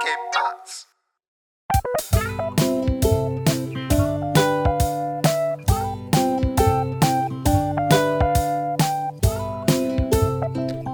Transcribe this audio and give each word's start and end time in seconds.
¿Qué 0.00 0.08
pasa? 0.32 0.86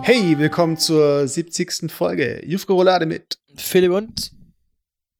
Hey, 0.03 0.39
willkommen 0.39 0.79
zur 0.79 1.29
70. 1.29 1.91
Folge. 1.91 2.43
Jufko 2.47 2.75
Roulade 2.75 3.05
mit 3.05 3.39
Philipp 3.57 3.93
und 3.93 4.33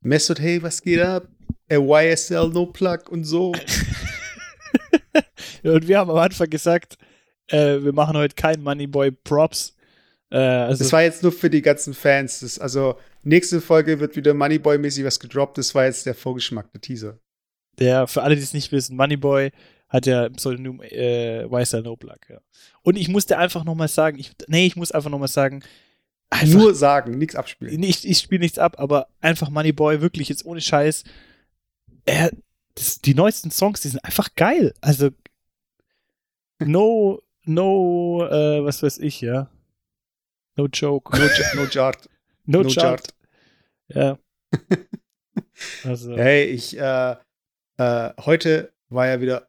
Mesut. 0.01 0.39
Hey, 0.41 0.63
was 0.63 0.81
geht 0.81 1.01
ab? 1.01 1.29
A 1.71 1.77
YSL 1.77 2.49
No 2.51 2.67
Plug 2.67 3.09
und 3.11 3.25
so. 3.25 3.53
und 5.63 5.89
wir 5.89 5.99
haben 5.99 6.11
am 6.11 6.17
Anfang 6.17 6.49
gesagt, 6.49 6.97
äh, 7.49 7.83
wir 7.83 7.93
machen 7.93 8.17
heute 8.17 8.35
kein 8.35 8.63
Moneyboy 8.63 9.11
Props. 9.11 9.77
Äh, 10.31 10.39
also 10.39 10.85
Das 10.85 10.93
war 10.93 11.03
jetzt 11.03 11.23
nur 11.23 11.33
für 11.33 11.51
die 11.51 11.63
ganzen 11.63 11.93
Fans. 11.95 12.41
Das, 12.41 12.59
also, 12.59 12.99
nächste 13.25 13.61
Folge 13.61 14.01
wird 14.01 14.17
wieder 14.17 14.33
Moneyboy-mäßig 14.33 15.05
was 15.05 15.21
gedroppt. 15.21 15.59
Das 15.59 15.75
war 15.75 15.85
jetzt 15.85 16.07
der 16.07 16.15
Vorgeschmack, 16.15 16.71
der 16.73 16.81
Teaser. 16.81 17.19
der, 17.79 18.07
für 18.07 18.23
alle, 18.23 18.37
die 18.37 18.43
es 18.43 18.55
nicht 18.55 18.73
wissen, 18.73 18.97
Moneyboy 18.97 19.51
hat 19.89 20.07
ja 20.07 20.27
im 20.27 20.35
Pseudonym 20.35 20.81
äh, 20.83 21.45
YSL 21.45 21.83
No 21.83 21.97
Plug. 21.97 22.19
Ja. 22.29 22.41
Und 22.83 22.97
ich 22.97 23.09
musste 23.09 23.39
einfach 23.39 23.65
nochmal 23.65 23.89
sagen, 23.89 24.19
ich, 24.19 24.33
nee, 24.49 24.67
ich 24.67 24.77
muss 24.77 24.93
einfach 24.93 25.11
nochmal 25.11 25.29
sagen, 25.29 25.63
einfach, 26.31 26.59
Nur 26.59 26.75
sagen, 26.75 27.19
nichts 27.19 27.37
abspielen. 27.37 27.83
ich, 27.83 28.09
ich 28.09 28.19
spiele 28.19 28.41
nichts 28.41 28.59
ab, 28.59 28.79
aber 28.79 29.09
einfach 29.21 29.51
Moneyboy, 29.51 30.01
wirklich 30.01 30.29
jetzt 30.29 30.45
ohne 30.45 30.61
Scheiß. 30.61 31.05
Er, 32.07 32.31
das, 32.75 33.01
die 33.01 33.15
neuesten 33.15 33.51
Songs, 33.51 33.81
die 33.83 33.89
sind 33.89 34.05
einfach 34.05 34.35
geil. 34.35 34.75
Also, 34.81 35.11
no, 36.59 37.21
no, 37.45 38.27
äh, 38.29 38.65
was 38.65 38.83
weiß 38.83 38.99
ich, 38.99 39.21
ja. 39.21 39.49
No 40.57 40.67
joke. 40.67 41.17
No, 41.17 41.63
no 41.63 41.69
Chart. 41.69 42.09
No, 42.47 42.63
No 42.63 42.69
chart. 42.69 43.15
Ja. 43.89 44.19
also, 45.85 46.17
Hey, 46.17 46.45
ich, 46.45 46.79
äh, 46.79 47.17
äh, 47.79 48.11
heute 48.25 48.73
war 48.89 49.07
ja 49.07 49.21
wieder 49.21 49.49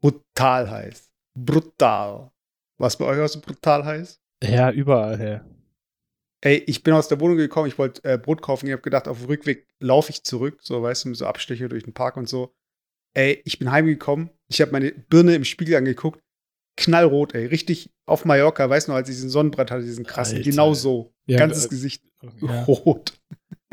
brutal 0.00 0.70
heiß. 0.70 1.10
Brutal. 1.34 2.30
Was 2.78 2.96
bei 2.96 3.04
euch 3.04 3.20
auch 3.20 3.28
so 3.28 3.40
brutal 3.40 3.84
heiß? 3.84 4.20
ja, 4.42 4.70
überall, 4.72 5.20
ja. 5.20 5.44
Ey, 6.44 6.56
ich 6.66 6.82
bin 6.82 6.92
aus 6.94 7.06
der 7.06 7.20
Wohnung 7.20 7.36
gekommen, 7.36 7.68
ich 7.68 7.78
wollte 7.78 8.02
äh, 8.02 8.18
Brot 8.18 8.42
kaufen. 8.42 8.66
Ich 8.66 8.72
habe 8.72 8.82
gedacht, 8.82 9.06
auf 9.06 9.18
dem 9.18 9.26
Rückweg 9.26 9.68
laufe 9.78 10.10
ich 10.10 10.24
zurück, 10.24 10.58
so 10.62 10.82
weißt 10.82 11.04
du, 11.04 11.14
so 11.14 11.26
Abstecher 11.26 11.68
durch 11.68 11.84
den 11.84 11.94
Park 11.94 12.16
und 12.16 12.28
so. 12.28 12.52
Ey, 13.14 13.40
ich 13.44 13.60
bin 13.60 13.70
heimgekommen, 13.70 14.30
ich 14.48 14.60
habe 14.60 14.72
meine 14.72 14.90
Birne 14.90 15.36
im 15.36 15.44
Spiegel 15.44 15.76
angeguckt, 15.76 16.20
knallrot, 16.76 17.34
ey, 17.34 17.46
richtig 17.46 17.92
auf 18.06 18.24
Mallorca, 18.24 18.68
weißt 18.68 18.88
du 18.88 18.92
noch, 18.92 18.96
als 18.96 19.08
ich 19.08 19.14
diesen 19.14 19.30
Sonnenbrand 19.30 19.70
hatte, 19.70 19.84
diesen 19.84 20.04
krassen, 20.04 20.38
Alter. 20.38 20.50
genau 20.50 20.74
so, 20.74 21.14
Ja, 21.26 21.38
ganzes 21.38 21.66
äh, 21.66 21.68
Gesicht 21.68 22.02
ja. 22.40 22.62
rot, 22.68 23.12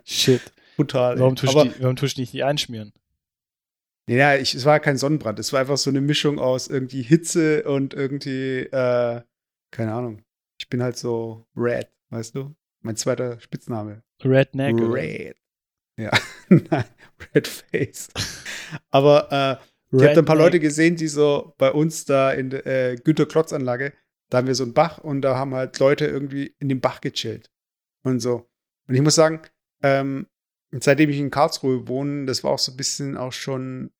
Shit. 0.03 0.41
brutal. 0.75 1.19
Warum 1.19 1.35
tust, 1.35 1.53
die, 1.53 1.73
warum 1.79 1.95
tust 1.95 2.17
du 2.17 2.21
nicht 2.21 2.33
die 2.33 2.43
einschmieren? 2.43 2.93
ja, 4.07 4.35
ich, 4.35 4.55
es 4.55 4.65
war 4.65 4.79
kein 4.79 4.97
Sonnenbrand, 4.97 5.37
es 5.39 5.53
war 5.53 5.59
einfach 5.59 5.77
so 5.77 5.89
eine 5.89 6.01
Mischung 6.01 6.39
aus 6.39 6.67
irgendwie 6.67 7.03
Hitze 7.03 7.63
und 7.63 7.93
irgendwie, 7.93 8.61
äh, 8.61 9.21
keine 9.71 9.93
Ahnung. 9.93 10.23
Ich 10.57 10.67
bin 10.67 10.81
halt 10.81 10.97
so 10.97 11.45
red, 11.55 11.87
weißt 12.09 12.35
du? 12.35 12.55
Mein 12.81 12.95
zweiter 12.95 13.39
Spitzname. 13.39 14.03
Redneck? 14.23 14.75
Red. 14.79 15.37
Ja, 15.97 16.11
nein, 16.49 16.85
Red 17.35 17.47
Face. 17.47 18.09
Aber 18.89 19.27
äh, 19.31 19.95
ich 19.95 20.03
habe 20.03 20.13
da 20.13 20.21
ein 20.21 20.25
paar. 20.25 20.35
Leute 20.35 20.59
gesehen, 20.59 20.95
die 20.95 21.07
so 21.07 21.53
bei 21.57 21.71
uns 21.71 22.05
da 22.05 22.31
in 22.31 22.49
der 22.49 22.65
äh, 22.65 22.95
Günter-Klotz-Anlage, 22.95 23.93
da 24.29 24.37
haben 24.37 24.47
wir 24.47 24.55
so 24.55 24.63
einen 24.63 24.73
Bach 24.73 24.99
und 24.99 25.21
da 25.21 25.35
haben 25.35 25.53
halt 25.53 25.77
Leute 25.79 26.05
irgendwie 26.05 26.55
in 26.59 26.69
dem 26.69 26.79
Bach 26.79 27.01
gechillt. 27.01 27.51
Und 28.03 28.19
so. 28.19 28.49
Und 28.87 28.95
ich 28.95 29.01
muss 29.01 29.15
sagen, 29.15 29.41
ähm, 29.83 30.27
seitdem 30.71 31.09
ich 31.09 31.17
in 31.17 31.31
Karlsruhe 31.31 31.87
wohne, 31.87 32.25
das 32.25 32.43
war 32.43 32.51
auch 32.51 32.59
so 32.59 32.71
ein 32.71 32.77
bisschen 32.77 33.17
auch 33.17 33.33
schon 33.33 33.91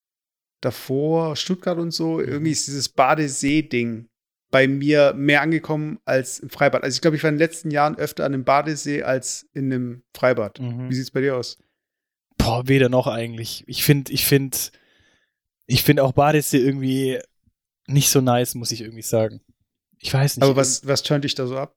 davor, 0.61 1.35
Stuttgart 1.35 1.77
und 1.77 1.91
so, 1.91 2.19
irgendwie 2.19 2.51
ist 2.51 2.67
dieses 2.67 2.89
Badesee-Ding 2.89 4.09
bei 4.51 4.67
mir 4.67 5.13
mehr 5.13 5.41
angekommen 5.41 5.99
als 6.05 6.39
im 6.39 6.49
Freibad. 6.49 6.83
Also 6.83 6.95
ich 6.95 7.01
glaube, 7.01 7.17
ich 7.17 7.23
war 7.23 7.29
in 7.29 7.35
den 7.35 7.39
letzten 7.39 7.71
Jahren 7.71 7.95
öfter 7.95 8.25
an 8.25 8.33
einem 8.33 8.43
Badesee 8.43 9.03
als 9.03 9.47
in 9.53 9.71
einem 9.71 10.03
Freibad. 10.13 10.59
Mhm. 10.59 10.89
Wie 10.89 10.95
sieht's 10.95 11.11
bei 11.11 11.21
dir 11.21 11.37
aus? 11.37 11.57
Boah, 12.37 12.67
weder 12.67 12.89
noch 12.89 13.07
eigentlich. 13.07 13.63
Ich 13.67 13.83
finde, 13.83 14.11
ich 14.11 14.25
finde, 14.25 14.57
ich 15.67 15.83
finde 15.83 16.03
auch 16.03 16.13
Badesee 16.13 16.57
irgendwie 16.57 17.19
nicht 17.87 18.09
so 18.09 18.21
nice, 18.21 18.55
muss 18.55 18.71
ich 18.71 18.81
irgendwie 18.81 19.03
sagen. 19.03 19.41
Ich 19.99 20.13
weiß 20.13 20.37
nicht. 20.37 20.43
Aber 20.43 20.55
was, 20.55 20.87
was 20.87 21.03
turnt 21.03 21.25
dich 21.25 21.35
da 21.35 21.45
so 21.45 21.57
ab? 21.57 21.75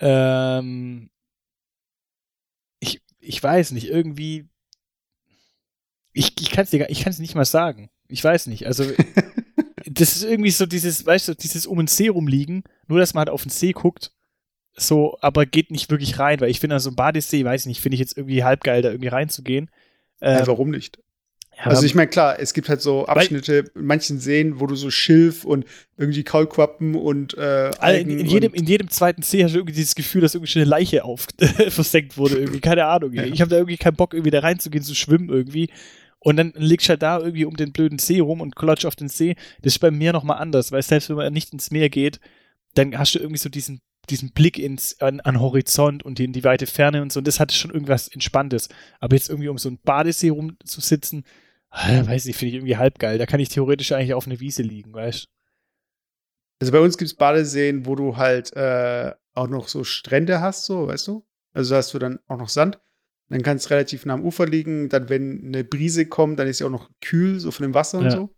Ähm, 0.00 1.10
ich, 2.80 3.00
ich 3.20 3.42
weiß 3.42 3.72
nicht, 3.72 3.88
irgendwie. 3.88 4.46
Ich, 6.12 6.32
ich 6.40 6.50
kann 6.50 6.64
es 6.64 6.70
dir 6.70 6.88
ich 6.88 7.02
kann's 7.04 7.18
nicht 7.18 7.34
mal 7.34 7.44
sagen. 7.44 7.90
Ich 8.08 8.22
weiß 8.24 8.46
nicht. 8.46 8.66
Also, 8.66 8.84
das 9.86 10.16
ist 10.16 10.24
irgendwie 10.24 10.50
so 10.50 10.66
dieses, 10.66 11.04
weißt 11.04 11.28
du, 11.28 11.34
dieses 11.34 11.66
um 11.66 11.78
den 11.78 11.86
See 11.86 12.08
rumliegen, 12.08 12.64
nur 12.86 12.98
dass 12.98 13.14
man 13.14 13.20
halt 13.20 13.30
auf 13.30 13.42
den 13.42 13.50
See 13.50 13.72
guckt, 13.72 14.12
so, 14.74 15.18
aber 15.20 15.46
geht 15.46 15.70
nicht 15.70 15.90
wirklich 15.90 16.18
rein, 16.18 16.40
weil 16.40 16.50
ich 16.50 16.60
finde, 16.60 16.78
so 16.80 16.90
ein 16.90 16.96
Badesee, 16.96 17.44
weiß 17.44 17.62
ich 17.62 17.66
nicht, 17.66 17.80
finde 17.80 17.94
ich 17.94 18.00
jetzt 18.00 18.16
irgendwie 18.16 18.44
halb 18.44 18.62
geil, 18.62 18.82
da 18.82 18.90
irgendwie 18.90 19.08
reinzugehen. 19.08 19.70
Äh, 20.20 20.38
Ähm, 20.38 20.46
warum 20.46 20.70
nicht? 20.70 20.98
Ja, 21.58 21.64
Also 21.64 21.84
ich 21.84 21.96
meine, 21.96 22.08
klar, 22.08 22.38
es 22.38 22.54
gibt 22.54 22.68
halt 22.68 22.80
so 22.80 23.06
Abschnitte 23.06 23.64
in 23.74 23.84
manchen 23.84 24.20
Seen, 24.20 24.60
wo 24.60 24.66
du 24.66 24.76
so 24.76 24.90
Schilf 24.90 25.44
und 25.44 25.64
irgendwie 25.96 26.22
Kaulquappen 26.22 26.94
und 26.94 27.36
äh, 27.36 27.70
Algen 27.78 28.10
in, 28.10 28.20
in, 28.20 28.26
jedem, 28.26 28.52
und, 28.52 28.58
in 28.58 28.66
jedem 28.66 28.90
zweiten 28.90 29.22
See 29.22 29.42
hast 29.42 29.54
du 29.54 29.58
irgendwie 29.58 29.74
dieses 29.74 29.96
Gefühl, 29.96 30.20
dass 30.20 30.34
irgendwie 30.34 30.52
schon 30.52 30.62
eine 30.62 30.70
Leiche 30.70 31.04
auf 31.04 31.26
versenkt 31.68 32.16
wurde, 32.16 32.36
irgendwie. 32.38 32.60
Keine 32.60 32.86
Ahnung. 32.86 33.12
Ja. 33.12 33.24
Ich 33.24 33.40
habe 33.40 33.50
da 33.50 33.56
irgendwie 33.56 33.76
keinen 33.76 33.96
Bock, 33.96 34.14
irgendwie 34.14 34.30
da 34.30 34.38
reinzugehen, 34.38 34.84
zu 34.84 34.94
schwimmen 34.94 35.30
irgendwie. 35.30 35.68
Und 36.20 36.36
dann 36.36 36.52
liegst 36.54 36.88
du 36.88 36.90
halt 36.90 37.02
da 37.02 37.18
irgendwie 37.18 37.44
um 37.44 37.56
den 37.56 37.72
blöden 37.72 37.98
See 37.98 38.20
rum 38.20 38.40
und 38.40 38.54
klotsch 38.54 38.84
auf 38.84 38.94
den 38.94 39.08
See. 39.08 39.34
Das 39.62 39.74
ist 39.74 39.78
bei 39.80 39.90
mir 39.90 40.12
nochmal 40.12 40.38
anders, 40.38 40.70
weil 40.70 40.82
selbst 40.82 41.08
wenn 41.08 41.16
man 41.16 41.32
nicht 41.32 41.52
ins 41.52 41.72
Meer 41.72 41.90
geht, 41.90 42.20
dann 42.74 42.96
hast 42.96 43.16
du 43.16 43.18
irgendwie 43.18 43.38
so 43.38 43.48
diesen, 43.48 43.80
diesen 44.10 44.30
Blick 44.30 44.58
ins, 44.58 45.00
an, 45.00 45.18
an 45.20 45.40
Horizont 45.40 46.04
und 46.04 46.20
in 46.20 46.32
die 46.32 46.44
weite 46.44 46.66
Ferne 46.66 47.02
und 47.02 47.12
so. 47.12 47.18
Und 47.18 47.26
das 47.26 47.40
hat 47.40 47.52
schon 47.52 47.72
irgendwas 47.72 48.06
Entspanntes. 48.06 48.68
Aber 49.00 49.16
jetzt 49.16 49.28
irgendwie 49.28 49.48
um 49.48 49.58
so 49.58 49.68
einen 49.68 49.78
Badesee 49.78 50.28
rumzusitzen, 50.28 51.24
weiß 51.70 52.24
nicht, 52.24 52.36
finde 52.36 52.50
ich 52.50 52.54
irgendwie 52.56 52.76
halb 52.76 52.98
geil. 52.98 53.18
Da 53.18 53.26
kann 53.26 53.40
ich 53.40 53.48
theoretisch 53.48 53.92
eigentlich 53.92 54.14
auf 54.14 54.26
einer 54.26 54.40
Wiese 54.40 54.62
liegen, 54.62 54.92
weißt 54.92 55.24
du? 55.24 55.28
also 56.60 56.72
bei 56.72 56.80
uns 56.80 56.98
gibt 56.98 57.10
es 57.10 57.14
Badeseen, 57.16 57.86
wo 57.86 57.94
du 57.94 58.16
halt 58.16 58.52
äh, 58.56 59.12
auch 59.34 59.46
noch 59.48 59.68
so 59.68 59.84
Strände 59.84 60.40
hast, 60.40 60.64
so, 60.64 60.88
weißt 60.88 61.06
du? 61.06 61.24
Also 61.52 61.76
hast 61.76 61.94
du 61.94 61.98
dann 61.98 62.18
auch 62.26 62.38
noch 62.38 62.48
Sand. 62.48 62.80
Dann 63.28 63.42
kannst 63.42 63.66
du 63.66 63.70
relativ 63.70 64.06
nah 64.06 64.14
am 64.14 64.24
Ufer 64.24 64.46
liegen. 64.46 64.88
Dann, 64.88 65.08
wenn 65.08 65.44
eine 65.44 65.62
Brise 65.62 66.06
kommt, 66.06 66.38
dann 66.38 66.48
ist 66.48 66.58
sie 66.58 66.64
auch 66.64 66.70
noch 66.70 66.90
kühl, 67.00 67.38
so 67.38 67.50
von 67.50 67.64
dem 67.64 67.74
Wasser 67.74 67.98
und 67.98 68.04
Ja. 68.06 68.10
so. 68.10 68.34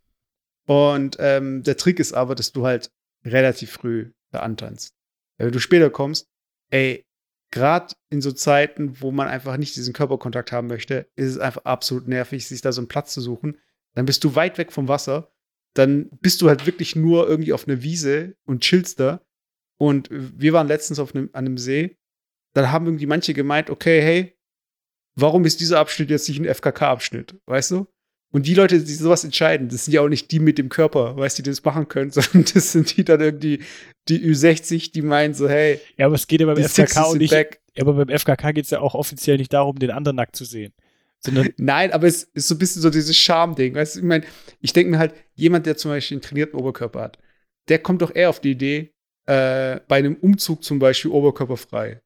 Und 0.67 1.17
ähm, 1.21 1.63
der 1.63 1.77
Trick 1.77 1.99
ist 1.99 2.13
aber, 2.13 2.35
dass 2.35 2.53
du 2.53 2.67
halt 2.67 2.91
relativ 3.25 3.71
früh 3.73 4.13
da 4.33 4.41
antanzt. 4.41 4.95
Wenn 5.39 5.53
du 5.53 5.59
später 5.61 5.91
kommst, 5.91 6.29
ey, 6.71 7.07
gerade 7.51 7.95
in 8.11 8.21
so 8.21 8.33
Zeiten, 8.33 9.01
wo 9.01 9.11
man 9.11 9.29
einfach 9.29 9.57
nicht 9.57 9.77
diesen 9.77 9.93
Körperkontakt 9.93 10.53
haben 10.53 10.69
möchte, 10.69 11.09
ist 11.17 11.31
es 11.31 11.39
einfach 11.39 11.65
absolut 11.65 12.09
nervig, 12.09 12.47
sich 12.47 12.61
da 12.61 12.73
so 12.73 12.81
einen 12.81 12.89
Platz 12.89 13.13
zu 13.13 13.21
suchen. 13.21 13.59
Dann 13.95 14.07
bist 14.07 14.23
du 14.25 14.35
weit 14.35 14.59
weg 14.59 14.73
vom 14.73 14.89
Wasser. 14.89 15.33
Dann 15.75 16.09
bist 16.21 16.43
du 16.43 16.49
halt 16.49 16.67
wirklich 16.67 16.97
nur 16.97 17.29
irgendwie 17.29 17.53
auf 17.53 17.67
einer 17.67 17.83
Wiese 17.83 18.37
und 18.45 18.63
chillst 18.63 19.01
da. 19.01 19.25
Und 19.79 20.09
wir 20.11 20.53
waren 20.53 20.69
letztens 20.69 20.99
auf 20.99 21.15
einem, 21.15 21.31
an 21.33 21.47
einem 21.47 21.59
See. 21.59 21.99
Dann 22.55 22.71
haben 22.71 22.87
irgendwie 22.87 23.07
manche 23.07 23.35
gemeint, 23.35 23.71
okay, 23.71 24.01
hey, 24.01 24.39
warum 25.15 25.45
ist 25.45 25.61
dieser 25.61 25.79
Abschnitt 25.79 26.11
jetzt 26.11 26.29
nicht 26.29 26.41
ein 26.41 26.53
FKK-Abschnitt? 26.53 27.41
Weißt 27.47 27.71
du? 27.71 27.87
Und 28.33 28.47
die 28.47 28.55
Leute, 28.55 28.81
die 28.81 28.95
sowas 28.95 29.25
entscheiden, 29.25 29.69
das 29.69 29.85
sind 29.85 29.95
ja 29.95 30.03
auch 30.03 30.09
nicht 30.09 30.31
die 30.31 30.39
mit 30.39 30.57
dem 30.57 30.69
Körper, 30.69 31.17
weißt 31.17 31.39
du, 31.39 31.43
die 31.43 31.51
das 31.51 31.65
machen 31.65 31.89
können, 31.89 32.11
sondern 32.13 32.45
das 32.55 32.73
sind 32.73 32.97
die 32.97 33.05
dann 33.05 33.21
irgendwie, 33.21 33.61
die 34.09 34.21
Ü60, 34.21 34.93
die 34.93 35.03
meinen 35.03 35.35
so, 35.35 35.49
hey, 35.49 35.81
Ja, 35.97 36.07
aber 36.07 36.15
es 36.15 36.27
geht 36.27 36.41
ja 36.41 36.47
beim 36.47 36.57
FKK 36.57 37.05
und 37.11 37.19
nicht, 37.19 37.31
back. 37.31 37.61
Aber 37.79 37.93
beim 37.93 38.09
FKK 38.09 38.53
geht 38.53 38.65
es 38.65 38.71
ja 38.71 38.81
auch 38.81 38.95
offiziell 38.95 39.37
nicht 39.37 39.53
darum, 39.53 39.79
den 39.79 39.91
anderen 39.91 40.17
nackt 40.17 40.37
zu 40.37 40.45
sehen. 40.45 40.73
Sondern, 41.19 41.51
Nein, 41.59 41.93
aber 41.93 42.07
es 42.07 42.25
ist 42.25 42.49
so 42.49 42.55
ein 42.55 42.59
bisschen 42.59 42.83
so 42.83 42.91
dieses 42.91 43.17
Charme-Ding. 43.17 43.75
Weißt 43.75 43.97
du, 43.97 44.01
ich 44.01 44.07
meine, 44.07 44.25
ich 44.61 44.73
denke 44.73 44.93
mir 44.93 44.99
halt, 44.99 45.15
jemand, 45.35 45.67
der 45.67 45.77
zum 45.77 45.91
Beispiel 45.91 46.17
einen 46.17 46.23
trainierten 46.23 46.59
Oberkörper 46.59 47.01
hat, 47.01 47.19
der 47.69 47.79
kommt 47.79 48.03
doch 48.03 48.15
eher 48.15 48.31
auf 48.31 48.41
die 48.41 48.53
Idee, 48.53 48.93
äh, 49.27 49.81
bei 49.87 49.99
einem 49.99 50.17
Umzug 50.17 50.65
zum 50.65 50.79
Beispiel 50.79 51.11
oberkörperfrei 51.11 52.01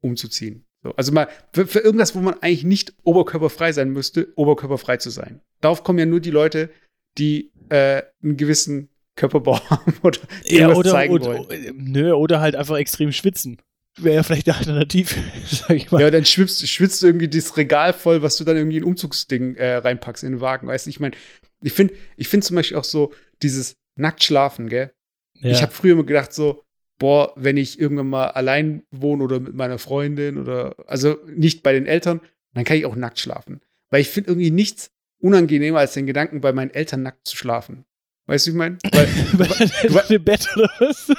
umzuziehen. 0.00 0.66
So, 0.82 0.92
also 0.92 1.12
mal 1.12 1.28
für, 1.52 1.66
für 1.66 1.80
irgendwas, 1.80 2.14
wo 2.14 2.20
man 2.20 2.34
eigentlich 2.40 2.64
nicht 2.64 2.94
oberkörperfrei 3.02 3.72
sein 3.72 3.90
müsste, 3.90 4.32
oberkörperfrei 4.36 4.96
zu 4.96 5.10
sein. 5.10 5.40
Darauf 5.60 5.84
kommen 5.84 5.98
ja 5.98 6.06
nur 6.06 6.20
die 6.20 6.30
Leute, 6.30 6.70
die 7.18 7.52
äh, 7.68 8.02
einen 8.22 8.36
gewissen 8.36 8.88
Körperbau 9.16 9.60
haben 9.70 9.94
oder 10.02 10.18
ja, 10.44 10.72
oder, 10.74 10.90
zeigen 10.90 11.12
oder, 11.12 11.38
wollen. 11.38 11.74
nö, 11.76 12.12
oder 12.12 12.40
halt 12.40 12.56
einfach 12.56 12.76
extrem 12.76 13.12
schwitzen. 13.12 13.60
Wäre 13.98 14.16
ja 14.16 14.22
vielleicht 14.22 14.48
eine 14.48 14.56
Alternative, 14.58 15.14
sag 15.46 15.70
ich 15.76 15.90
mal. 15.90 16.00
Ja, 16.00 16.10
dann 16.10 16.24
schwitzt, 16.24 16.66
schwitzt 16.66 17.02
du 17.02 17.06
irgendwie 17.06 17.28
das 17.28 17.56
Regal 17.56 17.92
voll, 17.92 18.22
was 18.22 18.36
du 18.36 18.44
dann 18.44 18.56
irgendwie 18.56 18.78
in 18.78 18.84
ein 18.84 18.88
Umzugsding 18.88 19.56
äh, 19.56 19.76
reinpackst 19.76 20.24
in 20.24 20.32
den 20.32 20.40
Wagen. 20.40 20.66
Weißt 20.66 20.86
du, 20.86 20.90
ich 20.90 21.00
meine, 21.00 21.14
ich 21.62 21.72
finde 21.72 21.94
ich 22.16 22.28
find 22.28 22.44
zum 22.44 22.56
Beispiel 22.56 22.78
auch 22.78 22.84
so 22.84 23.12
dieses 23.42 23.74
Nacktschlafen, 23.96 24.68
gell? 24.68 24.92
Ja. 25.34 25.50
Ich 25.50 25.62
habe 25.62 25.72
früher 25.72 25.92
immer 25.92 26.04
gedacht, 26.04 26.32
so, 26.32 26.62
boah, 27.00 27.32
wenn 27.34 27.56
ich 27.56 27.80
irgendwann 27.80 28.10
mal 28.10 28.28
allein 28.28 28.84
wohne 28.92 29.24
oder 29.24 29.40
mit 29.40 29.54
meiner 29.54 29.78
Freundin 29.78 30.38
oder 30.38 30.76
also 30.86 31.18
nicht 31.26 31.64
bei 31.64 31.72
den 31.72 31.86
Eltern, 31.86 32.20
dann 32.54 32.64
kann 32.64 32.76
ich 32.76 32.86
auch 32.86 32.94
nackt 32.94 33.18
schlafen. 33.18 33.60
Weil 33.88 34.02
ich 34.02 34.08
finde 34.08 34.30
irgendwie 34.30 34.52
nichts 34.52 34.92
unangenehmer 35.18 35.80
als 35.80 35.94
den 35.94 36.06
Gedanken, 36.06 36.40
bei 36.40 36.52
meinen 36.52 36.70
Eltern 36.70 37.02
nackt 37.02 37.26
zu 37.26 37.36
schlafen. 37.36 37.84
Weißt 38.26 38.46
du, 38.46 38.50
wie 38.50 38.52
ich 38.52 38.58
meine? 38.58 38.78
Weil, 38.92 40.10
im 40.16 40.24
Bett 40.24 40.46
oder 40.54 40.70
was? 40.78 41.10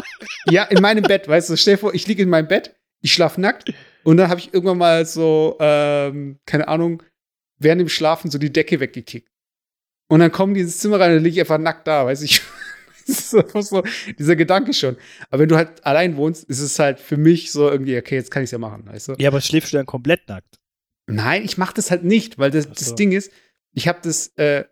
ja, 0.50 0.64
in 0.64 0.82
meinem 0.82 1.04
Bett, 1.04 1.28
weißt 1.28 1.50
du, 1.50 1.56
stell 1.56 1.74
dir 1.74 1.78
vor, 1.78 1.94
ich 1.94 2.06
liege 2.06 2.24
in 2.24 2.28
meinem 2.28 2.48
Bett, 2.48 2.74
ich 3.00 3.12
schlafe 3.12 3.40
nackt 3.40 3.72
und 4.02 4.16
dann 4.16 4.28
habe 4.28 4.40
ich 4.40 4.52
irgendwann 4.52 4.78
mal 4.78 5.06
so, 5.06 5.56
ähm, 5.60 6.40
keine 6.46 6.68
Ahnung, 6.68 7.02
während 7.58 7.80
dem 7.80 7.88
Schlafen 7.88 8.30
so 8.30 8.38
die 8.38 8.52
Decke 8.52 8.80
weggekickt. 8.80 9.30
Und 10.08 10.20
dann 10.20 10.32
kommen 10.32 10.54
die 10.54 10.62
ins 10.62 10.78
Zimmer 10.78 10.98
rein 10.98 11.10
und 11.10 11.16
dann 11.16 11.24
liege 11.24 11.34
ich 11.34 11.40
einfach 11.40 11.58
nackt 11.58 11.86
da, 11.86 12.06
weiß 12.06 12.22
ich. 12.22 12.42
so 13.62 13.82
dieser 14.18 14.36
Gedanke 14.36 14.72
schon. 14.74 14.96
Aber 15.30 15.42
wenn 15.42 15.48
du 15.48 15.56
halt 15.56 15.84
allein 15.84 16.16
wohnst, 16.16 16.44
ist 16.44 16.60
es 16.60 16.78
halt 16.78 17.00
für 17.00 17.16
mich 17.16 17.52
so 17.52 17.70
irgendwie, 17.70 17.96
okay, 17.96 18.16
jetzt 18.16 18.30
kann 18.30 18.42
ich 18.42 18.48
es 18.48 18.52
ja 18.52 18.58
machen, 18.58 18.86
weißt 18.86 19.08
du? 19.08 19.14
Ja, 19.18 19.30
aber 19.30 19.40
schläfst 19.40 19.72
du 19.72 19.76
dann 19.76 19.86
komplett 19.86 20.28
nackt? 20.28 20.58
Nein, 21.06 21.44
ich 21.44 21.56
mache 21.56 21.74
das 21.74 21.90
halt 21.90 22.04
nicht, 22.04 22.38
weil 22.38 22.50
das, 22.50 22.64
so. 22.64 22.70
das 22.70 22.94
Ding 22.94 23.12
ist, 23.12 23.32
ich 23.72 23.88
habe 23.88 24.00
das, 24.02 24.28
äh, 24.36 24.64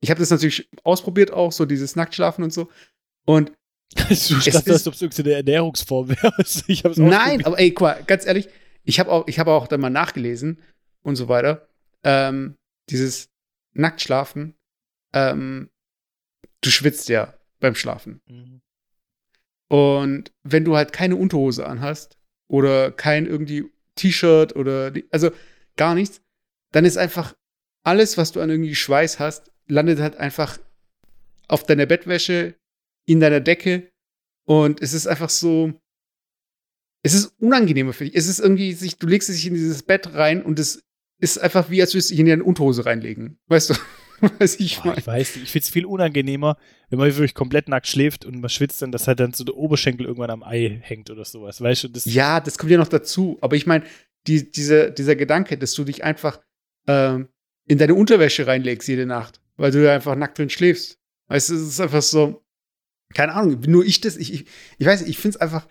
ich 0.00 0.10
habe 0.10 0.20
das 0.20 0.30
natürlich 0.30 0.68
ausprobiert 0.84 1.32
auch, 1.32 1.50
so 1.50 1.64
dieses 1.64 1.96
Nacktschlafen 1.96 2.44
und 2.44 2.52
so. 2.52 2.70
Und 3.26 3.52
du 3.96 4.04
dachtest, 4.04 4.68
als 4.68 4.86
ob 4.86 4.94
es 4.94 5.02
irgendeine 5.02 5.36
Ernährungsform 5.36 6.08
wäre. 6.22 6.32
ich 6.38 6.84
Nein, 6.96 7.44
aber 7.44 7.58
ey, 7.58 7.72
guck 7.72 7.82
mal, 7.82 8.04
ganz 8.06 8.26
ehrlich, 8.26 8.48
ich 8.84 9.00
habe 9.00 9.10
auch, 9.10 9.26
ich 9.26 9.38
habe 9.38 9.52
auch 9.52 9.66
dann 9.66 9.80
mal 9.80 9.90
nachgelesen 9.90 10.62
und 11.02 11.16
so 11.16 11.28
weiter. 11.28 11.68
Ähm, 12.04 12.56
dieses 12.90 13.30
Nacktschlafen, 13.74 14.54
ähm, 15.12 15.70
du 16.60 16.70
schwitzt 16.70 17.08
ja 17.08 17.37
beim 17.60 17.74
Schlafen. 17.74 18.20
Mhm. 18.26 18.60
Und 19.68 20.32
wenn 20.42 20.64
du 20.64 20.76
halt 20.76 20.92
keine 20.92 21.16
Unterhose 21.16 21.66
anhast 21.66 22.18
oder 22.48 22.90
kein 22.90 23.26
irgendwie 23.26 23.70
T-Shirt 23.96 24.56
oder 24.56 24.92
also 25.10 25.30
gar 25.76 25.94
nichts, 25.94 26.22
dann 26.72 26.84
ist 26.84 26.96
einfach 26.96 27.34
alles, 27.84 28.16
was 28.16 28.32
du 28.32 28.40
an 28.40 28.50
irgendwie 28.50 28.74
Schweiß 28.74 29.18
hast, 29.18 29.50
landet 29.66 30.00
halt 30.00 30.16
einfach 30.16 30.58
auf 31.48 31.64
deiner 31.64 31.86
Bettwäsche, 31.86 32.54
in 33.06 33.20
deiner 33.20 33.40
Decke 33.40 33.90
und 34.44 34.80
es 34.80 34.94
ist 34.94 35.06
einfach 35.06 35.30
so, 35.30 35.72
es 37.02 37.14
ist 37.14 37.34
unangenehmer 37.38 37.92
für 37.92 38.04
dich. 38.04 38.14
Es 38.14 38.28
ist 38.28 38.40
irgendwie, 38.40 38.72
sich, 38.72 38.96
du 38.96 39.06
legst 39.06 39.28
dich 39.28 39.46
in 39.46 39.54
dieses 39.54 39.82
Bett 39.82 40.14
rein 40.14 40.42
und 40.42 40.58
es 40.58 40.82
ist 41.20 41.38
einfach 41.38 41.70
wie, 41.70 41.80
als 41.80 41.94
würdest 41.94 42.10
du 42.10 42.14
dich 42.14 42.20
in 42.20 42.30
eine 42.30 42.44
Unterhose 42.44 42.86
reinlegen. 42.86 43.38
Weißt 43.46 43.70
du? 43.70 43.74
Was 44.38 44.58
ich, 44.58 44.80
Boah, 44.80 44.96
ich 44.96 45.06
weiß 45.06 45.36
nicht. 45.36 45.44
Ich 45.44 45.52
finde 45.52 45.64
es 45.64 45.70
viel 45.70 45.86
unangenehmer, 45.86 46.56
wenn 46.90 46.98
man 46.98 47.08
wirklich 47.08 47.34
komplett 47.34 47.68
nackt 47.68 47.86
schläft 47.86 48.24
und 48.24 48.40
man 48.40 48.50
schwitzt 48.50 48.82
dann, 48.82 48.92
dass 48.92 49.06
halt 49.06 49.20
dann 49.20 49.32
so 49.32 49.44
der 49.44 49.56
Oberschenkel 49.56 50.06
irgendwann 50.06 50.30
am 50.30 50.42
Ei 50.42 50.80
hängt 50.82 51.10
oder 51.10 51.24
sowas. 51.24 51.60
Weißt 51.60 51.84
du? 51.84 51.88
Das 51.88 52.04
ja, 52.04 52.40
das 52.40 52.58
kommt 52.58 52.72
ja 52.72 52.78
noch 52.78 52.88
dazu. 52.88 53.38
Aber 53.40 53.56
ich 53.56 53.66
meine, 53.66 53.84
die, 54.26 54.50
diese, 54.50 54.90
dieser 54.90 55.16
Gedanke, 55.16 55.56
dass 55.56 55.74
du 55.74 55.84
dich 55.84 56.04
einfach 56.04 56.40
ähm, 56.86 57.28
in 57.66 57.78
deine 57.78 57.94
Unterwäsche 57.94 58.46
reinlegst 58.46 58.88
jede 58.88 59.06
Nacht, 59.06 59.40
weil 59.56 59.70
du 59.70 59.90
einfach 59.90 60.16
nackt 60.16 60.38
drin 60.38 60.50
schläfst. 60.50 60.98
Weißt 61.28 61.50
du, 61.50 61.54
es 61.54 61.62
ist 61.62 61.80
einfach 61.80 62.02
so, 62.02 62.42
keine 63.14 63.34
Ahnung, 63.34 63.60
nur 63.66 63.84
ich 63.84 64.00
das, 64.00 64.16
ich, 64.16 64.32
ich, 64.32 64.46
ich 64.78 64.86
weiß 64.86 65.02
ich 65.02 65.18
finde 65.18 65.36
es 65.36 65.40
einfach, 65.40 65.66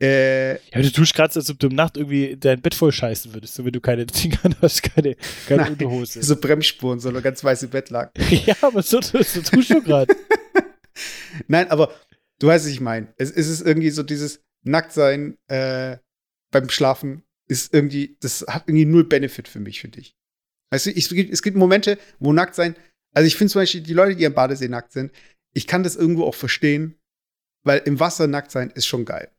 äh, 0.00 0.52
ja, 0.52 0.82
du 0.82 0.92
tust 0.92 1.14
gerade, 1.14 1.34
als 1.34 1.50
ob 1.50 1.58
du 1.58 1.66
im 1.66 1.74
Nacht 1.74 1.96
irgendwie 1.96 2.36
dein 2.36 2.60
Bett 2.60 2.74
voll 2.74 2.92
scheißen 2.92 3.34
würdest, 3.34 3.54
so 3.54 3.64
wie 3.64 3.72
du 3.72 3.80
keine 3.80 4.06
Dinger 4.06 4.38
hast, 4.62 4.82
keine, 4.82 5.16
keine 5.46 5.62
Nein, 5.62 5.72
Unterhose. 5.72 6.22
So 6.22 6.36
Bremsspuren, 6.36 7.00
so 7.00 7.08
eine 7.08 7.20
ganz 7.20 7.42
weiße 7.42 7.68
Bettlaken. 7.68 8.12
ja, 8.46 8.54
aber 8.60 8.82
so, 8.82 9.00
so, 9.00 9.20
so 9.22 9.42
tust 9.42 9.70
du 9.70 9.82
gerade. 9.82 10.14
Nein, 11.48 11.68
aber 11.70 11.92
du 12.38 12.46
weißt, 12.46 12.64
was 12.64 12.72
ich 12.72 12.80
meine. 12.80 13.12
Es, 13.16 13.30
es, 13.30 13.48
ist 13.48 13.66
irgendwie 13.66 13.90
so 13.90 14.02
dieses 14.04 14.40
Nacktsein 14.62 15.36
äh, 15.48 15.98
beim 16.52 16.70
Schlafen 16.70 17.24
ist 17.48 17.74
irgendwie, 17.74 18.16
das 18.20 18.44
hat 18.48 18.64
irgendwie 18.68 18.84
null 18.84 19.04
Benefit 19.04 19.48
für 19.48 19.60
mich, 19.60 19.80
finde 19.80 20.00
ich. 20.00 20.16
Weißt 20.70 20.86
du, 20.86 20.90
ich, 20.90 21.10
es 21.10 21.42
gibt 21.42 21.56
Momente, 21.56 21.98
wo 22.20 22.32
nackt 22.32 22.54
sein, 22.54 22.76
also 23.14 23.26
ich 23.26 23.36
finde 23.36 23.52
zum 23.52 23.62
Beispiel 23.62 23.80
die 23.80 23.94
Leute, 23.94 24.14
die 24.14 24.26
am 24.26 24.34
Badesee 24.34 24.68
nackt 24.68 24.92
sind, 24.92 25.12
ich 25.54 25.66
kann 25.66 25.82
das 25.82 25.96
irgendwo 25.96 26.24
auch 26.24 26.34
verstehen, 26.34 26.98
weil 27.64 27.78
im 27.84 27.98
Wasser 27.98 28.26
nackt 28.26 28.50
sein 28.50 28.70
ist 28.70 28.86
schon 28.86 29.04
geil. 29.04 29.30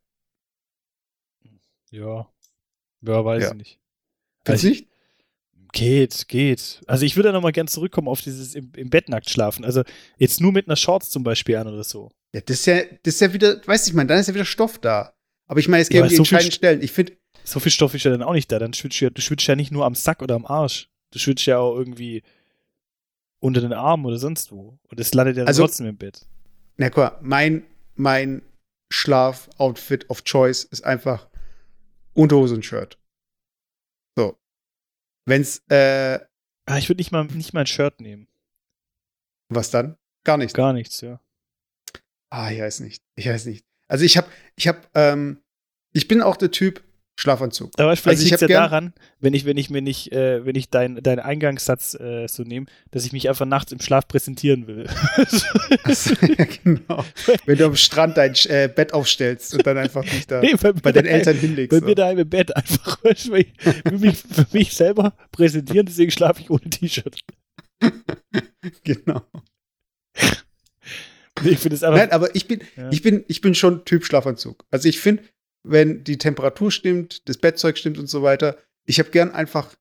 Ja. 1.92 2.28
Ja, 3.02 3.26
weiß 3.26 3.44
ja. 3.44 3.50
ich 3.50 3.56
nicht. 3.56 3.80
Also, 4.46 4.68
nicht? 4.68 4.88
Geht, 5.72 6.28
geht. 6.28 6.82
Also 6.88 7.06
ich 7.06 7.16
würde 7.16 7.32
noch 7.32 7.42
mal 7.42 7.52
gern 7.52 7.68
zurückkommen 7.68 8.08
auf 8.08 8.22
dieses 8.22 8.56
im, 8.56 8.72
im 8.76 8.90
Bett 8.90 9.08
nackt 9.08 9.30
schlafen. 9.30 9.64
Also 9.64 9.84
jetzt 10.18 10.42
nur 10.42 10.52
mit 10.52 10.68
einer 10.68 10.76
Shorts 10.76 11.10
zum 11.10 11.24
Beispiel 11.24 11.58
an 11.58 11.68
oder 11.68 11.84
so. 11.84 12.12
Ja, 12.34 12.42
das 12.42 12.60
ist 12.60 12.66
ja, 12.66 12.82
das 13.04 13.16
ist 13.16 13.22
ja 13.22 13.34
wieder, 13.34 13.62
weißt 13.66 13.86
du, 13.86 13.92
ich 13.92 13.96
meine, 13.96 14.08
dann 14.08 14.20
ist 14.20 14.28
ja 14.28 14.34
wieder 14.34 14.46
Stoff 14.46 14.80
da. 14.80 15.14
Aber 15.48 15.60
ich 15.60 15.68
meine, 15.68 15.82
es 15.82 15.90
gibt 15.90 16.02
ja, 16.02 16.08
die 16.08 16.16
so 16.16 16.22
entscheidenden 16.22 16.52
Stellen. 16.52 16.82
Ich 16.82 16.92
finde. 16.92 17.14
So 17.44 17.60
viel 17.60 17.72
Stoff 17.72 17.94
ist 17.94 18.04
ja 18.04 18.12
dann 18.12 18.24
auch 18.24 18.34
nicht 18.34 18.52
da. 18.52 18.60
Dann 18.60 18.74
schwitzt 18.74 19.00
ja, 19.00 19.10
du 19.10 19.22
schwitzt 19.22 19.48
ja 19.48 19.56
nicht 19.56 19.72
nur 19.72 19.86
am 19.86 19.96
Sack 19.96 20.22
oder 20.22 20.36
am 20.36 20.46
Arsch. 20.46 20.90
Du 21.12 21.20
schwitzt 21.20 21.46
ja 21.46 21.60
auch 21.60 21.76
irgendwie 21.76 22.24
unter 23.40 23.62
den 23.62 23.74
Armen 23.74 24.06
oder 24.06 24.18
sonst 24.18 24.52
wo. 24.52 24.80
Und 24.90 25.00
es 25.00 25.14
landet 25.14 25.38
ja 25.38 25.46
also, 25.46 25.64
trotzdem 25.64 25.88
im 25.88 25.98
Bett. 25.98 26.26
Na 26.78 26.90
guck 26.90 26.98
mal, 26.98 27.18
mein, 27.22 27.64
mein 27.96 28.42
Schlaf-Outfit 28.92 30.10
of 30.10 30.24
Choice 30.24 30.64
ist 30.66 30.84
einfach 30.84 31.29
Unterhose 32.14 32.56
und 32.56 32.66
Shirt. 32.66 33.00
So. 34.16 34.38
Wenn's, 35.26 35.64
äh. 35.70 36.20
Ah, 36.66 36.78
ich 36.78 36.90
würde 36.90 37.00
nicht 37.00 37.12
mal, 37.12 37.26
nicht 37.26 37.54
mal 37.54 37.62
ein 37.62 37.68
Shirt 37.68 38.02
nehmen. 38.02 38.28
Was 39.50 39.72
dann? 39.72 39.98
Gar 40.24 40.38
nichts. 40.38 40.54
Gar 40.54 40.74
nichts, 40.74 41.02
ja. 41.02 41.20
Ah, 42.30 42.52
ich 42.52 42.60
weiß 42.60 42.82
nicht. 42.82 43.04
Ich 43.16 43.28
weiß 43.28 43.46
nicht. 43.46 43.66
Also 43.88 44.06
ich 44.06 44.18
habe, 44.18 44.30
ich 44.56 44.68
habe, 44.68 44.82
ähm, 44.94 45.42
ich 45.92 46.08
bin 46.08 46.22
auch 46.22 46.38
der 46.38 46.52
Typ, 46.52 46.84
Schlafanzug. 47.20 47.72
Aber 47.78 47.96
vielleicht 47.98 48.08
also 48.08 48.24
liegt 48.24 48.36
es 48.36 48.42
ja 48.42 48.48
daran, 48.48 48.94
wenn 49.20 49.34
ich, 49.34 49.44
wenn 49.44 49.58
ich 49.58 49.70
mir 49.70 49.82
nicht, 49.82 50.14
äh, 50.14 50.46
wenn 50.46 50.56
ich 50.56 50.70
deinen 50.70 51.04
dein 51.04 51.20
Eingangssatz 51.20 51.94
äh, 51.96 52.28
so 52.28 52.44
nehme, 52.44 52.68
dass 52.92 53.06
ich 53.06 53.12
mich 53.12 53.28
einfach 53.28 53.46
nachts 53.46 53.74
im 53.74 53.82
Schlaf 53.82 54.08
präsentieren 54.08 54.68
will. 54.68 54.88
so, 55.28 56.16
ja, 56.26 56.46
genau. 56.64 57.04
Wenn 57.46 57.58
du 57.58 57.66
am 57.66 57.76
Strand 57.76 58.16
dein 58.16 58.36
äh, 58.46 58.70
Bett 58.74 58.94
aufstellst 58.94 59.54
und 59.54 59.68
dann 59.68 59.78
einfach 59.78 60.04
dich 60.04 60.28
da 60.28 60.40
nee, 60.42 60.54
bei, 60.56 60.72
bei 60.72 60.94
deinen 60.94 61.08
Eltern 61.08 61.36
hinlegst. 61.36 61.72
Bei 61.72 61.80
so. 61.80 61.86
mir 61.86 61.96
daheim 61.96 62.20
im 62.20 62.30
Bett 62.30 62.56
einfach 62.56 63.00
für 63.00 63.32
mich, 63.32 64.18
für 64.18 64.48
mich 64.54 64.74
selber 64.74 65.14
präsentieren, 65.34 65.86
deswegen 65.86 66.12
schlafe 66.12 66.42
ich 66.42 66.50
ohne 66.50 66.70
T-Shirt. 66.70 67.20
genau. 68.86 69.22
Nee, 71.44 71.50
ich 71.52 71.60
finde 71.60 71.76
es 71.76 71.84
einfach. 71.84 72.00
Nein, 72.00 72.12
aber 72.12 72.34
ich 72.36 72.48
bin, 72.48 72.62
ja. 72.78 72.90
ich 72.92 73.02
bin, 73.02 73.26
ich 73.28 73.42
bin 73.42 73.56
schon 73.56 73.84
Typ 73.86 74.06
Schlafanzug. 74.06 74.66
Also 74.72 74.88
ich 74.88 75.00
finde, 75.00 75.24
wenn 75.64 76.04
die 76.04 76.18
Temperatur 76.18 76.72
stimmt, 76.72 77.28
das 77.28 77.38
Bettzeug 77.38 77.78
stimmt 77.78 77.98
und 77.98 78.08
so 78.08 78.24
weiter. 78.24 78.58
Ich 78.86 79.00
habe 79.00 79.10
gern 79.10 79.32
einfach 79.32 79.76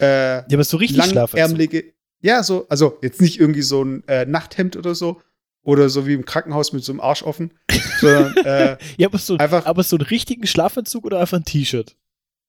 äh, 0.00 0.38
ja, 0.38 0.44
aber 0.52 0.64
so 0.64 0.76
richtig 0.76 0.98
langärmelige, 0.98 1.92
ja, 2.20 2.42
so, 2.42 2.66
also 2.68 2.98
jetzt 3.02 3.20
nicht 3.20 3.40
irgendwie 3.40 3.62
so 3.62 3.82
ein 3.82 4.06
äh, 4.08 4.26
Nachthemd 4.26 4.76
oder 4.76 4.94
so 4.94 5.22
oder 5.62 5.88
so 5.88 6.06
wie 6.06 6.14
im 6.14 6.24
Krankenhaus 6.24 6.72
mit 6.72 6.84
so 6.84 6.92
einem 6.92 7.00
Arsch 7.00 7.22
offen, 7.22 7.52
sondern 8.00 8.36
äh, 8.44 8.78
ja, 8.96 9.08
aber 9.08 9.18
so, 9.18 9.36
einfach, 9.36 9.66
aber 9.66 9.82
so 9.82 9.96
einen 9.96 10.06
richtigen 10.06 10.46
Schlafanzug 10.46 11.04
oder 11.04 11.20
einfach 11.20 11.38
ein 11.38 11.44
T-Shirt? 11.44 11.96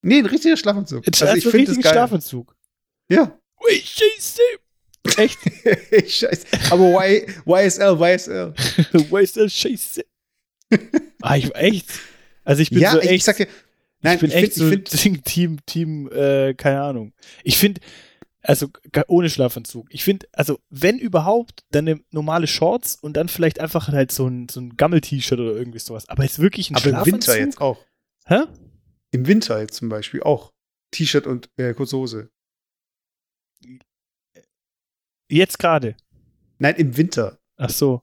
Nee, 0.02 0.18
ein 0.18 0.26
richtiger 0.26 0.56
Schlafanzug. 0.56 1.06
Also, 1.06 1.26
also 1.26 1.36
ich 1.36 1.46
finde 1.46 1.66
das 1.74 1.82
geil. 1.82 1.92
Schlafanzug. 1.92 2.56
Ja. 3.10 3.38
Ui, 3.62 3.74
scheiße. 3.74 4.40
Echt? 5.16 5.38
scheiße. 6.10 6.46
Aber 6.70 7.04
y, 7.04 7.26
YSL, 7.44 7.98
YSL. 8.00 8.54
YSL, 9.12 9.50
scheiße. 9.50 10.04
ah, 11.20 11.36
ich, 11.36 11.54
echt? 11.54 11.90
Also 12.50 12.62
ich 12.62 12.70
bin 12.70 12.80
ja, 12.80 12.90
so 12.90 12.98
echt. 12.98 13.12
Ich 13.12 13.22
sag 13.22 13.36
dir, 13.36 13.46
nein, 14.00 14.16
ich 14.16 14.20
bin 14.22 14.30
ich 14.30 14.36
echt 14.36 14.54
find, 14.54 14.88
so 14.88 14.98
find, 14.98 15.24
Team, 15.24 15.64
Team, 15.66 16.10
äh, 16.10 16.52
keine 16.54 16.82
Ahnung. 16.82 17.12
Ich 17.44 17.58
finde, 17.58 17.80
also 18.42 18.66
ohne 19.06 19.30
Schlafanzug. 19.30 19.86
Ich 19.90 20.02
finde, 20.02 20.26
also 20.32 20.58
wenn 20.68 20.98
überhaupt, 20.98 21.62
dann 21.70 21.86
eine 21.86 22.00
normale 22.10 22.48
Shorts 22.48 22.96
und 22.96 23.12
dann 23.16 23.28
vielleicht 23.28 23.60
einfach 23.60 23.86
halt 23.86 24.10
so 24.10 24.26
ein, 24.26 24.48
so 24.48 24.60
ein 24.60 24.76
Gammel-T-Shirt 24.76 25.38
oder 25.38 25.54
irgendwie 25.54 25.78
sowas. 25.78 26.08
Aber 26.08 26.24
jetzt 26.24 26.40
wirklich 26.40 26.70
ein 26.70 26.74
Aber 26.74 26.88
Schlafanzug. 26.88 27.06
im 27.06 27.12
Winter 27.12 27.38
jetzt 27.38 27.60
auch. 27.60 27.86
Hä? 28.26 28.40
Im 29.12 29.28
Winter 29.28 29.60
jetzt 29.60 29.74
zum 29.74 29.88
Beispiel 29.88 30.24
auch. 30.24 30.52
T-Shirt 30.90 31.28
und 31.28 31.50
äh, 31.56 31.72
kurze 31.74 31.98
Hose. 31.98 32.32
Jetzt 35.30 35.60
gerade? 35.60 35.96
Nein, 36.58 36.74
im 36.74 36.96
Winter. 36.96 37.38
Ach 37.58 37.70
so. 37.70 38.02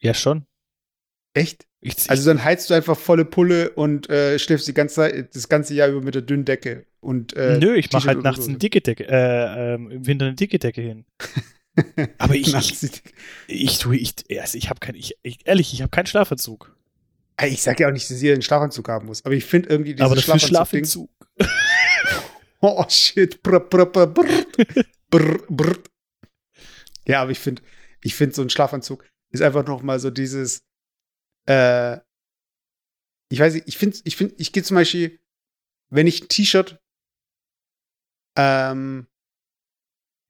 Ja, 0.00 0.14
schon. 0.14 0.46
Echt? 1.34 1.66
Ich, 1.86 2.10
also 2.10 2.28
dann 2.30 2.42
heizt 2.42 2.68
du 2.68 2.74
einfach 2.74 2.98
volle 2.98 3.24
Pulle 3.24 3.70
und 3.70 4.10
äh, 4.10 4.40
schläfst 4.40 4.66
die 4.66 4.74
ganze 4.74 5.28
das 5.32 5.48
ganze 5.48 5.72
Jahr 5.72 5.88
über 5.88 6.00
mit 6.00 6.16
der 6.16 6.22
dünnen 6.22 6.44
Decke. 6.44 6.84
Und, 7.00 7.36
äh, 7.36 7.58
Nö, 7.58 7.76
ich 7.76 7.92
mache 7.92 8.08
halt 8.08 8.24
nachts 8.24 8.46
so. 8.46 8.50
eine 8.50 8.58
dicke 8.58 8.80
Decke, 8.80 9.06
äh, 9.08 9.74
ähm, 9.74 9.92
im 9.92 10.04
Winter 10.04 10.26
eine 10.26 10.34
dicke 10.34 10.58
Decke 10.58 10.80
hin. 10.80 11.04
Aber 12.18 12.34
ich, 12.34 12.52
ich, 12.52 13.02
ich 13.46 13.78
tue, 13.78 13.96
ich, 13.98 14.14
also 14.40 14.58
ich 14.58 14.68
habe 14.68 14.80
kein, 14.80 14.96
ich, 14.96 15.16
ich, 15.22 15.46
ehrlich, 15.46 15.72
ich 15.72 15.82
habe 15.82 15.90
keinen 15.90 16.06
Schlafanzug. 16.06 16.74
Ich 17.44 17.62
sage 17.62 17.84
ja 17.84 17.88
auch 17.88 17.92
nicht, 17.92 18.10
dass 18.10 18.20
jeder 18.20 18.32
einen 18.32 18.42
Schlafanzug 18.42 18.88
haben 18.88 19.06
muss, 19.06 19.24
aber 19.24 19.34
ich 19.34 19.44
finde 19.44 19.68
irgendwie 19.68 19.94
dieses 19.94 20.06
Aber 20.06 20.16
dafür 20.16 20.38
Schlafanzug. 20.40 21.10
oh 22.62 22.84
shit. 22.88 23.42
Brr, 23.42 23.60
brr, 23.60 23.86
brr, 23.86 24.06
brr, 24.06 25.38
brr. 25.48 25.76
Ja, 27.06 27.22
aber 27.22 27.30
ich 27.30 27.38
finde, 27.38 27.62
ich 28.02 28.14
finde 28.14 28.34
so 28.34 28.42
ein 28.42 28.50
Schlafanzug 28.50 29.04
ist 29.30 29.42
einfach 29.42 29.66
noch 29.66 29.82
mal 29.82 30.00
so 30.00 30.10
dieses, 30.10 30.62
äh, 31.46 31.98
ich 33.28 33.40
weiß 33.40 33.54
nicht, 33.54 33.66
ich 33.66 33.76
finde, 33.76 33.98
ich 34.04 34.16
finde, 34.16 34.34
ich 34.38 34.52
gehe 34.52 34.62
zum 34.62 34.76
Beispiel, 34.76 35.18
wenn 35.90 36.06
ich 36.06 36.22
ein 36.22 36.28
T-Shirt, 36.28 36.80
ähm, 38.36 39.06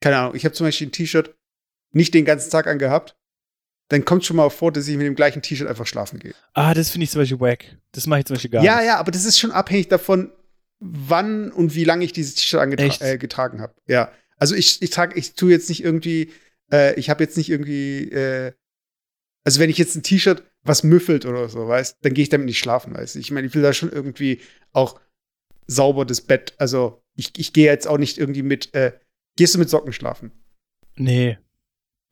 keine 0.00 0.18
Ahnung, 0.18 0.35
ich 0.35 0.44
habe 0.44 0.54
zum 0.54 0.66
Beispiel 0.66 0.88
ein 0.88 0.92
T-Shirt 0.92 1.37
nicht 1.92 2.14
den 2.14 2.25
ganzen 2.25 2.50
Tag 2.50 2.66
angehabt, 2.66 3.16
dann 3.88 4.04
kommt 4.04 4.25
schon 4.25 4.37
mal 4.37 4.50
vor, 4.50 4.73
dass 4.73 4.88
ich 4.88 4.96
mit 4.96 5.06
dem 5.06 5.14
gleichen 5.14 5.42
T-Shirt 5.42 5.68
einfach 5.68 5.87
schlafen 5.87 6.18
gehe. 6.18 6.35
Ah, 6.54 6.75
das 6.75 6.90
finde 6.90 7.04
ich 7.04 7.11
zum 7.11 7.23
Beispiel 7.23 7.40
wack. 7.40 7.76
Das 7.92 8.06
mache 8.06 8.20
ich 8.20 8.26
zum 8.26 8.35
Beispiel 8.35 8.50
gar 8.50 8.62
ja, 8.62 8.76
nicht. 8.76 8.85
Ja, 8.85 8.87
ja, 8.94 8.99
aber 8.99 9.11
das 9.12 9.25
ist 9.25 9.38
schon 9.38 9.52
abhängig 9.52 9.88
davon, 9.88 10.32
wann 10.80 11.52
und 11.52 11.75
wie 11.75 11.85
lange 11.85 12.04
ich 12.04 12.12
dieses 12.12 12.35
T-Shirt 12.35 13.02
äh, 13.02 13.18
getragen 13.18 13.61
habe. 13.61 13.75
Ja. 13.87 14.12
Also 14.38 14.54
ich, 14.54 14.82
ich 14.82 14.90
trage, 14.90 15.16
ich 15.18 15.35
tue 15.35 15.50
jetzt 15.50 15.68
nicht 15.68 15.82
irgendwie, 15.82 16.32
äh, 16.70 16.99
ich 16.99 17.08
habe 17.08 17.25
jetzt 17.25 17.37
nicht 17.37 17.49
irgendwie, 17.49 18.11
äh, 18.11 18.52
also 19.44 19.61
wenn 19.61 19.70
ich 19.70 19.78
jetzt 19.78 19.94
ein 19.94 20.02
T-Shirt 20.02 20.42
was 20.66 20.82
müffelt 20.82 21.26
oder 21.26 21.49
so, 21.49 21.66
weißt, 21.68 21.99
dann 22.02 22.14
gehe 22.14 22.23
ich 22.23 22.28
damit 22.28 22.46
nicht 22.46 22.58
schlafen, 22.58 22.94
weißt. 22.94 23.16
Ich 23.16 23.30
meine, 23.30 23.46
ich 23.46 23.54
will 23.54 23.62
da 23.62 23.73
schon 23.73 23.90
irgendwie 23.90 24.40
auch 24.73 25.00
sauber 25.66 26.04
das 26.04 26.20
Bett, 26.20 26.54
also 26.58 27.02
ich, 27.14 27.32
ich 27.38 27.52
gehe 27.52 27.66
jetzt 27.66 27.88
auch 27.88 27.99
nicht 27.99 28.18
irgendwie 28.18 28.42
mit, 28.42 28.75
äh, 28.75 28.92
gehst 29.37 29.54
du 29.54 29.58
mit 29.58 29.70
Socken 29.70 29.92
schlafen? 29.92 30.32
Nee. 30.96 31.38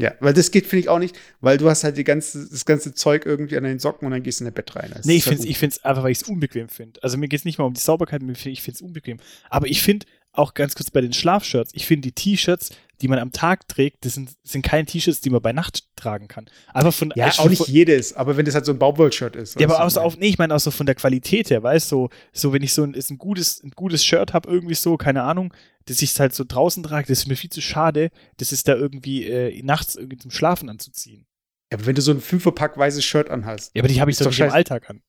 Ja, 0.01 0.15
weil 0.19 0.35
das 0.35 0.51
geht, 0.51 0.67
finde 0.67 0.81
ich, 0.81 0.89
auch 0.89 0.99
nicht, 0.99 1.17
weil 1.41 1.57
du 1.57 1.71
hast 1.71 1.85
halt 1.85 1.97
die 1.97 2.03
ganze, 2.03 2.49
das 2.49 2.65
ganze 2.65 2.95
Zeug 2.95 3.27
irgendwie 3.27 3.57
an 3.57 3.63
deinen 3.63 3.79
Socken 3.79 4.07
und 4.07 4.13
dann 4.13 4.25
gehst 4.25 4.41
du 4.41 4.45
in 4.45 4.47
dein 4.47 4.55
Bett 4.55 4.75
rein. 4.75 4.91
Das 4.93 5.07
nee, 5.07 5.17
ich 5.17 5.25
finde 5.25 5.47
es 5.47 5.61
halt 5.61 5.85
einfach, 5.85 6.03
weil 6.03 6.11
ich 6.11 6.23
es 6.23 6.29
unbequem 6.29 6.69
finde. 6.69 7.01
Also 7.03 7.17
mir 7.17 7.29
geht 7.29 7.41
es 7.41 7.45
nicht 7.45 7.59
mal 7.59 7.65
um 7.65 7.75
die 7.75 7.81
Sauberkeit, 7.81 8.21
ich 8.23 8.63
finde 8.63 8.77
es 8.77 8.83
unbequem. 8.83 9.19
Aber 9.51 9.69
ich 9.69 9.83
finde 9.83 10.07
auch 10.33 10.55
ganz 10.55 10.75
kurz 10.75 10.91
bei 10.91 11.01
den 11.01 11.13
Schlafshirts, 11.13 11.71
ich 11.75 11.87
finde 11.87 12.09
die 12.09 12.13
T-Shirts, 12.13 12.71
die 13.01 13.09
man 13.09 13.19
am 13.19 13.33
Tag 13.33 13.69
trägt, 13.69 14.05
das 14.05 14.15
sind, 14.15 14.31
sind 14.43 14.63
keine 14.63 14.87
T-Shirts, 14.87 15.21
die 15.21 15.31
man 15.31 15.43
bei 15.43 15.53
Nacht 15.53 15.85
tragen 15.97 16.29
kann. 16.29 16.47
Aber 16.73 16.93
von 16.93 17.13
Ja, 17.17 17.29
auch 17.39 17.49
nicht 17.49 17.65
von, 17.65 17.73
jedes, 17.73 18.13
aber 18.15 18.37
wenn 18.37 18.45
das 18.45 18.55
halt 18.55 18.65
so 18.65 18.73
ein 18.73 18.79
Baumwoll-Shirt 18.79 19.37
ist. 19.37 19.59
Ja, 19.59 19.67
aber 19.69 19.85
auch 19.85 19.91
so 19.91 20.01
auf, 20.01 20.17
nee, 20.17 20.29
ich 20.29 20.39
meine 20.39 20.55
auch 20.55 20.61
so 20.61 20.71
von 20.71 20.87
der 20.87 20.95
Qualität 20.95 21.51
her, 21.51 21.63
weißt 21.63 21.91
du, 21.91 21.97
so, 21.97 22.11
so 22.33 22.53
wenn 22.53 22.63
ich 22.63 22.73
so 22.73 22.83
ein, 22.83 22.95
ist 22.95 23.11
ein 23.11 23.19
gutes, 23.19 23.63
ein 23.63 23.71
gutes 23.71 24.05
Shirt 24.05 24.33
habe, 24.33 24.49
irgendwie 24.49 24.75
so, 24.75 24.97
keine 24.97 25.23
Ahnung, 25.23 25.53
dass 25.87 26.03
ich 26.03 26.13
es 26.13 26.21
halt 26.21 26.35
so 26.35 26.45
draußen 26.47 26.83
trage, 26.83 27.07
das 27.09 27.21
ist 27.21 27.27
mir 27.27 27.37
viel 27.37 27.51
zu 27.51 27.61
schade, 27.61 28.11
das 28.39 28.53
ist 28.53 28.69
da 28.69 28.75
irgendwie 28.75 29.25
äh, 29.25 29.63
nachts 29.63 29.97
irgendwie 29.97 30.19
zum 30.19 30.31
Schlafen 30.31 30.69
anzuziehen. 30.69 31.27
Ja, 31.73 31.79
aber 31.79 31.87
wenn 31.87 31.95
du 31.95 32.03
so 32.03 32.13
ein 32.13 32.21
Fünferpack 32.21 32.79
weißes 32.79 33.05
Shirt 33.05 33.31
anhast. 33.31 33.73
Ja, 33.75 33.83
aber 33.83 33.89
die 33.89 34.01
habe 34.01 34.11
ich 34.11 34.17
doch 34.17 34.27
nicht 34.27 34.41
im 34.41 34.51
Alltag 34.51 34.89
an. 34.91 35.03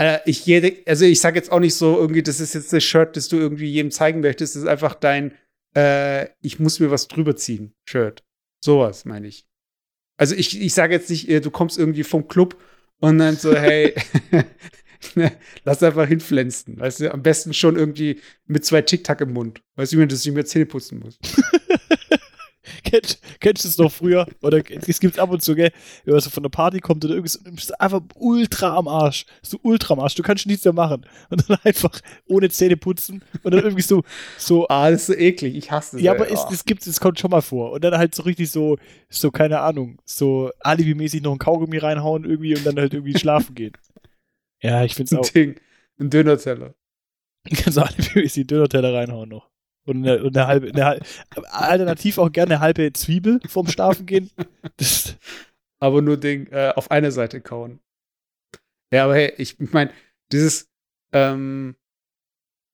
Äh, 0.00 0.20
ich 0.26 0.46
jede, 0.46 0.76
also 0.86 1.04
ich 1.04 1.20
sage 1.20 1.36
jetzt 1.36 1.50
auch 1.50 1.60
nicht 1.60 1.74
so 1.74 1.98
irgendwie, 1.98 2.22
das 2.22 2.40
ist 2.40 2.54
jetzt 2.54 2.72
das 2.72 2.84
Shirt, 2.84 3.16
das 3.16 3.28
du 3.28 3.36
irgendwie 3.36 3.66
jedem 3.66 3.90
zeigen 3.90 4.20
möchtest, 4.20 4.54
das 4.54 4.62
ist 4.62 4.68
einfach 4.68 4.94
dein 4.94 5.32
äh, 5.78 6.28
ich 6.40 6.58
muss 6.58 6.80
mir 6.80 6.90
was 6.90 7.08
drüber 7.08 7.36
ziehen, 7.36 7.74
Shirt. 7.84 8.24
Sowas 8.60 9.04
meine 9.04 9.28
ich. 9.28 9.46
Also 10.16 10.34
ich, 10.34 10.60
ich 10.60 10.74
sage 10.74 10.94
jetzt 10.94 11.10
nicht, 11.10 11.28
äh, 11.28 11.40
du 11.40 11.50
kommst 11.50 11.78
irgendwie 11.78 12.02
vom 12.02 12.26
Club 12.26 12.60
und 12.98 13.18
dann 13.18 13.36
so, 13.36 13.54
hey, 13.54 13.94
lass 15.64 15.82
einfach 15.82 16.06
hinflänzen. 16.06 16.78
Weißt 16.78 17.00
du, 17.00 17.12
am 17.12 17.22
besten 17.22 17.54
schon 17.54 17.76
irgendwie 17.76 18.20
mit 18.46 18.64
zwei 18.64 18.82
Tic-Tac 18.82 19.20
im 19.20 19.32
Mund. 19.32 19.62
Weißt 19.76 19.92
du, 19.92 19.96
wie 19.96 20.00
man 20.00 20.08
das 20.08 20.24
nicht 20.24 20.34
mehr 20.34 20.44
Zähne 20.44 20.66
putzen 20.66 21.00
muss. 21.00 21.18
kennst, 22.82 23.20
kennst 23.40 23.64
du 23.64 23.68
es 23.68 23.78
noch 23.78 23.90
früher? 23.90 24.26
Oder 24.42 24.62
es 24.86 25.00
gibt 25.00 25.18
ab 25.18 25.30
und 25.30 25.42
zu, 25.42 25.54
gell, 25.54 25.72
wenn 26.04 26.12
man 26.14 26.20
so 26.20 26.30
von 26.30 26.42
der 26.42 26.50
Party 26.50 26.80
kommt 26.80 27.04
oder 27.04 27.14
irgendwie 27.14 27.30
so, 27.30 27.40
du 27.42 27.52
bist 27.52 27.80
einfach 27.80 28.00
ultra 28.14 28.76
am 28.76 28.88
Arsch. 28.88 29.26
So 29.42 29.58
ultra 29.62 29.94
am 29.94 30.00
Arsch. 30.00 30.14
Du 30.14 30.22
kannst 30.22 30.46
nichts 30.46 30.64
mehr 30.64 30.74
machen. 30.74 31.06
Und 31.30 31.48
dann 31.48 31.58
einfach 31.64 32.00
ohne 32.26 32.48
Zähne 32.50 32.76
putzen 32.76 33.22
und 33.42 33.54
dann 33.54 33.62
irgendwie 33.62 33.82
so, 33.82 34.02
so. 34.36 34.66
Ah, 34.68 34.90
das 34.90 35.02
ist 35.02 35.06
so 35.06 35.14
eklig. 35.14 35.56
Ich 35.56 35.70
hasse 35.70 35.96
das. 35.96 36.02
Ja, 36.02 36.12
aber 36.12 36.30
es, 36.30 36.44
es 36.50 36.64
gibt, 36.64 36.86
es 36.86 37.00
kommt 37.00 37.18
schon 37.18 37.30
mal 37.30 37.42
vor. 37.42 37.72
Und 37.72 37.84
dann 37.84 37.96
halt 37.96 38.14
so 38.14 38.22
richtig 38.22 38.50
so, 38.50 38.78
so, 39.08 39.30
keine 39.30 39.60
Ahnung, 39.60 39.98
so 40.04 40.50
alibi-mäßig 40.60 41.22
noch 41.22 41.32
ein 41.32 41.38
Kaugummi 41.38 41.78
reinhauen 41.78 42.24
irgendwie 42.24 42.56
und 42.56 42.64
dann 42.66 42.76
halt 42.76 42.94
irgendwie 42.94 43.18
schlafen 43.18 43.54
gehen. 43.54 43.72
Ja, 44.60 44.84
ich 44.84 44.94
find's 44.94 45.12
auch. 45.12 45.24
Ein 45.24 45.32
Ding. 45.32 45.60
Ein 46.00 46.10
Dönerteller. 46.10 46.74
Kannst 47.44 47.76
du 47.76 47.82
alibi-mäßig 47.82 48.38
einen 48.38 48.46
Dönerteller 48.48 48.94
reinhauen 48.94 49.28
noch. 49.28 49.48
Und 49.88 50.06
eine, 50.06 50.22
und 50.22 50.36
eine 50.36 50.46
halbe, 50.46 50.68
eine, 50.68 51.00
alternativ 51.50 52.18
auch 52.18 52.30
gerne 52.30 52.54
eine 52.54 52.60
halbe 52.60 52.92
Zwiebel 52.92 53.40
vorm 53.46 53.68
Schlafen 53.68 54.04
gehen. 54.04 54.30
Das 54.76 55.16
aber 55.80 56.02
nur 56.02 56.16
Ding 56.16 56.46
äh, 56.48 56.72
auf 56.74 56.90
eine 56.90 57.12
Seite 57.12 57.40
kauen. 57.40 57.80
Ja, 58.92 59.04
aber 59.04 59.14
hey, 59.14 59.32
ich, 59.38 59.58
meine, 59.58 59.92
dieses, 60.32 60.68
ähm, 61.12 61.76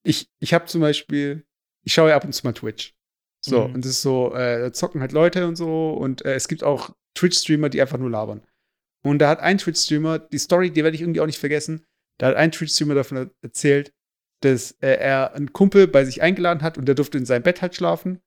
ich, 0.03 0.29
ich 0.39 0.53
habe 0.53 0.65
zum 0.65 0.81
Beispiel, 0.81 1.45
ich 1.83 1.93
schaue 1.93 2.09
ja 2.09 2.15
ab 2.15 2.23
und 2.23 2.33
zu 2.33 2.45
mal 2.45 2.53
Twitch. 2.53 2.93
So, 3.41 3.67
mhm. 3.67 3.75
und 3.75 3.85
das 3.85 3.91
ist 3.91 4.01
so, 4.01 4.33
äh, 4.33 4.59
da 4.59 4.73
zocken 4.73 5.01
halt 5.01 5.11
Leute 5.11 5.47
und 5.47 5.55
so, 5.55 5.91
und 5.91 6.25
äh, 6.25 6.33
es 6.33 6.47
gibt 6.47 6.63
auch 6.63 6.95
Twitch-Streamer, 7.15 7.69
die 7.69 7.81
einfach 7.81 7.99
nur 7.99 8.09
labern. 8.09 8.41
Und 9.03 9.19
da 9.19 9.29
hat 9.29 9.39
ein 9.39 9.59
Twitch-Streamer, 9.59 10.19
die 10.19 10.39
Story, 10.39 10.71
die 10.71 10.83
werde 10.83 10.95
ich 10.95 11.01
irgendwie 11.01 11.21
auch 11.21 11.27
nicht 11.27 11.39
vergessen, 11.39 11.85
da 12.17 12.27
hat 12.27 12.35
ein 12.35 12.51
Twitch-Streamer 12.51 12.95
davon 12.95 13.29
erzählt, 13.41 13.93
dass 14.41 14.71
äh, 14.81 14.95
er 14.97 15.33
einen 15.33 15.53
Kumpel 15.53 15.87
bei 15.87 16.05
sich 16.05 16.21
eingeladen 16.21 16.61
hat 16.61 16.77
und 16.77 16.85
der 16.85 16.95
durfte 16.95 17.17
in 17.17 17.25
seinem 17.25 17.43
Bett 17.43 17.61
halt 17.61 17.75
schlafen. 17.75 18.21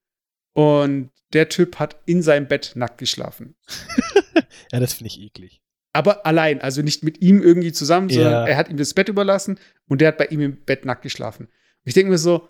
Und 0.54 1.10
der 1.32 1.48
Typ 1.48 1.78
hat 1.78 2.00
in 2.06 2.22
seinem 2.22 2.48
Bett 2.48 2.72
nackt 2.74 2.98
geschlafen. 2.98 3.54
ja, 4.72 4.80
das 4.80 4.94
finde 4.94 5.08
ich 5.08 5.20
eklig. 5.20 5.62
Aber 5.92 6.26
allein, 6.26 6.60
also 6.60 6.82
nicht 6.82 7.02
mit 7.02 7.20
ihm 7.20 7.42
irgendwie 7.42 7.72
zusammen, 7.72 8.08
sondern 8.08 8.32
ja. 8.32 8.46
er 8.46 8.56
hat 8.56 8.68
ihm 8.68 8.76
das 8.76 8.94
Bett 8.94 9.08
überlassen 9.08 9.58
und 9.88 10.00
der 10.00 10.08
hat 10.08 10.18
bei 10.18 10.26
ihm 10.26 10.40
im 10.40 10.64
Bett 10.64 10.84
nackt 10.84 11.02
geschlafen. 11.02 11.46
Und 11.46 11.84
ich 11.84 11.94
denke 11.94 12.10
mir 12.10 12.18
so, 12.18 12.48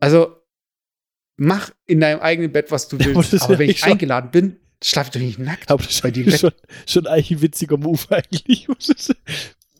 also 0.00 0.36
mach 1.36 1.70
in 1.86 2.00
deinem 2.00 2.20
eigenen 2.20 2.52
Bett, 2.52 2.70
was 2.70 2.88
du 2.88 2.98
willst. 2.98 3.32
Ja, 3.32 3.42
aber 3.42 3.58
wenn 3.58 3.70
ich 3.70 3.84
eingeladen 3.84 4.30
bin, 4.30 4.60
schlafe 4.82 5.08
ich 5.08 5.12
doch 5.12 5.20
nicht 5.20 5.38
nackt 5.38 5.70
aber 5.70 5.84
das 5.84 6.00
bei 6.00 6.10
dir 6.10 6.30
Schon, 6.36 6.52
schon 6.86 7.06
eigentlich 7.06 7.30
ein 7.30 7.42
witziger 7.42 7.76
Move 7.76 8.00
eigentlich. 8.10 8.68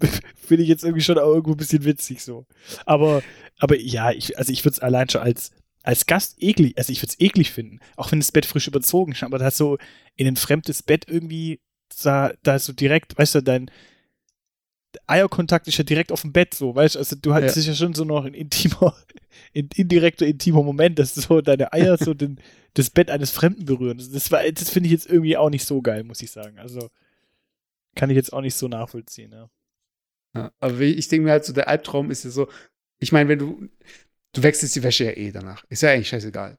Finde 0.34 0.62
ich 0.62 0.68
jetzt 0.68 0.84
irgendwie 0.84 1.02
schon 1.02 1.18
auch 1.18 1.28
irgendwo 1.28 1.52
ein 1.52 1.56
bisschen 1.56 1.84
witzig 1.84 2.22
so. 2.22 2.46
Aber, 2.86 3.22
aber 3.58 3.78
ja, 3.78 4.10
ich, 4.10 4.38
also 4.38 4.52
ich 4.52 4.64
würde 4.64 4.74
es 4.74 4.80
allein 4.80 5.08
schon 5.08 5.22
als, 5.22 5.50
als 5.82 6.06
Gast 6.06 6.42
eklig, 6.42 6.76
also 6.78 6.92
ich 6.92 7.02
würde 7.02 7.12
es 7.12 7.20
eklig 7.20 7.50
finden, 7.50 7.80
auch 7.96 8.12
wenn 8.12 8.20
das 8.20 8.32
Bett 8.32 8.46
frisch 8.46 8.68
überzogen 8.68 9.12
ist, 9.12 9.22
aber 9.22 9.38
da 9.38 9.50
so 9.50 9.78
in 10.16 10.26
ein 10.26 10.36
fremdes 10.36 10.82
Bett 10.82 11.06
irgendwie, 11.08 11.60
da, 12.02 12.32
da 12.42 12.58
so 12.58 12.72
direkt, 12.72 13.18
weißt 13.18 13.36
du, 13.36 13.42
dein 13.42 13.70
Eierkontakt 15.06 15.68
ist 15.68 15.78
ja 15.78 15.84
direkt 15.84 16.12
auf 16.12 16.22
dem 16.22 16.32
Bett, 16.32 16.54
so, 16.54 16.74
weißt 16.74 16.94
du, 16.94 16.98
also 16.98 17.16
du 17.16 17.32
hast 17.32 17.56
ja. 17.56 17.62
ja 17.62 17.74
schon 17.74 17.94
so 17.94 18.04
noch 18.04 18.24
ein 18.24 18.34
intimer, 18.34 18.94
in, 19.52 19.68
indirekter, 19.74 20.26
intimer 20.26 20.62
Moment, 20.62 20.98
dass 20.98 21.14
so 21.14 21.40
deine 21.40 21.72
Eier 21.72 21.96
so 21.96 22.14
den, 22.14 22.38
das 22.74 22.90
Bett 22.90 23.10
eines 23.10 23.30
Fremden 23.30 23.64
berühren. 23.64 23.98
Das, 23.98 24.10
das, 24.10 24.28
das 24.28 24.70
finde 24.70 24.88
ich 24.88 24.92
jetzt 24.92 25.06
irgendwie 25.06 25.36
auch 25.36 25.50
nicht 25.50 25.64
so 25.64 25.80
geil, 25.82 26.04
muss 26.04 26.22
ich 26.22 26.30
sagen. 26.30 26.58
Also 26.58 26.90
kann 27.94 28.10
ich 28.10 28.16
jetzt 28.16 28.32
auch 28.32 28.40
nicht 28.40 28.54
so 28.54 28.68
nachvollziehen, 28.68 29.32
ja. 29.32 29.50
Ja, 30.34 30.52
aber 30.60 30.80
ich 30.80 31.08
denke 31.08 31.26
mir 31.26 31.32
halt 31.32 31.44
so, 31.44 31.52
der 31.52 31.68
Albtraum 31.68 32.10
ist 32.10 32.24
ja 32.24 32.30
so, 32.30 32.48
ich 32.98 33.12
meine, 33.12 33.28
wenn 33.28 33.38
du, 33.38 33.68
du 34.32 34.42
wechselst 34.42 34.74
die 34.76 34.82
Wäsche 34.82 35.04
ja 35.04 35.12
eh 35.12 35.30
danach. 35.30 35.64
Ist 35.68 35.82
ja 35.82 35.90
eigentlich 35.90 36.08
scheißegal. 36.08 36.58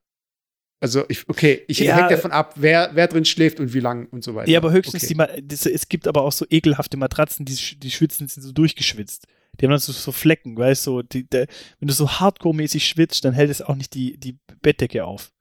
Also, 0.80 1.06
ich, 1.08 1.30
okay, 1.30 1.64
ich 1.68 1.80
ja, 1.80 1.96
hängt 1.96 2.12
davon 2.12 2.32
ab, 2.32 2.56
wer, 2.58 2.92
wer 2.94 3.08
drin 3.08 3.24
schläft 3.24 3.62
und 3.62 3.74
wie 3.74 3.80
lang 3.80 4.08
und 4.10 4.24
so 4.24 4.36
weiter. 4.36 4.52
Ja, 4.52 4.60
aber 4.60 4.74
höchstens 4.74 5.06
okay. 5.10 5.38
die, 5.38 5.48
das, 5.48 5.66
es 5.66 5.88
gibt 5.88 6.08
aber 6.10 6.24
auch 6.24 6.34
so 6.34 6.46
ekelhafte 6.50 6.98
Matratzen, 6.98 7.46
die, 7.46 7.56
die 7.80 7.90
schwitzen, 7.90 8.28
sind 8.28 8.44
so 8.44 8.52
durchgeschwitzt. 8.52 9.26
Die 9.60 9.66
haben 9.66 9.72
dann 9.72 9.80
so, 9.80 9.94
so 9.94 10.12
Flecken, 10.12 10.58
weißt 10.58 10.88
du, 10.88 11.02
so, 11.02 11.04
wenn 11.10 11.48
du 11.88 11.94
so 11.94 12.10
hardcore-mäßig 12.10 12.86
schwitzt, 12.86 13.24
dann 13.24 13.34
hält 13.34 13.50
es 13.50 13.62
auch 13.62 13.76
nicht 13.76 13.94
die, 13.94 14.18
die 14.18 14.38
Bettdecke 14.62 15.06
auf. 15.06 15.32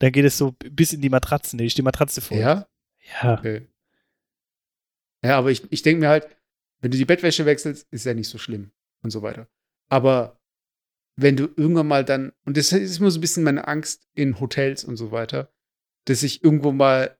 Dann 0.00 0.10
geht 0.10 0.24
es 0.24 0.36
so 0.36 0.56
bis 0.58 0.92
in 0.92 1.00
die 1.00 1.10
Matratzen, 1.10 1.58
da 1.58 1.64
ist 1.64 1.78
die 1.78 1.82
Matratze 1.82 2.20
voll. 2.20 2.38
Ja? 2.38 2.66
Ja. 3.22 3.38
Okay. 3.38 3.68
Ja, 5.24 5.38
aber 5.38 5.52
ich, 5.52 5.62
ich 5.70 5.82
denke 5.82 6.00
mir 6.00 6.08
halt, 6.08 6.26
wenn 6.82 6.90
du 6.90 6.98
die 6.98 7.04
Bettwäsche 7.04 7.46
wechselst, 7.46 7.86
ist 7.90 8.04
ja 8.04 8.12
nicht 8.12 8.28
so 8.28 8.38
schlimm 8.38 8.72
und 9.02 9.10
so 9.10 9.22
weiter. 9.22 9.48
Aber 9.88 10.40
wenn 11.16 11.36
du 11.36 11.44
irgendwann 11.56 11.86
mal 11.86 12.04
dann, 12.04 12.32
und 12.44 12.56
das 12.56 12.72
ist 12.72 12.98
immer 12.98 13.10
so 13.10 13.18
ein 13.18 13.20
bisschen 13.20 13.44
meine 13.44 13.68
Angst 13.68 14.08
in 14.14 14.40
Hotels 14.40 14.84
und 14.84 14.96
so 14.96 15.12
weiter, 15.12 15.52
dass 16.06 16.22
ich 16.22 16.42
irgendwo 16.42 16.72
mal 16.72 17.16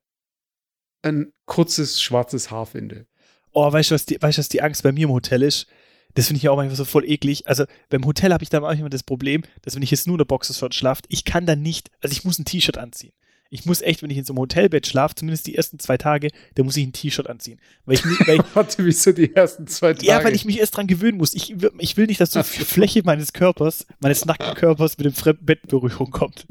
ein 1.02 1.32
kurzes 1.46 2.02
schwarzes 2.02 2.50
Haar 2.50 2.66
finde. 2.66 3.06
Oh, 3.52 3.72
weißt 3.72 3.90
du, 3.90 3.94
was 3.94 4.04
die, 4.04 4.20
weißt, 4.20 4.38
was 4.38 4.48
die 4.48 4.62
Angst 4.62 4.82
bei 4.82 4.92
mir 4.92 5.04
im 5.04 5.12
Hotel 5.12 5.42
ist? 5.42 5.68
Das 6.14 6.26
finde 6.26 6.38
ich 6.38 6.48
auch 6.48 6.56
manchmal 6.56 6.76
so 6.76 6.84
voll 6.84 7.08
eklig. 7.08 7.46
Also 7.46 7.64
beim 7.88 8.04
Hotel 8.04 8.32
habe 8.32 8.42
ich 8.42 8.50
da 8.50 8.60
manchmal 8.60 8.90
das 8.90 9.02
Problem, 9.02 9.42
dass 9.62 9.74
wenn 9.76 9.82
ich 9.82 9.90
jetzt 9.90 10.06
nur 10.06 10.16
eine 10.16 10.24
Boxershort 10.24 10.74
schlafe, 10.74 11.02
ich 11.08 11.24
kann 11.24 11.46
dann 11.46 11.62
nicht, 11.62 11.90
also 12.00 12.12
ich 12.12 12.24
muss 12.24 12.38
ein 12.38 12.44
T-Shirt 12.44 12.78
anziehen 12.78 13.12
ich 13.52 13.66
muss 13.66 13.82
echt, 13.82 14.02
wenn 14.02 14.08
ich 14.08 14.16
in 14.16 14.24
so 14.24 14.32
einem 14.32 14.38
Hotelbett 14.38 14.86
schlafe, 14.86 15.14
zumindest 15.14 15.46
die 15.46 15.54
ersten 15.54 15.78
zwei 15.78 15.98
Tage, 15.98 16.30
da 16.54 16.62
muss 16.62 16.74
ich 16.78 16.86
ein 16.86 16.94
T-Shirt 16.94 17.28
anziehen. 17.28 17.60
Weil 17.84 17.96
ich, 17.96 18.04
weil 18.04 18.36
ich, 18.40 18.42
Warte, 18.54 18.82
wieso 18.82 19.12
die 19.12 19.36
ersten 19.36 19.66
zwei 19.66 19.92
Tage? 19.92 20.06
Ja, 20.06 20.24
weil 20.24 20.34
ich 20.34 20.46
mich 20.46 20.58
erst 20.58 20.74
dran 20.74 20.86
gewöhnen 20.86 21.18
muss. 21.18 21.34
Ich, 21.34 21.54
ich 21.78 21.96
will 21.98 22.06
nicht, 22.06 22.18
dass 22.18 22.32
so 22.32 22.40
die 22.58 22.64
Fläche 22.64 23.02
meines 23.04 23.34
Körpers, 23.34 23.86
meines 24.00 24.24
nackten 24.24 24.54
Körpers 24.54 24.96
mit 24.96 25.04
dem 25.04 25.12
fremden 25.12 25.44
Bett 25.44 25.60
in 25.64 25.68
Berührung 25.68 26.10
kommt. 26.10 26.46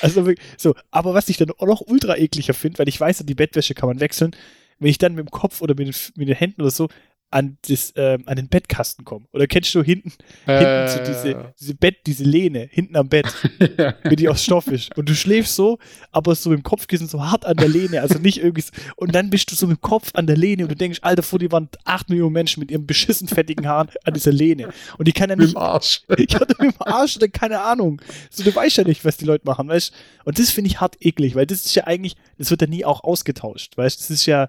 Also 0.00 0.26
so, 0.56 0.74
aber 0.90 1.12
was 1.12 1.28
ich 1.28 1.36
dann 1.36 1.50
auch 1.50 1.66
noch 1.66 1.82
ultra 1.82 2.16
ekliger 2.16 2.54
finde, 2.54 2.78
weil 2.78 2.88
ich 2.88 2.98
weiß, 2.98 3.18
die 3.26 3.34
Bettwäsche 3.34 3.74
kann 3.74 3.90
man 3.90 4.00
wechseln, 4.00 4.34
wenn 4.78 4.88
ich 4.88 4.96
dann 4.96 5.14
mit 5.14 5.26
dem 5.26 5.30
Kopf 5.30 5.60
oder 5.60 5.74
mit 5.74 5.88
den, 5.88 5.94
mit 6.16 6.28
den 6.28 6.36
Händen 6.36 6.62
oder 6.62 6.70
so 6.70 6.88
an, 7.36 7.58
das, 7.68 7.92
ähm, 7.96 8.22
an 8.24 8.36
den 8.36 8.48
Bettkasten 8.48 9.04
kommen. 9.04 9.26
Oder 9.32 9.46
kennst 9.46 9.74
du 9.74 9.82
hinten, 9.82 10.10
Äh, 10.46 10.58
hinten 10.58 10.88
so 10.88 11.12
diese, 11.12 11.52
diese 11.60 11.74
Bett, 11.74 11.98
diese 12.06 12.24
Lehne, 12.24 12.66
hinten 12.70 12.96
am 12.96 13.10
Bett, 13.10 13.26
ja. 13.78 13.94
wenn 14.02 14.16
die 14.16 14.26
aus 14.30 14.42
Stoff 14.42 14.68
ist. 14.68 14.96
Und 14.96 15.06
du 15.10 15.14
schläfst 15.14 15.54
so, 15.54 15.78
aber 16.12 16.34
so 16.34 16.54
im 16.54 16.62
Kopfkissen 16.62 17.08
so 17.08 17.22
hart 17.22 17.44
an 17.44 17.58
der 17.58 17.68
Lehne, 17.68 18.00
also 18.00 18.18
nicht 18.18 18.38
irgendwie 18.38 18.62
so, 18.62 18.70
und 18.96 19.14
dann 19.14 19.28
bist 19.28 19.50
du 19.50 19.54
so 19.54 19.66
mit 19.66 19.76
dem 19.76 19.80
Kopf 19.82 20.12
an 20.14 20.26
der 20.26 20.38
Lehne 20.38 20.62
und 20.62 20.70
du 20.70 20.76
denkst, 20.76 21.00
Alter, 21.02 21.22
vor 21.22 21.38
dir 21.38 21.52
waren 21.52 21.68
acht 21.84 22.08
Millionen 22.08 22.32
Menschen 22.32 22.60
mit 22.60 22.70
ihren 22.70 22.86
beschissen 22.86 23.28
fettigen 23.28 23.68
Haaren 23.68 23.90
an 24.04 24.14
dieser 24.14 24.32
Lehne. 24.32 24.70
Und 24.96 25.06
die 25.06 25.12
kann 25.12 25.28
ja 25.28 25.36
Mit 25.36 25.46
nicht, 25.46 25.56
dem 25.56 25.60
Arsch. 25.60 26.04
ich 26.16 26.34
hatte 26.34 26.54
mit 26.58 26.72
dem 26.72 26.82
Arsch 26.86 27.16
oder 27.16 27.28
keine 27.28 27.60
Ahnung. 27.60 28.00
So, 28.30 28.44
du 28.44 28.54
weißt 28.54 28.78
ja 28.78 28.84
nicht, 28.84 29.04
was 29.04 29.18
die 29.18 29.26
Leute 29.26 29.44
machen, 29.44 29.68
weißt 29.68 29.92
Und 30.24 30.38
das 30.38 30.50
finde 30.50 30.70
ich 30.70 30.80
hart 30.80 30.96
eklig, 31.04 31.34
weil 31.34 31.44
das 31.44 31.66
ist 31.66 31.74
ja 31.74 31.86
eigentlich, 31.86 32.16
das 32.38 32.50
wird 32.50 32.62
ja 32.62 32.66
nie 32.66 32.86
auch 32.86 33.04
ausgetauscht, 33.04 33.76
weißt 33.76 34.00
Das 34.00 34.10
ist 34.10 34.24
ja 34.24 34.48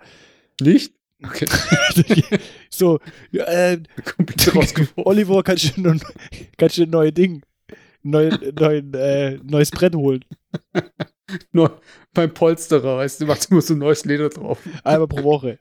Nicht? 0.61 0.96
Okay. 1.23 1.47
so, 2.69 2.99
äh. 3.31 3.77
Oliver, 4.95 5.43
kannst 5.43 5.77
du, 5.77 5.89
ein, 5.89 6.01
kannst 6.57 6.77
du 6.77 6.83
ein 6.83 6.89
neues 6.89 7.13
Ding, 7.13 7.43
neu, 8.03 8.29
neu, 8.59 8.77
äh, 8.77 9.39
neues 9.43 9.71
Brett 9.71 9.95
holen? 9.95 10.23
Nur 11.51 11.81
beim 12.13 12.33
Polsterer, 12.33 12.97
weißt 12.97 13.21
du, 13.21 13.25
macht 13.25 13.49
immer 13.49 13.61
so 13.61 13.73
ein 13.73 13.79
neues 13.79 14.05
Leder 14.05 14.29
drauf. 14.29 14.59
Einmal 14.83 15.07
pro 15.07 15.23
Woche. 15.23 15.59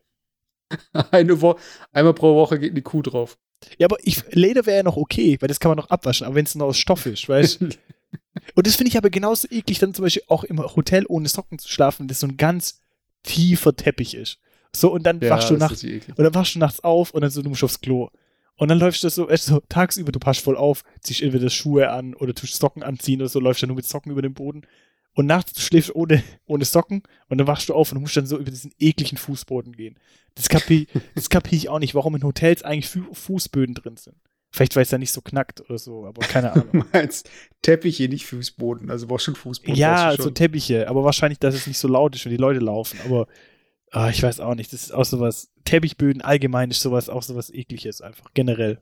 Eine 1.11 1.41
Wo 1.41 1.59
einmal 1.93 2.15
pro 2.15 2.35
Woche 2.35 2.59
geht 2.59 2.73
eine 2.73 2.83
Kuh 2.83 3.03
drauf. 3.03 3.39
Ja, 3.79 3.87
aber 3.87 3.97
ich, 4.03 4.23
Leder 4.33 4.67
wäre 4.67 4.79
ja 4.79 4.83
noch 4.83 4.97
okay, 4.97 5.39
weil 5.41 5.49
das 5.49 5.61
kann 5.61 5.71
man 5.71 5.79
noch 5.79 5.91
abwaschen, 5.91 6.27
aber 6.27 6.37
wenn 6.37 6.45
es 6.45 6.55
nur 6.55 6.67
aus 6.67 6.79
Stoff 6.79 7.07
ist, 7.07 7.29
weißt 7.29 7.61
du? 7.61 7.69
Und 8.55 8.67
das 8.67 8.77
finde 8.77 8.89
ich 8.91 8.99
aber 8.99 9.11
genauso 9.11 9.49
eklig, 9.51 9.79
dann 9.79 9.95
zum 9.95 10.05
Beispiel 10.05 10.23
auch 10.29 10.45
im 10.45 10.59
Hotel 10.59 11.05
ohne 11.09 11.29
Socken 11.29 11.59
zu 11.59 11.69
schlafen, 11.69 12.09
das 12.09 12.21
so 12.21 12.27
ein 12.27 12.37
ganz 12.37 12.83
tiefer 13.23 13.75
Teppich 13.75 14.15
ist. 14.15 14.39
So, 14.81 14.93
und 14.93 15.05
dann 15.05 15.21
wachst 15.23 15.51
du 15.51 15.57
nachts, 15.57 15.83
und 15.83 16.19
dann 16.19 16.35
wachst 16.35 16.55
du 16.55 16.59
nachts 16.59 16.81
auf 16.81 17.13
und 17.13 17.23
dann 17.23 17.31
so, 17.31 17.43
du 17.43 17.49
musst 17.49 17.65
aufs 17.65 17.81
Klo. 17.81 18.11
Und 18.57 18.69
dann 18.69 18.79
läufst 18.79 19.05
du 19.05 19.09
so, 19.11 19.27
du, 19.27 19.37
so 19.37 19.61
tagsüber, 19.69 20.13
du 20.13 20.19
passt 20.19 20.41
voll 20.41 20.57
auf, 20.57 20.83
ziehst 21.01 21.23
entweder 21.23 21.51
Schuhe 21.51 21.91
an 21.91 22.15
oder 22.15 22.35
tust 22.35 22.57
Socken 22.57 22.83
anziehen 22.83 23.21
oder 23.21 23.29
so, 23.29 23.39
läufst 23.39 23.63
dann 23.63 23.69
nur 23.69 23.77
mit 23.77 23.87
Socken 23.87 24.13
über 24.13 24.23
den 24.23 24.35
Boden. 24.35 24.63
Und 25.13 25.27
nachts, 25.27 25.55
du 25.55 25.61
schläfst 25.61 25.95
ohne, 25.95 26.23
ohne 26.47 26.65
Socken 26.65 27.03
und 27.29 27.39
dann 27.39 27.47
wachst 27.47 27.69
du 27.69 27.75
auf 27.75 27.93
und 27.93 28.01
musst 28.01 28.17
dann 28.17 28.27
so 28.27 28.39
über 28.39 28.51
diesen 28.51 28.73
ekligen 28.79 29.17
Fußboden 29.17 29.73
gehen. 29.73 29.99
Das 30.35 30.49
kapier, 30.49 30.87
das 31.15 31.31
kapier 31.31 31.57
ich 31.57 31.69
auch 31.69 31.79
nicht, 31.79 31.95
warum 31.95 32.17
in 32.17 32.23
Hotels 32.23 32.63
eigentlich 32.63 32.89
Fu 32.89 33.03
Fußböden 33.13 33.75
drin 33.75 33.97
sind. 33.97 34.17
Vielleicht, 34.51 34.77
weil 34.77 34.85
es 34.85 34.91
da 34.91 34.99
nicht 34.99 35.13
so 35.13 35.21
knackt 35.21 35.61
oder 35.63 35.79
so, 35.79 36.07
aber 36.07 36.27
keine 36.27 36.53
Ahnung. 36.55 36.85
Meinst 36.93 37.31
Teppiche, 37.63 38.09
nicht 38.09 38.27
Fußboden. 38.27 38.91
Also 38.91 39.07
brauchst 39.07 39.27
schon 39.27 39.35
Fußboden. 39.35 39.75
ja, 39.75 40.11
du 40.11 40.17
so 40.17 40.23
schon. 40.25 40.35
Teppiche, 40.35 40.89
aber 40.89 41.05
wahrscheinlich, 41.05 41.39
dass 41.39 41.55
es 41.55 41.67
nicht 41.67 41.79
so 41.79 41.89
laut 41.89 42.15
ist, 42.15 42.25
wenn 42.25 42.31
die 42.33 42.39
Leute 42.39 42.61
laufen. 42.61 42.99
Aber 43.05 43.27
ah, 43.93 44.11
ich 44.11 44.23
weiß 44.23 44.41
auch 44.41 44.55
nicht, 44.55 44.73
das 44.73 44.83
ist 44.83 44.93
auch 44.93 45.05
sowas, 45.05 45.51
Teppichböden 45.65 46.23
allgemein 46.23 46.71
ist 46.71 46.81
sowas, 46.81 47.09
auch 47.09 47.23
sowas 47.23 47.51
ekliges 47.53 48.01
einfach, 48.01 48.31
generell. 48.35 48.81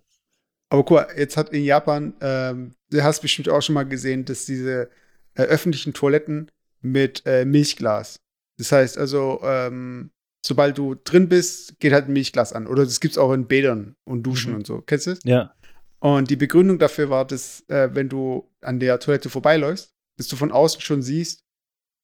Aber 0.70 0.84
guck 0.84 0.96
mal, 0.96 1.08
jetzt 1.16 1.36
hat 1.36 1.50
in 1.50 1.64
Japan, 1.64 2.14
ähm, 2.20 2.74
du 2.90 3.02
hast 3.02 3.20
bestimmt 3.20 3.48
auch 3.48 3.60
schon 3.62 3.74
mal 3.74 3.84
gesehen, 3.84 4.24
dass 4.24 4.46
diese 4.46 4.90
äh, 5.34 5.42
öffentlichen 5.42 5.92
Toiletten 5.94 6.50
mit 6.80 7.22
äh, 7.26 7.44
Milchglas. 7.44 8.20
Das 8.58 8.72
heißt 8.72 8.98
also, 8.98 9.40
ähm, 9.42 10.10
sobald 10.44 10.78
du 10.78 10.94
drin 10.94 11.28
bist, 11.28 11.78
geht 11.80 11.92
halt 11.92 12.06
ein 12.08 12.12
Milchglas 12.12 12.52
an. 12.52 12.66
Oder 12.66 12.84
das 12.84 13.00
gibt's 13.00 13.18
auch 13.18 13.32
in 13.32 13.46
Bädern 13.46 13.96
und 14.04 14.22
Duschen 14.24 14.50
Mhm. 14.52 14.56
und 14.58 14.66
so. 14.66 14.80
Kennst 14.80 15.06
du 15.06 15.10
das? 15.10 15.20
Ja. 15.24 15.54
Und 16.00 16.28
die 16.30 16.36
Begründung 16.36 16.78
dafür 16.78 17.08
war, 17.08 17.24
dass, 17.26 17.64
äh, 17.68 17.88
wenn 17.94 18.08
du 18.08 18.50
an 18.60 18.78
der 18.80 18.98
Toilette 19.00 19.30
vorbeiläufst, 19.30 19.94
dass 20.18 20.28
du 20.28 20.36
von 20.36 20.52
außen 20.52 20.80
schon 20.80 21.02
siehst, 21.02 21.40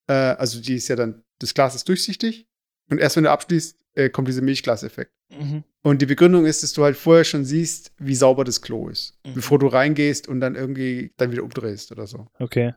äh, 0.08 0.12
also 0.12 0.60
die 0.60 0.76
ist 0.76 0.88
ja 0.88 0.96
dann, 0.96 1.22
das 1.38 1.54
Glas 1.54 1.74
ist 1.74 1.88
durchsichtig. 1.88 2.46
Und 2.90 2.98
erst 2.98 3.16
wenn 3.16 3.24
du 3.24 3.30
abschließt, 3.30 3.76
äh, 3.94 4.08
kommt 4.10 4.28
dieser 4.28 4.42
Milchglaseffekt. 4.42 5.12
Mhm. 5.30 5.64
Und 5.82 6.02
die 6.02 6.06
Begründung 6.06 6.44
ist, 6.46 6.62
dass 6.62 6.72
du 6.72 6.82
halt 6.84 6.96
vorher 6.96 7.24
schon 7.24 7.44
siehst, 7.44 7.92
wie 7.98 8.14
sauber 8.14 8.44
das 8.44 8.60
Klo 8.60 8.88
ist, 8.88 9.14
Mhm. 9.26 9.34
bevor 9.34 9.58
du 9.58 9.66
reingehst 9.68 10.28
und 10.28 10.40
dann 10.40 10.54
irgendwie 10.56 11.12
dann 11.16 11.32
wieder 11.32 11.42
umdrehst 11.44 11.90
oder 11.92 12.06
so. 12.06 12.26
Okay. 12.38 12.74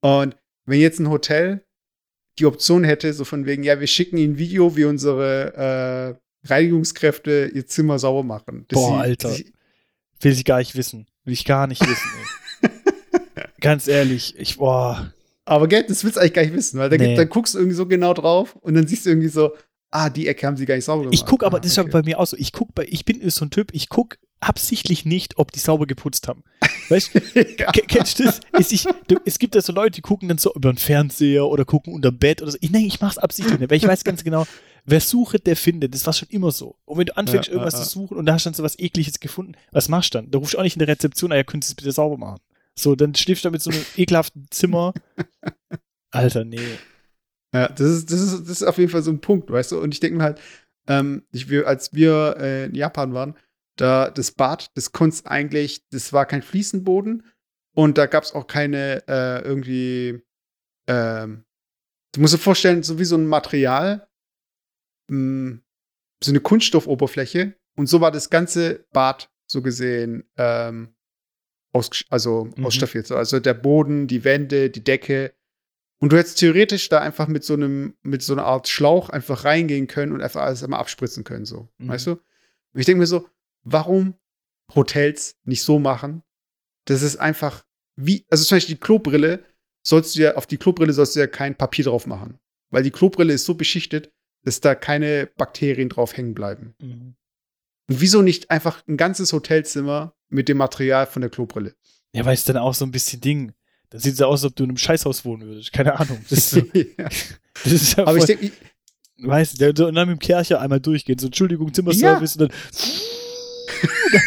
Und 0.00 0.36
wenn 0.66 0.80
jetzt 0.80 0.98
ein 1.00 1.10
Hotel 1.10 1.64
die 2.38 2.46
Option 2.46 2.82
hätte, 2.84 3.12
so 3.12 3.24
von 3.24 3.46
wegen, 3.46 3.62
ja, 3.62 3.78
wir 3.80 3.86
schicken 3.86 4.16
ihnen 4.16 4.34
ein 4.34 4.38
Video, 4.38 4.76
wie 4.76 4.84
unsere 4.84 6.18
äh, 6.44 6.48
Reinigungskräfte 6.48 7.50
ihr 7.54 7.66
Zimmer 7.66 7.98
sauber 7.98 8.22
machen. 8.22 8.66
Boah, 8.68 8.88
sie- 8.98 9.02
Alter. 9.02 9.30
sie- 9.30 9.52
Will 10.20 10.32
ich 10.32 10.44
gar 10.44 10.58
nicht 10.58 10.74
wissen. 10.76 11.06
Will 11.24 11.34
ich 11.34 11.44
gar 11.44 11.66
nicht 11.66 11.80
wissen. 11.86 12.10
Ganz 13.60 13.88
ehrlich, 13.88 14.34
ich, 14.38 14.56
boah. 14.58 15.12
Aber 15.44 15.68
gell, 15.68 15.84
das 15.86 16.04
willst 16.04 16.16
du 16.16 16.20
eigentlich 16.20 16.32
gar 16.34 16.42
nicht 16.42 16.54
wissen, 16.54 16.78
weil 16.78 16.88
dann, 16.90 17.00
Nee. 17.00 17.14
dann 17.16 17.28
guckst 17.28 17.54
du 17.54 17.58
irgendwie 17.58 17.76
so 17.76 17.86
genau 17.86 18.14
drauf 18.14 18.56
und 18.56 18.74
dann 18.74 18.86
siehst 18.86 19.04
du 19.04 19.10
irgendwie 19.10 19.28
so, 19.28 19.52
ah, 19.90 20.08
die 20.10 20.26
Ecke 20.26 20.46
haben 20.46 20.56
sie 20.56 20.64
gar 20.66 20.74
nicht 20.76 20.84
sauber 20.84 21.02
gemacht. 21.02 21.14
Ich 21.14 21.26
gucke 21.26 21.44
aber, 21.46 21.58
ah, 21.58 21.60
das 21.60 21.72
ist 21.72 21.78
aber 21.78 21.90
bei 21.90 22.02
mir 22.02 22.18
auch 22.18 22.26
so, 22.26 22.36
ich 22.38 22.52
guck 22.52 22.74
bei, 22.74 22.86
ich 22.88 23.04
bin 23.04 23.20
so 23.30 23.44
ein 23.44 23.50
Typ, 23.50 23.68
ich 23.72 23.88
guck 23.88 24.18
absichtlich 24.40 25.04
nicht, 25.06 25.38
ob 25.38 25.52
die 25.52 25.58
sauber 25.58 25.86
geputzt 25.86 26.28
haben. 26.28 26.42
Weißt 26.90 27.14
du, 27.14 27.18
ja. 27.58 27.70
Ke- 27.72 27.82
Kennst 27.86 28.18
du 28.18 28.24
das? 28.24 28.40
Ich, 28.72 28.84
du, 29.08 29.16
es 29.24 29.38
gibt 29.38 29.54
ja 29.54 29.62
so 29.62 29.72
Leute, 29.72 29.92
die 29.92 30.00
gucken 30.02 30.28
dann 30.28 30.38
so 30.38 30.52
über 30.54 30.70
den 30.72 30.76
Fernseher 30.78 31.46
oder 31.46 31.64
gucken 31.64 31.94
unter 31.94 32.12
Bett 32.12 32.42
oder 32.42 32.50
so. 32.52 32.58
Ich, 32.60 32.70
nein, 32.70 32.84
ich 32.84 33.00
mach's 33.00 33.16
absichtlich 33.18 33.58
nicht, 33.58 33.70
weil 33.70 33.78
ich 33.78 33.86
weiß 33.86 34.04
ganz 34.04 34.22
genau, 34.24 34.46
wer 34.84 35.00
sucht, 35.00 35.46
der 35.46 35.56
findet. 35.56 35.94
Das 35.94 36.04
war 36.04 36.12
schon 36.12 36.28
immer 36.28 36.52
so. 36.52 36.76
Und 36.84 36.98
wenn 36.98 37.06
du 37.06 37.16
anfängst, 37.16 37.48
Ja, 37.48 37.54
irgendwas 37.54 37.74
ja, 37.74 37.80
ja. 37.80 37.84
zu 37.86 37.90
suchen 37.90 38.16
und 38.18 38.26
da 38.26 38.34
hast 38.34 38.44
du 38.44 38.50
dann 38.50 38.54
so 38.54 38.62
was 38.62 38.78
Ekliges 38.78 39.18
gefunden, 39.20 39.54
was 39.72 39.88
machst 39.88 40.12
du 40.14 40.18
dann? 40.18 40.30
Da 40.30 40.38
rufst 40.38 40.54
du 40.54 40.58
auch 40.58 40.62
nicht 40.62 40.76
in 40.76 40.80
der 40.80 40.88
Rezeption, 40.88 41.32
ah, 41.32 41.36
ja, 41.36 41.44
könntest 41.44 41.70
du 41.70 41.72
es 41.72 41.76
bitte 41.76 41.92
sauber 41.92 42.18
machen. 42.18 42.40
So, 42.78 42.94
dann 42.96 43.14
schläfst 43.14 43.44
du 43.44 43.50
mit 43.50 43.62
so 43.62 43.70
einem 43.70 43.84
ekelhaften 43.96 44.46
Zimmer. 44.50 44.92
Alter, 46.10 46.44
nee. 46.44 46.78
Ja, 47.52 47.68
das 47.68 47.88
ist, 47.88 48.10
das 48.10 48.20
ist, 48.20 48.40
das 48.40 48.50
ist 48.50 48.62
auf 48.64 48.78
jeden 48.78 48.90
Fall 48.90 49.02
so 49.02 49.10
ein 49.12 49.20
Punkt, 49.20 49.50
weißt 49.50 49.72
du? 49.72 49.80
Und 49.80 49.94
ich 49.94 50.00
denke 50.00 50.18
mir 50.18 50.24
halt, 50.24 50.40
ähm, 50.88 51.24
ich, 51.30 51.48
wir, 51.48 51.66
als 51.66 51.94
wir 51.94 52.36
äh, 52.38 52.64
in 52.66 52.74
Japan 52.74 53.14
waren, 53.14 53.36
da 53.76 54.10
das 54.10 54.32
Bad, 54.32 54.70
das 54.74 54.92
konntest 54.92 55.26
eigentlich, 55.26 55.88
das 55.90 56.12
war 56.12 56.26
kein 56.26 56.42
Fliesenboden 56.42 57.24
und 57.74 57.98
da 57.98 58.06
gab 58.06 58.24
es 58.24 58.32
auch 58.32 58.46
keine 58.46 59.06
äh, 59.08 59.42
irgendwie, 59.42 60.22
ähm, 60.86 61.44
du 62.12 62.20
musst 62.20 62.34
dir 62.34 62.38
vorstellen, 62.38 62.82
so 62.82 62.98
wie 62.98 63.04
so 63.04 63.16
ein 63.16 63.26
Material, 63.26 64.08
mh, 65.08 65.60
so 66.22 66.30
eine 66.30 66.40
Kunststoffoberfläche 66.40 67.54
und 67.76 67.86
so 67.86 68.00
war 68.00 68.10
das 68.10 68.30
ganze 68.30 68.86
Bad 68.92 69.30
so 69.50 69.62
gesehen 69.62 70.24
ähm, 70.36 70.94
aus, 71.74 71.90
also 72.08 72.48
Mhm. 72.56 72.66
ausstaffiert. 72.66 73.06
So. 73.06 73.16
Also 73.16 73.40
der 73.40 73.54
Boden, 73.54 74.06
die 74.06 74.24
Wände, 74.24 74.70
die 74.70 74.84
Decke, 74.84 75.34
und 76.00 76.12
du 76.12 76.16
hättest 76.18 76.38
theoretisch 76.38 76.88
da 76.88 77.00
einfach 77.00 77.28
mit 77.28 77.44
so 77.44 77.54
einem, 77.54 77.94
mit 78.02 78.22
so 78.22 78.32
einer 78.34 78.44
Art 78.44 78.68
Schlauch 78.68 79.08
einfach 79.10 79.44
reingehen 79.44 79.86
können 79.86 80.12
und 80.12 80.20
einfach 80.20 80.42
alles 80.42 80.62
einmal 80.62 80.80
abspritzen 80.80 81.24
können, 81.24 81.44
so. 81.44 81.68
Mhm. 81.78 81.88
Weißt 81.88 82.06
du? 82.06 82.12
Und 82.12 82.80
ich 82.80 82.86
denke 82.86 83.00
mir 83.00 83.06
so, 83.06 83.28
warum 83.62 84.14
Hotels 84.74 85.36
nicht 85.44 85.62
so 85.62 85.78
machen, 85.78 86.22
dass 86.86 87.02
es 87.02 87.16
einfach 87.16 87.64
wie, 87.96 88.26
also 88.28 88.44
zum 88.44 88.56
Beispiel 88.56 88.74
die 88.74 88.80
Klobrille, 88.80 89.44
sollst 89.86 90.16
du 90.16 90.22
ja, 90.22 90.34
auf 90.36 90.46
die 90.46 90.56
Klobrille 90.56 90.92
sollst 90.92 91.14
du 91.16 91.20
ja 91.20 91.26
kein 91.26 91.54
Papier 91.54 91.84
drauf 91.84 92.06
machen. 92.06 92.38
Weil 92.70 92.82
die 92.82 92.90
Klobrille 92.90 93.32
ist 93.34 93.44
so 93.44 93.54
beschichtet, 93.54 94.10
dass 94.42 94.60
da 94.60 94.74
keine 94.74 95.30
Bakterien 95.36 95.88
drauf 95.88 96.16
hängen 96.16 96.34
bleiben. 96.34 96.74
Mhm. 96.80 97.14
Und 97.88 98.00
wieso 98.00 98.22
nicht 98.22 98.50
einfach 98.50 98.82
ein 98.88 98.96
ganzes 98.96 99.32
Hotelzimmer 99.32 100.14
mit 100.28 100.48
dem 100.48 100.56
Material 100.56 101.06
von 101.06 101.22
der 101.22 101.30
Klobrille? 101.30 101.74
Ja, 102.12 102.24
weil 102.24 102.34
es 102.34 102.44
dann 102.44 102.56
auch 102.56 102.74
so 102.74 102.84
ein 102.84 102.90
bisschen 102.90 103.20
Ding. 103.20 103.52
Dann 103.90 104.00
sieht 104.00 104.14
es 104.14 104.18
ja 104.20 104.26
aus, 104.26 104.42
als 104.42 104.50
ob 104.52 104.56
du 104.56 104.64
in 104.64 104.70
einem 104.70 104.76
Scheißhaus 104.76 105.24
wohnen 105.24 105.46
würdest. 105.46 105.72
Keine 105.72 105.98
Ahnung. 105.98 106.18
Das 106.30 106.38
ist, 106.38 106.50
so, 106.50 106.60
ja. 106.72 106.84
das 107.04 107.72
ist 107.72 107.96
ja 107.96 108.06
Aber 108.06 108.16
ich 108.16 108.24
voll- 108.24 108.36
denke, 108.36 108.52
Weißt 109.18 109.60
du, 109.60 109.68
und 109.86 109.94
dann 109.94 110.08
mit 110.08 110.16
dem 110.16 110.18
Kercher 110.18 110.60
einmal 110.60 110.80
durchgehen. 110.80 111.18
So, 111.18 111.26
Entschuldigung, 111.26 111.72
Zimmerservice 111.72 112.36
und 112.36 112.50
dann. 112.50 112.58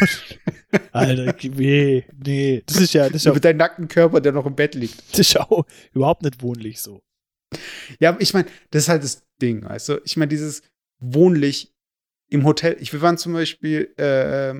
Alter, 0.92 1.34
nee, 1.54 2.04
nee. 2.24 2.62
Das 2.66 2.80
ist 2.80 2.94
ja, 2.94 3.06
das 3.06 3.16
ist 3.16 3.26
ja, 3.26 3.32
mit 3.32 3.44
deinem 3.44 3.58
nackten 3.58 3.88
Körper, 3.88 4.20
der 4.20 4.32
noch 4.32 4.46
im 4.46 4.54
Bett 4.54 4.74
liegt. 4.74 4.98
das 5.12 5.20
ist 5.20 5.32
ja 5.34 5.42
auch 5.50 5.64
überhaupt 5.92 6.22
nicht 6.22 6.42
wohnlich 6.42 6.80
so. 6.80 7.02
Ja, 7.98 8.10
aber 8.10 8.20
ich 8.20 8.34
meine, 8.34 8.48
das 8.70 8.84
ist 8.84 8.88
halt 8.88 9.02
das 9.02 9.22
Ding, 9.40 9.64
weißt 9.64 9.88
du? 9.90 10.00
Ich 10.04 10.16
meine, 10.16 10.28
dieses 10.28 10.62
wohnlich 11.00 11.74
im 12.28 12.44
Hotel. 12.44 12.76
Ich, 12.80 12.92
wir 12.92 13.00
waren 13.02 13.18
zum 13.18 13.32
Beispiel 13.32 13.92
äh, 13.98 14.50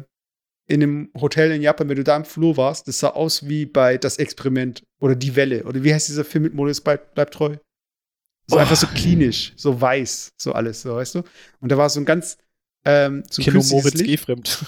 in 0.71 0.83
einem 0.83 1.11
Hotel 1.19 1.53
in 1.53 1.63
Japan, 1.63 1.89
wenn 1.89 1.97
du 1.97 2.05
da 2.05 2.17
im 2.17 2.25
Flur 2.25 2.57
warst, 2.57 2.89
das 2.89 2.99
sah 2.99 3.09
aus 3.11 3.49
wie 3.49 3.65
bei 3.67 3.97
Das 3.99 4.19
Experiment 4.19 4.83
oder 5.01 5.15
Die 5.15 5.35
Welle. 5.37 5.65
Oder 5.65 5.83
wie 5.83 5.93
heißt 5.95 6.09
dieser 6.09 6.25
Film 6.25 6.45
mit 6.45 6.55
Modus 6.55 6.81
bleibt, 6.81 7.15
bleibt 7.15 7.35
treu? 7.35 7.57
So 8.47 8.57
Oh. 8.57 8.59
einfach 8.59 8.77
so 8.77 8.87
klinisch, 8.87 9.53
so 9.57 9.79
weiß, 9.79 10.33
so 10.39 10.53
alles, 10.53 10.81
so, 10.83 10.95
weißt 10.97 11.17
du? 11.17 11.23
Und 11.61 11.71
da 11.71 11.77
war 11.77 11.91
so 11.91 12.01
ein 12.01 12.07
ganz 12.07 12.39
ähm, 12.85 13.23
so 13.29 13.43
ein 13.43 13.53
Moritz 13.55 13.95
Licht. 13.95 14.07
Gehfremd. 14.07 14.65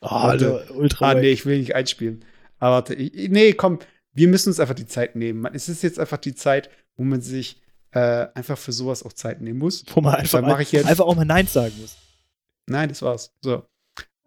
oh, 0.00 0.06
Alter, 0.06 0.74
ultra. 0.74 1.10
Ah, 1.10 1.14
nee, 1.14 1.30
ich 1.30 1.46
will 1.46 1.58
nicht 1.58 1.74
einspielen. 1.74 2.24
Aber 2.58 2.76
warte, 2.76 2.94
ich, 2.94 3.28
nee, 3.30 3.52
komm, 3.52 3.78
wir 4.12 4.26
müssen 4.28 4.48
uns 4.48 4.58
einfach 4.60 4.74
die 4.74 4.86
Zeit 4.86 5.14
nehmen. 5.16 5.44
Es 5.52 5.68
ist 5.68 5.82
jetzt 5.82 5.98
einfach 6.00 6.16
die 6.18 6.34
Zeit, 6.34 6.70
wo 6.96 7.04
man 7.04 7.20
sich 7.20 7.60
äh, 7.92 8.26
einfach 8.34 8.58
für 8.58 8.72
sowas 8.72 9.02
auch 9.02 9.12
Zeit 9.12 9.40
nehmen 9.40 9.58
muss. 9.58 9.84
Wo 9.94 10.00
man 10.00 10.14
einfach, 10.16 10.60
ich 10.60 10.72
jetzt- 10.72 10.86
einfach 10.86 11.04
auch 11.06 11.16
mal 11.16 11.24
Nein 11.24 11.46
sagen 11.46 11.74
muss. 11.80 11.96
Nein, 12.66 12.88
das 12.90 13.00
war's. 13.02 13.32
So. 13.42 13.66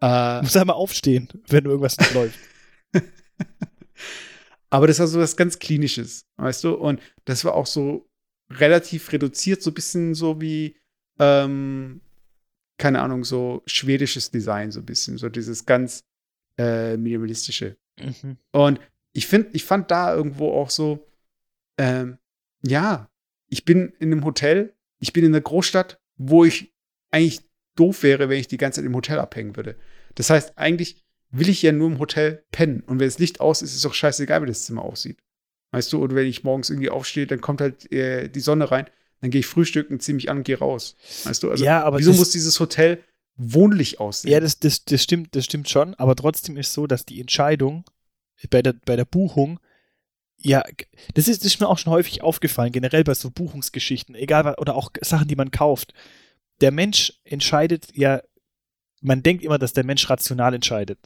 Du 0.00 0.06
Äh, 0.06 0.42
musst 0.42 0.56
einmal 0.56 0.76
aufstehen, 0.76 1.28
wenn 1.48 1.64
irgendwas 1.64 1.96
nicht 1.98 2.12
läuft. 2.12 2.38
aber 4.70 4.86
das 4.86 4.98
war 4.98 5.06
so 5.06 5.20
was 5.20 5.36
ganz 5.36 5.58
Klinisches, 5.58 6.26
weißt 6.36 6.64
du? 6.64 6.74
Und 6.74 7.00
das 7.24 7.44
war 7.44 7.54
auch 7.54 7.66
so 7.66 8.08
relativ 8.50 9.12
reduziert, 9.12 9.62
so 9.62 9.70
ein 9.70 9.74
bisschen 9.74 10.14
so 10.14 10.40
wie, 10.40 10.76
ähm, 11.18 12.00
keine 12.78 13.00
Ahnung, 13.00 13.24
so 13.24 13.62
schwedisches 13.66 14.30
Design, 14.30 14.72
so 14.72 14.80
ein 14.80 14.86
bisschen, 14.86 15.18
so 15.18 15.28
dieses 15.28 15.66
ganz 15.66 16.04
äh, 16.58 16.96
minimalistische. 16.96 17.76
Mhm. 18.00 18.38
Und 18.50 18.80
ich 19.12 19.26
finde, 19.26 19.50
ich 19.52 19.64
fand 19.64 19.90
da 19.90 20.14
irgendwo 20.14 20.52
auch 20.52 20.70
so, 20.70 21.06
ähm, 21.78 22.18
ja, 22.66 23.08
ich 23.52 23.66
bin 23.66 23.92
in 23.98 24.10
einem 24.10 24.24
Hotel, 24.24 24.72
ich 24.98 25.12
bin 25.12 25.24
in 25.24 25.34
einer 25.34 25.42
Großstadt, 25.42 26.00
wo 26.16 26.42
ich 26.42 26.72
eigentlich 27.10 27.40
doof 27.76 28.02
wäre, 28.02 28.30
wenn 28.30 28.40
ich 28.40 28.48
die 28.48 28.56
ganze 28.56 28.80
Zeit 28.80 28.86
im 28.86 28.96
Hotel 28.96 29.18
abhängen 29.18 29.56
würde. 29.56 29.76
Das 30.14 30.30
heißt, 30.30 30.56
eigentlich 30.56 31.04
will 31.30 31.50
ich 31.50 31.60
ja 31.60 31.70
nur 31.70 31.88
im 31.88 31.98
Hotel 31.98 32.44
pennen. 32.50 32.82
Und 32.86 32.98
wenn 32.98 33.06
das 33.06 33.18
Licht 33.18 33.40
aus 33.40 33.60
ist, 33.60 33.70
ist 33.70 33.76
es 33.76 33.82
doch 33.82 33.92
scheißegal, 33.92 34.42
wie 34.42 34.46
das 34.46 34.64
Zimmer 34.64 34.82
aussieht. 34.82 35.18
Weißt 35.70 35.92
du, 35.92 36.02
oder 36.02 36.14
wenn 36.14 36.26
ich 36.26 36.44
morgens 36.44 36.70
irgendwie 36.70 36.88
aufstehe, 36.88 37.26
dann 37.26 37.42
kommt 37.42 37.60
halt 37.60 37.92
äh, 37.92 38.30
die 38.30 38.40
Sonne 38.40 38.70
rein, 38.70 38.86
dann 39.20 39.30
gehe 39.30 39.40
ich 39.40 39.46
frühstücken, 39.46 40.00
ziehe 40.00 40.14
mich 40.14 40.30
an 40.30 40.38
und 40.38 40.44
gehe 40.44 40.58
raus. 40.58 40.96
Weißt 41.24 41.42
du, 41.42 41.50
also 41.50 41.62
ja, 41.62 41.82
aber 41.82 41.98
wieso 41.98 42.14
muss 42.14 42.30
dieses 42.30 42.58
Hotel 42.58 43.04
wohnlich 43.36 44.00
aussehen? 44.00 44.32
Ja, 44.32 44.40
das, 44.40 44.60
das, 44.60 44.86
das, 44.86 45.02
stimmt, 45.02 45.36
das 45.36 45.44
stimmt 45.44 45.68
schon, 45.68 45.94
aber 45.96 46.16
trotzdem 46.16 46.56
ist 46.56 46.72
so, 46.72 46.86
dass 46.86 47.04
die 47.04 47.20
Entscheidung 47.20 47.84
bei 48.48 48.62
der, 48.62 48.74
bei 48.86 48.96
der 48.96 49.04
Buchung, 49.04 49.60
ja, 50.42 50.62
das 51.14 51.28
ist, 51.28 51.44
das 51.44 51.54
ist 51.54 51.60
mir 51.60 51.68
auch 51.68 51.78
schon 51.78 51.92
häufig 51.92 52.22
aufgefallen, 52.22 52.72
generell 52.72 53.04
bei 53.04 53.14
so 53.14 53.30
Buchungsgeschichten, 53.30 54.14
egal, 54.14 54.44
was, 54.44 54.58
oder 54.58 54.74
auch 54.74 54.90
Sachen, 55.00 55.28
die 55.28 55.36
man 55.36 55.50
kauft. 55.50 55.94
Der 56.60 56.72
Mensch 56.72 57.14
entscheidet 57.24 57.88
ja, 57.94 58.22
man 59.00 59.22
denkt 59.22 59.44
immer, 59.44 59.58
dass 59.58 59.72
der 59.72 59.84
Mensch 59.84 60.08
rational 60.08 60.54
entscheidet. 60.54 60.98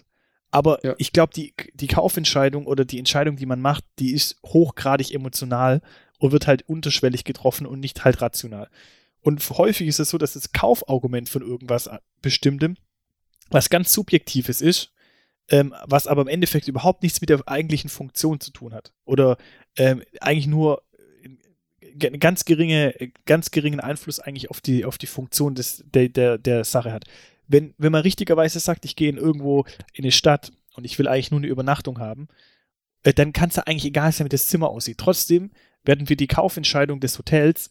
Aber 0.51 0.85
ja. 0.85 0.95
ich 0.99 1.13
glaube, 1.13 1.33
die, 1.35 1.55
die 1.75 1.87
Kaufentscheidung 1.87 2.67
oder 2.67 2.85
die 2.85 2.99
Entscheidung, 2.99 3.37
die 3.37 3.47
man 3.47 3.61
macht, 3.61 3.85
die 3.99 4.13
ist 4.13 4.39
hochgradig 4.45 5.13
emotional 5.13 5.83
und 6.19 6.33
wird 6.33 6.47
halt 6.47 6.69
unterschwellig 6.69 7.25
getroffen 7.25 7.67
und 7.67 7.81
nicht 7.81 8.05
halt 8.05 8.23
rational. 8.23 8.69
Und 9.21 9.49
häufig 9.51 9.89
ist 9.89 9.99
es 9.99 10.11
so, 10.11 10.19
dass 10.19 10.35
das 10.35 10.53
Kaufargument 10.53 11.29
von 11.29 11.43
irgendwas 11.43 11.91
bestimmtem, 12.23 12.77
was 13.51 13.71
ganz 13.71 13.93
Subjektives 13.93 14.61
ist, 14.61 14.93
ähm, 15.49 15.75
was 15.85 16.07
aber 16.07 16.23
im 16.23 16.29
Endeffekt 16.29 16.69
überhaupt 16.69 17.03
nichts 17.03 17.21
mit 17.21 17.31
der 17.31 17.41
eigentlichen 17.47 17.91
Funktion 17.91 18.41
zu 18.41 18.51
tun 18.51 18.75
hat. 18.75 18.93
Oder 19.05 19.37
ähm, 19.77 20.03
eigentlich 20.21 20.47
nur 20.47 20.83
äh, 21.81 22.19
ganz 22.19 22.45
geringe, 22.45 22.95
ganz 23.27 23.51
geringen 23.51 23.81
Einfluss 23.81 24.21
eigentlich 24.21 24.51
auf 24.51 24.61
die, 24.61 24.85
auf 24.85 24.99
die 24.99 25.07
Funktion 25.07 25.55
des, 25.55 25.85
der, 25.87 26.09
der, 26.09 26.39
der 26.39 26.65
Sache 26.65 26.93
hat 26.93 27.05
wenn, 27.49 27.75
wenn 27.79 27.93
man 27.93 28.03
richtigerweise 28.03 28.61
sagt, 28.61 28.85
ich 28.85 28.97
gehe 28.97 29.09
in 29.09 29.17
irgendwo 29.17 29.65
in 29.93 30.05
eine 30.05 30.13
Stadt 30.13 30.53
und 30.75 30.85
ich 30.85 30.99
will 30.99 31.09
eigentlich 31.09 31.31
nur 31.31 31.41
eine 31.41 31.47
Übernachtung 31.47 31.99
haben, 31.99 32.29
äh, 33.03 33.13
dann 33.13 33.33
kann 33.33 33.49
es 33.51 33.57
ja 33.57 33.65
eigentlich 33.65 33.87
egal 33.87 34.13
sein, 34.13 34.27
wie 34.27 34.31
das 34.31 34.49
Zimmer 34.49 34.69
aussieht. 34.69 34.99
Trotzdem 34.99 35.51
werden 35.85 36.09
wir 36.09 36.17
die 36.17 36.27
Kaufentscheidung 36.27 37.01
des 37.01 37.19
Hotels 37.19 37.71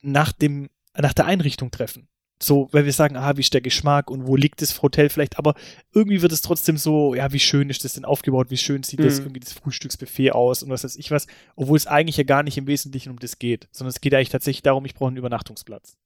nach, 0.00 0.32
dem, 0.32 0.70
nach 0.96 1.12
der 1.12 1.26
Einrichtung 1.26 1.70
treffen. 1.70 2.08
So, 2.40 2.68
weil 2.70 2.84
wir 2.84 2.92
sagen, 2.92 3.16
ah, 3.16 3.36
wie 3.36 3.40
ist 3.40 3.52
der 3.52 3.60
Geschmack 3.60 4.10
und 4.10 4.26
wo 4.26 4.36
liegt 4.36 4.62
das 4.62 4.80
Hotel 4.80 5.08
vielleicht, 5.08 5.38
aber 5.38 5.54
irgendwie 5.92 6.22
wird 6.22 6.30
es 6.30 6.40
trotzdem 6.40 6.76
so, 6.76 7.14
ja, 7.14 7.32
wie 7.32 7.40
schön 7.40 7.68
ist 7.68 7.84
das 7.84 7.94
denn 7.94 8.04
aufgebaut, 8.04 8.50
wie 8.50 8.56
schön 8.56 8.84
sieht 8.84 9.00
mhm. 9.00 9.04
das 9.04 9.18
irgendwie 9.18 9.40
das 9.40 9.52
Frühstücksbuffet 9.54 10.30
aus 10.30 10.62
und 10.62 10.70
was 10.70 10.84
weiß 10.84 10.96
ich 10.96 11.10
was, 11.10 11.26
obwohl 11.56 11.76
es 11.76 11.88
eigentlich 11.88 12.16
ja 12.16 12.22
gar 12.22 12.44
nicht 12.44 12.56
im 12.56 12.68
Wesentlichen 12.68 13.10
um 13.10 13.18
das 13.18 13.40
geht, 13.40 13.68
sondern 13.72 13.90
es 13.90 14.00
geht 14.00 14.14
eigentlich 14.14 14.28
tatsächlich 14.28 14.62
darum, 14.62 14.84
ich 14.84 14.94
brauche 14.94 15.08
einen 15.08 15.16
Übernachtungsplatz. 15.16 15.96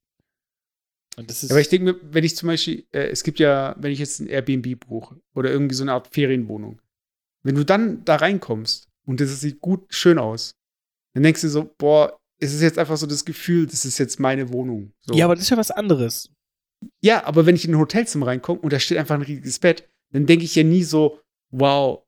Aber 1.15 1.61
ich 1.61 1.69
denke 1.69 1.93
mir, 1.93 1.99
wenn 2.01 2.23
ich 2.23 2.35
zum 2.35 2.47
Beispiel, 2.47 2.87
äh, 2.91 3.09
es 3.09 3.23
gibt 3.23 3.39
ja, 3.39 3.75
wenn 3.77 3.91
ich 3.91 3.99
jetzt 3.99 4.19
ein 4.19 4.27
Airbnb 4.27 4.79
buche 4.79 5.21
oder 5.35 5.51
irgendwie 5.51 5.75
so 5.75 5.83
eine 5.83 5.93
Art 5.93 6.07
Ferienwohnung, 6.07 6.81
wenn 7.43 7.55
du 7.55 7.63
dann 7.63 8.03
da 8.05 8.15
reinkommst 8.15 8.89
und 9.05 9.19
das 9.19 9.39
sieht 9.39 9.59
gut, 9.59 9.85
schön 9.89 10.17
aus, 10.17 10.55
dann 11.13 11.23
denkst 11.23 11.41
du 11.41 11.49
so, 11.49 11.71
boah, 11.77 12.19
es 12.43 12.53
ist 12.53 12.61
jetzt 12.61 12.77
einfach 12.77 12.97
so 12.97 13.07
das 13.07 13.25
Gefühl, 13.25 13.65
das 13.65 13.85
ist 13.85 13.97
jetzt 13.97 14.19
meine 14.19 14.51
Wohnung. 14.51 14.91
So. 15.01 15.13
Ja, 15.13 15.25
aber 15.25 15.35
das 15.35 15.45
ist 15.45 15.49
ja 15.49 15.57
was 15.57 15.71
anderes. 15.71 16.29
Ja, 17.01 17.23
aber 17.25 17.45
wenn 17.45 17.55
ich 17.55 17.65
in 17.65 17.71
ein 17.71 17.79
Hotelzimmer 17.79 18.27
reinkomme 18.27 18.59
und 18.59 18.73
da 18.73 18.79
steht 18.79 18.97
einfach 18.97 19.15
ein 19.15 19.21
riesiges 19.21 19.59
Bett, 19.59 19.87
dann 20.11 20.25
denke 20.25 20.45
ich 20.45 20.55
ja 20.55 20.63
nie 20.63 20.83
so, 20.83 21.19
wow, 21.51 22.03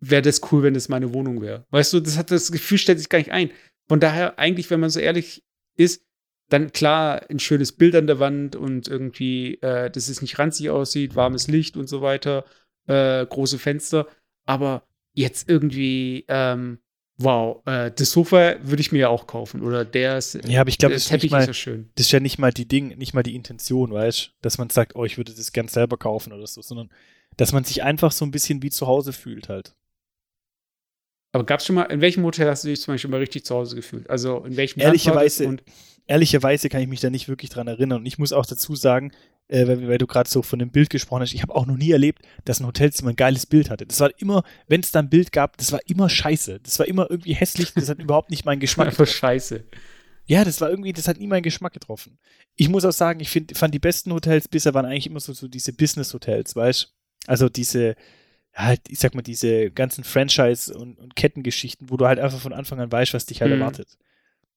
wäre 0.00 0.22
das 0.22 0.40
cool, 0.52 0.62
wenn 0.62 0.74
das 0.74 0.88
meine 0.88 1.14
Wohnung 1.14 1.40
wäre. 1.40 1.66
Weißt 1.70 1.92
du, 1.92 2.00
das 2.00 2.18
hat 2.18 2.30
das 2.30 2.52
Gefühl 2.52 2.78
stellt 2.78 2.98
sich 2.98 3.08
gar 3.08 3.18
nicht 3.18 3.32
ein. 3.32 3.50
Von 3.88 4.00
daher 4.00 4.38
eigentlich, 4.38 4.70
wenn 4.70 4.80
man 4.80 4.90
so 4.90 5.00
ehrlich 5.00 5.44
ist, 5.76 6.02
dann 6.50 6.72
klar 6.72 7.22
ein 7.30 7.38
schönes 7.38 7.72
Bild 7.72 7.94
an 7.94 8.06
der 8.06 8.20
Wand 8.20 8.56
und 8.56 8.88
irgendwie, 8.88 9.54
äh, 9.60 9.90
dass 9.90 10.08
es 10.08 10.22
nicht 10.22 10.38
ranzig 10.38 10.70
aussieht, 10.70 11.16
warmes 11.16 11.48
Licht 11.48 11.76
und 11.76 11.88
so 11.88 12.00
weiter, 12.02 12.44
äh, 12.86 13.24
große 13.26 13.58
Fenster. 13.58 14.06
Aber 14.46 14.86
jetzt 15.14 15.48
irgendwie, 15.48 16.24
ähm, 16.28 16.78
wow, 17.18 17.60
äh, 17.66 17.90
das 17.94 18.12
Sofa 18.12 18.56
würde 18.62 18.80
ich 18.80 18.92
mir 18.92 18.98
ja 18.98 19.08
auch 19.08 19.26
kaufen. 19.26 19.62
Oder 19.62 19.84
der 19.84 20.18
ist, 20.18 20.34
ja, 20.46 20.60
aber 20.60 20.68
ich 20.68 20.78
glaube, 20.78 20.94
das, 20.94 21.10
ist, 21.10 21.30
mal, 21.30 21.40
ist 21.40 21.46
ja 21.48 21.52
schön. 21.52 21.90
Das 21.96 22.06
ist 22.06 22.12
ja 22.12 22.20
nicht 22.20 22.38
mal 22.38 22.52
die 22.52 22.66
Ding, 22.66 22.96
nicht 22.96 23.12
mal 23.12 23.22
die 23.22 23.34
Intention, 23.34 23.92
weißt 23.92 24.32
dass 24.40 24.58
man 24.58 24.70
sagt, 24.70 24.96
oh, 24.96 25.04
ich 25.04 25.16
würde 25.16 25.34
das 25.34 25.52
gern 25.52 25.68
selber 25.68 25.96
kaufen 25.96 26.32
oder 26.32 26.46
so, 26.46 26.62
sondern 26.62 26.90
dass 27.36 27.52
man 27.52 27.64
sich 27.64 27.82
einfach 27.82 28.12
so 28.12 28.24
ein 28.24 28.30
bisschen 28.30 28.62
wie 28.62 28.70
zu 28.70 28.86
Hause 28.86 29.12
fühlt 29.12 29.48
halt. 29.48 29.74
Aber 31.32 31.44
gab 31.44 31.60
es 31.60 31.66
schon 31.66 31.76
mal, 31.76 31.84
in 31.84 32.00
welchem 32.00 32.24
Hotel 32.24 32.48
hast 32.48 32.64
du 32.64 32.68
dich 32.68 32.80
zum 32.80 32.94
Beispiel 32.94 33.10
mal 33.10 33.20
richtig 33.20 33.44
zu 33.44 33.54
Hause 33.54 33.76
gefühlt? 33.76 34.08
Also 34.08 34.44
in 34.44 34.56
welchem 34.56 34.80
Ehrlicherweise, 34.80 35.58
ehrlicherweise 36.06 36.68
kann 36.68 36.80
ich 36.80 36.88
mich 36.88 37.00
da 37.00 37.10
nicht 37.10 37.28
wirklich 37.28 37.50
dran 37.50 37.68
erinnern. 37.68 38.00
Und 38.00 38.06
ich 38.06 38.18
muss 38.18 38.32
auch 38.32 38.46
dazu 38.46 38.74
sagen, 38.74 39.12
äh, 39.48 39.66
weil, 39.66 39.88
weil, 39.88 39.98
du 39.98 40.06
gerade 40.06 40.28
so 40.28 40.42
von 40.42 40.58
dem 40.58 40.70
Bild 40.70 40.90
gesprochen 40.90 41.22
hast, 41.22 41.32
ich 41.32 41.42
habe 41.42 41.54
auch 41.54 41.66
noch 41.66 41.76
nie 41.76 41.90
erlebt, 41.90 42.22
dass 42.44 42.60
ein 42.60 42.66
Hotelzimmer 42.66 43.10
ein 43.10 43.16
geiles 43.16 43.46
Bild 43.46 43.70
hatte. 43.70 43.86
Das 43.86 44.00
war 44.00 44.10
immer, 44.18 44.44
wenn 44.66 44.80
es 44.80 44.92
da 44.92 45.00
ein 45.00 45.10
Bild 45.10 45.32
gab, 45.32 45.56
das 45.56 45.72
war 45.72 45.80
immer 45.86 46.08
scheiße. 46.08 46.60
Das 46.60 46.78
war 46.78 46.86
immer 46.86 47.10
irgendwie 47.10 47.34
hässlich, 47.34 47.72
das 47.74 47.88
hat 47.88 47.98
überhaupt 48.02 48.30
nicht 48.30 48.44
meinen 48.44 48.60
Geschmack 48.60 48.90
getroffen. 48.90 49.10
scheiße. 49.10 49.64
Ja, 50.26 50.44
das 50.44 50.60
war 50.60 50.68
irgendwie, 50.68 50.92
das 50.92 51.08
hat 51.08 51.18
nie 51.18 51.26
meinen 51.26 51.42
Geschmack 51.42 51.72
getroffen. 51.72 52.18
Ich 52.54 52.68
muss 52.68 52.84
auch 52.84 52.92
sagen, 52.92 53.20
ich 53.20 53.30
find, 53.30 53.56
fand 53.56 53.74
die 53.74 53.78
besten 53.78 54.12
Hotels 54.12 54.46
bisher 54.46 54.74
waren 54.74 54.84
eigentlich 54.84 55.06
immer 55.06 55.20
so, 55.20 55.32
so 55.32 55.48
diese 55.48 55.72
Business-Hotels, 55.72 56.54
weißt 56.54 56.82
du? 56.82 56.88
Also 57.26 57.48
diese, 57.48 57.96
halt, 58.54 58.82
ich 58.88 58.98
sag 58.98 59.14
mal, 59.14 59.22
diese 59.22 59.70
ganzen 59.70 60.04
Franchise- 60.04 60.76
und, 60.76 60.98
und 60.98 61.16
Kettengeschichten, 61.16 61.88
wo 61.88 61.96
du 61.96 62.06
halt 62.06 62.18
einfach 62.18 62.40
von 62.40 62.52
Anfang 62.52 62.80
an 62.80 62.92
weißt, 62.92 63.14
was 63.14 63.24
dich 63.24 63.40
halt 63.40 63.52
mhm. 63.52 63.60
erwartet. 63.60 63.96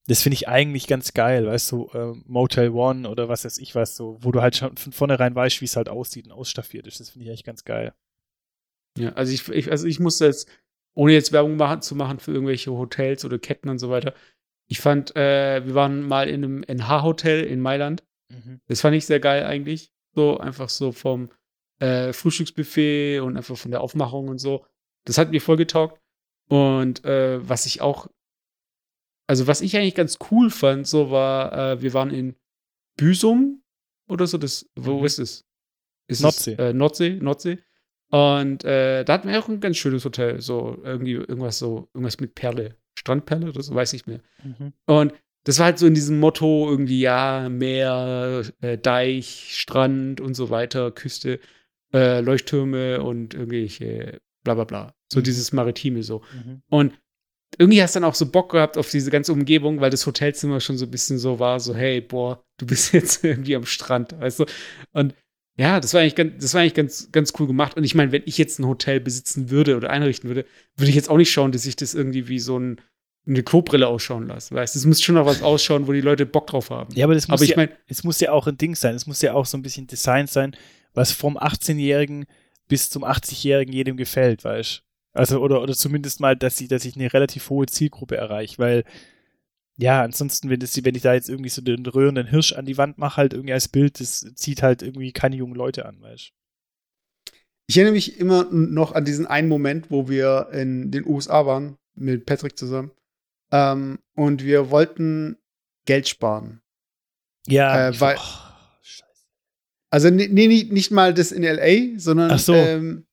Das 0.08 0.24
finde 0.24 0.34
ich 0.36 0.48
eigentlich 0.48 0.88
ganz 0.88 1.14
geil, 1.14 1.46
weißt 1.46 1.72
du, 1.72 1.90
äh, 1.94 2.14
Motel 2.26 2.70
One 2.70 3.08
oder 3.08 3.30
was 3.30 3.46
weiß 3.46 3.60
ich 3.60 3.76
was, 3.76 3.96
so, 3.96 4.18
wo 4.22 4.32
du 4.32 4.42
halt 4.42 4.56
schon 4.56 4.76
von 4.76 4.92
vornherein 4.92 5.36
weißt, 5.36 5.62
wie 5.62 5.66
es 5.66 5.76
halt 5.76 5.90
aussieht 5.90 6.26
und 6.26 6.32
ausstaffiert 6.32 6.88
ist. 6.88 7.00
Das 7.00 7.12
finde 7.12 7.26
ich 7.26 7.30
eigentlich 7.30 7.44
ganz 7.44 7.64
geil. 7.64 7.94
Ja, 8.98 9.14
also 9.14 9.32
ich, 9.32 9.48
ich, 9.50 9.72
also 9.72 9.88
ich 9.88 10.00
muss 10.00 10.20
jetzt, 10.20 10.50
ohne 10.96 11.14
jetzt 11.14 11.32
Werbung 11.32 11.56
machen, 11.56 11.82
zu 11.82 11.96
machen 11.96 12.20
für 12.20 12.32
irgendwelche 12.32 12.72
Hotels 12.72 13.24
oder 13.26 13.38
Ketten 13.40 13.70
und 13.70 13.80
so 13.80 13.90
weiter, 13.90 14.14
ich 14.68 14.80
fand, 14.80 15.16
äh, 15.18 15.66
wir 15.66 15.76
waren 15.76 16.02
mal 16.02 16.30
in 16.30 16.44
einem 16.44 16.64
NH-Hotel 16.64 17.44
in 17.44 17.60
Mailand. 17.60 18.04
Mhm. 18.30 18.62
Das 18.68 18.82
fand 18.82 18.96
ich 18.96 19.06
sehr 19.06 19.20
geil 19.20 19.44
eigentlich. 19.46 19.92
So, 20.16 20.38
einfach 20.38 20.70
so 20.70 20.94
vom 20.94 21.30
äh, 21.80 22.14
Frühstücksbuffet 22.14 23.20
und 23.20 23.36
einfach 23.36 23.58
von 23.58 23.72
der 23.72 23.82
Aufmachung 23.82 24.30
und 24.30 24.38
so. 24.38 24.66
Das 25.06 25.18
hat 25.18 25.32
mir 25.32 25.42
voll 25.42 25.58
getaugt. 25.58 26.00
Und 26.48 27.04
äh, 27.04 27.48
was 27.48 27.66
ich 27.66 27.82
auch 27.82 28.08
also 29.32 29.48
was 29.48 29.62
ich 29.62 29.78
eigentlich 29.78 29.96
ganz 29.96 30.20
cool 30.30 30.50
fand, 30.50 30.86
so 30.86 31.10
war, 31.10 31.54
äh, 31.54 31.82
wir 31.82 31.94
waren 31.94 32.10
in 32.10 32.36
Büsum 32.98 33.64
oder 34.10 34.28
so, 34.28 34.38
das, 34.38 34.70
wo 34.76 35.00
mhm. 35.00 35.06
ist 35.06 35.20
es? 35.20 35.46
Ist 36.08 36.22
Nordsee. 36.22 36.52
Es, 36.52 36.60
äh, 36.60 36.74
Nordsee, 36.74 37.12
Nordsee. 37.12 37.60
Und 38.10 38.66
äh, 38.66 39.06
da 39.06 39.14
hatten 39.14 39.30
wir 39.30 39.40
auch 39.40 39.48
ein 39.48 39.62
ganz 39.62 39.78
schönes 39.78 40.04
Hotel, 40.04 40.42
so 40.42 40.78
irgendwie 40.84 41.14
irgendwas 41.14 41.60
so, 41.60 41.88
irgendwas 41.94 42.20
mit 42.20 42.36
Perle, 42.36 42.76
Strandperle 43.00 43.48
oder 43.48 43.64
so, 43.64 43.74
weiß 43.74 43.94
ich 43.94 44.06
nicht 44.06 44.08
mehr. 44.08 44.20
Mhm. 44.44 44.74
Und 44.86 45.14
das 45.46 45.60
war 45.60 45.68
halt 45.68 45.80
so 45.80 45.88
in 45.88 45.94
diesem 45.94 46.20
Motto 46.20 46.70
irgendwie, 46.70 47.00
ja, 47.00 47.48
Meer, 47.48 48.44
äh, 48.60 48.78
Deich, 48.78 49.56
Strand 49.58 50.20
und 50.20 50.34
so 50.34 50.50
weiter, 50.50 50.92
Küste, 50.92 51.40
äh, 51.94 52.20
Leuchttürme 52.20 53.02
und 53.02 53.34
irgendwelche 53.34 54.20
bla 54.44 54.56
bla 54.56 54.66
bla. 54.66 54.94
So 55.10 55.20
mhm. 55.20 55.24
dieses 55.24 55.54
Maritime 55.54 56.04
so. 56.04 56.22
Mhm. 56.34 56.64
Und 56.68 57.01
irgendwie 57.58 57.82
hast 57.82 57.96
du 57.96 58.00
dann 58.00 58.10
auch 58.10 58.16
so 58.16 58.26
Bock 58.26 58.52
gehabt 58.52 58.78
auf 58.78 58.90
diese 58.90 59.12
ganze 59.12 59.34
Umgebung, 59.34 59.82
weil 59.82 59.90
das 59.90 60.06
Hotelzimmer 60.06 60.60
schon 60.60 60.78
so 60.78 60.86
ein 60.86 60.92
bisschen 60.92 61.18
so 61.18 61.40
war, 61.40 61.60
so, 61.60 61.76
hey, 61.76 62.02
boah, 62.02 62.44
du 62.58 62.66
bist 62.66 62.94
jetzt 62.94 63.24
irgendwie 63.24 63.56
am 63.56 63.66
Strand, 63.66 64.20
weißt 64.20 64.40
du? 64.40 64.46
Und 64.94 65.14
ja, 65.58 65.80
das 65.80 65.94
war 65.94 66.02
eigentlich 66.02 66.16
ganz, 66.16 66.42
das 66.42 66.54
war 66.54 66.62
eigentlich 66.62 66.74
ganz, 66.74 67.12
ganz 67.12 67.34
cool 67.40 67.48
gemacht. 67.48 67.78
Und 67.78 67.84
ich 67.84 67.94
meine, 67.94 68.12
wenn 68.12 68.24
ich 68.26 68.38
jetzt 68.38 68.60
ein 68.60 68.68
Hotel 68.68 69.00
besitzen 69.00 69.50
würde 69.50 69.76
oder 69.76 69.90
einrichten 69.90 70.30
würde, 70.30 70.46
würde 70.78 70.90
ich 70.90 70.96
jetzt 70.96 71.10
auch 71.10 71.18
nicht 71.18 71.32
schauen, 71.32 71.52
dass 71.52 71.66
ich 71.66 71.76
das 71.76 71.94
irgendwie 71.94 72.28
wie 72.30 72.40
so 72.40 72.58
ein, 72.58 72.80
eine 73.28 73.44
Klobrille 73.44 73.88
ausschauen 73.88 74.28
lasse. 74.28 74.56
Weißt 74.56 74.76
es 74.76 74.86
muss 74.86 75.02
schon 75.02 75.16
noch 75.16 75.26
was 75.26 75.44
ausschauen, 75.44 75.88
wo 75.88 75.92
die 75.92 76.02
Leute 76.02 76.26
Bock 76.26 76.48
drauf 76.48 76.70
haben. 76.70 76.96
Ja, 76.96 77.06
aber 77.06 77.14
das 77.14 77.28
muss, 77.28 77.40
aber 77.40 77.44
ich 77.44 77.52
ja, 77.52 77.58
mein, 77.58 77.70
es 77.88 78.04
muss 78.04 78.20
ja 78.22 78.32
auch 78.32 78.48
ein 78.48 78.58
Ding 78.58 78.76
sein. 78.76 78.96
Es 78.96 79.06
muss 79.06 79.22
ja 79.22 79.34
auch 79.34 79.46
so 79.46 79.58
ein 79.58 79.62
bisschen 79.62 79.88
Design 79.88 80.26
sein, 80.26 80.56
was 80.94 81.12
vom 81.12 81.38
18-Jährigen 81.38 82.26
bis 82.68 82.90
zum 82.90 83.04
80-Jährigen 83.04 83.74
jedem 83.74 83.98
gefällt, 83.98 84.44
weißt 84.44 84.78
du? 84.78 84.91
Also, 85.14 85.42
oder, 85.42 85.62
oder 85.62 85.74
zumindest 85.74 86.20
mal, 86.20 86.36
dass 86.36 86.62
ich, 86.62 86.68
dass 86.70 86.86
ich 86.86 86.96
eine 86.96 87.12
relativ 87.12 87.50
hohe 87.50 87.66
Zielgruppe 87.66 88.16
erreiche, 88.18 88.58
weil, 88.60 88.84
ja, 89.78 90.04
ansonsten, 90.04 90.50
wenn, 90.50 90.60
das, 90.60 90.84
wenn 90.84 90.96
ich 90.96 91.02
da 91.02 91.14
jetzt 91.14 91.30
irgendwie 91.30 91.50
so 91.50 91.62
den 91.62 91.86
rührenden 91.86 92.28
Hirsch 92.28 92.54
an 92.54 92.66
die 92.66 92.78
Wand 92.78 92.98
mache, 92.98 93.18
halt 93.18 93.34
irgendwie 93.34 93.54
als 93.54 93.68
Bild, 93.68 94.00
das 94.00 94.26
zieht 94.36 94.62
halt 94.64 94.82
irgendwie 94.84 95.12
keine 95.12 95.36
jungen 95.36 95.56
Leute 95.56 95.86
an, 95.86 96.02
weißt 96.02 96.32
Ich 97.68 97.78
erinnere 97.78 97.94
mich 97.94 98.20
immer 98.20 98.46
noch 98.52 98.94
an 98.94 99.06
diesen 99.06 99.28
einen 99.28 99.50
Moment, 99.50 99.92
wo 99.92 100.08
wir 100.08 100.50
in 100.54 100.92
den 100.92 101.06
USA 101.06 101.46
waren, 101.46 101.78
mit 101.96 102.26
Patrick 102.26 102.58
zusammen. 102.58 102.92
Ähm, 103.52 104.00
und 104.16 104.44
wir 104.44 104.70
wollten 104.72 105.38
Geld 105.86 106.08
sparen. 106.08 106.62
Ja, 107.48 107.90
äh, 107.90 108.00
weil, 108.00 108.18
oh, 108.18 108.52
Also 109.90 110.10
nee, 110.10 110.28
nee, 110.28 110.48
nicht 110.70 110.92
mal 110.92 111.14
das 111.14 111.32
in 111.32 111.44
LA, 111.44 112.00
sondern 112.00 112.32
Ach 112.32 112.40
so. 112.40 112.54
ähm, 112.54 113.08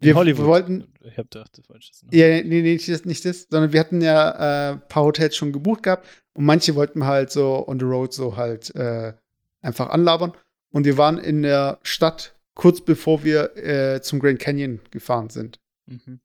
wir, 0.00 0.14
Hollywood. 0.14 0.44
wir 0.44 0.48
wollten. 0.48 0.92
Ich 1.02 1.18
hab 1.18 1.30
gedacht, 1.30 1.56
das 1.58 1.68
wollte 1.68 1.86
ich 1.90 2.02
Ja, 2.16 2.28
nee, 2.28 2.42
nee, 2.42 2.62
nicht 2.62 2.88
das, 2.88 3.04
nicht 3.04 3.24
das, 3.24 3.46
sondern 3.50 3.72
wir 3.72 3.80
hatten 3.80 4.00
ja 4.00 4.30
äh, 4.30 4.72
ein 4.74 4.88
paar 4.88 5.04
Hotels 5.04 5.36
schon 5.36 5.52
gebucht 5.52 5.82
gehabt 5.82 6.06
und 6.34 6.44
manche 6.44 6.74
wollten 6.74 7.04
halt 7.04 7.30
so 7.30 7.66
on 7.66 7.78
the 7.78 7.84
road 7.86 8.12
so 8.12 8.36
halt 8.36 8.74
äh, 8.76 9.12
einfach 9.60 9.90
anlabern. 9.90 10.32
Und 10.70 10.84
wir 10.84 10.98
waren 10.98 11.18
in 11.18 11.42
der 11.42 11.78
Stadt 11.82 12.34
kurz 12.54 12.80
bevor 12.80 13.24
wir 13.24 13.56
äh, 13.56 14.00
zum 14.02 14.18
Grand 14.20 14.38
Canyon 14.38 14.80
gefahren 14.90 15.30
sind. 15.30 15.58
Mhm. 15.86 16.20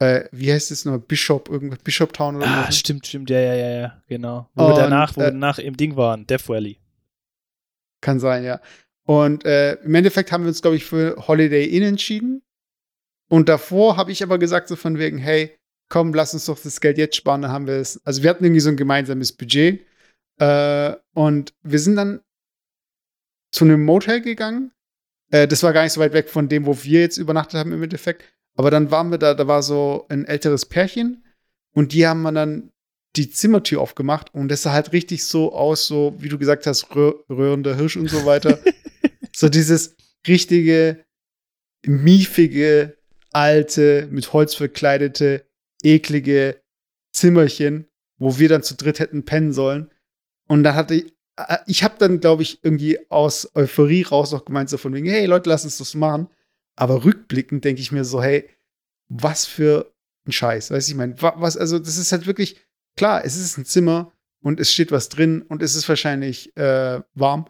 Äh, 0.00 0.24
wie 0.30 0.52
heißt 0.52 0.70
es 0.70 0.84
noch? 0.84 0.98
Bishop, 0.98 1.48
irgendwas, 1.48 1.78
Bishop 1.80 2.12
Town 2.12 2.36
oder 2.36 2.46
Ah, 2.46 2.66
so? 2.66 2.72
stimmt, 2.72 3.06
stimmt, 3.06 3.30
ja, 3.30 3.40
ja, 3.40 3.54
ja, 3.54 3.70
ja, 3.70 4.02
genau. 4.06 4.48
Wo 4.54 4.64
wir 4.64 4.74
Und, 4.74 4.76
danach, 4.78 5.16
wo 5.16 5.20
äh, 5.20 5.24
wir 5.24 5.30
danach 5.32 5.58
im 5.58 5.76
Ding 5.76 5.96
waren, 5.96 6.26
Death 6.26 6.48
Valley. 6.48 6.78
Kann 8.00 8.20
sein, 8.20 8.44
ja. 8.44 8.60
Und 9.04 9.44
äh, 9.44 9.74
im 9.82 9.94
Endeffekt 9.94 10.30
haben 10.30 10.44
wir 10.44 10.48
uns, 10.48 10.62
glaube 10.62 10.76
ich, 10.76 10.84
für 10.84 11.16
Holiday 11.26 11.64
Inn 11.64 11.82
entschieden. 11.82 12.42
Und 13.28 13.48
davor 13.48 13.96
habe 13.96 14.12
ich 14.12 14.22
aber 14.22 14.38
gesagt, 14.38 14.68
so 14.68 14.76
von 14.76 14.98
wegen, 14.98 15.18
hey, 15.18 15.56
komm, 15.88 16.14
lass 16.14 16.34
uns 16.34 16.46
doch 16.46 16.58
das 16.58 16.80
Geld 16.80 16.98
jetzt 16.98 17.16
sparen, 17.16 17.42
dann 17.42 17.52
haben 17.52 17.66
wir 17.66 17.74
es. 17.74 18.04
Also 18.04 18.22
wir 18.22 18.30
hatten 18.30 18.44
irgendwie 18.44 18.60
so 18.60 18.70
ein 18.70 18.76
gemeinsames 18.76 19.32
Budget. 19.32 19.86
Äh, 20.38 20.94
und 21.14 21.54
wir 21.62 21.78
sind 21.78 21.96
dann 21.96 22.20
zu 23.52 23.64
einem 23.64 23.84
Motel 23.84 24.20
gegangen. 24.20 24.72
Äh, 25.30 25.48
das 25.48 25.62
war 25.62 25.72
gar 25.72 25.82
nicht 25.84 25.92
so 25.92 26.00
weit 26.00 26.12
weg 26.12 26.28
von 26.28 26.48
dem, 26.48 26.66
wo 26.66 26.82
wir 26.82 27.00
jetzt 27.00 27.18
übernachtet 27.18 27.58
haben 27.58 27.72
im 27.72 27.82
Endeffekt. 27.82 28.24
Aber 28.56 28.70
dann 28.70 28.90
waren 28.90 29.10
wir 29.10 29.18
da, 29.18 29.34
da 29.34 29.46
war 29.46 29.62
so 29.62 30.06
ein 30.08 30.24
älteres 30.24 30.66
Pärchen 30.66 31.24
und 31.74 31.92
die 31.92 32.06
haben 32.06 32.22
dann 32.34 32.70
die 33.16 33.30
Zimmertür 33.30 33.80
aufgemacht 33.80 34.34
und 34.34 34.48
das 34.48 34.62
sah 34.62 34.72
halt 34.72 34.92
richtig 34.92 35.24
so 35.24 35.52
aus, 35.52 35.86
so 35.86 36.14
wie 36.18 36.28
du 36.28 36.38
gesagt 36.38 36.66
hast, 36.66 36.94
rö 36.94 37.12
röhrender 37.30 37.76
Hirsch 37.76 37.96
und 37.96 38.08
so 38.08 38.26
weiter. 38.26 38.58
so 39.34 39.48
dieses 39.48 39.96
richtige, 40.26 41.04
miefige, 41.86 42.97
alte, 43.32 44.08
mit 44.10 44.32
Holz 44.32 44.54
verkleidete, 44.54 45.44
eklige 45.82 46.60
Zimmerchen, 47.12 47.86
wo 48.18 48.38
wir 48.38 48.48
dann 48.48 48.62
zu 48.62 48.74
dritt 48.74 48.98
hätten 49.00 49.24
pennen 49.24 49.52
sollen. 49.52 49.90
Und 50.46 50.62
da 50.64 50.74
hatte 50.74 50.94
ich, 50.94 51.14
äh, 51.36 51.58
ich 51.66 51.82
habe 51.84 51.94
dann, 51.98 52.20
glaube 52.20 52.42
ich, 52.42 52.62
irgendwie 52.64 52.98
aus 53.10 53.50
Euphorie 53.54 54.02
raus 54.02 54.32
noch 54.32 54.44
gemeint, 54.44 54.70
so 54.70 54.76
von 54.78 54.92
wegen, 54.94 55.08
hey 55.08 55.26
Leute, 55.26 55.48
lass 55.50 55.64
uns 55.64 55.78
das 55.78 55.94
machen. 55.94 56.28
Aber 56.76 57.04
rückblickend 57.04 57.64
denke 57.64 57.80
ich 57.80 57.92
mir 57.92 58.04
so, 58.04 58.22
hey, 58.22 58.48
was 59.08 59.44
für 59.46 59.92
ein 60.26 60.32
Scheiß. 60.32 60.70
Weißt 60.70 60.88
du, 60.88 60.92
ich 60.92 60.96
meine, 60.96 61.14
was, 61.20 61.56
also 61.56 61.78
das 61.78 61.96
ist 61.96 62.12
halt 62.12 62.26
wirklich, 62.26 62.56
klar, 62.96 63.24
es 63.24 63.36
ist 63.36 63.56
ein 63.58 63.64
Zimmer 63.64 64.12
und 64.42 64.60
es 64.60 64.72
steht 64.72 64.92
was 64.92 65.08
drin 65.08 65.42
und 65.42 65.62
es 65.62 65.74
ist 65.74 65.88
wahrscheinlich 65.88 66.56
äh, 66.56 67.00
warm, 67.14 67.46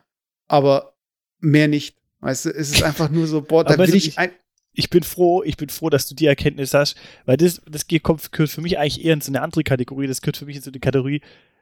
aber 0.46 0.96
mehr 1.40 1.68
nicht. 1.68 1.98
Weißt 2.20 2.46
du, 2.46 2.50
es 2.50 2.70
ist 2.72 2.82
einfach 2.82 3.10
nur 3.10 3.26
so, 3.26 3.42
boah, 3.42 3.64
da 3.64 3.70
will 3.78 3.94
ich, 3.94 4.08
ich- 4.08 4.18
ein, 4.18 4.30
Ich 4.78 4.90
bin 4.90 5.02
froh, 5.02 5.42
ich 5.42 5.56
bin 5.56 5.70
froh, 5.70 5.90
dass 5.90 6.06
du 6.06 6.14
die 6.14 6.26
Erkenntnis 6.26 6.72
hast, 6.72 6.94
weil 7.26 7.36
das, 7.36 7.60
das 7.68 7.88
gehört 7.88 8.30
für 8.30 8.60
mich 8.60 8.78
eigentlich 8.78 9.04
eher 9.04 9.14
in 9.14 9.20
so 9.20 9.32
eine 9.32 9.42
andere 9.42 9.64
Kategorie. 9.64 10.06
Das 10.06 10.20
gehört 10.20 10.36
für 10.36 10.46
mich 10.46 10.54
in 10.54 10.62
so 10.62 10.70
eine 10.70 10.78
Kategorie, 10.78 11.20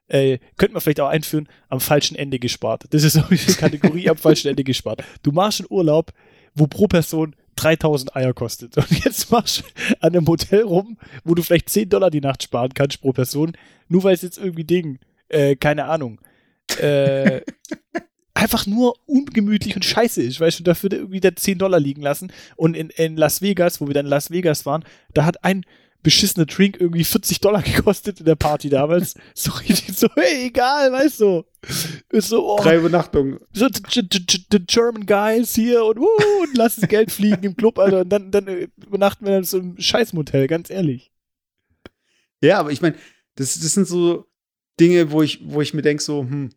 äh, 0.09 0.37
könnte 0.59 0.75
man 0.75 0.83
vielleicht 0.83 1.01
auch 1.01 1.09
einführen, 1.09 1.49
am 1.71 1.81
falschen 1.81 2.15
Ende 2.15 2.39
gespart. 2.39 2.85
Das 2.91 3.05
ist 3.05 3.15
so 3.15 3.23
eine 3.31 3.39
Kategorie 3.39 4.11
am 4.11 4.19
falschen 4.19 4.49
Ende 4.49 4.65
gespart. 4.65 5.03
Du 5.23 5.33
machst 5.33 5.61
einen 5.61 5.69
Urlaub, 5.71 6.13
wo 6.55 6.67
pro 6.67 6.89
Person 6.89 7.35
3000 7.57 8.15
Eier 8.15 8.35
kostet. 8.35 8.77
Und 8.77 8.91
jetzt 9.03 9.31
machst 9.31 9.61
du 9.61 9.95
an 10.01 10.15
einem 10.15 10.27
Hotel 10.27 10.65
rum, 10.65 10.99
wo 11.25 11.35
du 11.35 11.43
vielleicht 11.43 11.71
10 11.71 11.89
Dollar 11.89 12.11
die 12.11 12.21
Nacht 12.21 12.43
sparen 12.43 12.75
kannst 12.75 13.01
pro 13.01 13.15
Person, 13.15 13.57
nur 13.89 14.05
weil 14.05 14.13
es 14.13 14.21
jetzt 14.21 14.37
irgendwie 14.37 14.65
Ding, 14.65 14.99
äh, 15.31 15.57
keine 15.57 15.87
Ahnung, 15.87 16.21
äh, 16.79 17.41
einfach 18.37 18.67
nur 18.67 18.97
ungemütlich 19.07 19.75
und 19.77 19.85
scheiße 19.85 20.23
ist, 20.23 20.41
weißt 20.41 20.61
du, 20.61 20.65
dafür 20.65 20.93
irgendwie 20.93 21.21
da 21.21 21.35
10 21.35 21.59
Dollar 21.59 21.81
liegen 21.81 22.03
lassen. 22.03 22.33
Und 22.57 22.77
in, 22.77 22.91
in 22.91 23.17
Las 23.17 23.43
Vegas, 23.43 23.81
wo 23.81 23.87
wir 23.87 23.95
dann 23.95 24.07
in 24.07 24.11
Las 24.11 24.31
Vegas 24.31 24.67
waren, 24.67 24.85
da 25.15 25.25
hat 25.25 25.43
ein 25.43 25.65
beschissener 26.03 26.47
Drink 26.47 26.77
irgendwie 26.79 27.03
40 27.03 27.41
Dollar 27.41 27.63
gekostet 27.63 28.21
in 28.21 28.27
der 28.27 28.37
Party 28.37 28.69
damals. 28.69 29.15
so 29.35 29.53
richtig 29.53 29.97
so, 29.97 30.09
hey, 30.15 30.47
egal, 30.47 30.93
weißt 30.93 31.21
du. 31.21 31.45
Ist 32.11 32.29
so, 32.29 32.47
oh, 32.47 32.63
drei 32.63 32.77
Übernachtungen. 32.77 33.41
so 33.53 33.69
the, 33.69 34.61
German 34.67 35.07
guys 35.07 35.55
hier 35.55 35.85
und, 35.85 35.99
uh, 35.99 36.43
und 36.43 36.57
lass 36.57 36.77
das 36.77 36.89
Geld 36.89 37.11
fliegen 37.11 37.43
im 37.43 37.57
Club, 37.57 37.79
Alter. 37.79 38.03
Und 38.03 38.11
dann, 38.11 38.31
dann 38.31 38.47
äh, 38.47 38.69
übernachten 38.87 39.27
wir 39.27 39.39
in 39.39 39.45
so 39.45 39.59
einem 39.59 39.81
Scheißmotel, 39.81 40.47
ganz 40.47 40.71
ehrlich. 40.71 41.11
Ja, 42.41 42.59
aber 42.59 42.71
ich 42.71 42.83
meine, 42.83 42.97
das, 43.37 43.59
das 43.59 43.73
sind 43.73 43.89
so 43.89 44.27
Dinge, 44.79 45.11
wo 45.11 45.23
ich, 45.23 45.41
wo 45.43 45.63
ich 45.63 45.75
mir 45.75 45.83
denke, 45.83 46.03
so, 46.03 46.21
hm, 46.21 46.51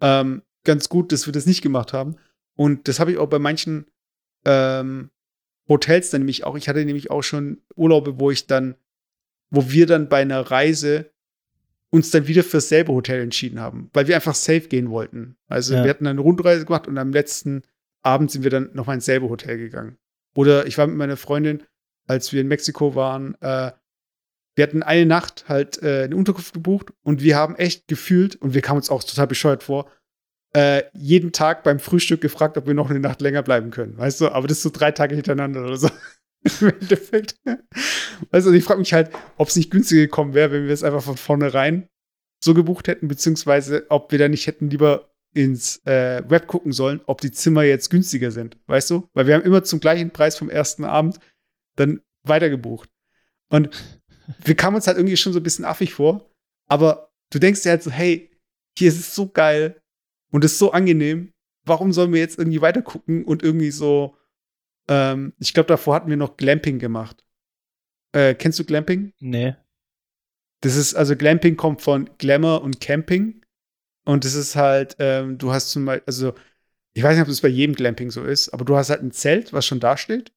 ähm, 0.00 0.42
ganz 0.68 0.88
gut, 0.88 1.10
dass 1.10 1.26
wir 1.26 1.32
das 1.32 1.46
nicht 1.46 1.62
gemacht 1.62 1.92
haben. 1.92 2.16
Und 2.56 2.86
das 2.88 3.00
habe 3.00 3.10
ich 3.10 3.18
auch 3.18 3.28
bei 3.28 3.38
manchen 3.38 3.86
ähm, 4.44 5.10
Hotels 5.68 6.10
dann 6.10 6.20
nämlich 6.20 6.44
auch. 6.44 6.56
Ich 6.56 6.68
hatte 6.68 6.84
nämlich 6.84 7.10
auch 7.10 7.22
schon 7.22 7.62
Urlaube, 7.74 8.20
wo 8.20 8.30
ich 8.30 8.46
dann, 8.46 8.76
wo 9.50 9.70
wir 9.70 9.86
dann 9.86 10.08
bei 10.08 10.20
einer 10.20 10.40
Reise 10.42 11.10
uns 11.90 12.10
dann 12.10 12.26
wieder 12.26 12.44
fürs 12.44 12.68
selbe 12.68 12.92
Hotel 12.92 13.22
entschieden 13.22 13.60
haben, 13.60 13.88
weil 13.94 14.06
wir 14.08 14.14
einfach 14.14 14.34
safe 14.34 14.68
gehen 14.68 14.90
wollten. 14.90 15.36
Also 15.48 15.74
Ja. 15.74 15.84
wir 15.84 15.90
hatten 15.90 16.06
eine 16.06 16.20
Rundreise 16.20 16.66
gemacht 16.66 16.86
und 16.86 16.98
am 16.98 17.12
letzten 17.12 17.62
Abend 18.02 18.30
sind 18.30 18.42
wir 18.42 18.50
dann 18.50 18.70
nochmal 18.74 18.96
ins 18.96 19.06
selbe 19.06 19.28
Hotel 19.28 19.56
gegangen. 19.56 19.96
Oder 20.36 20.66
ich 20.66 20.76
war 20.76 20.86
mit 20.86 20.96
meiner 20.96 21.16
Freundin, 21.16 21.62
als 22.06 22.32
wir 22.32 22.42
in 22.42 22.48
Mexiko 22.48 22.94
waren, 22.94 23.34
äh, 23.40 23.72
wir 24.54 24.62
hatten 24.64 24.82
eine 24.82 25.06
Nacht 25.06 25.48
halt 25.48 25.82
äh, 25.82 26.04
eine 26.04 26.16
Unterkunft 26.16 26.52
gebucht 26.52 26.92
und 27.02 27.22
wir 27.22 27.36
haben 27.36 27.54
echt 27.56 27.88
gefühlt, 27.88 28.36
und 28.36 28.54
wir 28.54 28.60
kamen 28.60 28.78
uns 28.78 28.90
auch 28.90 29.04
total 29.04 29.26
bescheuert 29.28 29.62
vor, 29.62 29.88
äh, 30.54 30.84
jeden 30.94 31.32
Tag 31.32 31.62
beim 31.62 31.78
Frühstück 31.78 32.20
gefragt, 32.20 32.56
ob 32.56 32.66
wir 32.66 32.74
noch 32.74 32.90
eine 32.90 33.00
Nacht 33.00 33.20
länger 33.20 33.42
bleiben 33.42 33.70
können. 33.70 33.96
Weißt 33.98 34.20
du, 34.20 34.28
aber 34.28 34.48
das 34.48 34.58
ist 34.58 34.62
so 34.62 34.70
drei 34.70 34.92
Tage 34.92 35.14
hintereinander 35.14 35.64
oder 35.64 35.76
so. 35.76 35.90
Im 36.60 36.68
Endeffekt. 36.68 37.36
Weißt 38.30 38.46
du, 38.46 38.52
ich 38.52 38.64
frage 38.64 38.80
mich 38.80 38.92
halt, 38.92 39.10
ob 39.36 39.48
es 39.48 39.56
nicht 39.56 39.70
günstiger 39.70 40.02
gekommen 40.02 40.34
wäre, 40.34 40.52
wenn 40.52 40.66
wir 40.66 40.72
es 40.72 40.84
einfach 40.84 41.02
von 41.02 41.16
vornherein 41.16 41.88
so 42.42 42.54
gebucht 42.54 42.88
hätten, 42.88 43.08
beziehungsweise 43.08 43.86
ob 43.88 44.12
wir 44.12 44.18
da 44.18 44.28
nicht 44.28 44.46
hätten 44.46 44.70
lieber 44.70 45.10
ins 45.34 45.84
äh, 45.84 46.22
Web 46.28 46.46
gucken 46.46 46.72
sollen, 46.72 47.00
ob 47.06 47.20
die 47.20 47.32
Zimmer 47.32 47.64
jetzt 47.64 47.90
günstiger 47.90 48.30
sind. 48.30 48.56
Weißt 48.66 48.90
du? 48.90 49.08
Weil 49.12 49.26
wir 49.26 49.34
haben 49.34 49.42
immer 49.42 49.64
zum 49.64 49.80
gleichen 49.80 50.10
Preis 50.10 50.36
vom 50.36 50.48
ersten 50.48 50.84
Abend 50.84 51.18
dann 51.76 52.00
weitergebucht. 52.22 52.88
Und 53.50 53.70
wir 54.44 54.54
kamen 54.54 54.76
uns 54.76 54.86
halt 54.86 54.96
irgendwie 54.96 55.16
schon 55.16 55.32
so 55.32 55.40
ein 55.40 55.42
bisschen 55.42 55.64
affig 55.64 55.94
vor, 55.94 56.30
aber 56.68 57.10
du 57.30 57.38
denkst 57.38 57.62
dir 57.62 57.70
halt 57.70 57.82
so, 57.82 57.90
hey, 57.90 58.30
hier 58.78 58.88
ist 58.88 59.00
es 59.00 59.14
so 59.14 59.28
geil 59.28 59.77
und 60.30 60.44
es 60.44 60.52
ist 60.52 60.58
so 60.58 60.72
angenehm. 60.72 61.32
Warum 61.64 61.92
sollen 61.92 62.12
wir 62.12 62.20
jetzt 62.20 62.38
irgendwie 62.38 62.60
weiter 62.60 62.82
gucken 62.82 63.24
und 63.24 63.42
irgendwie 63.42 63.70
so, 63.70 64.16
ähm, 64.88 65.34
ich 65.38 65.54
glaube, 65.54 65.66
davor 65.66 65.94
hatten 65.94 66.10
wir 66.10 66.16
noch 66.16 66.36
Glamping 66.36 66.78
gemacht. 66.78 67.24
Äh, 68.12 68.34
kennst 68.34 68.58
du 68.58 68.64
Glamping? 68.64 69.12
Nee. 69.20 69.54
Das 70.60 70.76
ist, 70.76 70.94
also 70.94 71.14
Glamping 71.14 71.56
kommt 71.56 71.82
von 71.82 72.10
Glamour 72.18 72.62
und 72.62 72.80
Camping. 72.80 73.44
Und 74.04 74.24
das 74.24 74.34
ist 74.34 74.56
halt, 74.56 74.96
ähm, 74.98 75.36
du 75.36 75.52
hast 75.52 75.70
zum 75.70 75.84
Beispiel, 75.84 76.04
also, 76.06 76.34
ich 76.94 77.02
weiß 77.02 77.14
nicht, 77.14 77.22
ob 77.22 77.28
das 77.28 77.42
bei 77.42 77.48
jedem 77.48 77.74
Glamping 77.74 78.10
so 78.10 78.24
ist, 78.24 78.48
aber 78.48 78.64
du 78.64 78.76
hast 78.76 78.90
halt 78.90 79.02
ein 79.02 79.12
Zelt, 79.12 79.52
was 79.52 79.66
schon 79.66 79.80
da 79.80 79.96
steht. 79.96 80.32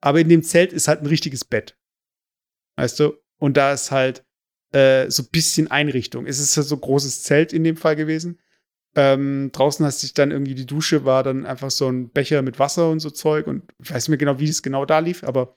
Aber 0.00 0.20
in 0.20 0.28
dem 0.28 0.42
Zelt 0.42 0.72
ist 0.72 0.88
halt 0.88 1.00
ein 1.00 1.06
richtiges 1.06 1.44
Bett. 1.44 1.76
Weißt 2.76 3.00
du? 3.00 3.14
Und 3.38 3.56
da 3.56 3.72
ist 3.72 3.90
halt 3.90 4.24
äh, 4.72 5.10
so 5.10 5.24
ein 5.24 5.28
bisschen 5.30 5.70
Einrichtung. 5.70 6.26
Es 6.26 6.38
ist 6.38 6.56
halt 6.56 6.68
so 6.68 6.76
ein 6.76 6.80
großes 6.80 7.24
Zelt 7.24 7.52
in 7.52 7.64
dem 7.64 7.76
Fall 7.76 7.96
gewesen. 7.96 8.38
Ähm, 8.96 9.50
draußen 9.52 9.86
hast 9.86 10.02
dich 10.02 10.14
dann 10.14 10.30
irgendwie 10.30 10.54
die 10.54 10.66
Dusche, 10.66 11.04
war 11.04 11.22
dann 11.22 11.46
einfach 11.46 11.70
so 11.70 11.88
ein 11.88 12.10
Becher 12.10 12.42
mit 12.42 12.58
Wasser 12.58 12.90
und 12.90 13.00
so 13.00 13.10
Zeug. 13.10 13.46
Und 13.46 13.64
ich 13.82 13.90
weiß 13.90 14.04
nicht 14.04 14.08
mehr 14.08 14.18
genau, 14.18 14.40
wie 14.40 14.48
es 14.48 14.62
genau 14.62 14.84
da 14.84 14.98
lief, 14.98 15.22
aber 15.22 15.56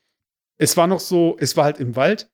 es 0.58 0.78
war 0.78 0.88
noch 0.88 1.00
so, 1.00 1.36
es 1.40 1.58
war 1.58 1.66
halt 1.66 1.80
im 1.80 1.96
Wald 1.96 2.32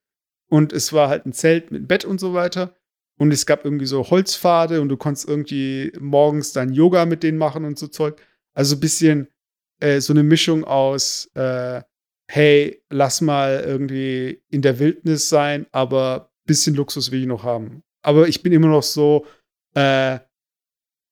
und 0.50 0.74
es 0.74 0.92
war 0.92 1.10
halt 1.10 1.26
ein 1.26 1.34
Zelt 1.34 1.72
mit 1.72 1.88
Bett 1.88 2.06
und 2.06 2.20
so 2.20 2.34
weiter. 2.34 2.76
Und 3.18 3.32
es 3.32 3.46
gab 3.46 3.66
irgendwie 3.66 3.86
so 3.86 4.10
Holzpfade 4.10 4.82
und 4.82 4.90
du 4.90 4.98
konntest 4.98 5.28
irgendwie 5.28 5.92
morgens 6.00 6.54
dann 6.54 6.74
Yoga 6.74 7.06
mit 7.06 7.24
denen 7.24 7.38
machen 7.38 7.66
und 7.66 7.78
so 7.78 7.88
Zeug. 7.88 8.22
Also 8.54 8.76
ein 8.76 8.80
bisschen 8.80 9.28
äh, 9.80 10.00
so 10.00 10.14
eine 10.14 10.24
Mischung 10.24 10.64
aus, 10.64 11.30
äh, 11.36 11.82
hey, 12.30 12.82
lass 12.90 13.22
mal 13.22 13.64
irgendwie 13.66 14.42
in 14.50 14.62
der 14.62 14.80
Wildnis 14.80 15.30
sein, 15.30 15.66
aber 15.72 16.32
bisschen 16.46 16.76
Luxus 16.76 17.12
will 17.12 17.22
ich 17.22 17.28
noch 17.28 17.44
haben. 17.44 17.84
Aber 18.02 18.28
ich 18.28 18.42
bin 18.42 18.54
immer 18.54 18.68
noch 18.68 18.84
so, 18.84 19.26
äh, 19.76 20.20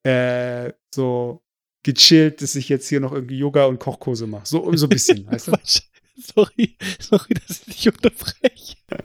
äh, 0.02 0.72
so 0.94 1.42
gechillt, 1.82 2.42
dass 2.42 2.54
ich 2.56 2.68
jetzt 2.68 2.88
hier 2.88 3.00
noch 3.00 3.12
irgendwie 3.12 3.38
Yoga 3.38 3.64
und 3.66 3.78
Kochkurse 3.78 4.26
mache. 4.26 4.46
So, 4.46 4.74
so 4.76 4.86
ein 4.86 4.90
bisschen, 4.90 5.26
weißt 5.30 5.48
du? 5.48 5.52
Sorry, 6.20 6.76
sorry, 6.98 7.34
dass 7.34 7.60
ich 7.66 7.74
dich 7.76 7.88
unterbreche. 7.88 8.76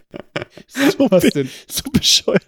So, 0.67 1.10
Was 1.12 1.23
denn? 1.25 1.49
so 1.67 1.84
bescheuert. 1.91 2.43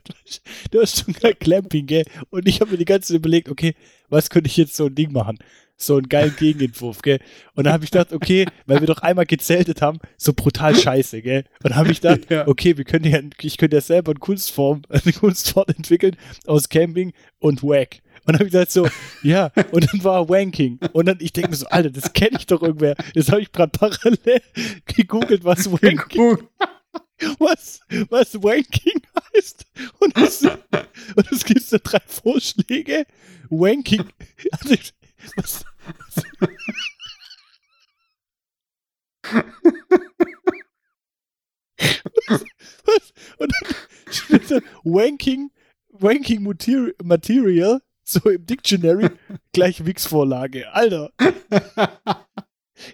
Du 0.71 0.81
hast 0.81 1.03
schon 1.03 1.13
gerade 1.13 1.35
Clamping, 1.35 1.85
gell? 1.85 2.05
Und 2.29 2.47
ich 2.47 2.59
habe 2.61 2.71
mir 2.71 2.77
die 2.77 2.85
ganze 2.85 3.09
Zeit 3.09 3.17
überlegt, 3.17 3.49
okay, 3.49 3.75
was 4.09 4.29
könnte 4.29 4.47
ich 4.47 4.57
jetzt 4.57 4.75
so 4.75 4.87
ein 4.87 4.95
Ding 4.95 5.11
machen? 5.11 5.37
So 5.77 5.97
einen 5.97 6.09
geilen 6.09 6.35
Gegenentwurf, 6.35 7.01
gell? 7.01 7.19
Und 7.53 7.65
dann 7.65 7.73
habe 7.73 7.83
ich 7.83 7.91
gedacht, 7.91 8.13
okay, 8.13 8.45
weil 8.65 8.79
wir 8.79 8.87
doch 8.87 8.99
einmal 8.99 9.25
gezeltet 9.25 9.81
haben, 9.81 9.99
so 10.17 10.33
brutal 10.33 10.75
scheiße, 10.75 11.21
gell? 11.21 11.45
Und 11.63 11.71
dann 11.71 11.75
habe 11.75 11.91
ich 11.91 12.01
gedacht, 12.01 12.21
Ja. 12.31 12.47
okay, 12.47 12.77
wir 12.77 12.85
können 12.85 13.05
ja, 13.05 13.19
ich 13.41 13.57
könnte 13.57 13.77
ja 13.77 13.81
selber 13.81 14.11
eine 14.11 14.19
Kunstform, 14.19 14.81
eine 14.89 15.13
Kunstform 15.13 15.65
entwickeln 15.75 16.15
aus 16.45 16.69
Camping 16.69 17.13
und 17.39 17.61
Wack. 17.63 18.01
Und 18.25 18.33
dann 18.33 18.35
habe 18.35 18.45
ich 18.45 18.51
gesagt 18.51 18.71
so, 18.71 18.87
ja, 19.21 19.51
und 19.71 19.91
dann 19.91 20.03
war 20.03 20.27
Wanking. 20.27 20.79
Und 20.93 21.05
dann, 21.05 21.17
ich 21.19 21.31
denke 21.31 21.51
mir 21.51 21.55
so, 21.55 21.67
Alter, 21.67 21.91
das 21.91 22.11
kenne 22.13 22.37
ich 22.39 22.47
doch 22.47 22.63
irgendwer. 22.63 22.95
Das 23.13 23.29
habe 23.29 23.41
ich 23.41 23.51
gerade 23.51 23.71
parallel 23.77 24.41
gegoogelt, 24.85 25.43
was 25.43 25.71
Wanking, 25.71 26.47
was, 27.37 27.81
was 28.09 28.33
Wanking 28.41 29.01
heißt. 29.35 29.65
Und 29.99 30.17
es, 30.17 30.43
und 30.43 31.31
es 31.31 31.45
gibt 31.45 31.61
so 31.61 31.77
drei 31.83 32.01
Vorschläge. 32.07 33.05
Wanking, 33.49 34.05
also, 34.51 34.75
was, 35.35 35.65
was, 35.85 36.23
was, 42.85 43.13
und 43.37 43.51
dann 43.51 43.75
steht 44.11 44.49
da 44.49 44.59
Wanking, 44.83 45.51
Wanking 45.89 46.43
Material, 47.03 47.81
so 48.07 48.29
im 48.29 48.45
Dictionary, 48.45 49.09
gleich 49.51 49.85
Wix-Vorlage. 49.85 50.71
Alter. 50.71 51.11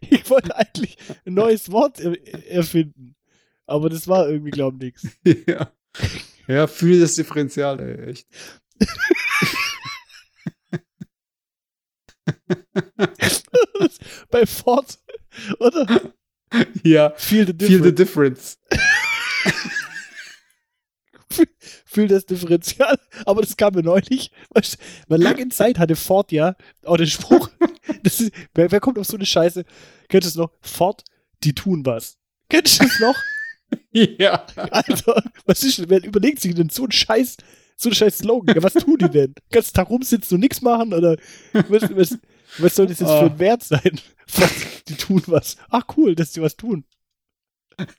Ich 0.10 0.30
wollte 0.30 0.56
eigentlich 0.56 0.96
ein 1.26 1.34
neues 1.34 1.72
Wort 1.72 2.00
er 2.00 2.16
erfinden. 2.50 3.16
Aber 3.66 3.90
das 3.90 4.08
war 4.08 4.30
irgendwie, 4.30 4.52
glaube 4.52 4.78
ich, 4.86 4.94
nichts. 4.94 5.08
Ja. 5.48 5.72
Ja, 6.48 6.68
fühle 6.68 7.02
das 7.02 7.16
Differential, 7.16 7.80
ey, 7.80 8.10
echt. 8.10 8.28
Bei 14.30 14.46
Ford, 14.46 14.98
oder? 15.60 16.14
Ja, 16.84 17.14
Feel 17.18 17.46
the 17.46 17.66
feel 17.66 17.84
the 17.84 17.94
difference. 17.94 18.58
difference. 21.92 21.94
Fühl 21.94 22.08
das 22.08 22.26
Differential. 22.26 23.00
Aber 23.26 23.42
das 23.42 23.58
kam 23.58 23.74
mir 23.74 23.84
neulich. 23.84 24.32
Weil 25.08 25.22
lange 25.22 25.50
Zeit 25.50 25.80
hatte 25.80 25.96
Ford 25.96 26.32
ja 26.32 26.56
auch 26.86 26.98
den 26.98 27.08
Spruch. 27.08 27.50
Ist, 28.04 28.32
wer, 28.54 28.72
wer 28.72 28.80
kommt 28.80 28.98
auf 28.98 29.08
so 29.08 29.18
eine 29.18 29.26
Scheiße? 29.26 29.64
Kennst 30.08 30.26
du 30.26 30.30
es 30.30 30.36
noch? 30.36 30.52
Ford, 30.62 31.04
die 31.44 31.54
tun 31.54 31.86
was. 31.86 32.18
Kennst 32.50 32.82
du 32.82 32.86
es 32.86 33.00
noch? 33.00 33.16
ja. 33.92 34.46
Alter, 34.56 35.24
was 35.46 35.64
ist 35.64 35.80
denn, 35.80 35.90
wer 35.90 36.04
überlegt 36.04 36.42
sich 36.42 36.54
denn 36.54 36.70
so 36.70 36.86
ein 36.86 36.92
Scheiß, 36.92 37.38
so 37.78 37.90
ein 37.90 37.96
Scheiß 37.96 38.20
Slogan? 38.20 38.56
Ja, 38.56 38.64
was 38.64 38.74
tun 38.74 38.98
die 39.00 39.10
denn? 39.10 39.34
Den 39.34 39.50
ganzen 39.52 39.74
Tag 39.74 39.90
rumsitzen 39.90 40.36
und 40.36 40.42
nichts 40.42 40.62
machen? 40.62 40.94
Oder 40.94 41.18
was, 41.54 41.84
was, 41.96 42.18
was 42.58 42.76
soll 42.76 42.88
das 42.88 43.00
jetzt 43.00 43.10
für 43.10 43.26
ein 43.26 43.40
Wert 43.40 43.64
sein? 43.64 44.00
Die 44.88 44.96
tun 44.96 45.24
was. 45.28 45.58
Ach 45.70 45.84
cool, 45.96 46.16
dass 46.16 46.32
die 46.32 46.42
was 46.42 46.56
tun. 46.56 46.86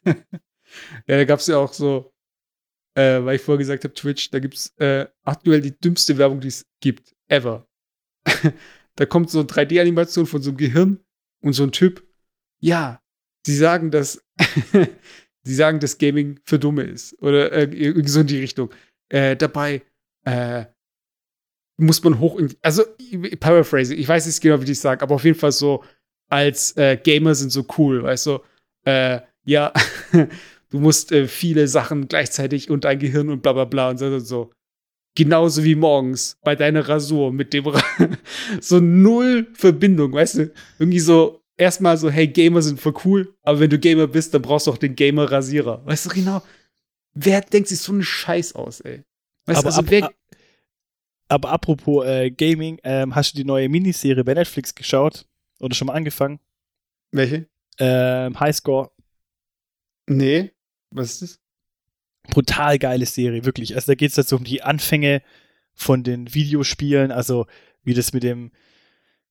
Ja, 0.05 0.15
da 1.07 1.25
gab 1.25 1.41
es 1.41 1.47
ja 1.47 1.59
auch 1.59 1.73
so, 1.73 2.12
äh, 2.95 3.25
weil 3.25 3.37
ich 3.37 3.43
vorher 3.43 3.59
gesagt 3.59 3.85
habe, 3.85 3.95
Twitch, 3.95 4.31
da 4.31 4.39
gibt 4.39 4.55
es 4.55 4.75
äh, 4.79 5.07
aktuell 5.25 5.61
die 5.61 5.79
dümmste 5.79 6.19
Werbung, 6.19 6.41
die 6.41 6.49
es 6.49 6.67
gibt. 6.81 7.15
Ever. 7.29 7.67
da 8.97 9.07
kommt 9.07 9.31
so 9.31 9.41
eine 9.41 9.49
3D-Animation 9.49 10.27
von 10.27 10.43
so 10.43 10.51
einem 10.51 10.59
Gehirn 10.59 11.01
und 11.41 11.55
so 11.55 11.63
ein 11.63 11.73
Typ. 11.73 12.07
Ja, 12.61 13.03
sie 13.47 13.57
sagen, 13.57 13.91
dass 13.91 14.23
sie 15.43 15.55
sagen, 15.55 15.81
dass 15.81 15.99
Gaming 15.99 16.41
für 16.45 16.59
Dumme 16.59 16.83
ist. 16.85 17.21
Oder 17.23 17.53
äh, 17.53 17.65
irgendwie 17.65 18.09
so 18.09 18.21
in 18.21 18.27
die 18.27 18.39
Richtung. 18.39 18.71
Äh, 19.09 19.37
dabei 19.37 19.83
äh, 20.25 20.67
muss 21.79 22.03
man 22.05 22.19
hoch. 22.19 22.41
Also, 22.61 22.85
Paraphrasing, 23.41 23.99
ich 23.99 24.09
weiß 24.09 24.27
nicht 24.27 24.41
genau, 24.41 24.61
wie 24.61 24.71
ich 24.71 24.81
sage, 24.81 25.03
aber 25.03 25.15
auf 25.15 25.25
jeden 25.25 25.39
Fall 25.39 25.53
so, 25.53 25.85
als 26.29 26.77
äh, 26.77 26.97
Gamer 26.97 27.35
sind 27.35 27.51
so 27.51 27.67
cool, 27.77 28.03
weißt 28.03 28.27
du? 28.27 28.39
Äh, 28.85 29.21
ja, 29.45 29.73
du 30.73 30.81
musst 30.81 31.13
äh, 31.13 31.29
viele 31.29 31.69
Sachen 31.69 32.09
gleichzeitig 32.09 32.69
und 32.71 32.83
dein 32.85 32.99
Gehirn 32.99 33.29
und 33.31 33.43
bla 33.43 33.53
bla 33.53 33.65
bla 33.67 33.91
und 33.91 33.99
so 33.99 34.07
und 34.07 34.21
so. 34.27 34.51
Genauso 35.15 35.63
wie 35.63 35.75
morgens 35.75 36.39
bei 36.43 36.57
deiner 36.57 36.89
Rasur 36.89 37.33
mit 37.33 37.53
dem 37.53 37.67
Ra 37.67 37.83
so 38.61 38.81
null 38.81 39.47
Verbindung, 39.55 40.13
weißt 40.13 40.39
du? 40.39 40.53
Irgendwie 40.79 41.01
so 41.01 41.43
erstmal 41.59 41.97
so, 41.99 42.11
hey, 42.11 42.27
Gamer 42.27 42.63
sind 42.63 42.81
voll 42.81 42.95
cool, 43.05 43.35
aber 43.43 43.61
wenn 43.61 43.71
du 43.71 43.79
Gamer 43.79 44.07
bist, 44.07 44.33
dann 44.35 44.43
brauchst 44.43 44.67
du 44.67 44.71
auch 44.73 44.79
den 44.79 44.97
Gamer-Rasierer. 44.97 45.85
Weißt 45.87 46.07
du 46.07 46.11
genau? 46.11 46.43
Wer 47.15 47.43
denkt 47.43 47.69
sich 47.69 47.79
so 47.79 47.93
einen 47.93 48.03
Scheiß 48.03 48.55
aus, 48.55 48.81
ey? 48.81 49.03
Weißt 49.47 49.59
Aber 49.59 49.71
du, 49.71 49.77
also 49.77 49.81
ab- 49.81 49.87
wer, 49.91 50.05
ab- 50.05 50.15
Aber 51.29 51.51
apropos 51.51 52.07
äh, 52.07 52.31
Gaming, 52.31 52.79
ähm, 52.83 53.15
hast 53.15 53.33
du 53.35 53.37
die 53.37 53.45
neue 53.45 53.69
Miniserie 53.69 54.25
bei 54.25 54.33
Netflix 54.35 54.75
geschaut? 54.75 55.27
Oder 55.61 55.75
schon 55.75 55.87
mal 55.89 55.95
angefangen? 55.95 56.41
welche? 57.11 57.47
Ähm, 57.79 58.41
Highscore. 58.41 58.91
Nee. 60.09 60.53
Was 60.93 61.13
ist 61.13 61.23
das? 61.23 61.39
Brutal 62.31 62.79
geile 62.79 63.07
Serie, 63.07 63.45
wirklich. 63.45 63.75
Also 63.75 63.93
da 63.93 63.95
geht 63.97 64.11
es 64.11 64.17
jetzt 64.17 64.33
um 64.33 64.45
die 64.45 64.63
Anfänge 64.63 65.23
von 65.75 66.03
den 66.05 66.33
Videospielen, 66.33 67.11
also 67.11 67.47
wie 67.83 67.95
das 67.95 68.13
mit 68.13 68.23
dem, 68.23 68.53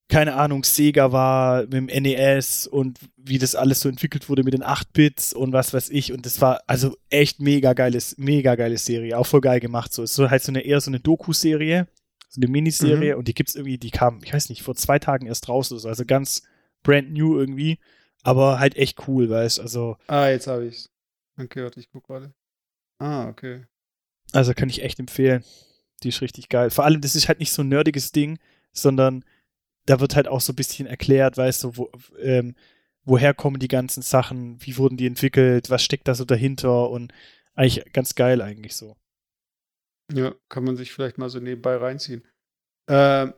keine 0.10 0.36
Ahnung, 0.36 0.65
Sega 0.65 1.13
war, 1.13 1.62
mit 1.63 1.74
dem 1.74 1.86
NES 1.86 2.67
und 2.67 3.00
wie 3.15 3.38
das 3.38 3.56
alles 3.56 3.80
so 3.80 3.88
entwickelt 3.88 4.28
wurde 4.28 4.43
mit 4.43 4.54
den 4.54 4.63
8-Bits 4.63 5.34
und 5.34 5.54
was 5.54 5.74
weiß 5.74 5.89
ich. 5.89 6.12
Und 6.12 6.26
das 6.26 6.41
war 6.41 6.62
also 6.67 6.97
echt 7.10 7.39
mega 7.39 7.71
geiles, 7.71 8.17
mega 8.17 8.56
geile 8.56 8.78
Serie. 8.78 9.17
Auch 9.17 9.26
voll 9.26 9.41
geil 9.41 9.62
gemacht. 9.62 9.93
So 9.93 10.04
ist 10.04 10.15
so 10.15 10.30
halt 10.30 10.43
so 10.43 10.52
eine 10.52 10.62
eher 10.62 10.82
so 10.82 10.91
eine 10.91 11.00
Doku-Serie, 11.00 11.88
so 12.28 12.41
eine 12.41 12.52
Miniserie 12.52 13.15
und 13.17 13.30
die 13.30 13.34
gibt's 13.34 13.56
irgendwie, 13.56 13.78
die 13.78 13.91
kam, 13.91 14.19
ich 14.24 14.34
weiß 14.34 14.50
nicht, 14.50 14.63
vor 14.63 14.76
zwei 14.76 15.00
Tagen 15.00 15.28
erst 15.28 15.47
raus 15.47 15.71
oder 15.71 15.80
so, 15.80 15.88
also 15.88 16.04
ganz 16.06 16.43
brand 16.84 17.12
new 17.13 17.38
irgendwie, 17.38 17.80
aber 18.24 18.60
halt 18.60 18.76
echt 18.76 19.08
cool, 19.08 19.30
weißt 19.30 19.60
also, 19.60 19.97
Ah, 20.08 20.28
jetzt 20.30 20.47
habe 20.47 20.65
ich's. 20.65 20.89
Okay, 21.38 21.63
warte, 21.63 21.80
ich 21.80 21.89
guck 21.89 22.06
gerade. 22.06 22.34
Ah, 23.00 23.28
okay. 23.28 23.65
also 24.32 24.54
kann 24.54 24.70
ich 24.70 24.84
echt 24.84 25.00
empfehlen. 25.00 25.44
Die 26.04 26.10
ist 26.10 26.22
richtig 26.22 26.50
geil. 26.50 26.70
Vor 26.70 26.86
allem, 26.86 27.02
das 27.02 27.15
ist 27.15 27.28
halt 27.28 27.39
nicht 27.39 27.52
so 27.52 27.63
ein 27.63 27.70
nerdiges 27.70 28.12
Ding, 28.12 28.39
sondern 28.74 29.26
da 29.86 30.00
wird 30.00 30.15
halt 30.15 30.28
auch 30.28 30.41
so 30.41 30.54
ein 30.54 30.56
bisschen 30.56 30.88
erklärt, 30.88 31.38
weißt 31.38 31.63
du, 31.63 31.78
wo, 31.78 31.91
ähm, 32.20 32.56
woher 33.04 33.34
kommen 33.34 33.60
die 33.60 33.67
ganzen 33.67 34.04
Sachen, 34.04 34.62
wie 34.63 34.78
wurden 34.78 34.98
die 34.98 35.08
entwickelt, 35.08 35.70
was 35.70 35.84
steckt 35.84 36.08
da 36.08 36.15
so 36.15 36.26
dahinter 36.26 36.89
und 36.89 37.13
eigentlich 37.56 37.91
ganz 37.94 38.15
geil 38.15 38.41
eigentlich 38.41 38.76
so. 38.76 38.96
Ja, 40.13 40.36
kann 40.50 40.63
man 40.63 40.78
sich 40.78 40.91
vielleicht 40.91 41.17
mal 41.17 41.30
so 41.30 41.39
nebenbei 41.39 41.76
reinziehen. 41.78 42.28
Ähm, 42.88 43.34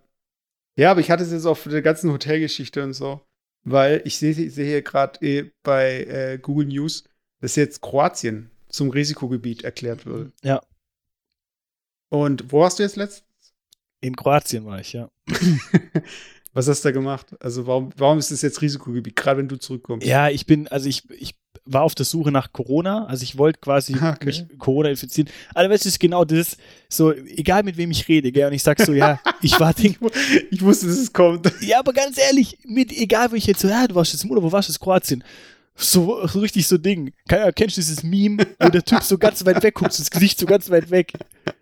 ja, 0.77 0.91
aber 0.91 1.01
ich 1.01 1.11
hatte 1.11 1.23
es 1.23 1.31
jetzt 1.31 1.45
auch 1.45 1.57
für 1.57 1.69
die 1.69 1.81
ganzen 1.81 2.11
Hotelgeschichte 2.11 2.83
und 2.83 2.93
so, 2.93 3.21
weil 3.63 4.01
ich 4.05 4.17
sehe 4.17 4.33
sehe 4.33 4.65
hier 4.65 4.81
gerade 4.81 5.23
eh 5.25 5.51
bei 5.63 6.03
äh, 6.03 6.39
Google 6.41 6.67
News, 6.67 7.03
dass 7.43 7.57
jetzt 7.57 7.81
Kroatien 7.81 8.49
zum 8.69 8.89
Risikogebiet 8.89 9.65
erklärt 9.65 10.05
wird. 10.05 10.31
Ja. 10.43 10.61
Und 12.09 12.51
wo 12.51 12.61
warst 12.61 12.79
du 12.79 12.83
jetzt 12.83 12.95
letztens? 12.95 13.27
In 14.01 14.15
Kroatien 14.15 14.65
war 14.65 14.79
ich, 14.79 14.93
ja. 14.93 15.09
Was 16.53 16.67
hast 16.67 16.85
du 16.85 16.89
da 16.89 16.91
gemacht? 16.91 17.35
Also 17.39 17.65
warum, 17.65 17.89
warum 17.97 18.19
ist 18.19 18.29
es 18.31 18.43
jetzt 18.43 18.61
Risikogebiet, 18.61 19.15
gerade 19.15 19.39
wenn 19.39 19.47
du 19.47 19.57
zurückkommst? 19.57 20.05
Ja, 20.05 20.29
ich 20.29 20.45
bin, 20.45 20.67
also 20.67 20.87
ich, 20.87 21.09
ich 21.09 21.33
war 21.65 21.81
auf 21.81 21.95
der 21.95 22.05
Suche 22.05 22.31
nach 22.31 22.53
Corona, 22.53 23.05
also 23.07 23.23
ich 23.23 23.37
wollte 23.39 23.59
quasi 23.59 23.95
Ah, 23.99 24.11
okay. 24.13 24.25
mich 24.27 24.45
Corona 24.59 24.89
infizieren. 24.89 25.31
Aber 25.55 25.69
weißt 25.71 25.85
du, 25.85 25.89
es 25.89 25.95
ist 25.95 25.99
genau 25.99 26.23
das, 26.25 26.57
so, 26.89 27.11
egal 27.11 27.63
mit 27.63 27.75
wem 27.77 27.89
ich 27.89 28.07
rede, 28.07 28.31
gell, 28.31 28.47
und 28.47 28.53
ich 28.53 28.61
sag 28.61 28.79
so, 28.79 28.93
ja, 28.93 29.19
ich 29.41 29.59
war 29.59 29.73
Ding, 29.73 29.93
Ich, 29.93 30.01
wu- 30.01 30.09
ich 30.51 30.61
wusste, 30.61 30.85
dass 30.87 30.97
es 30.99 31.11
kommt. 31.11 31.51
Ja, 31.61 31.79
aber 31.79 31.91
ganz 31.91 32.19
ehrlich, 32.19 32.59
mit 32.65 32.91
egal 32.91 33.31
wo 33.31 33.35
ich 33.35 33.47
jetzt 33.47 33.61
so, 33.61 33.67
ja, 33.67 33.87
du 33.87 33.95
warst 33.95 34.13
jetzt 34.13 34.23
Urlaub, 34.25 34.43
wo 34.43 34.51
warst 34.51 34.69
du 34.69 34.73
jetzt 34.73 34.79
Kroatien? 34.79 35.23
So, 35.75 36.25
so 36.27 36.39
richtig 36.39 36.67
so 36.67 36.77
Ding. 36.77 37.13
Keine 37.27 37.43
Ahnung, 37.43 37.53
kennst 37.55 37.77
du 37.77 37.81
dieses 37.81 38.03
Meme, 38.03 38.45
wo 38.59 38.69
der 38.69 38.83
Typ 38.83 39.01
so 39.01 39.17
ganz 39.17 39.43
weit 39.45 39.63
weg 39.63 39.73
guckt, 39.73 39.97
das 39.97 40.11
Gesicht 40.11 40.39
so 40.39 40.45
ganz 40.45 40.69
weit 40.69 40.91
weg. 40.91 41.13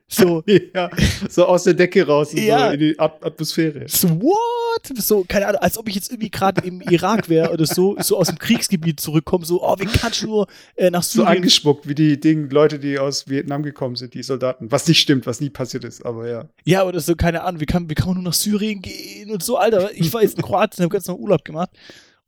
So, 0.09 0.43
ja, 0.75 0.89
so 1.29 1.45
aus 1.45 1.63
der 1.63 1.73
Decke 1.73 2.05
raus 2.05 2.33
Ja. 2.33 2.67
so 2.67 2.73
in 2.73 2.79
die 2.81 2.99
At 2.99 3.23
Atmosphäre. 3.23 3.85
so, 3.87 4.09
what? 4.21 4.91
So, 4.97 5.23
keine 5.25 5.47
Ahnung, 5.47 5.61
als 5.61 5.77
ob 5.77 5.87
ich 5.87 5.95
jetzt 5.95 6.11
irgendwie 6.11 6.29
gerade 6.29 6.61
im 6.67 6.81
Irak 6.81 7.29
wäre 7.29 7.51
oder 7.53 7.65
so, 7.65 7.95
so 7.99 8.17
aus 8.17 8.27
dem 8.27 8.37
Kriegsgebiet 8.37 8.99
zurückkomme, 8.99 9.45
so, 9.45 9.63
oh, 9.63 9.75
wie 9.79 9.85
kannst 9.85 10.23
du 10.23 10.27
nur 10.27 10.47
äh, 10.75 10.91
nach 10.91 11.03
So 11.03 11.21
Syrien? 11.21 11.37
angespuckt, 11.37 11.87
wie 11.87 11.95
die 11.95 12.19
Ding, 12.19 12.49
Leute, 12.49 12.79
die 12.79 12.99
aus 12.99 13.29
Vietnam 13.29 13.63
gekommen 13.63 13.95
sind, 13.95 14.13
die 14.13 14.23
Soldaten. 14.23 14.69
Was 14.71 14.85
nicht 14.89 14.99
stimmt, 14.99 15.25
was 15.25 15.39
nie 15.39 15.49
passiert 15.49 15.85
ist, 15.85 16.05
aber 16.05 16.27
ja. 16.29 16.49
Ja, 16.65 16.83
oder 16.83 16.99
so, 16.99 17.15
keine 17.15 17.43
Ahnung, 17.43 17.61
wie 17.61 17.65
kann, 17.65 17.89
wie 17.89 17.95
kann 17.95 18.07
man 18.07 18.15
nur 18.15 18.23
nach 18.25 18.33
Syrien 18.33 18.81
gehen 18.81 19.31
und 19.31 19.41
so, 19.41 19.55
Alter. 19.57 19.91
Ich 19.93 20.11
war 20.11 20.21
jetzt 20.21 20.35
in 20.35 20.43
Kroatien, 20.43 20.83
habe 20.83 20.91
ganz 20.91 21.07
noch 21.07 21.17
Urlaub 21.17 21.45
gemacht. 21.45 21.69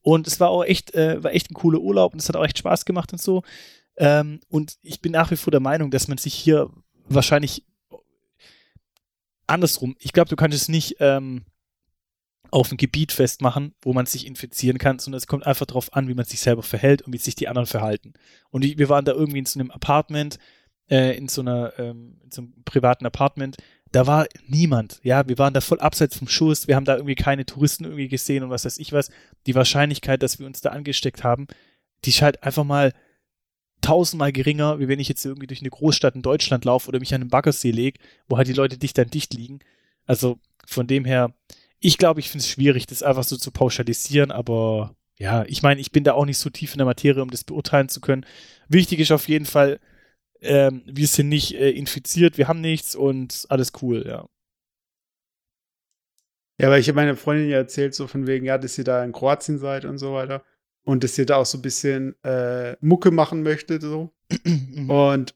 Und 0.04 0.28
es 0.28 0.40
war 0.40 0.50
auch 0.50 0.64
echt, 0.64 0.94
äh, 0.94 1.24
war 1.24 1.34
echt 1.34 1.50
ein 1.50 1.56
cooler 1.56 1.80
Urlaub 1.80 2.14
und 2.14 2.20
es 2.20 2.30
hat 2.30 2.36
auch 2.36 2.44
echt 2.44 2.60
Spaß 2.60 2.86
gemacht 2.86 3.12
und 3.14 3.22
so. 3.22 3.42
Ähm, 3.98 4.42
und 4.50 4.76
ich 4.82 5.02
bin 5.02 5.14
nach 5.14 5.32
wie 5.32 5.38
vor 5.38 5.52
der 5.52 5.60
Meinung, 5.60 5.90
dass 5.90 6.08
man 6.08 6.18
sich 6.18 6.34
hier 6.34 6.70
wahrscheinlich 7.08 7.64
andersrum, 9.48 9.96
ich 10.00 10.14
glaube, 10.14 10.30
du 10.30 10.36
kannst 10.36 10.58
es 10.58 10.68
nicht 10.68 10.98
ähm, 11.00 11.46
auf 12.52 12.72
ein 12.72 12.78
Gebiet 12.78 13.12
festmachen, 13.12 13.74
wo 13.82 13.94
man 13.94 14.06
sich 14.06 14.28
infizieren 14.28 14.78
kann, 14.78 15.00
sondern 15.00 15.18
es 15.18 15.28
kommt 15.28 15.48
einfach 15.48 15.66
darauf 15.66 15.94
an, 15.94 16.08
wie 16.08 16.14
man 16.14 16.26
sich 16.26 16.40
selber 16.40 16.64
verhält 16.64 17.02
und 17.02 17.14
wie 17.14 17.18
sich 17.18 17.36
die 17.36 17.48
anderen 17.48 17.66
verhalten. 17.66 18.14
Und 18.50 18.64
ich, 18.64 18.78
wir 18.78 18.90
waren 18.90 19.06
da 19.06 19.14
irgendwie 19.14 19.40
in 19.40 19.46
so 19.46 19.60
einem 19.60 19.72
Apartment, 19.72 20.38
äh, 20.90 21.18
in 21.18 21.28
so 21.28 21.42
einer, 21.42 21.74
ähm, 21.80 22.20
in 22.24 22.32
so 22.32 22.42
einem 22.42 22.54
privaten 22.64 23.06
Apartment, 23.06 23.58
da 23.94 24.08
war 24.08 24.28
niemand. 24.48 25.00
Ja, 25.04 25.28
wir 25.28 25.38
waren 25.38 25.54
da 25.54 25.62
voll 25.62 25.80
abseits 25.80 26.18
vom 26.18 26.28
Schuss, 26.28 26.68
wir 26.68 26.76
haben 26.76 26.84
da 26.84 26.96
irgendwie 26.96 27.16
keine 27.16 27.46
Touristen 27.46 27.86
irgendwie 27.86 28.08
gesehen 28.08 28.44
und 28.44 28.50
was 28.50 28.66
weiß 28.66 28.80
ich 28.80 28.92
was. 28.92 29.10
Die 29.46 29.56
Wahrscheinlichkeit, 29.56 30.24
dass 30.24 30.40
wir 30.40 30.48
uns 30.48 30.62
da 30.62 30.72
angesteckt 30.72 31.24
haben, 31.24 31.48
die 32.04 32.10
ist 32.10 32.24
halt 32.24 32.42
einfach 32.44 32.64
mal 32.64 32.92
tausendmal 33.82 34.32
geringer, 34.32 34.80
wie 34.80 34.88
wenn 34.88 35.00
ich 35.00 35.10
jetzt 35.10 35.24
irgendwie 35.24 35.46
durch 35.46 35.62
eine 35.62 35.70
Großstadt 35.70 36.16
in 36.16 36.24
Deutschland 36.24 36.66
laufe 36.66 36.88
oder 36.88 37.00
mich 37.00 37.14
an 37.14 37.22
einen 37.22 37.30
Baggersee 37.30 37.70
lege, 37.70 38.00
wo 38.28 38.38
halt 38.38 38.48
die 38.48 38.54
Leute 38.54 38.80
dicht 38.80 38.98
an 38.98 39.10
dicht 39.10 39.34
liegen. 39.36 39.60
Also 40.06 40.40
von 40.66 40.88
dem 40.88 41.06
her, 41.06 41.34
ich 41.80 42.00
glaube, 42.00 42.20
ich 42.20 42.30
finde 42.30 42.44
es 42.44 42.50
schwierig, 42.50 42.88
das 42.88 43.04
einfach 43.04 43.24
so 43.24 43.38
zu 43.38 43.52
pauschalisieren, 43.52 44.32
aber 44.32 44.96
ja, 45.20 45.44
ich 45.46 45.62
meine, 45.62 45.80
ich 45.80 45.92
bin 45.92 46.04
da 46.04 46.14
auch 46.14 46.26
nicht 46.26 46.40
so 46.40 46.50
tief 46.50 46.74
in 46.74 46.80
der 46.80 46.88
Materie, 46.88 47.22
um 47.22 47.30
das 47.30 47.44
beurteilen 47.44 47.90
zu 47.90 48.02
können. 48.02 48.26
Wichtig 48.70 49.00
ist 49.00 49.12
auf 49.12 49.28
jeden 49.28 49.46
Fall, 49.46 49.80
ähm, 50.44 50.84
wir 50.86 51.08
sind 51.08 51.30
nicht 51.30 51.56
äh, 51.56 51.72
infiziert, 51.72 52.38
wir 52.38 52.48
haben 52.48 52.62
nichts 52.62 52.96
und 52.96 53.46
alles 53.50 53.72
cool, 53.82 54.04
ja. 54.06 54.28
Ja, 56.60 56.70
weil 56.70 56.80
ich 56.80 56.88
habe 56.88 56.98
meine 56.98 57.16
Freundin 57.16 57.50
ja 57.50 57.58
erzählt, 57.58 57.96
so 57.96 58.08
von 58.08 58.28
wegen, 58.28 58.46
ja, 58.46 58.58
dass 58.58 58.78
ihr 58.78 58.84
da 58.84 59.04
in 59.04 59.12
Kroatien 59.12 59.58
seid 59.58 59.86
und 59.86 59.98
so 59.98 60.14
weiter. 60.14 60.44
Und 60.84 61.04
dass 61.04 61.18
ihr 61.18 61.26
da 61.26 61.38
auch 61.38 61.46
so 61.46 61.58
ein 61.58 61.62
bisschen 61.62 62.16
äh, 62.24 62.76
Mucke 62.80 63.12
machen 63.12 63.42
möchtet, 63.42 63.82
so. 63.82 64.12
und 64.88 65.36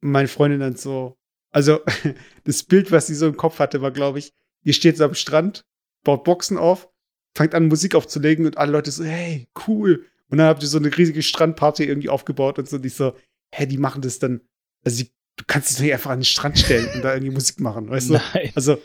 meine 0.00 0.28
Freundin 0.28 0.60
dann 0.60 0.76
so, 0.76 1.16
also 1.50 1.80
das 2.44 2.62
Bild, 2.64 2.92
was 2.92 3.06
sie 3.06 3.14
so 3.14 3.26
im 3.26 3.36
Kopf 3.36 3.58
hatte, 3.58 3.80
war, 3.80 3.90
glaube 3.90 4.18
ich, 4.18 4.34
ihr 4.62 4.72
steht 4.72 4.96
so 4.96 5.04
am 5.04 5.14
Strand, 5.14 5.64
baut 6.04 6.24
Boxen 6.24 6.58
auf, 6.58 6.88
fangt 7.34 7.54
an, 7.54 7.68
Musik 7.68 7.94
aufzulegen 7.94 8.44
und 8.46 8.58
alle 8.58 8.72
Leute 8.72 8.90
so, 8.90 9.04
hey, 9.04 9.48
cool. 9.66 10.06
Und 10.28 10.38
dann 10.38 10.48
habt 10.48 10.62
ihr 10.62 10.68
so 10.68 10.78
eine 10.78 10.96
riesige 10.96 11.22
Strandparty 11.22 11.84
irgendwie 11.84 12.08
aufgebaut 12.08 12.58
und 12.58 12.68
so, 12.68 12.78
die 12.78 12.88
so, 12.88 13.14
hä, 13.52 13.66
die 13.66 13.78
machen 13.78 14.02
das 14.02 14.18
dann, 14.18 14.40
also 14.84 15.02
die, 15.04 15.10
du 15.36 15.44
kannst 15.46 15.70
dich 15.70 15.80
nicht 15.80 15.92
einfach 15.92 16.10
an 16.10 16.20
den 16.20 16.24
Strand 16.24 16.58
stellen 16.58 16.88
und 16.94 17.02
da 17.02 17.14
irgendwie 17.14 17.32
Musik 17.32 17.60
machen, 17.60 17.88
weißt 17.90 18.10
du? 18.10 18.14
Nein. 18.14 18.52
Also, 18.54 18.78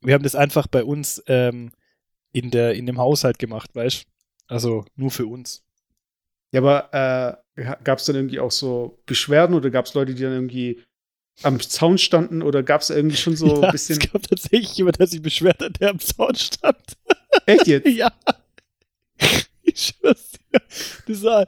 Wir 0.00 0.14
haben 0.14 0.22
das 0.24 0.34
einfach 0.34 0.66
bei 0.66 0.84
uns 0.84 1.22
ähm, 1.26 1.72
in, 2.32 2.50
der, 2.50 2.74
in 2.74 2.86
dem 2.86 2.98
Haushalt 2.98 3.38
gemacht, 3.38 3.74
weißt 3.74 4.04
Also 4.48 4.84
nur 4.96 5.10
für 5.10 5.26
uns. 5.26 5.64
ja, 6.52 6.60
aber 6.60 7.38
äh, 7.56 7.74
gab 7.84 7.98
es 7.98 8.06
dann 8.06 8.16
irgendwie 8.16 8.40
auch 8.40 8.50
so 8.50 9.02
Beschwerden 9.06 9.54
oder 9.54 9.70
gab 9.70 9.86
es 9.86 9.94
Leute, 9.94 10.14
die 10.14 10.22
dann 10.22 10.32
irgendwie 10.32 10.82
am 11.42 11.60
Zaun 11.60 11.98
standen 11.98 12.42
oder 12.42 12.62
gab 12.62 12.80
es 12.82 12.90
irgendwie 12.90 13.16
schon 13.16 13.36
so 13.36 13.46
ja, 13.60 13.68
ein 13.68 13.72
bisschen. 13.72 13.98
Es 14.00 14.10
gab 14.12 14.22
tatsächlich 14.22 14.74
jemand, 14.76 14.98
der 14.98 15.06
sich 15.06 15.22
beschwert 15.22 15.60
hat, 15.60 15.80
der 15.80 15.90
am 15.90 15.98
Zaun 15.98 16.34
stand. 16.34 16.96
Echt 17.46 17.66
jetzt? 17.66 17.88
ja. 17.88 18.12
Ich 19.74 19.94
schwör's 19.98 20.32
dir. 20.32 20.60
Das 21.06 21.22
war, 21.22 21.46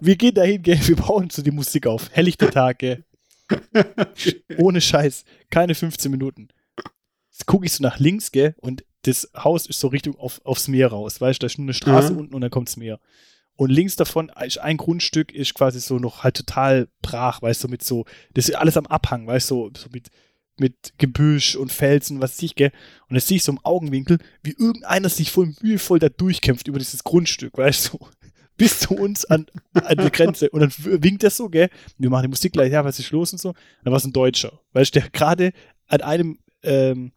wir 0.00 0.16
gehen 0.16 0.34
dahin, 0.34 0.62
gell, 0.62 0.78
wir 0.86 0.96
bauen 0.96 1.30
so 1.30 1.42
die 1.42 1.50
Musik 1.50 1.86
auf. 1.86 2.10
Helllichter 2.12 2.50
Tag, 2.50 2.78
gell. 2.80 3.04
Ohne 4.58 4.80
Scheiß. 4.80 5.24
Keine 5.50 5.74
15 5.74 6.10
Minuten. 6.10 6.48
Jetzt 7.30 7.46
gucke 7.46 7.66
ich 7.66 7.72
so 7.72 7.82
nach 7.82 7.98
links, 7.98 8.30
gell, 8.32 8.54
und 8.58 8.84
das 9.02 9.30
Haus 9.36 9.66
ist 9.66 9.80
so 9.80 9.88
Richtung 9.88 10.16
auf, 10.16 10.40
aufs 10.44 10.68
Meer 10.68 10.88
raus. 10.88 11.20
Weißt 11.20 11.40
du, 11.40 11.44
da 11.44 11.46
ist 11.46 11.58
nur 11.58 11.64
eine 11.66 11.74
Straße 11.74 12.12
Mhm. 12.12 12.18
unten 12.18 12.34
und 12.34 12.40
dann 12.42 12.50
kommt's 12.50 12.76
Meer. 12.76 13.00
Und 13.56 13.70
links 13.70 13.96
davon 13.96 14.30
ist 14.44 14.58
ein 14.58 14.76
Grundstück, 14.76 15.32
ist 15.32 15.54
quasi 15.54 15.80
so 15.80 15.98
noch 15.98 16.22
halt 16.22 16.36
total 16.36 16.88
brach, 17.02 17.42
weißt 17.42 17.64
du, 17.64 17.68
mit 17.68 17.82
so, 17.82 18.04
das 18.34 18.48
ist 18.48 18.54
alles 18.54 18.76
am 18.76 18.86
Abhang, 18.86 19.26
weißt 19.26 19.50
du, 19.50 19.70
so 19.76 19.88
mit, 19.92 20.08
mit 20.60 20.92
Gebüsch 20.98 21.56
und 21.56 21.72
Felsen, 21.72 22.20
was 22.20 22.40
ich, 22.42 22.54
gell. 22.54 22.70
Und 23.08 23.14
das 23.14 23.26
sehe 23.26 23.38
ich 23.38 23.44
so 23.44 23.52
im 23.52 23.58
Augenwinkel, 23.64 24.18
wie 24.42 24.52
irgendeiner 24.52 25.08
sich 25.08 25.30
voll 25.30 25.54
mühevoll 25.60 25.98
da 25.98 26.08
durchkämpft 26.08 26.68
über 26.68 26.78
dieses 26.78 27.02
Grundstück, 27.02 27.58
weißt 27.58 27.92
du, 27.92 27.98
bis 28.56 28.78
zu 28.78 28.94
uns 28.94 29.24
an, 29.24 29.46
an 29.72 29.96
die 29.96 30.12
Grenze. 30.12 30.50
Und 30.50 30.60
dann 30.60 30.72
winkt 31.02 31.24
er 31.24 31.30
so, 31.30 31.48
gell. 31.48 31.70
Wir 31.98 32.10
machen 32.10 32.24
die 32.24 32.28
Musik 32.28 32.52
gleich, 32.52 32.72
ja, 32.72 32.84
was 32.84 32.98
ist 32.98 33.10
los 33.10 33.32
und 33.32 33.38
so. 33.38 33.54
Dann 33.82 33.90
war 33.90 33.98
es 33.98 34.04
ein 34.04 34.12
Deutscher, 34.12 34.60
weißt 34.72 34.94
du, 34.94 35.00
der 35.00 35.10
gerade 35.10 35.52
an 35.88 36.02
einem, 36.02 36.38
ähm, 36.62 37.12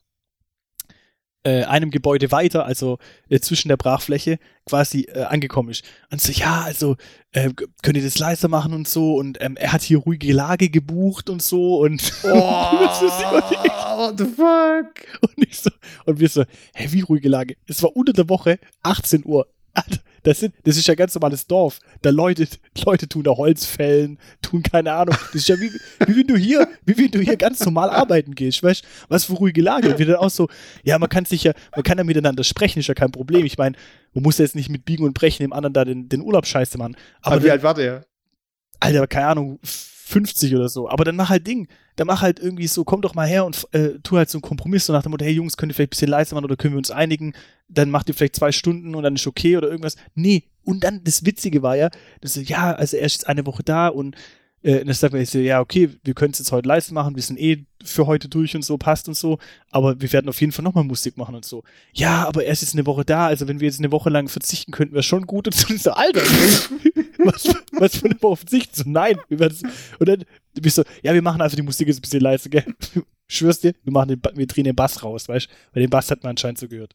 äh, 1.44 1.64
einem 1.64 1.92
Gebäude 1.92 2.32
weiter, 2.32 2.66
also 2.66 3.00
äh, 3.30 3.40
zwischen 3.40 3.68
der 3.68 3.78
Brachfläche, 3.78 4.40
quasi 4.66 5.02
äh, 5.14 5.24
angekommen 5.24 5.70
ist. 5.70 5.84
Und 6.10 6.22
so, 6.22 6.32
ja, 6.32 6.62
also 6.62 6.96
äh, 7.32 7.50
könnt 7.82 7.98
ihr 7.98 8.04
das 8.04 8.18
leiser 8.18 8.48
machen 8.48 8.74
und 8.74 8.88
so. 8.88 9.16
Und 9.16 9.42
ähm, 9.42 9.58
er 9.58 9.74
hat 9.74 9.82
hier 9.82 9.98
ruhige 10.00 10.32
Lage 10.34 10.70
gebucht 10.70 11.30
und 11.30 11.42
so. 11.42 11.80
Und, 11.80 12.02
Oh, 12.24 12.30
what 13.98 14.18
the 14.18 14.26
fuck? 14.26 15.22
und, 15.22 15.48
ich 15.48 15.60
so, 15.60 15.70
und 16.06 16.20
wir 16.20 16.30
so, 16.30 16.44
hä, 16.74 16.88
wie 16.92 17.02
ruhige 17.02 17.30
Lage? 17.30 17.56
Es 17.68 17.84
war 17.84 17.96
unter 17.96 18.14
der 18.14 18.30
Woche 18.30 18.60
18 18.82 19.24
Uhr. 19.26 19.48
Alter, 19.74 20.00
Das, 20.24 20.40
sind, 20.40 20.56
das 20.64 20.78
ist 20.78 20.88
ja 20.88 20.96
ganz 20.96 21.14
normales 21.14 21.48
Dorf. 21.48 21.80
Da 22.02 22.10
Leute, 22.10 22.48
Leute 22.86 23.08
tun 23.08 23.24
da 23.24 23.32
Holz 23.32 23.66
fällen, 23.66 24.18
tun 24.42 24.64
keine 24.64 24.94
Ahnung. 24.94 25.16
Das 25.32 25.36
ist 25.36 25.50
ja 25.50 25.60
wie, 25.60 25.72
wie 26.08 26.16
wenn 26.16 26.28
du 26.28 26.38
hier, 26.38 26.68
wie 26.86 26.98
wenn 26.98 27.12
du 27.12 27.20
hier 27.20 27.36
ganz 27.38 27.64
normal 27.64 27.90
arbeiten 27.90 28.34
gehst, 28.34 28.64
weißt 28.64 28.84
Was 29.10 29.26
für 29.26 29.34
ruhige 29.34 29.62
Lage. 29.62 29.90
Und 29.90 30.00
wir 30.00 30.06
dann 30.06 30.16
auch 30.16 30.30
so, 30.30 30.48
ja, 30.84 30.98
man 30.98 31.10
kann 31.10 31.26
sich 31.26 31.44
ja, 31.44 31.54
man 31.76 31.84
kann 31.84 31.98
ja 31.98 32.04
miteinander 32.04 32.44
sprechen, 32.44 32.80
ist 32.80 32.88
ja 32.88 32.94
kein 32.94 33.12
Problem. 33.12 33.46
Ich 33.46 33.58
meine, 33.58 33.76
man 34.14 34.24
muss 34.24 34.38
ja 34.38 34.46
jetzt 34.46 34.56
nicht 34.56 34.70
mit 34.70 34.86
Biegen 34.86 35.06
und 35.06 35.14
Brechen 35.14 35.44
dem 35.44 35.54
anderen 35.54 35.74
da 35.74 35.86
den, 35.86 36.10
den 36.10 36.22
Urlaub 36.22 36.46
scheiße 36.46 36.78
machen. 36.78 36.96
Aber 37.22 37.36
Aber 37.36 37.44
wie 37.44 37.52
alt 37.52 37.64
war 37.64 37.74
der? 37.74 38.06
Alter, 38.80 39.08
keine 39.08 39.28
Ahnung, 39.28 39.60
50 39.64 40.56
oder 40.56 40.70
so. 40.70 40.90
Aber 40.90 41.04
dann 41.04 41.16
mach 41.16 41.30
halt 41.30 41.46
Ding. 41.48 41.68
Dann 41.96 42.08
mach 42.08 42.22
halt 42.22 42.40
irgendwie 42.40 42.68
so, 42.68 42.84
komm 42.84 43.02
doch 43.02 43.16
mal 43.16 43.28
her 43.28 43.46
und 43.46 43.68
äh, 43.72 44.00
tu 44.04 44.18
halt 44.18 44.30
so 44.30 44.38
einen 44.38 44.44
Kompromiss, 44.44 44.86
so 44.86 44.94
nach 44.94 45.04
dem 45.04 45.12
Motto, 45.12 45.26
hey 45.26 45.34
Jungs, 45.34 45.58
könnt 45.58 45.72
ihr 45.72 45.76
vielleicht 45.76 45.90
ein 45.90 45.92
bisschen 45.92 46.10
leiser 46.10 46.36
machen 46.36 46.46
oder 46.46 46.56
können 46.56 46.74
wir 46.74 46.80
uns 46.80 46.92
einigen? 46.92 47.34
Dann 47.68 47.90
macht 47.90 48.10
ihr 48.10 48.16
vielleicht 48.16 48.36
zwei 48.36 48.52
Stunden 48.52 48.96
und 48.96 49.04
dann 49.04 49.16
ist 49.16 49.28
okay 49.28 49.58
oder 49.58 49.70
irgendwas. 49.70 49.96
Nee. 50.16 50.44
Und 50.64 50.84
dann, 50.84 51.04
das 51.04 51.26
Witzige 51.26 51.62
war 51.62 51.76
ja, 51.76 51.90
dass 52.22 52.36
ja, 52.36 52.74
also 52.74 52.98
er 52.98 53.06
ist 53.06 53.14
jetzt 53.14 53.28
eine 53.28 53.46
Woche 53.46 53.64
da 53.64 53.90
und 53.90 54.16
äh, 54.64 54.80
und 54.80 54.88
dann 54.88 54.94
sagt 54.94 55.14
man 55.14 55.26
so, 55.26 55.38
ja, 55.40 55.60
okay, 55.60 55.90
wir 56.04 56.14
können 56.14 56.32
es 56.32 56.40
jetzt 56.40 56.52
heute 56.52 56.68
leise 56.68 56.94
machen, 56.94 57.16
wir 57.16 57.22
sind 57.22 57.40
eh 57.40 57.66
für 57.84 58.08
heute 58.08 58.30
durch 58.30 58.56
und 58.56 58.64
so, 58.64 58.78
passt 58.78 59.08
und 59.08 59.16
so, 59.16 59.38
aber 59.70 60.00
wir 60.00 60.12
werden 60.14 60.30
auf 60.30 60.40
jeden 60.40 60.54
Fall 60.54 60.64
nochmal 60.64 60.86
Musik 60.86 61.18
machen 61.18 61.36
und 61.36 61.46
so. 61.46 61.64
Ja, 61.94 62.26
aber 62.26 62.46
er 62.46 62.54
ist 62.54 62.62
jetzt 62.62 62.74
eine 62.74 62.86
Woche 62.86 63.04
da, 63.04 63.28
also 63.28 63.48
wenn 63.48 63.60
wir 63.60 63.68
jetzt 63.68 63.80
eine 63.80 63.92
Woche 63.92 64.10
lang 64.10 64.30
verzichten 64.30 64.72
könnten, 64.72 64.94
wäre 64.94 65.04
schon 65.04 65.28
gut 65.28 65.48
und 65.48 65.54
so, 65.56 65.76
so 65.76 65.92
Alter, 65.92 66.22
was, 67.20 67.54
was 67.74 67.98
für 67.98 68.06
eine 68.06 68.22
Woche 68.22 68.38
verzichten? 68.38 68.76
So, 68.76 68.84
nein, 68.88 69.18
wir 69.28 69.40
werden 69.40 69.58
und 70.00 70.10
dann 70.10 70.24
bist 70.54 70.78
du, 70.78 70.84
ja, 71.02 71.14
wir 71.14 71.22
machen 71.22 71.42
einfach 71.42 71.58
die 71.58 71.62
Musik 71.62 71.88
jetzt 71.88 71.98
ein 71.98 72.02
bisschen 72.02 72.22
leise, 72.22 72.50
gell? 72.50 72.66
Schwörst 73.28 73.64
dir, 73.64 73.74
wir 73.84 73.92
machen 73.92 74.10
den, 74.10 74.22
wir 74.36 74.48
drehen 74.48 74.66
den 74.66 74.76
Bass 74.76 75.04
raus, 75.04 75.28
weißt 75.28 75.48
du? 75.48 75.54
Weil 75.74 75.82
den 75.82 75.90
Bass 75.90 76.12
hat 76.12 76.24
man 76.24 76.32
anscheinend 76.32 76.60
so 76.60 76.68
gehört. 76.68 76.94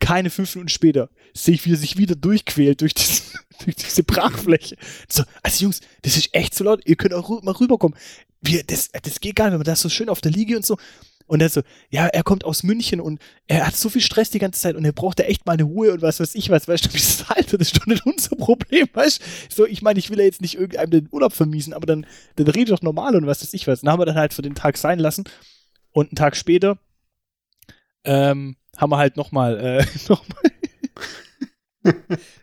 Keine 0.00 0.30
fünf 0.30 0.54
Minuten 0.54 0.68
später 0.68 1.10
sehe 1.34 1.54
ich, 1.54 1.66
wie 1.66 1.72
er 1.72 1.76
sich 1.76 1.96
wieder 1.96 2.14
durchquält 2.14 2.80
durch, 2.80 2.94
diesen, 2.94 3.38
durch 3.64 3.76
diese 3.76 4.04
Brachfläche. 4.04 4.76
So, 5.08 5.24
also 5.42 5.64
Jungs, 5.64 5.80
das 6.02 6.16
ist 6.16 6.34
echt 6.34 6.54
zu 6.54 6.64
laut, 6.64 6.82
ihr 6.86 6.96
könnt 6.96 7.14
auch 7.14 7.42
mal 7.42 7.52
rüberkommen. 7.52 7.98
Wir, 8.40 8.62
das, 8.62 8.90
das 8.90 9.20
geht 9.20 9.36
gar 9.36 9.46
nicht, 9.46 9.52
wenn 9.52 9.58
man 9.58 9.64
da 9.64 9.76
so 9.76 9.88
schön 9.88 10.08
auf 10.08 10.20
der 10.20 10.32
Liege 10.32 10.56
und 10.56 10.64
so. 10.64 10.76
Und 11.28 11.42
er 11.42 11.50
so, 11.50 11.60
ja, 11.90 12.06
er 12.06 12.22
kommt 12.22 12.44
aus 12.44 12.62
München 12.62 13.02
und 13.02 13.20
er 13.46 13.66
hat 13.66 13.76
so 13.76 13.90
viel 13.90 14.00
Stress 14.00 14.30
die 14.30 14.38
ganze 14.38 14.62
Zeit 14.62 14.76
und 14.76 14.84
er 14.86 14.92
braucht 14.92 15.18
da 15.18 15.24
echt 15.24 15.44
mal 15.44 15.52
eine 15.52 15.64
Ruhe 15.64 15.92
und 15.92 16.00
was 16.00 16.20
weiß 16.20 16.34
ich 16.34 16.48
was, 16.48 16.66
weißt 16.66 16.86
du, 16.86 16.88
wie 16.94 16.98
das 16.98 17.26
Alter, 17.28 17.58
das 17.58 17.68
ist 17.68 17.76
doch 17.78 17.86
nicht 17.86 18.06
unser 18.06 18.34
Problem, 18.36 18.88
weißt 18.94 19.20
du? 19.20 19.24
So, 19.54 19.66
ich 19.66 19.82
meine, 19.82 19.98
ich 19.98 20.08
will 20.08 20.18
ja 20.18 20.24
jetzt 20.24 20.40
nicht 20.40 20.54
irgendeinem 20.54 20.90
den 20.90 21.08
Urlaub 21.12 21.34
vermiesen, 21.34 21.74
aber 21.74 21.86
dann, 21.86 22.06
dann 22.36 22.48
rede 22.48 22.70
doch 22.72 22.80
normal 22.80 23.14
und 23.14 23.26
was 23.26 23.42
weiß 23.42 23.52
ich 23.52 23.66
was. 23.66 23.82
Dann 23.82 23.92
haben 23.92 24.00
wir 24.00 24.06
dann 24.06 24.16
halt 24.16 24.32
für 24.32 24.40
den 24.40 24.54
Tag 24.54 24.78
sein 24.78 24.98
lassen 24.98 25.24
und 25.92 26.06
einen 26.06 26.16
Tag 26.16 26.34
später 26.34 26.78
ähm, 28.04 28.56
haben 28.78 28.90
wir 28.90 28.96
halt 28.96 29.16
nochmal, 29.16 29.58
äh, 29.58 29.84
nochmal, 30.08 31.94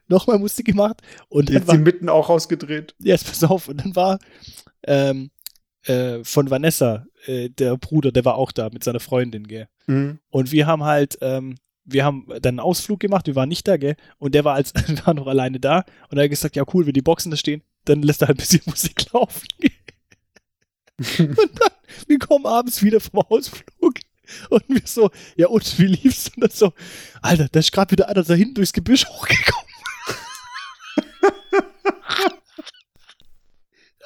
nochmal 0.08 0.40
Musik 0.46 0.68
gemacht 0.68 1.02
und 1.30 1.50
Jetzt 1.50 1.68
war, 1.68 1.76
die 1.76 1.84
Mitten 1.84 2.10
auch 2.10 2.30
rausgedreht. 2.30 2.94
ja, 3.00 3.14
jetzt 3.14 3.26
pass 3.26 3.44
auf, 3.44 3.68
und 3.68 3.78
dann 3.84 3.96
war 3.96 4.20
ähm, 4.84 5.32
äh, 5.84 6.24
von 6.24 6.50
Vanessa, 6.50 7.06
äh, 7.26 7.50
der 7.50 7.78
Bruder, 7.78 8.12
der 8.12 8.26
war 8.26 8.36
auch 8.36 8.52
da 8.52 8.70
mit 8.70 8.84
seiner 8.84 9.00
Freundin, 9.00 9.48
gell. 9.48 9.68
Mhm. 9.88 10.20
Und 10.30 10.52
wir 10.52 10.68
haben 10.68 10.84
halt, 10.84 11.18
ähm, 11.22 11.56
wir 11.86 12.04
haben 12.04 12.26
dann 12.28 12.54
einen 12.54 12.60
Ausflug 12.60 13.00
gemacht, 13.00 13.28
wir 13.28 13.36
waren 13.36 13.50
nicht 13.50 13.68
da, 13.68 13.78
gell? 13.78 13.96
Und 14.18 14.36
der 14.36 14.44
war 14.44 14.56
als 14.56 14.74
war 15.06 15.14
noch 15.14 15.28
alleine 15.28 15.60
da 15.60 15.86
und 16.10 16.18
er 16.18 16.26
hat 16.26 16.30
gesagt, 16.30 16.56
ja 16.56 16.64
cool, 16.74 16.86
wenn 16.86 16.94
die 16.94 17.02
Boxen 17.02 17.32
da 17.32 17.38
stehen, 17.38 17.62
dann 17.86 18.02
lässt 18.02 18.22
er 18.22 18.28
halt 18.28 18.38
ein 18.38 18.42
bisschen 18.42 18.62
Musik 18.66 19.12
laufen. 19.14 19.48
und 21.20 21.38
dann, 21.38 21.72
wir 22.08 22.20
kommen 22.20 22.46
abends 22.46 22.82
wieder 22.82 23.00
vom 23.00 23.20
Ausflug 23.22 23.96
und 24.50 24.64
wir 24.68 24.82
so, 24.86 25.12
ja 25.36 25.48
und, 25.48 25.80
wie 25.80 25.88
lief's? 25.88 26.32
Und 26.36 26.42
dann 26.44 26.52
so, 26.52 26.74
Alter, 27.22 27.48
da 27.52 27.60
ist 27.60 27.72
gerade 27.72 27.92
wieder 27.92 28.10
einer 28.10 28.24
da 28.24 28.34
hinten 28.34 28.56
durchs 28.56 28.74
Gebüsch 28.74 29.06
hochgekommen. 29.10 29.66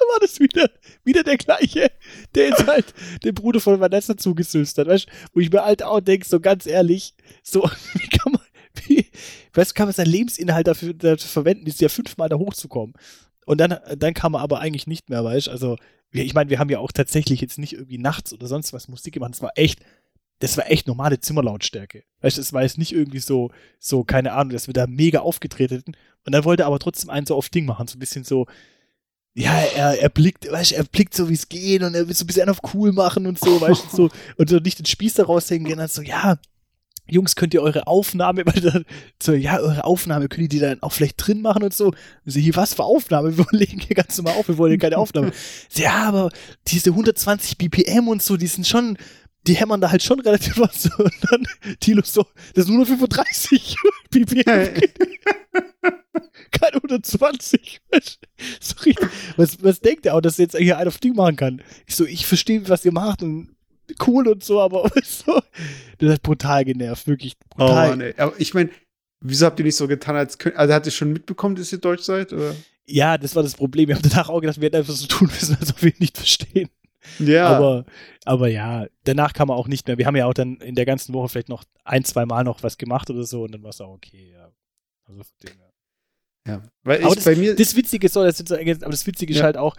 war 0.12 0.20
das 0.20 0.40
wieder, 0.40 0.70
wieder 1.04 1.22
der 1.22 1.36
gleiche, 1.36 1.90
der 2.34 2.48
jetzt 2.48 2.66
halt 2.66 2.94
den 3.24 3.34
Bruder 3.34 3.60
von 3.60 3.80
Vanessa 3.80 4.16
zugesülzt 4.16 4.78
hat, 4.78 4.86
weißt 4.86 5.06
du? 5.06 5.12
Wo 5.34 5.40
ich 5.40 5.50
mir 5.50 5.64
halt 5.64 5.82
auch 5.82 6.00
denke, 6.00 6.26
so 6.26 6.40
ganz 6.40 6.66
ehrlich, 6.66 7.14
so, 7.42 7.62
wie 7.94 8.08
kann 8.08 8.32
man, 8.32 8.42
wie, 8.86 9.06
weißt 9.54 9.70
du, 9.70 9.74
kann 9.74 9.86
man 9.86 9.94
seinen 9.94 10.10
Lebensinhalt 10.10 10.66
dafür, 10.66 10.94
dafür 10.94 11.28
verwenden, 11.28 11.66
ist 11.66 11.80
ja 11.80 11.88
fünfmal 11.88 12.28
da 12.28 12.36
hochzukommen. 12.36 12.94
Und 13.46 13.58
dann, 13.58 13.78
dann 13.96 14.14
kam 14.14 14.34
er 14.34 14.40
aber 14.40 14.60
eigentlich 14.60 14.86
nicht 14.86 15.10
mehr, 15.10 15.24
weißt 15.24 15.48
du? 15.48 15.50
Also, 15.50 15.76
ich 16.12 16.34
meine, 16.34 16.50
wir 16.50 16.58
haben 16.58 16.70
ja 16.70 16.78
auch 16.78 16.92
tatsächlich 16.92 17.40
jetzt 17.40 17.58
nicht 17.58 17.72
irgendwie 17.72 17.98
nachts 17.98 18.32
oder 18.32 18.46
sonst 18.46 18.72
was 18.72 18.88
Musik 18.88 19.14
gemacht. 19.14 19.32
Das 19.32 19.42
war 19.42 19.52
echt, 19.54 19.80
das 20.40 20.56
war 20.56 20.70
echt 20.70 20.86
normale 20.86 21.20
Zimmerlautstärke. 21.20 22.02
Weißt 22.22 22.38
du, 22.38 22.40
es 22.40 22.52
war 22.52 22.62
jetzt 22.62 22.78
nicht 22.78 22.92
irgendwie 22.92 23.20
so, 23.20 23.50
so, 23.78 24.04
keine 24.04 24.32
Ahnung, 24.32 24.52
dass 24.52 24.66
wir 24.66 24.74
da 24.74 24.86
mega 24.86 25.20
aufgetreten 25.20 25.76
hätten. 25.76 25.92
Und 26.26 26.32
dann 26.32 26.44
wollte 26.44 26.64
er 26.64 26.66
aber 26.66 26.78
trotzdem 26.78 27.10
einen 27.10 27.26
so 27.26 27.36
auf 27.36 27.48
Ding 27.48 27.66
machen, 27.66 27.86
so 27.86 27.96
ein 27.96 28.00
bisschen 28.00 28.24
so, 28.24 28.46
ja, 29.34 29.52
er, 29.52 30.00
er 30.00 30.08
blickt, 30.08 30.50
weißt 30.50 30.72
du, 30.72 30.76
er 30.76 30.84
blickt 30.84 31.14
so, 31.14 31.28
wie 31.28 31.34
es 31.34 31.48
geht 31.48 31.82
und 31.82 31.94
er 31.94 32.08
will 32.08 32.14
so 32.14 32.24
ein 32.24 32.26
bisschen 32.26 32.48
auf 32.48 32.60
cool 32.74 32.92
machen 32.92 33.26
und 33.26 33.38
so, 33.38 33.60
weißt 33.60 33.84
du, 33.92 33.96
so, 33.96 34.10
und 34.36 34.50
so 34.50 34.56
nicht 34.56 34.78
den 34.78 34.86
Spieß 34.86 35.14
da 35.14 35.24
raushängen 35.24 35.66
gehen, 35.66 35.78
dann 35.78 35.88
so, 35.88 36.02
ja, 36.02 36.38
Jungs, 37.10 37.34
könnt 37.34 37.54
ihr 37.54 37.62
eure 37.62 37.86
Aufnahme, 37.86 38.44
so, 39.22 39.32
ja, 39.32 39.58
eure 39.58 39.84
Aufnahme, 39.84 40.28
könnt 40.28 40.44
ihr 40.44 40.48
die 40.48 40.58
dann 40.60 40.82
auch 40.82 40.92
vielleicht 40.92 41.16
drin 41.16 41.42
machen 41.42 41.62
und 41.64 41.74
so. 41.74 41.86
Und 41.86 41.96
so, 42.26 42.38
hier, 42.38 42.54
was 42.54 42.74
für 42.74 42.84
Aufnahme? 42.84 43.36
Wir 43.36 43.46
legen 43.50 43.80
hier 43.80 43.96
ganz 43.96 44.16
normal 44.16 44.34
auf, 44.34 44.48
wir 44.48 44.58
wollen 44.58 44.72
hier 44.72 44.78
keine 44.78 44.96
Aufnahme. 44.96 45.32
So, 45.68 45.82
ja, 45.82 46.04
aber 46.04 46.30
diese 46.68 46.90
120 46.90 47.58
BPM 47.58 48.08
und 48.08 48.22
so, 48.22 48.36
die 48.36 48.46
sind 48.46 48.66
schon, 48.66 48.96
die 49.46 49.54
hämmern 49.54 49.80
da 49.80 49.90
halt 49.90 50.02
schon 50.02 50.20
relativ 50.20 50.58
was. 50.58 50.86
Und 50.98 51.12
dann 51.30 51.46
Tilo 51.80 52.02
so, 52.04 52.26
das 52.54 52.64
ist 52.64 52.70
nur 52.70 52.80
noch 52.80 52.86
35 52.86 53.76
ppm. 54.10 54.80
Keine 56.50 56.76
120. 56.76 57.80
So 58.60 58.74
richtig, 58.84 59.08
was, 59.36 59.62
was 59.62 59.80
denkt 59.80 60.06
er 60.06 60.14
auch, 60.14 60.20
dass 60.20 60.38
er 60.38 60.44
jetzt 60.44 60.56
hier 60.56 60.78
einen 60.78 60.88
auf 60.88 60.98
Ding 60.98 61.14
machen 61.14 61.36
kann? 61.36 61.62
Ich 61.86 61.96
so, 61.96 62.04
ich 62.04 62.26
verstehe, 62.26 62.68
was 62.68 62.84
ihr 62.84 62.92
macht 62.92 63.22
und 63.22 63.54
cool 64.06 64.28
und 64.28 64.44
so, 64.44 64.60
aber 64.60 64.90
so, 65.04 65.40
das 65.98 66.12
hat 66.12 66.22
brutal 66.22 66.64
genervt, 66.64 67.06
wirklich 67.06 67.38
brutal. 67.38 67.86
Oh 67.86 67.90
Mann, 67.90 68.00
ey. 68.00 68.14
Aber 68.16 68.34
ich 68.38 68.54
meine, 68.54 68.70
wieso 69.20 69.46
habt 69.46 69.58
ihr 69.58 69.64
nicht 69.64 69.76
so 69.76 69.88
getan, 69.88 70.16
als 70.16 70.38
könnt, 70.38 70.56
also 70.56 70.74
hat 70.74 70.86
ihr 70.86 70.92
schon 70.92 71.12
mitbekommen, 71.12 71.56
dass 71.56 71.72
ihr 71.72 71.78
Deutsch 71.78 72.02
seid? 72.02 72.32
Oder? 72.32 72.54
Ja, 72.86 73.18
das 73.18 73.36
war 73.36 73.42
das 73.42 73.54
Problem. 73.54 73.88
Wir 73.88 73.96
haben 73.96 74.08
danach 74.08 74.28
auch 74.28 74.40
gedacht, 74.40 74.60
wir 74.60 74.66
hätten 74.66 74.76
einfach 74.76 74.94
so 74.94 75.06
tun 75.06 75.28
müssen, 75.28 75.56
als 75.58 75.70
ob 75.70 75.82
wir 75.82 75.90
ihn 75.90 75.96
nicht 76.00 76.16
verstehen. 76.16 76.68
Ja. 77.18 77.48
Aber, 77.48 77.84
aber 78.24 78.48
ja, 78.48 78.86
danach 79.04 79.32
kam 79.32 79.50
er 79.50 79.56
auch 79.56 79.68
nicht 79.68 79.86
mehr. 79.86 79.98
Wir 79.98 80.06
haben 80.06 80.16
ja 80.16 80.26
auch 80.26 80.34
dann 80.34 80.56
in 80.58 80.74
der 80.74 80.86
ganzen 80.86 81.12
Woche 81.14 81.28
vielleicht 81.28 81.48
noch 81.48 81.64
ein, 81.84 82.04
zwei 82.04 82.24
Mal 82.26 82.44
noch 82.44 82.62
was 82.62 82.78
gemacht 82.78 83.10
oder 83.10 83.24
so 83.24 83.42
und 83.44 83.52
dann 83.52 83.62
war 83.62 83.70
es 83.70 83.80
auch 83.80 83.92
okay, 83.92 84.30
ja. 84.32 84.50
Also 85.06 85.22
von 85.22 85.36
dem 85.42 85.58
her. 85.58 85.72
ja. 86.46 86.62
Weil 86.84 86.98
Aber 87.00 87.08
ich 87.08 87.14
das, 87.16 87.24
bei 87.24 87.36
mir. 87.36 87.54
das 87.56 87.74
Witzige 87.76 88.06
ist, 88.06 88.12
so, 88.14 88.22
das 88.22 88.40
ist, 88.40 88.52
aber 88.52 88.90
das 88.90 89.06
Witzige 89.06 89.32
ist 89.32 89.38
Ja. 89.40 89.44
halt 89.44 89.56
auch, 89.56 89.76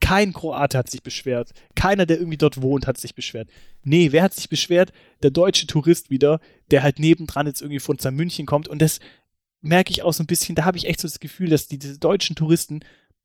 kein 0.00 0.32
Kroate 0.32 0.78
hat 0.78 0.88
sich 0.88 1.02
beschwert. 1.02 1.50
Keiner, 1.74 2.06
der 2.06 2.18
irgendwie 2.18 2.36
dort 2.38 2.62
wohnt, 2.62 2.86
hat 2.86 2.98
sich 2.98 3.14
beschwert. 3.16 3.48
Nee, 3.82 4.12
wer 4.12 4.22
hat 4.22 4.34
sich 4.34 4.48
beschwert? 4.48 4.92
Der 5.22 5.30
deutsche 5.30 5.66
Tourist 5.66 6.08
wieder, 6.10 6.40
der 6.70 6.82
halt 6.84 7.00
nebendran 7.00 7.46
jetzt 7.48 7.62
irgendwie 7.62 7.80
von 7.80 7.96
München 8.14 8.46
kommt. 8.46 8.68
Und 8.68 8.80
das 8.80 9.00
merke 9.60 9.90
ich 9.90 10.02
auch 10.02 10.12
so 10.12 10.22
ein 10.22 10.26
bisschen, 10.28 10.54
da 10.54 10.64
habe 10.64 10.78
ich 10.78 10.86
echt 10.86 11.00
so 11.00 11.08
das 11.08 11.18
Gefühl, 11.18 11.48
dass 11.48 11.66
die, 11.66 11.78
diese 11.78 11.98
deutschen 11.98 12.36
Touristen, 12.36 12.80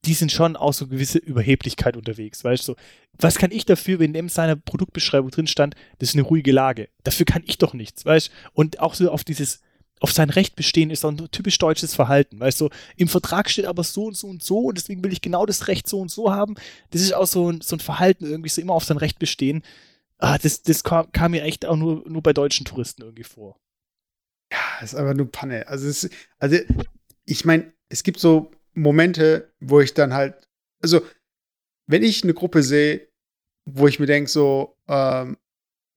die 0.05 0.13
sind 0.13 0.31
schon 0.31 0.55
auch 0.55 0.73
so 0.73 0.87
gewisse 0.87 1.17
Überheblichkeit 1.17 1.95
unterwegs. 1.95 2.43
Weißt 2.43 2.67
du, 2.67 2.73
so, 2.73 2.77
was 3.19 3.37
kann 3.37 3.51
ich 3.51 3.65
dafür, 3.65 3.99
wenn 3.99 4.13
in 4.15 4.29
seiner 4.29 4.55
Produktbeschreibung 4.55 5.31
drin 5.31 5.47
stand, 5.47 5.75
das 5.99 6.09
ist 6.09 6.15
eine 6.15 6.23
ruhige 6.23 6.51
Lage? 6.51 6.89
Dafür 7.03 7.25
kann 7.25 7.43
ich 7.45 7.57
doch 7.57 7.73
nichts, 7.73 8.05
weißt? 8.05 8.31
Und 8.53 8.79
auch 8.79 8.95
so 8.95 9.09
auf 9.11 9.23
dieses, 9.23 9.61
auf 9.99 10.11
sein 10.11 10.29
Recht 10.29 10.55
bestehen 10.55 10.89
ist 10.89 11.05
auch 11.05 11.11
ein 11.11 11.31
typisch 11.31 11.57
deutsches 11.57 11.95
Verhalten. 11.95 12.39
Weißt 12.39 12.59
du, 12.59 12.69
im 12.97 13.07
Vertrag 13.07 13.49
steht 13.49 13.65
aber 13.65 13.83
so 13.83 14.05
und 14.05 14.17
so 14.17 14.27
und 14.27 14.43
so 14.43 14.59
und 14.59 14.77
deswegen 14.77 15.03
will 15.03 15.13
ich 15.13 15.21
genau 15.21 15.45
das 15.45 15.67
Recht 15.67 15.87
so 15.87 16.01
und 16.01 16.11
so 16.11 16.33
haben. 16.33 16.55
Das 16.89 17.01
ist 17.01 17.13
auch 17.13 17.27
so 17.27 17.51
ein, 17.51 17.61
so 17.61 17.77
ein 17.77 17.79
Verhalten, 17.79 18.25
irgendwie 18.25 18.49
so 18.49 18.61
immer 18.61 18.73
auf 18.73 18.83
sein 18.83 18.97
Recht 18.97 19.19
bestehen. 19.19 19.63
Ah, 20.17 20.37
das, 20.37 20.61
das 20.63 20.83
kam, 20.83 21.11
kam 21.13 21.31
mir 21.31 21.43
echt 21.43 21.65
auch 21.65 21.77
nur, 21.77 22.03
nur 22.09 22.21
bei 22.21 22.33
deutschen 22.33 22.65
Touristen 22.65 23.03
irgendwie 23.03 23.23
vor. 23.23 23.57
Ja, 24.51 24.83
ist 24.83 24.95
einfach 24.95 25.13
nur 25.13 25.31
Panne. 25.31 25.67
Also, 25.67 25.87
es, 25.87 26.09
also 26.39 26.57
ich 27.25 27.45
meine, 27.45 27.73
es 27.89 28.03
gibt 28.03 28.19
so 28.19 28.51
Momente, 28.73 29.53
wo 29.59 29.79
ich 29.79 29.93
dann 29.93 30.13
halt, 30.13 30.47
also, 30.81 31.01
wenn 31.87 32.03
ich 32.03 32.23
eine 32.23 32.33
Gruppe 32.33 32.63
sehe, 32.63 33.09
wo 33.69 33.87
ich 33.87 33.99
mir 33.99 34.05
denke, 34.05 34.29
so, 34.29 34.77
ähm, 34.87 35.37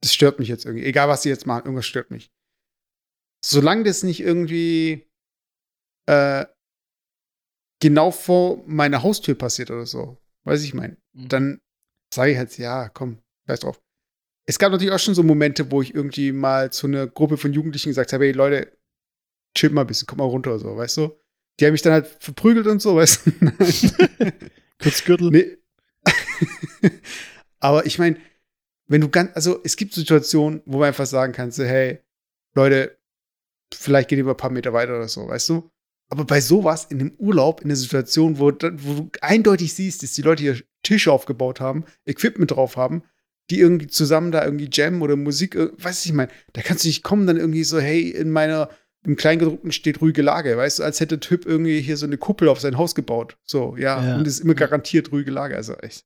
das 0.02 0.14
stört 0.14 0.38
mich 0.38 0.48
jetzt 0.48 0.64
irgendwie, 0.64 0.84
egal 0.84 1.08
was 1.08 1.22
sie 1.22 1.28
jetzt 1.28 1.46
machen, 1.46 1.64
irgendwas 1.64 1.86
stört 1.86 2.10
mich. 2.10 2.30
Solange 3.44 3.84
das 3.84 4.02
nicht 4.02 4.20
irgendwie 4.20 5.08
äh, 6.06 6.46
genau 7.80 8.10
vor 8.10 8.62
meiner 8.66 9.02
Haustür 9.02 9.34
passiert 9.34 9.70
oder 9.70 9.86
so, 9.86 10.18
weiß 10.44 10.62
ich 10.62 10.74
mein, 10.74 10.96
Mhm. 11.12 11.28
dann 11.28 11.60
sage 12.12 12.32
ich 12.32 12.38
halt, 12.38 12.56
ja, 12.58 12.88
komm, 12.88 13.18
scheiß 13.48 13.60
drauf. 13.60 13.82
Es 14.48 14.58
gab 14.58 14.70
natürlich 14.70 14.92
auch 14.92 14.98
schon 14.98 15.14
so 15.14 15.22
Momente, 15.22 15.70
wo 15.70 15.82
ich 15.82 15.94
irgendwie 15.94 16.30
mal 16.32 16.72
zu 16.72 16.86
einer 16.86 17.06
Gruppe 17.06 17.36
von 17.36 17.52
Jugendlichen 17.52 17.90
gesagt 17.90 18.12
habe, 18.12 18.24
hey 18.24 18.32
Leute, 18.32 18.76
chill 19.56 19.70
mal 19.70 19.80
ein 19.82 19.86
bisschen, 19.88 20.06
komm 20.06 20.18
mal 20.18 20.24
runter 20.24 20.50
oder 20.50 20.60
so, 20.60 20.76
weißt 20.76 20.96
du? 20.98 21.20
Die 21.58 21.66
haben 21.66 21.72
mich 21.72 21.82
dann 21.82 21.92
halt 21.94 22.06
verprügelt 22.20 22.66
und 22.66 22.80
so, 22.80 22.96
weißt 22.96 23.26
du? 23.26 23.30
Kurz 24.82 25.04
Gürtel. 25.04 25.30
nee. 25.30 25.56
Aber 27.60 27.86
ich 27.86 27.98
meine, 27.98 28.16
wenn 28.86 29.00
du 29.00 29.08
ganz, 29.08 29.30
also 29.34 29.60
es 29.64 29.76
gibt 29.76 29.94
Situationen, 29.94 30.62
wo 30.66 30.78
man 30.78 30.88
einfach 30.88 31.06
sagen 31.06 31.32
kannst, 31.32 31.58
hey, 31.58 32.00
Leute, 32.54 32.98
vielleicht 33.74 34.08
geht 34.08 34.18
ihr 34.18 34.24
mal 34.24 34.32
ein 34.32 34.36
paar 34.36 34.50
Meter 34.50 34.72
weiter 34.72 34.96
oder 34.96 35.08
so, 35.08 35.26
weißt 35.26 35.48
du? 35.48 35.70
Aber 36.08 36.24
bei 36.24 36.40
sowas 36.40 36.84
in 36.84 37.00
einem 37.00 37.14
Urlaub, 37.18 37.62
in 37.62 37.68
der 37.68 37.76
Situation, 37.76 38.38
wo, 38.38 38.46
wo 38.46 38.50
du 38.94 39.10
eindeutig 39.20 39.74
siehst, 39.74 40.02
dass 40.02 40.12
die 40.12 40.22
Leute 40.22 40.42
hier 40.42 40.62
Tische 40.82 41.10
aufgebaut 41.10 41.60
haben, 41.60 41.84
Equipment 42.04 42.52
drauf 42.52 42.76
haben, 42.76 43.02
die 43.50 43.58
irgendwie 43.58 43.88
zusammen 43.88 44.30
da 44.30 44.44
irgendwie 44.44 44.68
jammen 44.72 45.02
oder 45.02 45.16
Musik, 45.16 45.56
äh, 45.56 45.70
weißt 45.76 46.04
du, 46.04 46.10
ich 46.10 46.14
meine, 46.14 46.30
da 46.52 46.62
kannst 46.62 46.84
du 46.84 46.88
nicht 46.88 47.02
kommen, 47.02 47.26
dann 47.26 47.36
irgendwie 47.36 47.64
so, 47.64 47.80
hey, 47.80 48.08
in 48.10 48.30
meiner, 48.30 48.70
im 49.06 49.16
Kleingedruckten 49.16 49.72
steht 49.72 50.00
ruhige 50.00 50.22
Lage, 50.22 50.56
weißt 50.56 50.80
du, 50.80 50.82
als 50.82 51.00
hätte 51.00 51.16
der 51.18 51.28
Typ 51.28 51.46
irgendwie 51.46 51.80
hier 51.80 51.96
so 51.96 52.06
eine 52.06 52.18
Kuppel 52.18 52.48
auf 52.48 52.60
sein 52.60 52.76
Haus 52.76 52.94
gebaut. 52.94 53.38
So, 53.44 53.76
ja, 53.76 54.04
Ja. 54.04 54.16
und 54.16 54.26
es 54.26 54.34
ist 54.34 54.40
immer 54.40 54.54
garantiert 54.54 55.12
ruhige 55.12 55.30
Lage, 55.30 55.54
also 55.56 55.74
echt. 55.76 56.04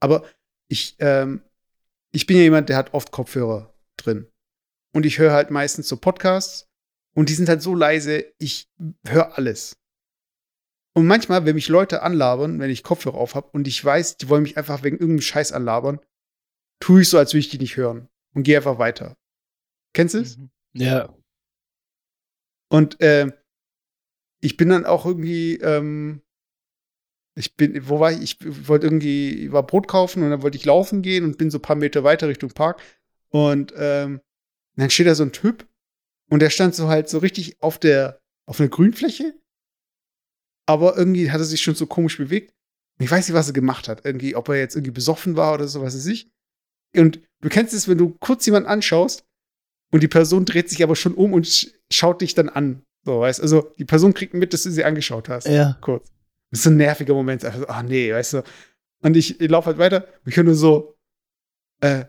Aber 0.00 0.24
ich, 0.68 0.96
ähm, 0.98 1.42
ich 2.12 2.26
bin 2.26 2.36
ja 2.36 2.42
jemand, 2.42 2.68
der 2.68 2.76
hat 2.76 2.92
oft 2.92 3.12
Kopfhörer 3.12 3.72
drin. 3.96 4.26
Und 4.94 5.06
ich 5.06 5.18
höre 5.18 5.32
halt 5.32 5.50
meistens 5.50 5.88
so 5.88 5.96
Podcasts 5.96 6.66
und 7.14 7.28
die 7.28 7.34
sind 7.34 7.48
halt 7.48 7.62
so 7.62 7.74
leise, 7.74 8.24
ich 8.38 8.68
höre 9.06 9.38
alles. 9.38 9.76
Und 10.94 11.06
manchmal, 11.06 11.46
wenn 11.46 11.54
mich 11.54 11.68
Leute 11.68 12.02
anlabern, 12.02 12.58
wenn 12.60 12.68
ich 12.70 12.82
Kopfhörer 12.82 13.16
auf 13.16 13.34
habe 13.34 13.48
und 13.52 13.66
ich 13.68 13.82
weiß, 13.82 14.18
die 14.18 14.28
wollen 14.28 14.42
mich 14.42 14.58
einfach 14.58 14.82
wegen 14.82 14.96
irgendeinem 14.96 15.22
Scheiß 15.22 15.52
anlabern, 15.52 16.00
tue 16.80 17.02
ich 17.02 17.08
so, 17.08 17.16
als 17.16 17.32
würde 17.32 17.40
ich 17.40 17.48
die 17.48 17.58
nicht 17.58 17.76
hören 17.76 18.08
und 18.34 18.42
gehe 18.42 18.56
einfach 18.58 18.78
weiter. 18.78 19.16
Kennst 19.94 20.14
du 20.14 20.18
es? 20.18 20.36
Mhm. 20.36 20.50
Ja. 20.74 21.14
Und 22.72 22.96
ähm, 23.00 23.34
ich 24.40 24.56
bin 24.56 24.70
dann 24.70 24.86
auch 24.86 25.04
irgendwie, 25.04 25.56
ähm, 25.56 26.22
ich 27.36 27.54
bin, 27.54 27.86
wo 27.86 28.00
war 28.00 28.12
ich? 28.12 28.22
Ich 28.22 28.66
wollte 28.66 28.86
irgendwie, 28.86 29.44
ich 29.44 29.52
war 29.52 29.66
Brot 29.66 29.88
kaufen 29.88 30.22
und 30.22 30.30
dann 30.30 30.40
wollte 30.40 30.56
ich 30.56 30.64
laufen 30.64 31.02
gehen 31.02 31.24
und 31.24 31.36
bin 31.36 31.50
so 31.50 31.58
ein 31.58 31.62
paar 31.62 31.76
Meter 31.76 32.02
weiter 32.02 32.28
Richtung 32.28 32.50
Park. 32.50 32.80
Und 33.28 33.74
ähm, 33.76 34.22
dann 34.76 34.88
steht 34.88 35.06
da 35.06 35.14
so 35.14 35.22
ein 35.22 35.32
Typ 35.32 35.68
und 36.30 36.40
der 36.40 36.48
stand 36.48 36.74
so 36.74 36.88
halt 36.88 37.10
so 37.10 37.18
richtig 37.18 37.62
auf 37.62 37.78
der, 37.78 38.22
auf 38.46 38.58
einer 38.58 38.70
Grünfläche. 38.70 39.34
Aber 40.64 40.96
irgendwie 40.96 41.30
hat 41.30 41.42
er 41.42 41.44
sich 41.44 41.60
schon 41.60 41.74
so 41.74 41.86
komisch 41.86 42.16
bewegt. 42.16 42.54
Und 42.98 43.04
ich 43.04 43.10
weiß 43.10 43.28
nicht, 43.28 43.36
was 43.36 43.48
er 43.48 43.52
gemacht 43.52 43.86
hat. 43.86 44.06
Irgendwie, 44.06 44.34
ob 44.34 44.48
er 44.48 44.56
jetzt 44.56 44.76
irgendwie 44.76 44.92
besoffen 44.92 45.36
war 45.36 45.52
oder 45.52 45.68
so, 45.68 45.82
was 45.82 45.94
weiß 45.94 46.06
ich. 46.06 46.30
Und 46.96 47.20
du 47.42 47.50
kennst 47.50 47.74
es, 47.74 47.86
wenn 47.86 47.98
du 47.98 48.16
kurz 48.18 48.46
jemanden 48.46 48.70
anschaust 48.70 49.26
und 49.90 50.02
die 50.02 50.08
Person 50.08 50.46
dreht 50.46 50.70
sich 50.70 50.82
aber 50.82 50.96
schon 50.96 51.12
um 51.12 51.34
und 51.34 51.46
schaut 51.92 52.20
dich 52.20 52.34
dann 52.34 52.48
an. 52.48 52.82
So, 53.04 53.20
weißt 53.20 53.40
Also, 53.40 53.72
die 53.78 53.84
Person 53.84 54.14
kriegt 54.14 54.34
mit, 54.34 54.52
dass 54.52 54.62
du 54.62 54.70
sie 54.70 54.84
angeschaut 54.84 55.28
hast. 55.28 55.46
Ja. 55.48 55.76
Kurz. 55.80 56.12
Das 56.50 56.60
ist 56.60 56.66
ein 56.66 56.76
nerviger 56.76 57.14
Moment. 57.14 57.44
Einfach 57.44 57.60
so, 57.60 57.68
ach 57.68 57.82
nee, 57.82 58.12
weißt 58.12 58.34
du. 58.34 58.42
Und 59.02 59.16
ich, 59.16 59.40
ich 59.40 59.50
laufe 59.50 59.66
halt 59.66 59.78
weiter 59.78 60.06
ich 60.24 60.36
höre 60.36 60.44
nur 60.44 60.54
so, 60.54 60.96
äh, 61.80 62.04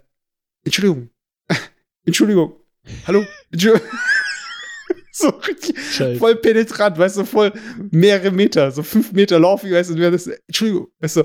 Entschuldigung. 0.63 1.09
Entschuldigung. 2.05 2.53
Hallo? 3.07 3.25
Entschuldigung. 3.51 3.88
so 5.11 5.29
richtig 5.29 5.77
Scheiße. 5.79 6.19
voll 6.19 6.36
penetrant, 6.36 6.97
weißt 6.97 7.17
du, 7.17 7.25
voll 7.25 7.53
mehrere 7.91 8.31
Meter, 8.31 8.71
so 8.71 8.84
fünf 8.84 9.11
Meter 9.11 9.39
laufe 9.39 9.67
ich, 9.67 9.73
weißt 9.73 9.91
du, 9.91 9.93
und 9.93 10.11
das, 10.11 10.27
Entschuldigung, 10.27 10.88
weißt 10.99 11.17
du. 11.17 11.23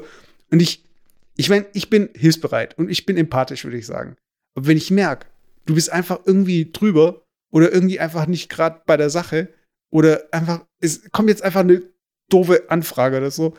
Und 0.50 0.61
ich, 0.61 0.84
ich 1.36 1.48
meine, 1.48 1.66
ich 1.72 1.90
bin 1.90 2.09
hilfsbereit 2.14 2.78
und 2.78 2.90
ich 2.90 3.06
bin 3.06 3.16
empathisch, 3.16 3.64
würde 3.64 3.78
ich 3.78 3.86
sagen. 3.86 4.16
Aber 4.54 4.66
wenn 4.66 4.76
ich 4.76 4.90
merke, 4.90 5.26
du 5.66 5.74
bist 5.74 5.90
einfach 5.90 6.20
irgendwie 6.24 6.70
drüber 6.70 7.26
oder 7.51 7.72
irgendwie 7.72 8.01
einfach 8.01 8.26
nicht 8.26 8.49
gerade 8.49 8.82
bei 8.86 8.96
der 8.96 9.11
Sache 9.11 9.49
oder 9.90 10.28
einfach, 10.32 10.66
es 10.80 11.11
kommt 11.11 11.28
jetzt 11.28 11.42
einfach 11.42 11.61
eine 11.61 11.82
doofe 12.28 12.70
Anfrage 12.70 13.16
oder 13.16 13.30
so, 13.30 13.57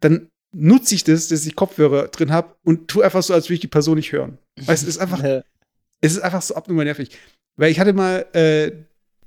dann 0.00 0.28
nutze 0.52 0.94
ich 0.94 1.04
das, 1.04 1.28
dass 1.28 1.46
ich 1.46 1.56
Kopfhörer 1.56 2.08
drin 2.08 2.30
habe 2.30 2.54
und 2.64 2.88
tu 2.88 3.00
einfach 3.00 3.22
so, 3.22 3.34
als 3.34 3.46
würde 3.46 3.54
ich 3.54 3.60
die 3.60 3.68
Person 3.68 3.96
nicht 3.96 4.12
hören. 4.12 4.38
Weißt 4.56 4.82
du, 4.82 4.88
es 4.88 4.96
ist 4.96 4.98
einfach, 4.98 5.22
es 6.00 6.12
ist 6.12 6.20
einfach 6.20 6.42
so 6.42 6.54
abnormal 6.54 6.84
nervig. 6.84 7.18
Weil 7.56 7.70
ich 7.70 7.80
hatte 7.80 7.92
mal, 7.92 8.26
äh, 8.34 8.72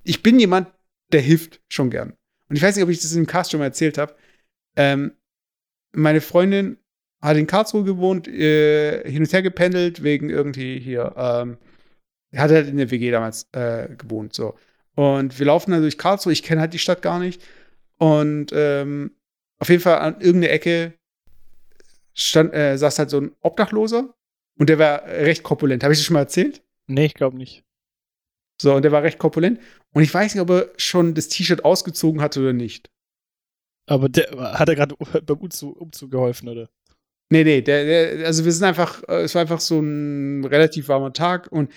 ich 0.03 0.23
bin 0.23 0.39
jemand, 0.39 0.67
der 1.11 1.21
hilft 1.21 1.61
schon 1.69 1.89
gern. 1.89 2.13
Und 2.49 2.55
ich 2.55 2.61
weiß 2.61 2.75
nicht, 2.75 2.83
ob 2.83 2.89
ich 2.89 2.99
das 2.99 3.13
im 3.13 3.27
Cast 3.27 3.51
schon 3.51 3.59
mal 3.59 3.65
erzählt 3.65 3.97
habe. 3.97 4.15
Ähm, 4.75 5.13
meine 5.93 6.21
Freundin 6.21 6.77
hat 7.21 7.37
in 7.37 7.47
Karlsruhe 7.47 7.83
gewohnt, 7.83 8.27
äh, 8.27 9.09
hin 9.09 9.23
und 9.23 9.33
her 9.33 9.41
gependelt, 9.41 10.03
wegen 10.03 10.29
irgendwie 10.29 10.79
hier, 10.79 11.13
ähm, 11.17 11.57
hat 12.37 12.51
halt 12.51 12.67
in 12.67 12.77
der 12.77 12.91
WG 12.91 13.11
damals 13.11 13.47
äh, 13.53 13.89
gewohnt, 13.95 14.33
so. 14.33 14.55
Und 14.95 15.39
wir 15.39 15.45
laufen 15.45 15.71
dann 15.71 15.81
durch 15.81 15.97
Karlsruhe, 15.97 16.33
ich 16.33 16.43
kenne 16.43 16.61
halt 16.61 16.73
die 16.73 16.79
Stadt 16.79 17.01
gar 17.01 17.19
nicht. 17.19 17.41
Und 17.97 18.51
ähm, 18.53 19.11
auf 19.59 19.69
jeden 19.69 19.81
Fall 19.81 19.99
an 19.99 20.21
irgendeiner 20.21 20.53
Ecke 20.53 20.93
stand, 22.13 22.53
äh, 22.53 22.77
saß 22.77 22.99
halt 22.99 23.09
so 23.09 23.19
ein 23.19 23.31
Obdachloser 23.41 24.13
und 24.57 24.69
der 24.69 24.79
war 24.79 25.05
recht 25.05 25.43
korpulent. 25.43 25.83
Habe 25.83 25.93
ich 25.93 25.99
das 25.99 26.05
schon 26.05 26.13
mal 26.13 26.21
erzählt? 26.21 26.63
Nee, 26.87 27.05
ich 27.05 27.13
glaube 27.13 27.37
nicht. 27.37 27.63
So, 28.61 28.73
und 28.73 28.83
der 28.83 28.91
war 28.91 29.03
recht 29.03 29.19
korpulent. 29.19 29.59
Und 29.93 30.03
ich 30.03 30.13
weiß 30.13 30.33
nicht, 30.33 30.41
ob 30.41 30.49
er 30.49 30.69
schon 30.77 31.13
das 31.13 31.27
T-Shirt 31.27 31.65
ausgezogen 31.65 32.21
hatte 32.21 32.39
oder 32.39 32.53
nicht. 32.53 32.89
Aber 33.87 34.09
der, 34.09 34.29
hat 34.57 34.69
er 34.69 34.75
gerade 34.75 34.95
beim 35.25 35.37
Umzug, 35.37 35.79
Umzug 35.79 36.11
geholfen, 36.11 36.49
oder? 36.49 36.69
Nee, 37.29 37.43
nee, 37.43 37.61
der, 37.61 37.85
der, 37.85 38.27
also 38.27 38.45
wir 38.45 38.51
sind 38.51 38.63
einfach, 38.63 39.03
äh, 39.07 39.23
es 39.23 39.33
war 39.35 39.41
einfach 39.41 39.59
so 39.59 39.79
ein 39.79 40.45
relativ 40.45 40.87
warmer 40.89 41.11
Tag 41.11 41.51
und 41.51 41.71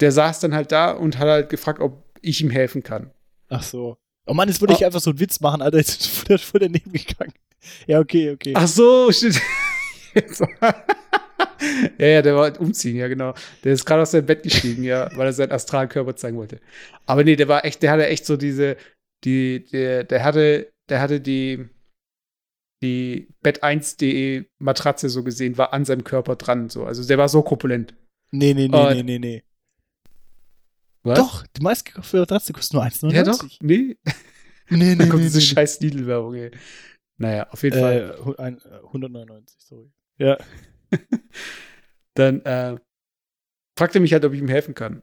der 0.00 0.12
saß 0.12 0.40
dann 0.40 0.54
halt 0.54 0.72
da 0.72 0.90
und 0.92 1.18
hat 1.18 1.28
halt 1.28 1.48
gefragt, 1.50 1.80
ob 1.80 2.04
ich 2.20 2.40
ihm 2.40 2.50
helfen 2.50 2.82
kann. 2.82 3.10
Ach 3.48 3.62
so. 3.62 3.96
Oh 4.26 4.34
Mann, 4.34 4.48
jetzt 4.48 4.60
würde 4.60 4.74
ich 4.74 4.82
Oh. 4.82 4.86
einfach 4.86 5.00
so 5.00 5.10
einen 5.10 5.20
Witz 5.20 5.40
machen, 5.40 5.62
Alter. 5.62 5.78
Jetzt 5.78 6.00
ist 6.02 6.06
voll, 6.08 6.38
voll 6.38 6.60
daneben 6.60 6.92
gegangen. 6.92 7.32
Ja, 7.86 7.98
okay, 8.00 8.30
okay. 8.32 8.52
Ach 8.54 8.66
so, 8.68 9.10
stimmt. 9.10 9.40
Jetzt- 10.14 10.40
ja, 11.98 12.06
ja, 12.06 12.22
der 12.22 12.34
war 12.36 12.60
umziehen, 12.60 12.96
ja, 12.96 13.08
genau. 13.08 13.34
Der 13.64 13.72
ist 13.72 13.84
gerade 13.84 14.02
aus 14.02 14.10
seinem 14.10 14.26
Bett 14.26 14.42
gestiegen, 14.42 14.82
ja, 14.84 15.10
weil 15.16 15.26
er 15.26 15.32
seinen 15.32 15.52
astralen 15.52 15.88
Körper 15.88 16.14
zeigen 16.16 16.36
wollte. 16.36 16.60
Aber 17.06 17.24
nee, 17.24 17.36
der 17.36 17.48
war 17.48 17.64
echt, 17.64 17.82
der 17.82 17.90
hatte 17.92 18.06
echt 18.06 18.26
so 18.26 18.36
diese, 18.36 18.76
die, 19.24 19.64
der, 19.72 20.04
der 20.04 20.22
hatte, 20.24 20.70
der 20.88 21.00
hatte 21.00 21.20
die, 21.20 21.66
die 22.82 23.28
Bett1.de 23.44 24.44
Matratze 24.58 25.08
so 25.08 25.24
gesehen, 25.24 25.58
war 25.58 25.72
an 25.72 25.84
seinem 25.84 26.04
Körper 26.04 26.36
dran, 26.36 26.68
so. 26.68 26.84
Also 26.84 27.06
der 27.06 27.18
war 27.18 27.28
so 27.28 27.42
korpulent. 27.42 27.94
Nee, 28.30 28.54
nee, 28.54 28.68
nee, 28.68 28.76
Und- 28.76 28.94
nee, 28.94 29.02
nee, 29.02 29.18
nee. 29.18 29.42
Was? 31.02 31.18
Doch, 31.18 31.46
die 31.46 31.62
meistgekaufte 31.62 32.18
Matratze 32.18 32.52
kostet 32.52 32.74
nur 32.74 32.82
1,99. 32.84 33.12
Ja, 33.12 33.22
doch. 33.22 33.44
Nee, 33.60 33.96
Nee, 34.70 34.94
nee, 34.94 35.08
kommt 35.08 35.14
nee, 35.22 35.22
diese 35.28 35.38
nee. 35.38 35.44
scheiß 35.44 35.80
Lidl-Werbung, 35.80 36.34
ey. 36.34 36.50
Naja, 37.16 37.48
auf 37.50 37.62
jeden 37.62 37.78
Fall. 37.80 38.16
Äh, 38.18 38.24
hu- 38.24 38.34
ein- 38.36 38.58
äh, 38.58 38.80
199, 38.86 39.56
sorry. 39.60 39.90
Ja. 40.18 40.36
Dann 42.14 42.40
äh, 42.42 42.76
fragt 43.78 43.94
er 43.94 44.00
mich 44.00 44.12
halt, 44.12 44.24
ob 44.24 44.32
ich 44.32 44.40
ihm 44.40 44.48
helfen 44.48 44.74
kann. 44.74 45.02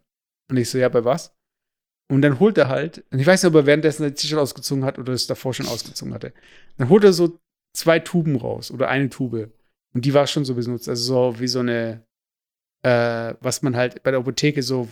Und 0.49 0.57
ich 0.57 0.69
so, 0.69 0.77
ja, 0.77 0.89
bei 0.89 1.03
was? 1.03 1.35
Und 2.11 2.21
dann 2.21 2.39
holt 2.39 2.57
er 2.59 2.67
halt, 2.67 3.03
und 3.11 3.17
ich 3.19 3.25
weiß 3.25 3.41
nicht, 3.41 3.49
ob 3.49 3.55
er 3.55 3.65
währenddessen 3.65 4.03
ein 4.05 4.13
T-Shirt 4.13 4.37
ausgezogen 4.37 4.85
hat 4.85 4.99
oder 4.99 5.13
es 5.13 5.25
davor 5.25 5.55
schon 5.55 5.65
ausgezogen 5.65 6.13
hatte. 6.13 6.33
Dann 6.77 6.89
holt 6.89 7.03
er 7.03 7.13
so 7.13 7.39
zwei 7.75 7.97
Tuben 7.99 8.35
raus 8.35 8.69
oder 8.69 8.89
eine 8.89 9.09
Tube. 9.09 9.51
Und 9.95 10.05
die 10.05 10.13
war 10.13 10.27
schon 10.27 10.45
so 10.45 10.53
benutzt. 10.53 10.87
Also 10.87 11.31
so 11.33 11.39
wie 11.39 11.47
so 11.47 11.59
eine, 11.61 12.05
äh, 12.83 13.33
was 13.41 13.63
man 13.63 13.75
halt 13.75 14.03
bei 14.03 14.11
der 14.11 14.19
Apotheke 14.19 14.61
so 14.61 14.87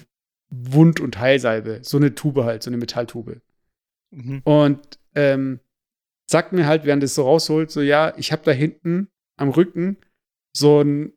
Wund- 0.53 0.99
und 0.99 1.19
Heilsalbe. 1.19 1.79
So 1.83 1.97
eine 1.97 2.15
Tube 2.15 2.43
halt, 2.43 2.63
so 2.63 2.69
eine 2.69 2.77
Metalltube. 2.77 3.41
Mhm. 4.11 4.41
Und 4.43 4.99
ähm, 5.15 5.59
sagt 6.29 6.53
mir 6.53 6.67
halt, 6.67 6.85
während 6.85 7.03
es 7.03 7.15
so 7.15 7.23
rausholt, 7.23 7.71
so 7.71 7.81
ja, 7.81 8.13
ich 8.17 8.31
habe 8.31 8.43
da 8.43 8.51
hinten 8.51 9.09
am 9.37 9.49
Rücken 9.49 9.97
so 10.55 10.81
ein 10.81 11.13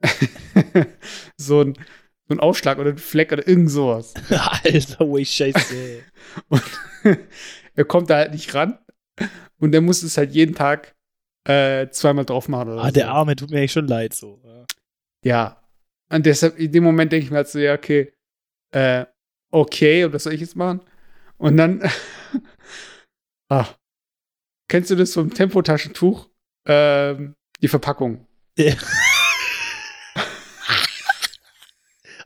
so 1.37 1.61
ein 1.61 1.75
so 2.29 2.35
ein 2.35 2.41
Ausschlag 2.41 2.79
oder 2.79 2.91
ein 2.91 2.99
Fleck 2.99 3.33
oder 3.33 3.47
irgend 3.47 3.71
sowas. 3.71 4.15
Alter, 4.31 5.11
way 5.11 5.25
scheiße. 5.25 6.03
Und 6.49 6.63
er 7.75 7.85
kommt 7.85 8.11
da 8.11 8.17
halt 8.17 8.33
nicht 8.33 8.53
ran 8.55 8.79
und 9.59 9.75
er 9.75 9.81
muss 9.81 10.03
es 10.03 10.17
halt 10.17 10.33
jeden 10.33 10.55
Tag 10.55 10.95
äh, 11.45 11.89
zweimal 11.91 12.25
drauf 12.25 12.49
machen. 12.49 12.73
Oder 12.73 12.83
ah, 12.83 12.87
so. 12.87 12.93
der 12.93 13.11
Arme 13.11 13.37
tut 13.37 13.51
mir 13.51 13.59
eigentlich 13.59 13.73
schon 13.73 13.87
leid, 13.87 14.15
so. 14.15 14.41
Ja. 14.45 14.67
Ja. 15.23 15.63
Und 16.11 16.27
deshalb, 16.27 16.59
in 16.59 16.73
dem 16.73 16.85
Moment 16.85 17.13
denke 17.13 17.25
ich 17.25 17.31
mir 17.31 17.39
halt 17.39 17.49
so, 17.49 17.59
ja, 17.59 17.75
okay, 17.75 18.13
äh, 18.73 19.07
okay, 19.51 20.05
und 20.05 20.13
was 20.13 20.25
soll 20.25 20.35
ich 20.35 20.41
jetzt 20.41 20.57
machen? 20.57 20.81
Und 21.39 21.57
dann, 21.57 21.83
ah, 23.49 23.67
kennst 24.69 24.91
du 24.91 24.95
das 24.97 25.13
vom 25.15 25.33
Tempotaschentuch? 25.33 26.29
Ähm, 26.67 27.35
die 27.63 27.69
Verpackung. 27.69 28.27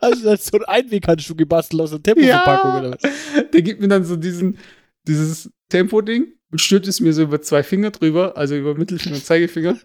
Also, 0.03 0.25
das 0.25 0.41
ist 0.41 0.51
so 0.51 0.59
ein 0.59 0.65
Einweghandschuh 0.65 1.35
gebastelt 1.35 1.83
aus 1.83 1.93
einer 1.93 2.03
Tempoverpackung 2.03 2.79
oder 2.81 2.91
was? 2.93 3.51
Der 3.53 3.61
gibt 3.61 3.83
mir 3.83 3.89
dann 3.89 4.03
so 4.05 4.17
diesen, 4.17 4.57
dieses 5.07 5.51
Tempo-Ding 5.69 6.33
und 6.51 6.59
stülpt 6.59 6.89
es 6.89 7.01
mir 7.01 7.13
so 7.13 7.23
über 7.23 7.43
zwei 7.43 7.63
Finger 7.63 7.91
drüber, 7.91 8.35
also 8.37 8.57
über 8.57 8.75
Mittelfinger 8.75 9.17
und 9.17 9.25
Zeigefinger. 9.25 9.79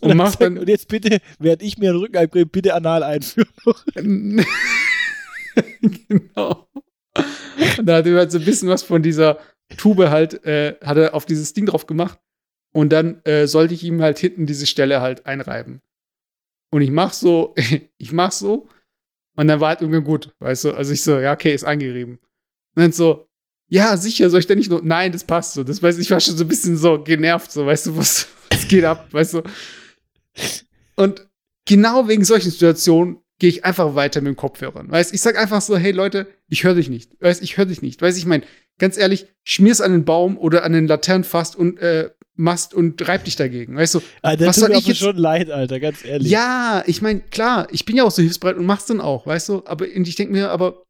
Und, 0.00 0.08
dann 0.10 0.16
macht 0.16 0.40
dann- 0.40 0.56
und 0.58 0.68
jetzt 0.68 0.86
bitte, 0.88 1.18
während 1.40 1.62
ich 1.62 1.78
mir 1.78 1.92
den 1.92 1.98
Rücken 2.00 2.16
einbringe, 2.16 2.46
bitte 2.46 2.74
anal 2.74 3.02
einführen. 3.02 4.44
genau. 6.08 6.68
Und 7.78 7.86
da 7.86 7.96
hat 7.96 8.06
er 8.06 8.16
halt 8.16 8.32
so 8.32 8.38
ein 8.38 8.44
bisschen 8.44 8.68
was 8.68 8.82
von 8.82 9.02
dieser 9.02 9.38
Tube 9.76 10.08
halt, 10.10 10.44
äh, 10.44 10.76
hat 10.82 10.96
er 10.96 11.14
auf 11.14 11.26
dieses 11.26 11.52
Ding 11.52 11.66
drauf 11.66 11.86
gemacht. 11.86 12.18
Und 12.72 12.90
dann 12.90 13.22
äh, 13.24 13.46
sollte 13.46 13.74
ich 13.74 13.82
ihm 13.84 14.00
halt 14.00 14.18
hinten 14.18 14.46
diese 14.46 14.66
Stelle 14.66 15.00
halt 15.00 15.26
einreiben. 15.26 15.80
Und 16.72 16.82
ich 16.82 16.90
mach 16.90 17.12
so, 17.12 17.54
ich 17.98 18.12
mach 18.12 18.32
so. 18.32 18.68
Und 19.36 19.48
dann 19.48 19.60
war 19.60 19.70
halt 19.70 19.80
irgendwie 19.80 20.02
gut, 20.02 20.34
weißt 20.40 20.64
du? 20.64 20.72
Also 20.72 20.92
ich 20.92 21.02
so, 21.02 21.18
ja, 21.18 21.32
okay, 21.32 21.54
ist 21.54 21.64
eingerieben. 21.64 22.18
Und 22.74 22.82
dann 22.82 22.92
so, 22.92 23.28
ja, 23.68 23.96
sicher, 23.96 24.28
soll 24.30 24.40
ich 24.40 24.46
da 24.46 24.54
nicht 24.54 24.70
nur, 24.70 24.82
nein, 24.82 25.12
das 25.12 25.24
passt 25.24 25.54
so. 25.54 25.64
Das 25.64 25.82
weiß 25.82 25.98
ich, 25.98 26.10
war 26.10 26.20
schon 26.20 26.36
so 26.36 26.44
ein 26.44 26.48
bisschen 26.48 26.76
so 26.76 27.02
genervt, 27.02 27.50
so, 27.52 27.66
weißt 27.66 27.86
du, 27.86 27.96
was, 27.96 28.28
was 28.50 28.68
geht 28.68 28.84
ab, 28.84 29.12
weißt 29.12 29.34
du? 29.34 29.42
Und 30.96 31.28
genau 31.66 32.08
wegen 32.08 32.24
solchen 32.24 32.50
Situationen 32.50 33.18
gehe 33.40 33.48
ich 33.50 33.64
einfach 33.64 33.96
weiter 33.96 34.20
mit 34.20 34.28
dem 34.28 34.36
Kopfhörern. 34.36 34.88
Weißt, 34.88 35.12
ich 35.12 35.20
sag 35.20 35.36
einfach 35.36 35.60
so, 35.60 35.76
hey 35.76 35.90
Leute, 35.90 36.28
ich 36.48 36.62
höre 36.62 36.74
dich 36.76 36.88
nicht. 36.88 37.20
Weißt, 37.20 37.42
ich 37.42 37.56
höre 37.56 37.66
dich 37.66 37.82
nicht. 37.82 38.00
Weißt, 38.00 38.16
ich 38.16 38.26
meine, 38.26 38.44
ganz 38.78 38.96
ehrlich, 38.96 39.26
schmier's 39.42 39.80
an 39.80 39.90
den 39.90 40.04
Baum 40.04 40.38
oder 40.38 40.62
an 40.62 40.72
den 40.72 40.86
Laternenfast 40.86 41.56
und 41.56 41.78
äh, 41.80 42.10
Mast 42.36 42.72
und 42.72 43.06
reib 43.06 43.24
dich 43.24 43.36
dagegen. 43.36 43.76
Weißt 43.76 43.96
du? 43.96 44.02
Ah, 44.22 44.36
das 44.36 44.46
Was 44.48 44.56
tut 44.56 44.60
soll 44.62 44.70
mir 44.70 44.78
ich 44.78 44.86
jetzt- 44.86 44.98
schon 45.00 45.16
leid, 45.16 45.50
Alter, 45.50 45.80
ganz 45.80 46.04
ehrlich. 46.04 46.30
Ja, 46.30 46.82
ich 46.86 47.02
meine, 47.02 47.20
klar, 47.20 47.66
ich 47.72 47.84
bin 47.84 47.96
ja 47.96 48.04
auch 48.04 48.10
so 48.10 48.22
hilfsbereit 48.22 48.56
und 48.56 48.64
mach's 48.66 48.86
dann 48.86 49.00
auch, 49.00 49.26
weißt 49.26 49.48
du? 49.48 49.62
Aber 49.66 49.84
und 49.94 50.06
ich 50.08 50.14
denke 50.14 50.32
mir, 50.32 50.50
aber 50.50 50.84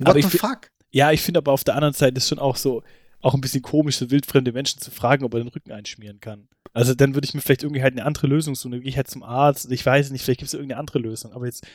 what 0.00 0.08
Aber 0.08 0.22
the 0.22 0.36
fuck? 0.36 0.68
Ja, 0.90 1.10
ich 1.12 1.22
finde 1.22 1.38
aber 1.38 1.52
auf 1.52 1.64
der 1.64 1.74
anderen 1.74 1.94
Seite 1.94 2.16
ist 2.18 2.28
schon 2.28 2.38
auch 2.38 2.56
so, 2.56 2.82
auch 3.20 3.34
ein 3.34 3.40
bisschen 3.40 3.62
komisch, 3.62 3.96
so 3.96 4.10
wildfremde 4.10 4.52
Menschen 4.52 4.80
zu 4.80 4.90
fragen, 4.90 5.24
ob 5.24 5.32
er 5.34 5.40
den 5.40 5.48
Rücken 5.48 5.72
einschmieren 5.72 6.20
kann. 6.20 6.48
Also 6.72 6.94
dann 6.94 7.14
würde 7.14 7.26
ich 7.26 7.34
mir 7.34 7.40
vielleicht 7.40 7.62
irgendwie 7.62 7.82
halt 7.82 7.94
eine 7.94 8.04
andere 8.04 8.26
Lösung 8.26 8.54
suchen. 8.54 8.72
Dann 8.72 8.80
gehe 8.80 8.88
ich 8.88 8.96
halt 8.96 9.08
zum 9.08 9.22
Arzt. 9.22 9.70
Ich 9.70 9.84
weiß 9.84 10.10
nicht, 10.10 10.22
vielleicht 10.22 10.40
gibt 10.40 10.48
es 10.48 10.54
irgendeine 10.54 10.80
andere 10.80 10.98
Lösung. 10.98 11.32
Aber 11.32 11.46
jetzt 11.46 11.66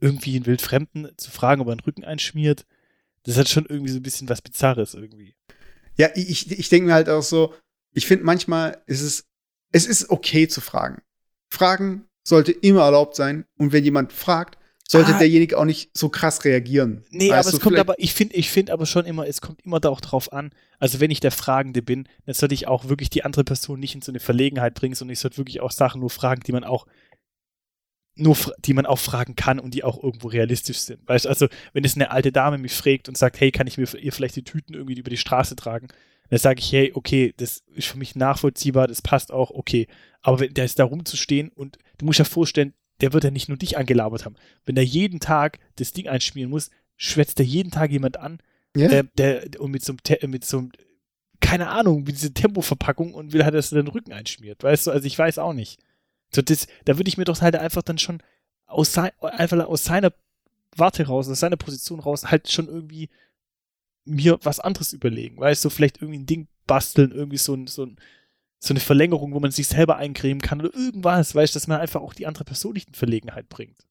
irgendwie 0.00 0.36
einen 0.36 0.46
Wildfremden 0.46 1.10
zu 1.16 1.30
fragen, 1.30 1.60
ob 1.60 1.68
er 1.68 1.76
den 1.76 1.80
Rücken 1.80 2.04
einschmiert, 2.04 2.66
das 3.24 3.36
hat 3.36 3.48
schon 3.48 3.66
irgendwie 3.66 3.90
so 3.90 3.98
ein 3.98 4.02
bisschen 4.02 4.28
was 4.28 4.42
Bizarres 4.42 4.94
irgendwie. 4.94 5.34
Ja, 5.96 6.08
ich, 6.14 6.50
ich 6.50 6.68
denke 6.68 6.88
mir 6.88 6.94
halt 6.94 7.08
auch 7.08 7.22
so, 7.22 7.54
ich 7.92 8.06
finde 8.06 8.24
manchmal 8.24 8.82
ist 8.86 9.00
es, 9.00 9.24
es 9.72 9.86
ist 9.86 10.10
okay 10.10 10.48
zu 10.48 10.60
fragen. 10.60 11.02
Fragen 11.50 12.06
sollte 12.22 12.52
immer 12.52 12.82
erlaubt 12.82 13.16
sein. 13.16 13.46
Und 13.56 13.72
wenn 13.72 13.84
jemand 13.84 14.12
fragt, 14.12 14.58
sollte 14.88 15.14
Ah. 15.14 15.18
derjenige 15.18 15.58
auch 15.58 15.64
nicht 15.64 15.90
so 15.96 16.08
krass 16.08 16.44
reagieren. 16.44 17.04
Nee, 17.10 17.30
Weißt 17.30 17.48
aber 17.48 17.56
es 17.56 17.62
kommt 17.62 17.78
aber, 17.78 17.94
ich 17.98 18.14
finde, 18.14 18.34
ich 18.36 18.50
finde 18.50 18.72
aber 18.72 18.86
schon 18.86 19.04
immer, 19.04 19.26
es 19.26 19.40
kommt 19.40 19.62
immer 19.64 19.80
da 19.80 19.88
auch 19.88 20.00
drauf 20.00 20.32
an. 20.32 20.50
Also 20.78 21.00
wenn 21.00 21.10
ich 21.10 21.20
der 21.20 21.32
Fragende 21.32 21.82
bin, 21.82 22.08
dann 22.24 22.34
sollte 22.34 22.54
ich 22.54 22.68
auch 22.68 22.88
wirklich 22.88 23.10
die 23.10 23.24
andere 23.24 23.44
Person 23.44 23.80
nicht 23.80 23.94
in 23.94 24.02
so 24.02 24.12
eine 24.12 24.20
Verlegenheit 24.20 24.74
bringen, 24.74 24.94
sondern 24.94 25.12
ich 25.14 25.18
sollte 25.20 25.38
wirklich 25.38 25.60
auch 25.60 25.72
Sachen 25.72 26.00
nur 26.00 26.10
fragen, 26.10 26.42
die 26.46 26.52
man 26.52 26.64
auch 26.64 26.86
nur, 28.18 28.36
die 28.64 28.72
man 28.72 28.86
auch 28.86 28.98
fragen 28.98 29.36
kann 29.36 29.58
und 29.58 29.74
die 29.74 29.84
auch 29.84 30.02
irgendwo 30.02 30.28
realistisch 30.28 30.78
sind. 30.78 31.06
Weißt 31.06 31.26
du, 31.26 31.28
also 31.28 31.48
wenn 31.74 31.84
es 31.84 31.96
eine 31.96 32.10
alte 32.10 32.32
Dame 32.32 32.56
mich 32.56 32.72
fragt 32.72 33.08
und 33.08 33.18
sagt, 33.18 33.40
hey, 33.40 33.50
kann 33.50 33.66
ich 33.66 33.76
mir 33.76 33.86
ihr 33.94 34.12
vielleicht 34.12 34.36
die 34.36 34.44
Tüten 34.44 34.72
irgendwie 34.74 34.98
über 34.98 35.10
die 35.10 35.18
Straße 35.18 35.54
tragen? 35.54 35.88
Dann 36.30 36.38
sage 36.38 36.60
ich, 36.60 36.72
hey, 36.72 36.92
okay, 36.94 37.34
das 37.36 37.62
ist 37.74 37.88
für 37.88 37.98
mich 37.98 38.16
nachvollziehbar, 38.16 38.88
das 38.88 39.02
passt 39.02 39.30
auch, 39.32 39.50
okay. 39.50 39.86
Aber 40.22 40.40
wenn 40.40 40.54
der 40.54 40.64
ist 40.64 40.78
da 40.78 40.84
rumzustehen 40.84 41.50
und 41.50 41.76
du 41.98 42.06
musst 42.06 42.18
ja 42.18 42.24
vorstellen, 42.24 42.72
der 43.00 43.12
wird 43.12 43.24
ja 43.24 43.30
nicht 43.30 43.48
nur 43.48 43.58
dich 43.58 43.76
angelabert 43.78 44.24
haben. 44.24 44.36
Wenn 44.64 44.74
der 44.74 44.84
jeden 44.84 45.20
Tag 45.20 45.58
das 45.76 45.92
Ding 45.92 46.08
einschmieren 46.08 46.50
muss, 46.50 46.70
schwätzt 46.96 47.38
der 47.38 47.46
jeden 47.46 47.70
Tag 47.70 47.90
jemand 47.90 48.16
an, 48.18 48.38
Ja? 48.76 48.88
äh, 48.90 49.04
der, 49.18 49.60
und 49.60 49.70
mit 49.70 49.84
so 49.84 49.92
einem, 49.92 50.30
mit 50.30 50.44
so 50.44 50.58
einem, 50.58 50.72
keine 51.40 51.68
Ahnung, 51.68 52.04
mit 52.04 52.16
dieser 52.16 52.32
Tempoverpackung 52.32 53.12
und 53.14 53.32
will 53.32 53.44
halt, 53.44 53.54
dass 53.54 53.72
er 53.72 53.82
den 53.82 53.88
Rücken 53.88 54.12
einschmiert. 54.12 54.62
Weißt 54.62 54.86
du, 54.86 54.90
also 54.90 55.06
ich 55.06 55.18
weiß 55.18 55.38
auch 55.38 55.52
nicht. 55.52 55.78
So, 56.34 56.42
das, 56.42 56.66
da 56.84 56.96
würde 56.98 57.08
ich 57.08 57.18
mir 57.18 57.24
doch 57.24 57.40
halt 57.40 57.54
einfach 57.56 57.82
dann 57.82 57.98
schon 57.98 58.22
aus, 58.66 58.92
sein, 58.92 59.10
einfach 59.20 59.66
aus 59.66 59.84
seiner 59.84 60.12
Warte 60.74 61.06
raus, 61.06 61.28
aus 61.28 61.40
seiner 61.40 61.56
Position 61.56 62.00
raus, 62.00 62.30
halt 62.30 62.50
schon 62.50 62.68
irgendwie 62.68 63.08
mir 64.04 64.38
was 64.42 64.60
anderes 64.60 64.92
überlegen. 64.92 65.38
Weißt 65.38 65.64
du, 65.64 65.70
vielleicht 65.70 66.00
irgendwie 66.02 66.18
ein 66.18 66.26
Ding 66.26 66.48
basteln, 66.66 67.12
irgendwie 67.12 67.38
so, 67.38 67.54
ein, 67.54 67.66
so, 67.66 67.84
ein, 67.84 67.96
so 68.58 68.72
eine 68.72 68.80
Verlängerung, 68.80 69.32
wo 69.32 69.40
man 69.40 69.50
sich 69.50 69.68
selber 69.68 69.96
eincremen 69.96 70.40
kann 70.40 70.60
oder 70.60 70.74
irgendwas, 70.74 71.34
weißt 71.34 71.54
du, 71.54 71.56
dass 71.56 71.66
man 71.66 71.80
einfach 71.80 72.00
auch 72.00 72.14
die 72.14 72.26
andere 72.26 72.44
Person 72.44 72.72
nicht 72.72 72.88
in 72.88 72.94
Verlegenheit 72.94 73.48
bringt. 73.48 73.86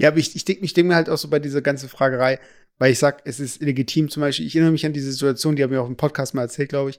Ja, 0.00 0.08
aber 0.08 0.18
ich, 0.18 0.34
ich 0.36 0.44
denke 0.44 0.64
ich 0.64 0.74
denk 0.74 0.88
mir 0.88 0.96
halt 0.96 1.08
auch 1.08 1.18
so 1.18 1.28
bei 1.28 1.38
dieser 1.38 1.62
ganzen 1.62 1.88
Fragerei, 1.88 2.40
weil 2.78 2.92
ich 2.92 2.98
sag, 2.98 3.22
es 3.24 3.40
ist 3.40 3.62
legitim 3.62 4.08
zum 4.10 4.20
Beispiel, 4.20 4.46
ich 4.46 4.54
erinnere 4.54 4.72
mich 4.72 4.84
an 4.84 4.92
diese 4.92 5.12
Situation, 5.12 5.56
die 5.56 5.62
haben 5.62 5.70
wir 5.70 5.82
auch 5.82 5.88
im 5.88 5.96
Podcast 5.96 6.34
mal 6.34 6.42
erzählt, 6.42 6.70
glaube 6.70 6.90
ich, 6.90 6.98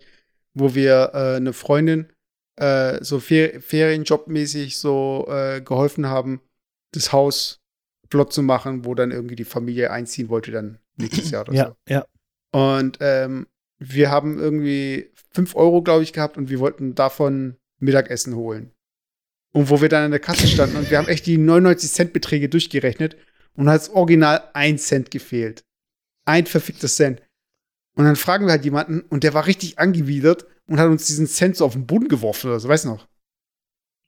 wo 0.54 0.74
wir 0.74 1.12
äh, 1.14 1.36
eine 1.36 1.54
Freundin 1.54 2.08
äh, 2.56 3.04
so 3.04 3.20
Fer 3.20 3.62
Ferienjobmäßig 3.62 4.78
so 4.78 5.28
äh, 5.30 5.62
geholfen 5.62 6.08
haben, 6.08 6.42
das 6.94 7.12
Haus 7.12 7.60
flott 8.10 8.32
zu 8.32 8.42
machen, 8.42 8.86
wo 8.86 8.96
dann 8.96 9.12
irgendwie 9.12 9.36
die 9.36 9.44
Familie 9.44 9.92
einziehen 9.92 10.30
wollte 10.30 10.52
dann 10.52 10.80
nächstes 10.96 11.32
Jahr 11.32 11.42
oder 11.42 11.54
Ja, 11.54 11.68
so. 11.68 11.76
ja. 11.90 12.06
Und 12.52 12.98
ähm, 13.02 13.48
wir 13.80 14.10
haben 14.10 14.40
irgendwie 14.40 15.12
5 15.32 15.56
Euro, 15.56 15.82
glaube 15.82 16.04
ich, 16.04 16.14
gehabt 16.14 16.38
und 16.38 16.50
wir 16.50 16.60
wollten 16.60 16.96
davon 16.96 17.58
Mittagessen 17.80 18.36
holen. 18.36 18.72
Und 19.54 19.70
wo 19.70 19.82
wir 19.82 19.90
dann 19.90 20.06
an 20.06 20.12
der 20.12 20.20
Kasse 20.20 20.48
standen 20.48 20.76
und 20.76 20.90
wir 20.90 20.98
haben 20.98 21.08
echt 21.08 21.26
die 21.26 21.38
99 21.38 21.92
Cent 21.92 22.14
Beträge 22.14 22.50
durchgerechnet 22.50 23.16
und 23.54 23.70
hat 23.70 23.90
original 23.90 24.50
ein 24.54 24.78
Cent 24.78 25.12
gefehlt. 25.12 25.64
Ein 26.26 26.46
verfickter 26.46 26.88
Cent. 26.88 27.22
Und 27.96 28.06
dann 28.06 28.16
fragen 28.18 28.46
wir 28.46 28.52
halt 28.52 28.66
jemanden 28.66 29.02
und 29.02 29.24
der 29.24 29.34
war 29.34 29.48
richtig 29.48 29.80
angewidert 29.80 30.46
und 30.68 30.80
hat 30.80 30.90
uns 30.90 31.06
diesen 31.06 31.28
Cent 31.28 31.56
so 31.56 31.66
auf 31.66 31.74
den 31.74 31.86
Boden 31.86 32.10
geworfen 32.10 32.48
oder 32.48 32.60
so, 32.60 32.68
weißt 32.68 32.86
du 32.86 32.90
noch? 32.90 33.08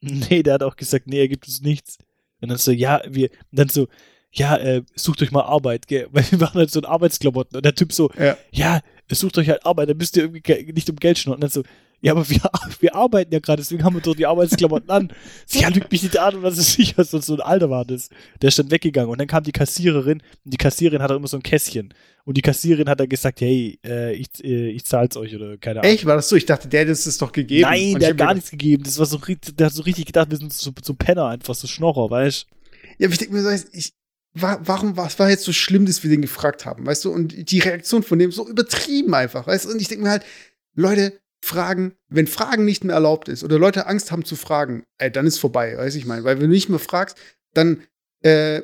Nee, 0.01 0.43
der 0.43 0.55
hat 0.55 0.63
auch 0.63 0.75
gesagt, 0.75 1.07
nee, 1.07 1.19
er 1.19 1.27
gibt 1.27 1.47
uns 1.47 1.61
nichts. 1.61 1.97
Und 2.41 2.49
dann 2.49 2.57
so, 2.57 2.71
ja, 2.71 3.01
wir, 3.07 3.29
und 3.31 3.59
dann 3.59 3.69
so, 3.69 3.87
ja, 4.31 4.55
äh, 4.57 4.83
sucht 4.95 5.21
euch 5.21 5.31
mal 5.31 5.41
Arbeit, 5.43 5.87
gell? 5.87 6.07
Weil 6.11 6.25
wir 6.31 6.37
machen 6.39 6.59
halt 6.59 6.71
so 6.71 6.79
ein 6.79 6.85
Arbeitsklamotten. 6.85 7.55
Und 7.57 7.65
der 7.65 7.75
Typ 7.75 7.93
so, 7.93 8.11
Ja. 8.19 8.37
ja, 8.51 8.81
sucht 9.11 9.37
euch 9.37 9.49
halt 9.49 9.65
Arbeit, 9.65 9.89
dann 9.89 9.97
müsst 9.97 10.15
ihr 10.17 10.23
irgendwie 10.23 10.41
ge- 10.41 10.71
nicht 10.73 10.89
um 10.89 10.95
Geld 10.97 11.17
schnurren. 11.17 11.37
Und 11.37 11.41
dann 11.43 11.49
so, 11.49 11.63
Ja, 12.01 12.11
aber 12.11 12.29
wir, 12.29 12.39
wir 12.79 12.93
arbeiten 12.95 13.33
ja 13.33 13.39
gerade, 13.39 13.61
deswegen 13.61 13.83
haben 13.83 13.95
wir 13.95 14.01
doch 14.01 14.15
die 14.15 14.25
Arbeitsklamotten 14.27 14.89
an. 14.91 15.11
Sie 15.47 15.61
ja, 15.61 15.69
lügt 15.69 15.91
mich 15.91 16.03
nicht 16.03 16.17
an 16.19 16.35
und 16.35 16.43
was 16.43 16.57
ist 16.57 16.73
sicher, 16.73 17.03
so, 17.03 17.19
so 17.19 17.33
ein 17.35 17.41
Alter 17.41 17.69
war 17.69 17.85
das. 17.85 18.09
Der 18.41 18.49
ist 18.49 18.59
dann 18.59 18.69
weggegangen 18.69 19.09
und 19.09 19.17
dann 19.19 19.27
kam 19.27 19.43
die 19.43 19.51
Kassiererin 19.53 20.21
und 20.45 20.53
die 20.53 20.57
Kassiererin 20.57 21.01
hat 21.01 21.09
immer 21.11 21.27
so 21.27 21.37
ein 21.37 21.43
Kästchen. 21.43 21.93
Und 22.25 22.35
die 22.35 22.41
Kassiererin 22.41 22.89
hat 22.89 22.99
dann 22.99 23.07
gesagt, 23.09 23.39
hey, 23.39 23.79
äh, 23.85 24.13
ich, 24.13 24.27
äh, 24.43 24.69
ich 24.71 24.83
zahl's 24.85 25.15
euch 25.15 25.33
oder 25.33 25.57
keine 25.57 25.79
Ahnung. 25.79 25.93
Echt? 25.93 26.05
War 26.05 26.17
das 26.17 26.27
so? 26.27 26.35
Ich 26.35 26.45
dachte, 26.45 26.67
der 26.67 26.81
hat 26.81 26.89
es 26.89 27.17
doch 27.17 27.31
gegeben. 27.31 27.61
Nein, 27.61 27.93
Und 27.93 28.01
der 28.01 28.09
hat 28.09 28.17
gar 28.17 28.33
nichts 28.33 28.51
gegeben. 28.51 28.83
Das 28.83 28.99
war 28.99 29.05
so, 29.05 29.15
richtig- 29.17 29.55
der 29.55 29.67
hat 29.67 29.73
so 29.73 29.81
richtig 29.83 30.05
gedacht, 30.07 30.29
wir 30.29 30.37
sind 30.37 30.51
so, 30.51 30.71
so 30.83 30.93
Penner, 30.93 31.27
einfach 31.27 31.55
so 31.55 31.67
Schnorrer, 31.67 32.09
weißt 32.11 32.45
du? 32.49 32.55
Ja, 32.99 33.07
aber 33.07 33.13
ich 33.13 33.19
denke 33.19 33.33
mir 33.33 33.43
so, 33.43 33.49
ich, 33.71 33.93
wa- 34.41 34.59
warum, 34.63 34.97
was 34.97 35.17
war 35.19 35.29
jetzt 35.29 35.43
so 35.43 35.53
schlimm, 35.53 35.85
dass 35.85 36.03
wir 36.03 36.09
den 36.09 36.21
gefragt 36.21 36.65
haben, 36.65 36.85
weißt 36.85 37.05
du? 37.05 37.11
Und 37.11 37.51
die 37.51 37.59
Reaktion 37.59 38.03
von 38.03 38.19
dem 38.19 38.31
so 38.31 38.47
übertrieben 38.47 39.13
einfach, 39.13 39.47
weißt 39.47 39.65
du? 39.65 39.69
Und 39.71 39.81
ich 39.81 39.87
denke 39.87 40.03
mir 40.03 40.11
halt, 40.11 40.23
Leute, 40.75 41.19
Fragen, 41.43 41.93
wenn 42.09 42.27
Fragen 42.27 42.65
nicht 42.65 42.83
mehr 42.83 42.95
erlaubt 42.95 43.29
ist 43.29 43.43
oder 43.43 43.59
Leute 43.59 43.85
Angst 43.87 44.11
haben 44.11 44.25
zu 44.25 44.35
fragen, 44.35 44.83
ey, 44.97 45.11
dann 45.11 45.27
ist 45.27 45.37
vorbei, 45.37 45.77
weißt 45.77 45.95
du, 45.95 45.99
ich 45.99 46.05
meine, 46.05 46.23
weil 46.23 46.37
wenn 46.41 46.49
du 46.49 46.55
nicht 46.55 46.69
mehr 46.69 46.79
fragst, 46.79 47.15
dann 47.53 47.83
äh, 48.23 48.63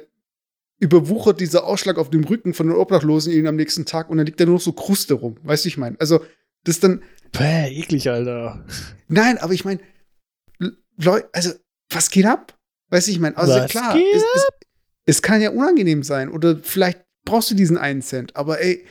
überwuchert 0.80 1.40
dieser 1.40 1.66
Ausschlag 1.66 1.98
auf 1.98 2.10
dem 2.10 2.24
Rücken 2.24 2.54
von 2.54 2.68
den 2.68 2.76
Obdachlosen 2.76 3.32
ihn 3.32 3.48
am 3.48 3.56
nächsten 3.56 3.86
Tag 3.86 4.10
und 4.10 4.18
dann 4.18 4.26
liegt 4.26 4.40
da 4.40 4.46
nur 4.46 4.56
noch 4.56 4.62
so 4.62 4.74
Kruste 4.74 5.14
rum, 5.14 5.38
weißt 5.44 5.66
du, 5.66 5.70
ich 5.70 5.78
meine. 5.78 6.00
Also, 6.00 6.20
das 6.64 6.76
ist 6.76 6.84
dann, 6.84 7.04
Bäh, 7.32 7.68
eklig, 7.68 8.10
Alter. 8.10 8.66
Nein, 9.08 9.38
aber 9.38 9.54
ich 9.54 9.66
meine, 9.66 9.80
Leute, 10.98 11.30
also, 11.32 11.52
was 11.90 12.10
geht 12.10 12.26
ab? 12.26 12.58
Weißt 12.90 13.08
du, 13.08 13.12
ich 13.12 13.20
meine, 13.20 13.38
also 13.38 13.54
Was 13.54 13.72
klar, 13.72 13.94
geht 13.96 14.14
es, 14.14 14.24
es, 14.36 14.48
es 15.06 15.22
kann 15.22 15.42
ja 15.42 15.50
unangenehm 15.52 16.04
sein 16.04 16.30
oder 16.30 16.58
vielleicht 16.64 17.02
brauchst 17.26 17.52
du 17.52 17.56
diesen 17.56 17.78
einen 17.78 18.02
Cent, 18.02 18.36
aber 18.36 18.62
ey, 18.62 18.86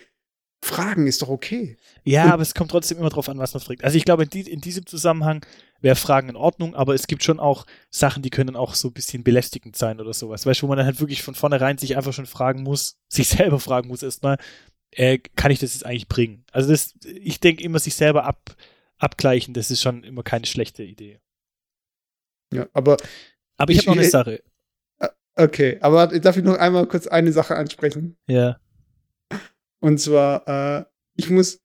Fragen 0.65 1.09
ist 1.09 1.23
doch 1.23 1.29
okay. 1.29 1.77
Ja, 2.05 2.27
Und- 2.27 2.33
aber 2.33 2.43
es 2.43 2.55
kommt 2.55 2.71
trotzdem 2.71 2.99
immer 2.99 3.09
drauf 3.11 3.29
an, 3.29 3.39
was 3.39 3.53
man 3.53 3.61
fragt. 3.61 3.83
Also 3.83 3.97
ich 3.97 4.05
glaube, 4.05 4.23
in, 4.25 4.31
die, 4.31 4.43
in 4.49 4.61
diesem 4.61 4.87
Zusammenhang 4.87 5.45
wäre 5.81 5.97
Fragen 5.97 6.29
in 6.29 6.37
Ordnung, 6.37 6.77
aber 6.77 6.95
es 6.95 7.09
gibt 7.09 7.25
schon 7.25 7.41
auch 7.41 7.67
Sachen, 7.91 8.23
die 8.23 8.31
können 8.31 8.55
auch 8.55 8.75
so 8.77 8.89
ein 8.89 8.93
bisschen 8.95 9.25
belästigend 9.25 9.75
sein 9.77 10.01
oder 10.01 10.13
sowas. 10.13 10.47
Weißt 10.47 10.61
du, 10.63 10.65
wo 10.65 10.69
man 10.69 10.77
dann 10.79 10.87
halt 10.87 11.01
wirklich 11.01 11.23
von 11.23 11.35
vornherein 11.35 11.79
sich 11.79 11.97
einfach 11.97 12.13
schon 12.13 12.27
fragen 12.27 12.63
muss, 12.63 12.97
sich 13.09 13.27
selber 13.29 13.59
fragen 13.59 13.89
muss 13.89 14.05
erstmal, 14.05 14.39
äh, 14.93 15.19
kann 15.35 15.51
ich 15.51 15.59
das 15.59 15.75
jetzt 15.75 15.85
eigentlich 15.85 16.07
bringen? 16.09 16.45
Also 16.53 16.71
das, 16.71 16.95
ich 17.05 17.41
denke 17.41 17.65
immer, 17.65 17.81
sich 17.81 17.97
selber 17.97 18.25
ab, 18.25 18.55
abgleichen, 18.99 19.55
das 19.55 19.71
ist 19.73 19.83
schon 19.83 20.05
immer 20.05 20.23
keine 20.23 20.47
schlechte 20.47 20.85
Idee. 20.85 21.19
Ja, 22.55 22.69
aber 22.73 22.99
Aber 23.57 23.73
ich, 23.73 23.79
Ich- 23.79 23.87
habe 23.89 23.97
noch 23.97 24.03
eine 24.03 24.11
Sache. 24.11 24.43
Okay, 25.37 25.79
aber 25.81 26.07
darf 26.07 26.37
ich 26.37 26.45
noch 26.45 26.57
einmal 26.59 26.87
kurz 26.87 27.07
eine 27.07 27.33
Sache 27.33 27.57
ansprechen? 27.57 28.17
Ja. 28.27 28.59
Und 29.81 29.99
zwar, 29.99 30.47
äh, 30.81 30.85
ich 31.17 31.31
muss, 31.31 31.61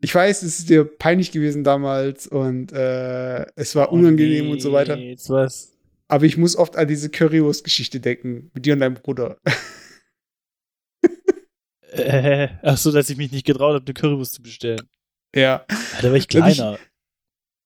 ich 0.00 0.14
weiß, 0.14 0.42
es 0.42 0.58
ist 0.60 0.68
dir 0.70 0.84
peinlich 0.84 1.30
gewesen 1.32 1.62
damals 1.64 2.26
und 2.26 2.72
äh, 2.72 3.46
es 3.54 3.74
war 3.76 3.92
unangenehm 3.92 4.50
und 4.50 4.60
so 4.60 4.72
weiter, 4.72 4.96
Oh 4.96 5.00
Jetzt 5.00 5.30
was. 5.30 5.72
aber 6.08 6.24
ich 6.24 6.36
muss 6.36 6.56
oft 6.56 6.76
an 6.76 6.88
diese 6.88 7.08
Currywurst-Geschichte 7.10 8.00
denken 8.00 8.50
mit 8.54 8.66
dir 8.66 8.74
und 8.74 8.80
deinem 8.80 8.94
Bruder. 8.94 9.38
Äh, 11.94 12.48
ach 12.62 12.78
so, 12.78 12.90
dass 12.90 13.10
ich 13.10 13.18
mich 13.18 13.32
nicht 13.32 13.44
getraut 13.46 13.74
habe, 13.74 13.84
eine 13.84 13.92
Currywurst 13.94 14.32
zu 14.34 14.42
bestellen. 14.42 14.80
ja. 15.34 15.66
Da 16.00 16.08
war 16.08 16.14
ich 16.14 16.26
Glaub 16.26 16.48
ich- 16.48 16.54
kleiner. 16.56 16.78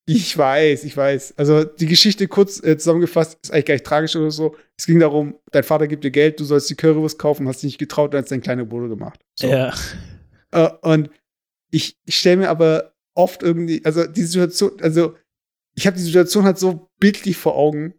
Ich 0.08 0.38
weiß, 0.38 0.84
ich 0.84 0.96
weiß. 0.96 1.34
Also 1.36 1.64
die 1.64 1.86
Geschichte 1.86 2.28
kurz 2.28 2.62
äh, 2.62 2.78
zusammengefasst 2.78 3.38
ist 3.42 3.52
eigentlich 3.52 3.64
gar 3.64 3.74
nicht 3.74 3.86
tragisch 3.86 4.14
oder 4.14 4.30
so. 4.30 4.56
Es 4.78 4.86
ging 4.86 5.00
darum, 5.00 5.34
dein 5.50 5.64
Vater 5.64 5.88
gibt 5.88 6.04
dir 6.04 6.12
Geld, 6.12 6.38
du 6.38 6.44
sollst 6.44 6.70
die 6.70 6.76
Currywurst 6.76 7.18
kaufen, 7.18 7.48
hast 7.48 7.62
dich 7.62 7.72
nicht 7.72 7.78
getraut, 7.78 8.14
dann 8.14 8.22
hat 8.22 8.30
dein 8.30 8.40
kleiner 8.40 8.64
Bruder 8.64 8.88
gemacht. 8.88 9.20
So. 9.34 9.48
Ja. 9.48 9.74
Äh, 10.52 10.70
und 10.82 11.10
ich, 11.72 11.98
ich 12.04 12.16
stelle 12.16 12.36
mir 12.36 12.50
aber 12.50 12.94
oft 13.14 13.42
irgendwie, 13.42 13.84
also 13.84 14.06
die 14.06 14.22
Situation, 14.22 14.80
also 14.80 15.16
ich 15.74 15.86
habe 15.88 15.96
die 15.96 16.02
Situation 16.02 16.44
halt 16.44 16.58
so 16.58 16.88
bildlich 17.00 17.36
vor 17.36 17.56
Augen 17.56 17.94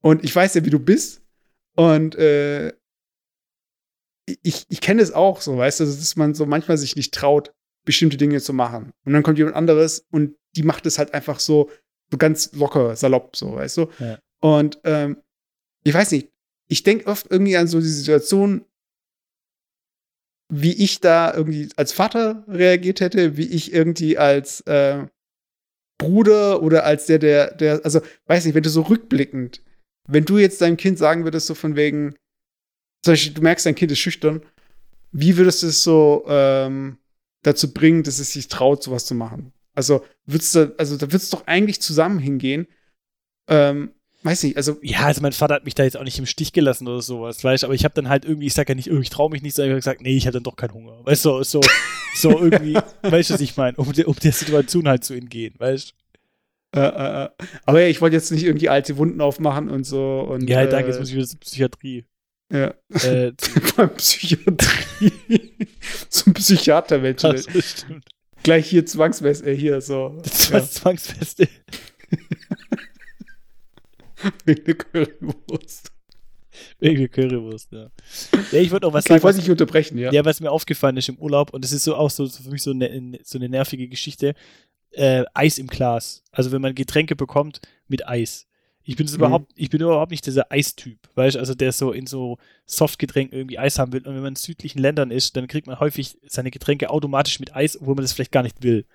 und 0.00 0.22
ich 0.24 0.34
weiß 0.34 0.54
ja, 0.54 0.64
wie 0.64 0.70
du 0.70 0.78
bist 0.78 1.22
und 1.74 2.14
äh, 2.14 2.72
ich, 4.42 4.66
ich 4.68 4.80
kenne 4.80 5.02
es 5.02 5.12
auch 5.12 5.40
so, 5.40 5.56
weißt 5.56 5.80
du, 5.80 5.84
dass 5.84 6.16
man 6.16 6.34
so 6.34 6.46
manchmal 6.46 6.78
sich 6.78 6.94
nicht 6.94 7.14
traut, 7.14 7.52
bestimmte 7.88 8.18
Dinge 8.18 8.38
zu 8.42 8.52
machen. 8.52 8.92
Und 9.06 9.14
dann 9.14 9.22
kommt 9.22 9.38
jemand 9.38 9.56
anderes 9.56 10.04
und 10.10 10.36
die 10.54 10.62
macht 10.62 10.84
es 10.84 10.98
halt 10.98 11.14
einfach 11.14 11.40
so, 11.40 11.70
so 12.10 12.18
ganz 12.18 12.52
locker, 12.52 12.94
salopp, 12.96 13.34
so, 13.34 13.54
weißt 13.54 13.78
du? 13.78 13.86
Ja. 13.98 14.18
Und 14.40 14.78
ähm, 14.84 15.16
ich 15.84 15.94
weiß 15.94 16.12
nicht, 16.12 16.28
ich 16.66 16.82
denke 16.82 17.06
oft 17.06 17.30
irgendwie 17.30 17.56
an 17.56 17.66
so 17.66 17.80
die 17.80 17.86
Situation, 17.86 18.66
wie 20.50 20.74
ich 20.74 21.00
da 21.00 21.32
irgendwie 21.32 21.70
als 21.76 21.92
Vater 21.92 22.44
reagiert 22.46 23.00
hätte, 23.00 23.38
wie 23.38 23.48
ich 23.48 23.72
irgendwie 23.72 24.18
als 24.18 24.60
äh, 24.66 25.06
Bruder 25.96 26.62
oder 26.62 26.84
als 26.84 27.06
der, 27.06 27.18
der, 27.18 27.54
der, 27.54 27.80
also 27.84 28.02
weiß 28.26 28.44
nicht, 28.44 28.54
wenn 28.54 28.62
du 28.62 28.68
so 28.68 28.82
rückblickend, 28.82 29.62
wenn 30.06 30.26
du 30.26 30.36
jetzt 30.36 30.60
deinem 30.60 30.76
Kind 30.76 30.98
sagen 30.98 31.24
würdest, 31.24 31.46
so 31.46 31.54
von 31.54 31.74
wegen, 31.74 32.16
zum 33.02 33.12
Beispiel, 33.12 33.32
du 33.32 33.40
merkst, 33.40 33.64
dein 33.64 33.74
Kind 33.74 33.92
ist 33.92 33.98
schüchtern, 33.98 34.42
wie 35.10 35.38
würdest 35.38 35.62
du 35.62 35.68
es 35.68 35.82
so 35.82 36.26
ähm, 36.28 36.98
dazu 37.42 37.72
bringen, 37.72 38.02
dass 38.02 38.18
es 38.18 38.32
sich 38.32 38.48
traut, 38.48 38.82
sowas 38.82 39.04
zu 39.06 39.14
machen? 39.14 39.52
Also, 39.74 40.04
würdest 40.26 40.54
du, 40.54 40.74
also 40.78 40.96
da 40.96 41.06
würdest 41.12 41.32
doch 41.32 41.46
eigentlich 41.46 41.80
zusammen 41.80 42.18
hingehen. 42.18 42.66
Ähm, 43.48 43.92
weiß 44.24 44.42
nicht, 44.42 44.56
also 44.56 44.76
Ja, 44.82 45.06
also 45.06 45.20
mein 45.22 45.32
Vater 45.32 45.54
hat 45.54 45.64
mich 45.64 45.74
da 45.74 45.84
jetzt 45.84 45.96
auch 45.96 46.02
nicht 46.04 46.18
im 46.18 46.26
Stich 46.26 46.52
gelassen 46.52 46.88
oder 46.88 47.00
sowas, 47.00 47.42
weißt 47.44 47.62
du, 47.62 47.66
aber 47.68 47.74
ich 47.74 47.84
habe 47.84 47.94
dann 47.94 48.08
halt 48.08 48.24
irgendwie, 48.24 48.46
ich 48.48 48.54
sag 48.54 48.68
ja 48.68 48.74
nicht, 48.74 48.90
oh, 48.90 48.98
ich 48.98 49.10
traue 49.10 49.30
mich 49.30 49.42
nicht, 49.42 49.54
sondern 49.54 49.70
ich 49.70 49.72
habe 49.74 49.78
gesagt, 49.80 50.00
nee, 50.02 50.16
ich 50.16 50.26
hatte 50.26 50.34
dann 50.38 50.42
doch 50.42 50.56
keinen 50.56 50.74
Hunger. 50.74 50.98
Weißt 51.06 51.24
du, 51.24 51.42
so, 51.44 51.60
so 52.16 52.30
irgendwie, 52.42 52.74
weißt 53.02 53.30
du, 53.30 53.34
was 53.34 53.40
ich 53.40 53.56
meine, 53.56 53.76
um, 53.76 53.92
der- 53.92 54.08
um 54.08 54.16
der 54.16 54.32
Situation 54.32 54.88
halt 54.88 55.04
zu 55.04 55.14
entgehen, 55.14 55.54
weißt 55.58 55.94
Äh, 56.74 56.80
äh, 56.80 57.24
äh. 57.24 57.28
aber 57.64 57.80
ja, 57.80 57.86
ich 57.88 58.00
wollte 58.02 58.16
jetzt 58.16 58.30
nicht 58.32 58.42
irgendwie 58.44 58.68
alte 58.68 58.96
Wunden 58.98 59.20
aufmachen 59.22 59.70
und 59.70 59.84
so. 59.84 60.20
Und, 60.28 60.46
du? 60.46 60.52
Ja, 60.52 60.66
danke, 60.66 60.88
jetzt 60.88 60.96
äh, 60.96 61.00
muss 61.00 61.08
ich 61.08 61.14
wieder 61.16 61.26
zur 61.26 61.40
Psychiatrie. 61.40 62.04
Ja. 62.50 62.74
Äh, 63.02 63.32
Beim 63.76 63.94
Psychiatrie. 63.96 65.12
Zum 66.08 66.34
Psychiater, 66.34 66.98
Mensch. 66.98 67.22
das 67.22 67.44
stimmt. 67.44 68.04
Gleich 68.42 68.68
hier 68.68 68.86
Zwangsmess, 68.86 69.42
äh, 69.42 69.54
hier 69.54 69.80
so. 69.80 70.20
Das 70.22 70.72
Zwangsfeste. 70.74 71.48
Wegen 74.44 74.64
der 74.64 74.74
Currywurst. 74.74 75.92
Wegen 76.80 76.98
der 76.98 77.08
Currywurst, 77.08 77.70
ja. 77.72 77.90
Ja, 78.50 78.60
ich 78.60 78.70
wollte 78.70 78.86
noch 78.86 78.92
was 78.92 79.04
Okay, 79.04 79.14
ich 79.16 79.20
sagen. 79.20 79.22
wollte 79.22 79.38
Was, 79.38 79.44
dich 79.44 79.50
unterbrechen, 79.50 79.98
ja. 79.98 80.10
ja, 80.12 80.24
was 80.24 80.40
mir 80.40 80.50
aufgefallen 80.50 80.96
ist 80.96 81.08
im 81.08 81.18
Urlaub, 81.18 81.52
und 81.52 81.62
das 81.64 81.72
ist 81.72 81.84
so 81.84 81.94
auch 81.94 82.10
so, 82.10 82.26
so 82.26 82.42
für 82.42 82.50
mich 82.50 82.62
so 82.62 82.70
eine, 82.72 83.18
so 83.22 83.38
eine 83.38 83.48
nervige 83.48 83.88
Geschichte, 83.88 84.34
äh, 84.92 85.24
Eis 85.34 85.58
im 85.58 85.66
Glas. 85.68 86.24
Also 86.32 86.50
wenn 86.50 86.62
man 86.62 86.74
Getränke 86.74 87.14
bekommt 87.14 87.60
mit 87.86 88.08
Eis. 88.08 88.47
Ich 88.90 88.96
bin 88.96 89.06
Mhm. 89.06 89.14
überhaupt, 89.16 89.52
ich 89.54 89.68
bin 89.68 89.82
überhaupt 89.82 90.10
nicht 90.10 90.24
dieser 90.24 90.50
Eistyp, 90.50 90.98
weißt 91.14 91.34
du, 91.36 91.40
also 91.40 91.54
der 91.54 91.72
so 91.72 91.92
in 91.92 92.06
so 92.06 92.38
Softgetränken 92.64 93.36
irgendwie 93.36 93.58
Eis 93.58 93.78
haben 93.78 93.92
will. 93.92 94.00
Und 94.06 94.14
wenn 94.14 94.22
man 94.22 94.32
in 94.32 94.36
südlichen 94.36 94.78
Ländern 94.78 95.10
ist, 95.10 95.36
dann 95.36 95.46
kriegt 95.46 95.66
man 95.66 95.78
häufig 95.78 96.16
seine 96.26 96.50
Getränke 96.50 96.88
automatisch 96.88 97.38
mit 97.38 97.54
Eis, 97.54 97.78
obwohl 97.78 97.96
man 97.96 98.02
das 98.04 98.14
vielleicht 98.14 98.32
gar 98.32 98.42
nicht 98.42 98.62
will. 98.62 98.86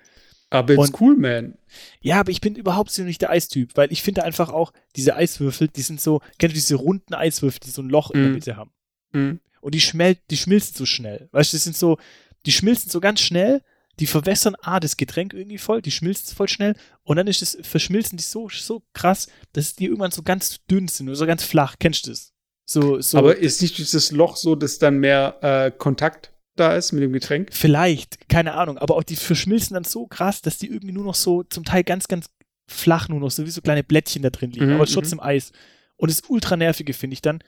Aber 0.50 0.74
it's 0.74 0.88
Und- 0.88 1.00
cool, 1.00 1.16
man. 1.16 1.56
Ja, 2.00 2.18
aber 2.18 2.32
ich 2.32 2.40
bin 2.40 2.56
überhaupt 2.56 2.90
so 2.90 3.02
nicht 3.04 3.22
der 3.22 3.30
Eistyp, 3.30 3.70
weil 3.76 3.92
ich 3.92 4.02
finde 4.02 4.24
einfach 4.24 4.50
auch, 4.50 4.72
diese 4.96 5.14
Eiswürfel, 5.14 5.68
die 5.68 5.82
sind 5.82 6.00
so, 6.00 6.20
kennst 6.38 6.54
du 6.56 6.58
diese 6.60 6.74
runden 6.74 7.14
Eiswürfel, 7.14 7.60
die 7.64 7.70
so 7.70 7.80
ein 7.82 7.88
Loch 7.88 8.10
in 8.10 8.18
der 8.20 8.28
Mhm. 8.30 8.34
Mitte 8.34 8.56
haben? 8.56 8.72
Mhm. 9.12 9.40
Und 9.60 9.74
die 9.76 9.80
schmelt, 9.80 10.18
die 10.30 10.36
schmilzen 10.36 10.74
so 10.76 10.86
schnell. 10.86 11.28
Weißt 11.30 11.52
du, 11.52 11.56
das 11.56 11.62
sind 11.64 11.76
so, 11.76 11.98
die 12.46 12.52
schmilzen 12.52 12.90
so 12.90 12.98
ganz 12.98 13.20
schnell, 13.20 13.62
die 14.00 14.06
verwässern 14.06 14.56
A, 14.60 14.80
das 14.80 14.96
Getränk 14.96 15.32
irgendwie 15.34 15.58
voll, 15.58 15.82
die 15.82 15.90
schmilzen 15.90 16.34
voll 16.34 16.48
schnell 16.48 16.74
und 17.02 17.16
dann 17.16 17.26
ist 17.26 17.42
das, 17.42 17.56
verschmilzen 17.62 18.16
die 18.16 18.24
so, 18.24 18.48
so 18.48 18.82
krass, 18.92 19.28
dass 19.52 19.74
die 19.74 19.86
irgendwann 19.86 20.10
so 20.10 20.22
ganz 20.22 20.60
dünn 20.70 20.88
sind 20.88 21.08
oder 21.08 21.16
so 21.16 21.26
ganz 21.26 21.44
flach. 21.44 21.76
Kennst 21.78 22.06
du 22.06 22.10
das? 22.10 22.32
So, 22.66 23.00
so. 23.00 23.18
Aber 23.18 23.36
ist 23.36 23.62
nicht 23.62 23.78
dieses 23.78 24.10
Loch 24.10 24.36
so, 24.36 24.54
dass 24.54 24.78
dann 24.78 24.98
mehr 24.98 25.38
äh, 25.42 25.70
Kontakt 25.70 26.32
da 26.56 26.74
ist 26.74 26.92
mit 26.92 27.02
dem 27.02 27.12
Getränk? 27.12 27.50
Vielleicht, 27.52 28.28
keine 28.28 28.54
Ahnung, 28.54 28.78
aber 28.78 28.96
auch 28.96 29.02
die 29.02 29.16
verschmilzen 29.16 29.74
dann 29.74 29.84
so 29.84 30.06
krass, 30.06 30.40
dass 30.40 30.58
die 30.58 30.68
irgendwie 30.68 30.94
nur 30.94 31.04
noch 31.04 31.14
so 31.14 31.42
zum 31.42 31.64
Teil 31.64 31.84
ganz, 31.84 32.08
ganz 32.08 32.30
flach 32.66 33.08
nur 33.08 33.20
noch, 33.20 33.30
so 33.30 33.44
wie 33.44 33.50
so 33.50 33.60
kleine 33.60 33.84
Blättchen 33.84 34.22
da 34.22 34.30
drin 34.30 34.50
liegen, 34.50 34.66
Mhm, 34.66 34.74
aber 34.74 34.88
mhm. 34.88 34.92
trotzdem 34.92 35.20
Eis. 35.20 35.52
Und 35.96 36.10
das 36.10 36.22
ultra 36.28 36.56
nervige 36.56 36.94
finde 36.94 37.14
ich 37.14 37.22
dann, 37.22 37.40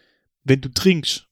wenn 0.45 0.61
du 0.61 0.69
trinkst 0.69 1.27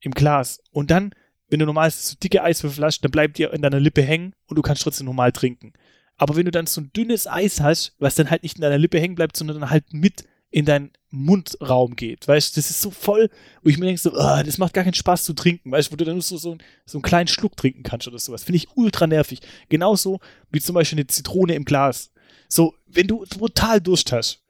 im 0.00 0.12
Glas 0.12 0.60
und 0.70 0.90
dann, 0.90 1.12
wenn 1.48 1.58
du 1.58 1.66
normal 1.66 1.90
so 1.90 2.16
dicke 2.22 2.42
Eiswürfel 2.42 2.84
hast, 2.84 3.00
dann 3.00 3.10
bleibt 3.10 3.38
dir 3.38 3.52
in 3.52 3.62
deiner 3.62 3.80
Lippe 3.80 4.02
hängen 4.02 4.34
und 4.46 4.56
du 4.56 4.62
kannst 4.62 4.82
trotzdem 4.82 5.06
normal 5.06 5.32
trinken. 5.32 5.72
Aber 6.16 6.36
wenn 6.36 6.46
du 6.46 6.50
dann 6.50 6.66
so 6.66 6.80
ein 6.80 6.90
dünnes 6.94 7.26
Eis 7.26 7.60
hast, 7.60 7.94
was 7.98 8.14
dann 8.14 8.30
halt 8.30 8.42
nicht 8.42 8.56
in 8.56 8.62
deiner 8.62 8.78
Lippe 8.78 8.98
hängen 8.98 9.14
bleibt, 9.14 9.36
sondern 9.36 9.60
dann 9.60 9.70
halt 9.70 9.92
mit 9.92 10.24
in 10.50 10.64
deinen 10.64 10.92
Mundraum 11.10 11.96
geht, 11.96 12.26
weißt 12.26 12.56
du, 12.56 12.60
das 12.60 12.70
ist 12.70 12.80
so 12.80 12.90
voll, 12.90 13.28
wo 13.62 13.68
ich 13.68 13.78
mir 13.78 13.86
denke 13.86 14.00
so, 14.00 14.16
ah, 14.16 14.42
das 14.42 14.58
macht 14.58 14.72
gar 14.72 14.84
keinen 14.84 14.94
Spaß 14.94 15.24
zu 15.24 15.34
trinken, 15.34 15.70
weißt 15.70 15.88
du, 15.88 15.92
wo 15.92 15.96
du 15.96 16.04
dann 16.04 16.14
nur 16.14 16.22
so, 16.22 16.38
so, 16.38 16.56
so 16.86 16.98
einen 16.98 17.02
kleinen 17.02 17.28
Schluck 17.28 17.56
trinken 17.56 17.82
kannst 17.82 18.08
oder 18.08 18.18
sowas. 18.18 18.44
Finde 18.44 18.56
ich 18.56 18.68
ultra 18.74 19.06
nervig. 19.06 19.40
Genauso 19.68 20.20
wie 20.50 20.60
zum 20.60 20.74
Beispiel 20.74 20.98
eine 20.98 21.06
Zitrone 21.06 21.54
im 21.54 21.64
Glas. 21.64 22.10
So, 22.48 22.74
wenn 22.86 23.08
du 23.08 23.24
total 23.26 23.80
Durst 23.80 24.12
hast 24.12 24.45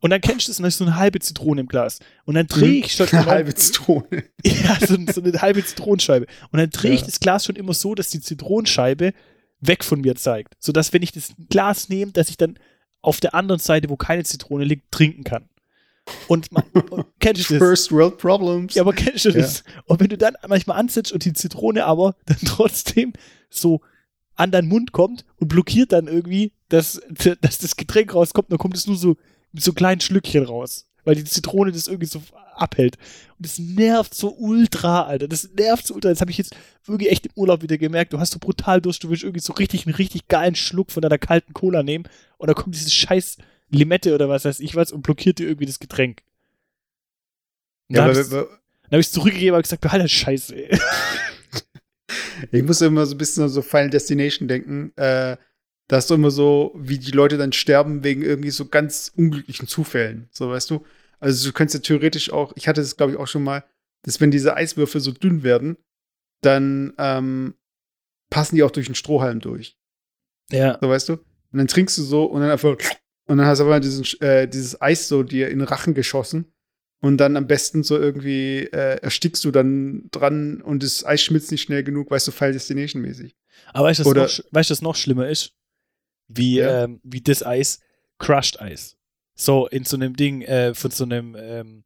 und 0.00 0.10
dann 0.10 0.20
kennst 0.20 0.46
du 0.48 0.52
es 0.52 0.58
und 0.58 0.62
dann 0.62 0.68
ist 0.68 0.78
so 0.78 0.84
eine 0.84 0.96
halbe 0.96 1.18
Zitrone 1.20 1.60
im 1.60 1.66
Glas 1.68 1.98
und 2.24 2.34
dann 2.34 2.46
drehe 2.46 2.84
ich 2.84 2.92
schon 2.92 3.08
Eine 3.12 3.26
halbe 3.26 3.54
Zitrone. 3.54 4.24
ja, 4.44 4.78
so, 4.86 4.96
so 5.12 5.22
eine 5.22 5.40
halbe 5.42 5.64
Zitronenscheibe. 5.64 6.26
Und 6.50 6.58
dann 6.58 6.70
drehe 6.70 6.92
ich 6.92 7.00
Ja. 7.00 7.06
das 7.06 7.20
Glas 7.20 7.44
schon 7.44 7.56
immer 7.56 7.74
so, 7.74 7.94
dass 7.94 8.10
die 8.10 8.20
Zitronenscheibe 8.20 9.12
weg 9.60 9.82
von 9.84 10.00
mir 10.00 10.14
zeigt. 10.14 10.54
Sodass, 10.60 10.92
wenn 10.92 11.02
ich 11.02 11.12
das 11.12 11.34
Glas 11.50 11.88
nehme, 11.88 12.12
dass 12.12 12.28
ich 12.30 12.36
dann 12.36 12.58
auf 13.02 13.20
der 13.20 13.34
anderen 13.34 13.60
Seite, 13.60 13.88
wo 13.88 13.96
keine 13.96 14.24
Zitrone 14.24 14.64
liegt, 14.64 14.92
trinken 14.92 15.24
kann. 15.24 15.48
Und, 16.26 16.52
man, 16.52 16.62
kennst 17.18 17.50
du 17.50 17.54
das? 17.54 17.58
First 17.62 17.92
World 17.92 18.18
Problems. 18.18 18.74
Ja, 18.74 18.82
aber 18.82 18.92
kennst 18.92 19.24
du 19.24 19.32
das? 19.32 19.62
Und 19.86 20.00
wenn 20.00 20.08
du 20.08 20.16
dann 20.16 20.34
manchmal 20.46 20.78
ansetzt 20.78 21.12
und 21.12 21.24
die 21.24 21.32
Zitrone 21.32 21.84
aber 21.84 22.14
dann 22.26 22.38
trotzdem 22.46 23.12
so 23.50 23.80
an 24.34 24.50
deinen 24.52 24.68
Mund 24.68 24.92
kommt 24.92 25.24
und 25.36 25.48
blockiert 25.48 25.92
dann 25.92 26.06
irgendwie, 26.06 26.52
dass, 26.68 27.00
dass 27.40 27.58
das 27.58 27.76
Getränk 27.76 28.14
rauskommt, 28.14 28.50
dann 28.52 28.58
kommt 28.58 28.76
es 28.76 28.86
nur 28.86 28.96
so 28.96 29.16
mit 29.52 29.62
so 29.62 29.72
kleinen 29.72 30.00
Schlückchen 30.00 30.44
raus. 30.44 30.86
Weil 31.04 31.14
die 31.14 31.24
Zitrone 31.24 31.72
das 31.72 31.88
irgendwie 31.88 32.06
so 32.06 32.22
abhält. 32.54 32.96
Und 33.38 33.46
das 33.46 33.58
nervt 33.58 34.14
so 34.14 34.34
ultra, 34.36 35.02
Alter. 35.02 35.28
Das 35.28 35.48
nervt 35.54 35.86
so 35.86 35.94
ultra. 35.94 36.10
Das 36.10 36.20
habe 36.20 36.30
ich 36.30 36.38
jetzt 36.38 36.54
wirklich 36.84 37.10
echt 37.10 37.26
im 37.26 37.32
Urlaub 37.36 37.62
wieder 37.62 37.78
gemerkt. 37.78 38.12
Du 38.12 38.18
hast 38.18 38.32
so 38.32 38.38
brutal 38.38 38.80
Durst, 38.80 39.04
du 39.04 39.10
willst 39.10 39.22
irgendwie 39.22 39.40
so 39.40 39.52
richtig 39.54 39.86
einen 39.86 39.94
richtig 39.94 40.28
geilen 40.28 40.54
Schluck 40.54 40.90
von 40.90 41.00
deiner 41.00 41.18
kalten 41.18 41.54
Cola 41.54 41.82
nehmen 41.82 42.04
und 42.36 42.48
da 42.48 42.54
kommt 42.54 42.74
dieses 42.74 42.92
scheiß 42.92 43.38
Limette 43.70 44.14
oder 44.14 44.28
was 44.28 44.44
weiß 44.44 44.60
ich 44.60 44.74
was 44.76 44.92
und 44.92 45.02
blockiert 45.02 45.38
dir 45.38 45.46
irgendwie 45.46 45.66
das 45.66 45.78
Getränk. 45.78 46.22
Und 47.88 47.96
Ja, 47.96 48.06
dann 48.06 48.16
habe 48.16 48.50
ich 48.90 48.98
ich's 48.98 49.12
zurückgegeben 49.12 49.56
und 49.56 49.62
gesagt, 49.62 49.82
behalte 49.82 50.04
das 50.04 50.12
Scheiße, 50.12 50.54
ey. 50.56 50.78
ich 52.52 52.62
muss 52.62 52.80
immer 52.80 53.04
so 53.06 53.14
ein 53.14 53.18
bisschen 53.18 53.44
an 53.44 53.48
so 53.50 53.62
Final 53.62 53.90
Destination 53.90 54.48
denken. 54.48 54.92
Äh, 54.96 55.36
da 55.88 55.96
hast 55.96 56.10
du 56.10 56.14
immer 56.14 56.30
so, 56.30 56.72
wie 56.76 56.98
die 56.98 57.10
Leute 57.10 57.36
dann 57.38 57.52
sterben 57.52 58.04
wegen 58.04 58.22
irgendwie 58.22 58.50
so 58.50 58.66
ganz 58.66 59.10
unglücklichen 59.16 59.66
Zufällen. 59.68 60.28
So, 60.30 60.48
weißt 60.50 60.70
du? 60.70 60.84
Also 61.20 61.48
du 61.48 61.52
könntest 61.52 61.74
ja 61.74 61.80
theoretisch 61.80 62.30
auch, 62.32 62.52
ich 62.56 62.68
hatte 62.68 62.80
das 62.80 62.96
glaube 62.96 63.12
ich 63.12 63.18
auch 63.18 63.26
schon 63.26 63.42
mal, 63.42 63.64
dass 64.02 64.20
wenn 64.20 64.30
diese 64.30 64.54
Eiswürfel 64.56 65.00
so 65.00 65.10
dünn 65.12 65.42
werden, 65.42 65.76
dann 66.42 66.92
ähm, 66.98 67.54
passen 68.30 68.56
die 68.56 68.62
auch 68.62 68.70
durch 68.70 68.86
den 68.86 68.94
Strohhalm 68.94 69.40
durch. 69.40 69.76
Ja. 70.50 70.78
So, 70.80 70.88
weißt 70.88 71.08
du? 71.08 71.12
Und 71.14 71.58
dann 71.58 71.66
trinkst 71.68 71.98
du 71.98 72.02
so 72.02 72.24
und 72.24 72.40
dann 72.42 72.50
einfach, 72.50 72.76
und 73.26 73.38
dann 73.38 73.46
hast 73.46 73.58
du 73.58 73.64
aber 73.64 73.80
diesen, 73.80 74.04
äh, 74.20 74.46
dieses 74.46 74.80
Eis 74.80 75.08
so 75.08 75.22
dir 75.22 75.48
in 75.48 75.58
den 75.58 75.68
Rachen 75.68 75.94
geschossen. 75.94 76.52
Und 77.00 77.18
dann 77.18 77.36
am 77.36 77.46
besten 77.46 77.84
so 77.84 77.96
irgendwie 77.96 78.64
äh, 78.72 78.96
erstickst 79.00 79.44
du 79.44 79.52
dann 79.52 80.08
dran 80.10 80.60
und 80.60 80.82
das 80.82 81.06
Eis 81.06 81.22
schmilzt 81.22 81.52
nicht 81.52 81.62
schnell 81.62 81.84
genug, 81.84 82.10
weißt 82.10 82.26
du, 82.26 82.32
Final 82.32 82.54
Destination 82.54 83.02
mäßig. 83.02 83.36
Aber 83.72 83.86
weißt 83.86 84.00
du, 84.00 84.04
was 84.04 84.14
noch, 84.14 84.28
sch- 84.28 84.44
weißt 84.50 84.70
du, 84.70 84.72
was 84.72 84.82
noch 84.82 84.96
schlimmer 84.96 85.28
ist? 85.28 85.52
Wie, 86.28 86.56
Ja. 86.58 86.84
ähm, 86.84 87.00
wie 87.02 87.20
das 87.20 87.42
Eis, 87.44 87.80
Crushed 88.18 88.60
Eis. 88.60 88.96
So 89.34 89.66
in 89.66 89.84
so 89.84 89.96
einem 89.96 90.14
Ding, 90.16 90.42
äh, 90.42 90.74
von 90.74 90.90
so 90.90 91.04
einem, 91.04 91.36
ähm, 91.38 91.84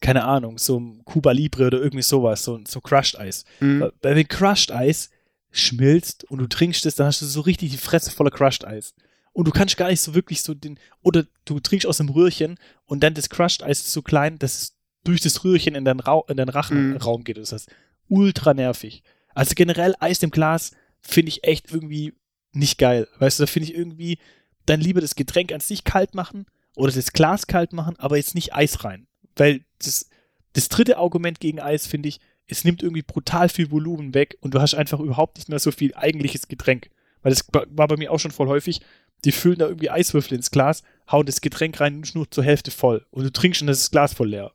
keine 0.00 0.24
Ahnung, 0.24 0.58
so 0.58 0.76
einem 0.76 1.04
Cuba 1.04 1.32
Libre 1.32 1.66
oder 1.66 1.78
irgendwie 1.78 2.02
sowas, 2.02 2.44
so, 2.44 2.58
so 2.66 2.80
Crushed 2.80 3.18
Eis. 3.18 3.44
Mhm. 3.60 3.90
Weil 4.02 4.16
wenn 4.16 4.28
Crushed 4.28 4.70
Eis 4.72 5.10
schmilzt 5.50 6.24
und 6.24 6.38
du 6.38 6.46
trinkst 6.46 6.86
es, 6.86 6.94
dann 6.94 7.06
hast 7.06 7.22
du 7.22 7.26
so 7.26 7.40
richtig 7.40 7.70
die 7.70 7.76
Fresse 7.78 8.10
voller 8.10 8.30
Crushed 8.30 8.64
Eis. 8.64 8.94
Und 9.32 9.46
du 9.46 9.50
kannst 9.52 9.76
gar 9.76 9.88
nicht 9.88 10.00
so 10.00 10.14
wirklich 10.14 10.42
so 10.42 10.54
den, 10.54 10.78
oder 11.02 11.24
du 11.44 11.60
trinkst 11.60 11.86
aus 11.86 12.00
einem 12.00 12.10
Röhrchen 12.10 12.58
und 12.86 13.02
dann 13.02 13.14
das 13.14 13.28
Crushed 13.28 13.62
Eis 13.62 13.80
ist 13.80 13.92
so 13.92 14.02
klein, 14.02 14.38
dass 14.38 14.60
es 14.62 14.74
durch 15.04 15.20
das 15.20 15.44
Röhrchen 15.44 15.74
in 15.74 15.84
deinen, 15.84 16.00
Rau 16.00 16.24
in 16.28 16.36
deinen 16.36 16.48
Rachenraum 16.48 17.24
geht. 17.24 17.38
Das 17.38 17.52
heißt, 17.52 17.70
ultra 18.08 18.54
nervig. 18.54 19.02
Also 19.34 19.54
generell 19.54 19.94
Eis 20.00 20.22
im 20.22 20.30
Glas 20.30 20.72
finde 21.00 21.28
ich 21.30 21.44
echt 21.44 21.72
irgendwie 21.72 22.14
nicht 22.52 22.78
geil. 22.78 23.08
Weißt 23.18 23.38
du, 23.38 23.44
da 23.44 23.46
finde 23.46 23.68
ich 23.68 23.74
irgendwie 23.74 24.18
dann 24.66 24.80
lieber 24.80 25.00
das 25.00 25.14
Getränk 25.14 25.52
an 25.52 25.60
sich 25.60 25.84
kalt 25.84 26.14
machen 26.14 26.46
oder 26.76 26.92
das 26.92 27.12
Glas 27.12 27.46
kalt 27.46 27.72
machen, 27.72 27.96
aber 27.98 28.16
jetzt 28.16 28.34
nicht 28.34 28.54
Eis 28.54 28.84
rein. 28.84 29.06
Weil 29.36 29.64
das, 29.78 30.08
das 30.52 30.68
dritte 30.68 30.98
Argument 30.98 31.40
gegen 31.40 31.60
Eis 31.60 31.86
finde 31.86 32.08
ich, 32.08 32.20
es 32.46 32.64
nimmt 32.64 32.82
irgendwie 32.82 33.02
brutal 33.02 33.48
viel 33.48 33.70
Volumen 33.70 34.14
weg 34.14 34.36
und 34.40 34.54
du 34.54 34.60
hast 34.60 34.74
einfach 34.74 35.00
überhaupt 35.00 35.36
nicht 35.36 35.48
mehr 35.48 35.58
so 35.58 35.70
viel 35.70 35.94
eigentliches 35.94 36.48
Getränk. 36.48 36.90
Weil 37.22 37.30
das 37.30 37.46
war 37.52 37.88
bei 37.88 37.96
mir 37.96 38.10
auch 38.10 38.18
schon 38.18 38.30
voll 38.30 38.48
häufig. 38.48 38.80
Die 39.24 39.32
füllen 39.32 39.58
da 39.58 39.66
irgendwie 39.66 39.90
Eiswürfel 39.90 40.36
ins 40.36 40.50
Glas, 40.50 40.82
hauen 41.10 41.26
das 41.26 41.40
Getränk 41.40 41.80
rein 41.80 41.96
und 41.96 42.14
nur 42.14 42.30
zur 42.30 42.44
Hälfte 42.44 42.70
voll. 42.70 43.04
Und 43.10 43.24
du 43.24 43.32
trinkst 43.32 43.58
schon 43.58 43.66
das 43.66 43.90
Glas 43.90 44.14
voll 44.14 44.30
leer. 44.30 44.52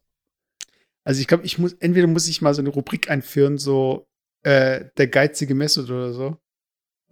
Also 1.03 1.19
ich 1.21 1.27
glaube, 1.27 1.45
ich 1.45 1.57
muss, 1.57 1.73
entweder 1.73 2.07
muss 2.07 2.27
ich 2.27 2.41
mal 2.41 2.53
so 2.53 2.61
eine 2.61 2.69
Rubrik 2.69 3.09
einführen, 3.11 3.57
so 3.57 4.07
äh, 4.43 4.85
der 4.97 5.07
geizige 5.07 5.53
Message 5.53 5.91
oder 5.91 6.13
so. 6.13 6.37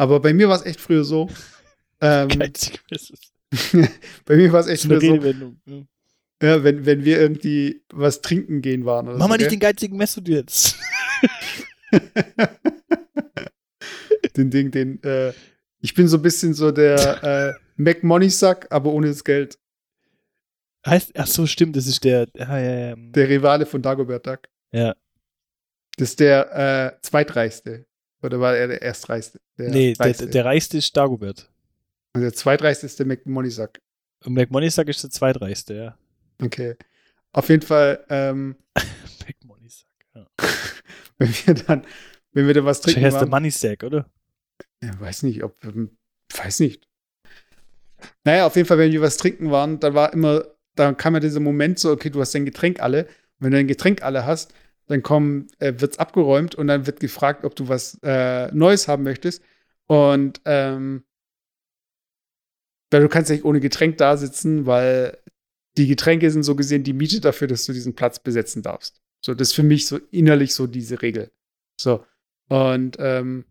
Aber 0.01 0.19
bei 0.19 0.33
mir 0.33 0.49
war 0.49 0.55
es 0.55 0.65
echt 0.65 0.81
früher 0.81 1.03
so. 1.03 1.29
Ähm, 2.03 2.29
bei 4.25 4.35
mir 4.35 4.51
war 4.51 4.61
es 4.61 4.65
echt 4.65 4.85
früher 4.85 4.99
so. 4.99 5.53
Ja. 5.67 5.83
ja, 6.41 6.63
wenn, 6.63 6.83
wenn 6.87 7.05
wir 7.05 7.19
irgendwie 7.19 7.83
was 7.93 8.23
trinken 8.23 8.63
gehen 8.63 8.85
waren. 8.85 9.05
Mach 9.05 9.13
so, 9.13 9.19
mal 9.19 9.37
nicht 9.37 9.41
gell? 9.41 9.49
den 9.49 9.59
geizigen 9.59 9.97
Message 9.97 10.31
jetzt. 10.31 10.79
den 14.35 14.49
Ding, 14.49 14.71
den, 14.71 15.03
äh, 15.03 15.31
ich 15.79 15.93
bin 15.93 16.07
so 16.07 16.17
ein 16.17 16.23
bisschen 16.23 16.55
so 16.55 16.71
der 16.71 17.23
äh, 17.23 17.53
McMoney-Sack, 17.75 18.65
aber 18.71 18.91
ohne 18.91 19.09
das 19.09 19.23
Geld. 19.23 19.59
Heißt, 20.83 21.11
ach 21.13 21.27
so, 21.27 21.45
stimmt, 21.45 21.75
das 21.75 21.85
ist 21.85 22.03
der, 22.03 22.27
ja, 22.35 22.57
ja, 22.57 22.79
ja. 22.79 22.95
Der 22.97 23.29
Rivale 23.29 23.67
von 23.67 23.83
Dagobert 23.83 24.25
Duck. 24.25 24.49
ja. 24.71 24.95
Das 25.97 26.09
ist 26.09 26.19
der 26.19 26.95
äh, 26.95 27.01
zweitreichste. 27.03 27.85
Oder 28.21 28.39
war 28.39 28.55
er 28.55 28.67
der 28.67 28.81
erstreichste? 28.81 29.39
Der 29.57 29.69
nee, 29.69 29.93
der, 29.93 30.05
reichste. 30.05 30.27
der 30.27 30.45
reichste 30.45 30.77
ist 30.77 30.95
Dagobert. 30.95 31.49
Und 32.13 32.21
der 32.21 32.33
zweitreichste 32.33 32.85
ist 32.85 32.99
der 32.99 33.05
McMoney-Sack. 33.05 33.81
Und 34.25 34.33
McMoneysack 34.33 34.87
ist 34.89 35.03
der 35.03 35.09
zweitreichste, 35.09 35.73
ja. 35.73 35.97
Okay. 36.41 36.75
Auf 37.31 37.49
jeden 37.49 37.63
Fall, 37.63 38.05
ähm, 38.09 38.55
McMoneysack, 39.27 39.87
ja. 40.13 40.27
wenn 41.17 41.29
wir 41.29 41.53
dann, 41.53 41.85
wenn 42.33 42.47
wir 42.47 42.53
da 42.53 42.65
was 42.65 42.81
trinken 42.81 43.03
heißt 43.03 43.21
der 43.21 43.27
Moneysack, 43.27 43.83
oder? 43.83 44.05
ja, 44.83 44.99
weiß 44.99 45.23
nicht, 45.23 45.43
ob, 45.43 45.63
ähm, 45.63 45.97
weiß 46.35 46.59
nicht. 46.59 46.87
Naja, 48.23 48.47
auf 48.47 48.55
jeden 48.55 48.67
Fall, 48.67 48.77
wenn 48.77 48.91
wir 48.91 49.01
was 49.01 49.17
trinken 49.17 49.51
waren, 49.51 49.79
dann 49.79 49.93
war 49.93 50.11
immer, 50.13 50.43
dann 50.75 50.97
kam 50.97 51.13
ja 51.13 51.19
dieser 51.19 51.39
Moment 51.39 51.79
so, 51.79 51.91
okay, 51.91 52.09
du 52.09 52.19
hast 52.19 52.33
dein 52.33 52.45
Getränk 52.45 52.79
alle. 52.79 53.05
Und 53.05 53.45
wenn 53.45 53.51
du 53.51 53.57
dein 53.57 53.67
Getränk 53.67 54.01
alle 54.01 54.25
hast, 54.25 54.53
dann 54.91 55.03
kommen, 55.03 55.47
äh, 55.59 55.73
wird's 55.77 55.99
abgeräumt 55.99 56.55
und 56.55 56.67
dann 56.67 56.85
wird 56.85 56.99
gefragt, 56.99 57.45
ob 57.45 57.55
du 57.55 57.67
was 57.67 57.97
äh, 58.03 58.51
Neues 58.51 58.87
haben 58.87 59.03
möchtest. 59.03 59.43
Und 59.87 60.41
ähm, 60.45 61.03
weil 62.91 63.01
du 63.01 63.09
kannst 63.09 63.31
nicht 63.31 63.45
ohne 63.45 63.59
Getränk 63.59 63.97
da 63.97 64.17
sitzen, 64.17 64.65
weil 64.65 65.17
die 65.77 65.87
Getränke 65.87 66.29
sind 66.29 66.43
so 66.43 66.55
gesehen 66.55 66.83
die 66.83 66.93
Miete 66.93 67.21
dafür, 67.21 67.47
dass 67.47 67.65
du 67.65 67.73
diesen 67.73 67.95
Platz 67.95 68.19
besetzen 68.19 68.61
darfst. 68.61 69.01
So, 69.21 69.33
das 69.33 69.49
ist 69.49 69.53
für 69.53 69.63
mich 69.63 69.87
so 69.87 69.97
innerlich 70.11 70.53
so 70.53 70.67
diese 70.67 71.01
Regel. 71.01 71.31
So. 71.79 72.05
Und 72.49 72.97
ähm, 72.99 73.45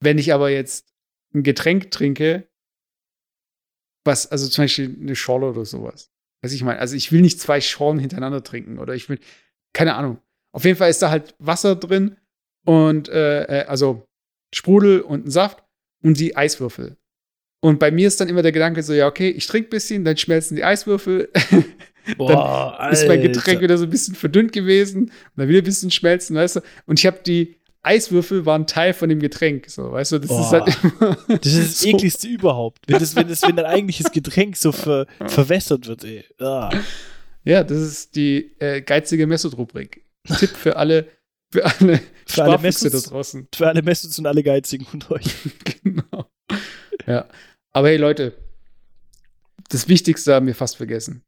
wenn 0.00 0.18
ich 0.18 0.32
aber 0.32 0.50
jetzt 0.50 0.92
ein 1.32 1.44
Getränk 1.44 1.90
trinke, 1.90 2.48
was, 4.04 4.26
also 4.26 4.48
zum 4.48 4.64
Beispiel 4.64 4.96
eine 5.00 5.16
Schorle 5.16 5.48
oder 5.48 5.64
sowas. 5.64 6.10
Was 6.42 6.52
ich 6.52 6.62
meine, 6.62 6.78
also 6.78 6.94
ich 6.94 7.10
will 7.10 7.22
nicht 7.22 7.40
zwei 7.40 7.60
Schorlen 7.60 7.98
hintereinander 7.98 8.42
trinken 8.42 8.78
oder 8.78 8.94
ich 8.94 9.08
will, 9.08 9.18
keine 9.74 9.94
Ahnung. 9.94 10.18
Auf 10.52 10.64
jeden 10.64 10.78
Fall 10.78 10.88
ist 10.88 11.02
da 11.02 11.10
halt 11.10 11.34
Wasser 11.38 11.76
drin 11.76 12.16
und 12.64 13.10
äh, 13.10 13.42
äh, 13.42 13.64
also 13.66 14.06
Sprudel 14.54 15.02
und 15.02 15.26
ein 15.26 15.30
Saft 15.30 15.62
und 16.02 16.18
die 16.18 16.36
Eiswürfel. 16.36 16.96
Und 17.60 17.78
bei 17.78 17.90
mir 17.90 18.08
ist 18.08 18.20
dann 18.20 18.28
immer 18.28 18.42
der 18.42 18.52
Gedanke 18.52 18.82
so, 18.82 18.92
ja, 18.92 19.06
okay, 19.06 19.30
ich 19.30 19.46
trinke 19.46 19.68
ein 19.68 19.70
bisschen, 19.70 20.04
dann 20.04 20.16
schmelzen 20.16 20.56
die 20.56 20.64
Eiswürfel. 20.64 21.30
Boah, 22.18 22.88
ist 22.92 23.08
mein 23.08 23.22
Getränk 23.22 23.48
Alter. 23.48 23.60
wieder 23.62 23.78
so 23.78 23.84
ein 23.84 23.90
bisschen 23.90 24.14
verdünnt 24.14 24.52
gewesen 24.52 25.04
und 25.04 25.12
dann 25.36 25.48
wieder 25.48 25.60
ein 25.60 25.64
bisschen 25.64 25.90
schmelzen, 25.90 26.36
weißt 26.36 26.56
du? 26.56 26.60
Und 26.86 26.98
ich 26.98 27.06
habe 27.06 27.20
die 27.24 27.56
Eiswürfel 27.82 28.46
waren 28.46 28.66
Teil 28.66 28.92
von 28.92 29.08
dem 29.08 29.20
Getränk, 29.20 29.68
so, 29.70 29.92
weißt 29.92 30.12
du? 30.12 30.18
Das 30.18 30.30
ist 30.30 30.36
Boah. 30.36 30.50
halt 30.52 30.76
immer 30.82 31.16
Das 31.38 31.52
ist 31.52 31.58
das 31.58 31.80
so. 31.80 31.88
ekligste 31.88 32.28
überhaupt. 32.28 32.80
Wenn, 32.86 32.98
das, 32.98 33.16
wenn, 33.16 33.28
das, 33.28 33.42
wenn 33.42 33.56
dein 33.56 33.66
eigentliches 33.66 34.12
Getränk 34.12 34.56
so 34.56 34.72
ver, 34.72 35.06
verwässert 35.26 35.86
wird, 35.86 36.04
ey. 36.04 36.24
Ah. 36.40 36.70
Ja, 37.44 37.62
das 37.62 37.78
ist 37.78 38.16
die 38.16 38.56
äh, 38.58 38.80
geizige 38.80 39.26
Messot-Rubrik. 39.26 40.04
Tipp 40.38 40.50
für 40.50 40.76
alle, 40.76 41.08
für 41.52 41.64
alle 41.64 42.00
Für 42.26 42.42
alle 42.42 42.52
Sparfüchse 42.52 42.90
da 42.90 42.98
draußen. 42.98 43.48
Für 43.54 43.68
alle 43.68 43.82
Message 43.82 44.18
und 44.18 44.26
alle 44.26 44.42
Geizigen 44.42 44.86
von 44.86 45.02
euch. 45.10 45.34
genau. 45.82 46.30
Ja. 47.06 47.28
Aber 47.72 47.88
hey, 47.88 47.96
Leute, 47.96 48.36
das 49.68 49.88
Wichtigste 49.88 50.34
haben 50.34 50.46
wir 50.46 50.54
fast 50.54 50.76
vergessen. 50.76 51.22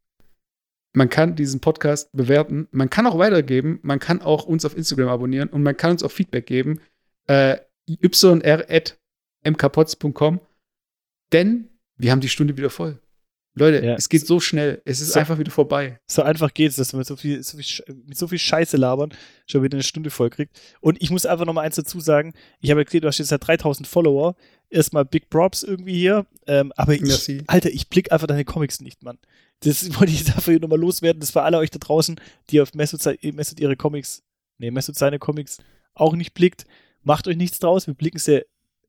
Man 0.95 1.09
kann 1.11 1.35
diesen 1.37 1.61
Podcast 1.61 2.11
bewerten, 2.13 2.69
man 2.71 2.89
kann 2.89 3.07
auch 3.07 3.19
weitergeben, 3.19 3.81
man 3.83 3.99
kann 3.99 4.23
auch 4.23 4.47
uns 4.47 4.65
auf 4.65 4.75
Instagram 4.77 5.09
abonnieren 5.09 5.51
und 5.51 5.63
man 5.63 5.77
kann 5.77 5.91
uns 5.91 6.03
auch 6.03 6.11
Feedback 6.11 6.47
geben. 6.47 6.81
Äh, 7.27 7.59
yr.mkpots.com. 7.87 10.41
Denn 11.33 11.69
wir 11.99 12.13
haben 12.13 12.21
die 12.21 12.31
Stunde 12.31 12.57
wieder 12.57 12.71
voll. 12.71 12.99
Leute, 13.59 13.85
Ja. 13.85 13.95
es 13.95 14.09
geht 14.09 14.27
so 14.27 14.39
schnell. 14.39 14.83
Es 14.85 15.01
ist 15.01 15.13
So- 15.15 15.19
einfach 15.21 15.39
wieder 15.39 15.51
vorbei. 15.51 15.99
So 16.07 16.23
einfach 16.23 16.53
geht's, 16.53 16.77
dass 16.77 16.93
man 16.93 16.99
mit 17.01 17.07
so 17.09 17.17
viel, 17.17 17.43
so 17.43 17.57
viel, 17.57 17.85
mit 18.07 18.17
so 18.19 18.29
viel 18.29 18.39
Scheiße 18.39 18.77
labern 18.77 19.13
schon 19.47 19.63
wieder 19.63 19.77
eine 19.77 19.83
Stunde 19.83 20.11
voll 20.11 20.29
kriegt. 20.31 20.61
Und 20.81 21.01
ich 21.03 21.11
muss 21.11 21.25
einfach 21.27 21.47
noch 21.47 21.55
mal 21.55 21.63
eins 21.63 21.77
dazu 21.77 21.99
sagen. 22.01 22.35
Ich 22.61 22.71
habe 22.71 22.85
gesehen, 22.85 23.01
du 23.01 23.09
hast 23.09 23.19
jetzt 23.19 23.31
ja 23.31 23.39
3000 23.39 23.87
Follower. 23.89 24.37
Erstmal 24.69 25.05
Big 25.05 25.31
Props 25.31 25.63
irgendwie 25.63 25.95
hier. 25.95 26.27
Ähm, 26.47 26.73
aber 26.77 26.95
ich, 26.95 27.01
Merci. 27.01 27.43
Alter, 27.47 27.71
ich 27.71 27.89
blick 27.89 28.13
einfach 28.13 28.27
deine 28.27 28.45
Comics 28.45 28.81
nicht, 28.81 29.03
Mann. 29.03 29.19
Das 29.61 29.89
wollte 30.01 30.13
ich 30.13 30.25
dafür 30.25 30.53
hier 30.55 30.61
nochmal 30.61 30.79
loswerden. 30.81 31.21
Das 31.21 31.31
für 31.31 31.43
alle 31.43 31.57
euch 31.59 31.71
da 31.71 31.79
draußen, 31.79 32.21
die 32.51 32.61
auf 32.61 32.75
Messut, 32.75 33.01
Messut 33.23 33.59
ihre 33.59 33.77
Comics, 33.77 34.23
nee, 34.59 34.71
Messut 34.71 34.97
seine 34.97 35.19
Comics 35.19 35.59
auch 35.95 36.15
nicht 36.15 36.35
blickt. 36.35 36.65
Macht 37.03 37.27
euch 37.29 37.37
nichts 37.37 37.59
draus. 37.61 37.87
Wir 37.87 37.95
blicken 37.95 38.19
sehr 38.19 38.45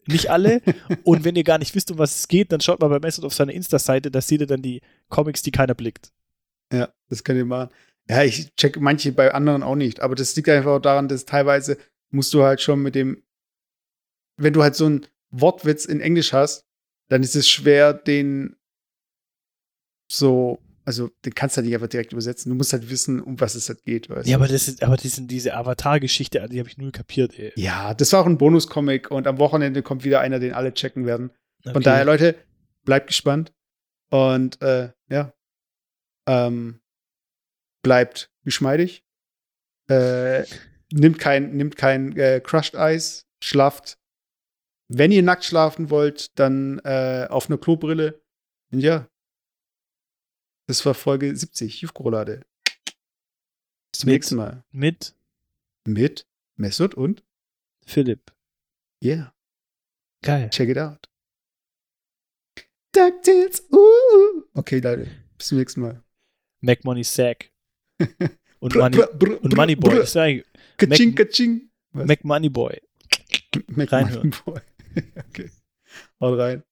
nicht 0.08 0.30
alle. 0.30 0.62
Und 1.04 1.24
wenn 1.24 1.36
ihr 1.36 1.44
gar 1.44 1.58
nicht 1.58 1.76
wisst, 1.76 1.92
um 1.92 1.98
was 1.98 2.16
es 2.20 2.28
geht, 2.28 2.52
dann 2.52 2.62
schaut 2.62 2.80
mal 2.80 2.88
bei 2.88 3.00
Messert 3.00 3.26
auf 3.26 3.34
seine 3.34 3.54
Insta-Seite, 3.54 4.12
da 4.12 4.22
seht 4.22 4.42
ihr 4.42 4.48
dann 4.48 4.62
die 4.62 4.82
Comics, 5.10 5.42
die 5.42 5.52
keiner 5.52 5.76
blickt. 5.76 6.12
Ja, 6.72 6.94
das 7.10 7.24
könnt 7.24 7.38
ihr 7.38 7.46
machen. 7.46 7.70
Ja, 8.10 8.24
ich 8.24 8.54
check 8.56 8.80
manche 8.80 9.12
bei 9.12 9.34
anderen 9.34 9.64
auch 9.64 9.76
nicht, 9.76 10.00
aber 10.00 10.16
das 10.16 10.36
liegt 10.36 10.50
einfach 10.50 10.82
daran, 10.82 11.08
dass 11.08 11.26
teilweise 11.26 11.78
musst 12.10 12.34
du 12.34 12.44
halt 12.44 12.62
schon 12.62 12.82
mit 12.82 12.96
dem, 12.96 13.24
wenn 14.38 14.54
du 14.54 14.64
halt 14.64 14.76
so 14.76 14.86
einen 14.86 15.06
Wortwitz 15.30 15.86
in 15.86 16.00
Englisch 16.00 16.32
hast, 16.32 16.66
dann 17.10 17.24
ist 17.24 17.36
es 17.36 17.50
schwer, 17.50 17.94
den 17.94 18.56
so, 20.10 20.60
also 20.88 21.10
den 21.26 21.36
kannst 21.36 21.56
du 21.56 21.58
halt 21.58 21.66
nicht 21.66 21.76
einfach 21.76 21.90
direkt 21.90 22.14
übersetzen. 22.14 22.50
Du 22.50 22.56
musst 22.56 22.72
halt 22.72 22.90
wissen, 22.90 23.20
um 23.22 23.38
was 23.42 23.56
es 23.56 23.68
halt 23.68 23.84
geht. 23.84 24.10
Weißt 24.10 24.26
Ja, 24.26 24.38
du? 24.38 24.44
aber 24.44 24.52
das 24.52 24.70
ist, 24.70 24.82
aber 24.82 24.96
das 24.96 25.16
sind 25.16 25.30
diese 25.30 25.54
Avatar-Geschichte, 25.54 26.48
die 26.50 26.60
habe 26.60 26.70
ich 26.70 26.78
null 26.78 26.92
kapiert, 26.94 27.38
ey. 27.38 27.52
ja, 27.58 27.94
das 27.94 28.14
war 28.14 28.22
auch 28.22 28.26
ein 28.26 28.38
Bonus-Comic 28.38 29.12
und 29.12 29.28
am 29.28 29.38
Wochenende 29.38 29.84
kommt 29.84 30.06
wieder 30.06 30.22
einer, 30.22 30.40
den 30.40 30.54
alle 30.54 30.74
checken 30.74 31.06
werden. 31.06 31.32
Von 31.64 31.76
Okay. 31.76 31.84
daher, 31.84 32.06
Leute, 32.06 32.36
bleibt 32.86 33.08
gespannt 33.08 33.52
und 34.12 34.62
äh, 34.62 34.92
ja, 35.10 35.34
ähm, 36.26 36.80
bleibt 37.84 38.32
geschmeidig. 38.46 39.04
Äh, 39.90 40.44
nimmt 40.94 41.20
kein, 41.20 41.56
nimmt 41.56 41.76
kein 41.76 42.16
äh, 42.18 42.40
Crushed 42.42 42.76
Eis, 42.78 43.26
schlaft. 43.44 43.98
Wenn 44.88 45.12
ihr 45.12 45.24
nackt 45.24 45.44
schlafen 45.44 45.90
wollt, 45.90 46.38
dann 46.40 46.80
äh, 46.86 47.28
auf 47.30 47.50
einer 47.50 47.58
Klobrille. 47.58 48.22
Und 48.72 48.80
ja, 48.80 49.08
das 50.68 50.86
war 50.86 50.94
Folge 50.94 51.36
70, 51.36 51.82
Jufgrolade. 51.82 52.46
Bis 53.92 54.00
zum 54.02 54.08
Mit- 54.08 54.14
nächsten 54.16 54.36
Mal. 54.36 54.64
Mit 54.72 55.16
Mit 55.86 56.28
Mesut 56.56 56.94
und 56.96 57.24
Philipp. 57.86 58.32
yeah, 59.04 59.34
Geil. 60.24 60.50
check 60.50 60.70
it 60.70 60.78
out. 60.78 61.10
DuckTales, 62.94 63.64
uh. 63.72 64.44
Okay, 64.54 64.80
Leute, 64.80 65.08
bis 65.38 65.48
zum 65.48 65.58
nächsten 65.60 65.82
Mal. 65.82 66.04
Mac 66.62 66.84
Money 66.84 67.04
Sack. 67.04 67.52
Und, 68.60 68.74
Brr, 68.74 68.80
Money, 68.90 68.98
brr, 68.98 69.08
brr, 69.14 69.44
und 69.44 69.50
brr, 69.52 69.56
Moneyboy. 69.56 69.90
brr. 69.92 70.00
Das 70.00 70.16
ist 70.16 70.44
Kaching, 70.78 71.10
Mac- 71.14 71.16
kaching. 71.30 71.70
Was? 71.92 72.08
Mac 72.08 72.24
Moneyboy. 72.24 72.82
Mac 73.68 73.92
reinhören. 73.92 74.30
Money 74.32 74.42
Boy. 74.46 74.62
okay. 75.30 75.52
Haut 76.20 76.40
rein. 76.40 76.64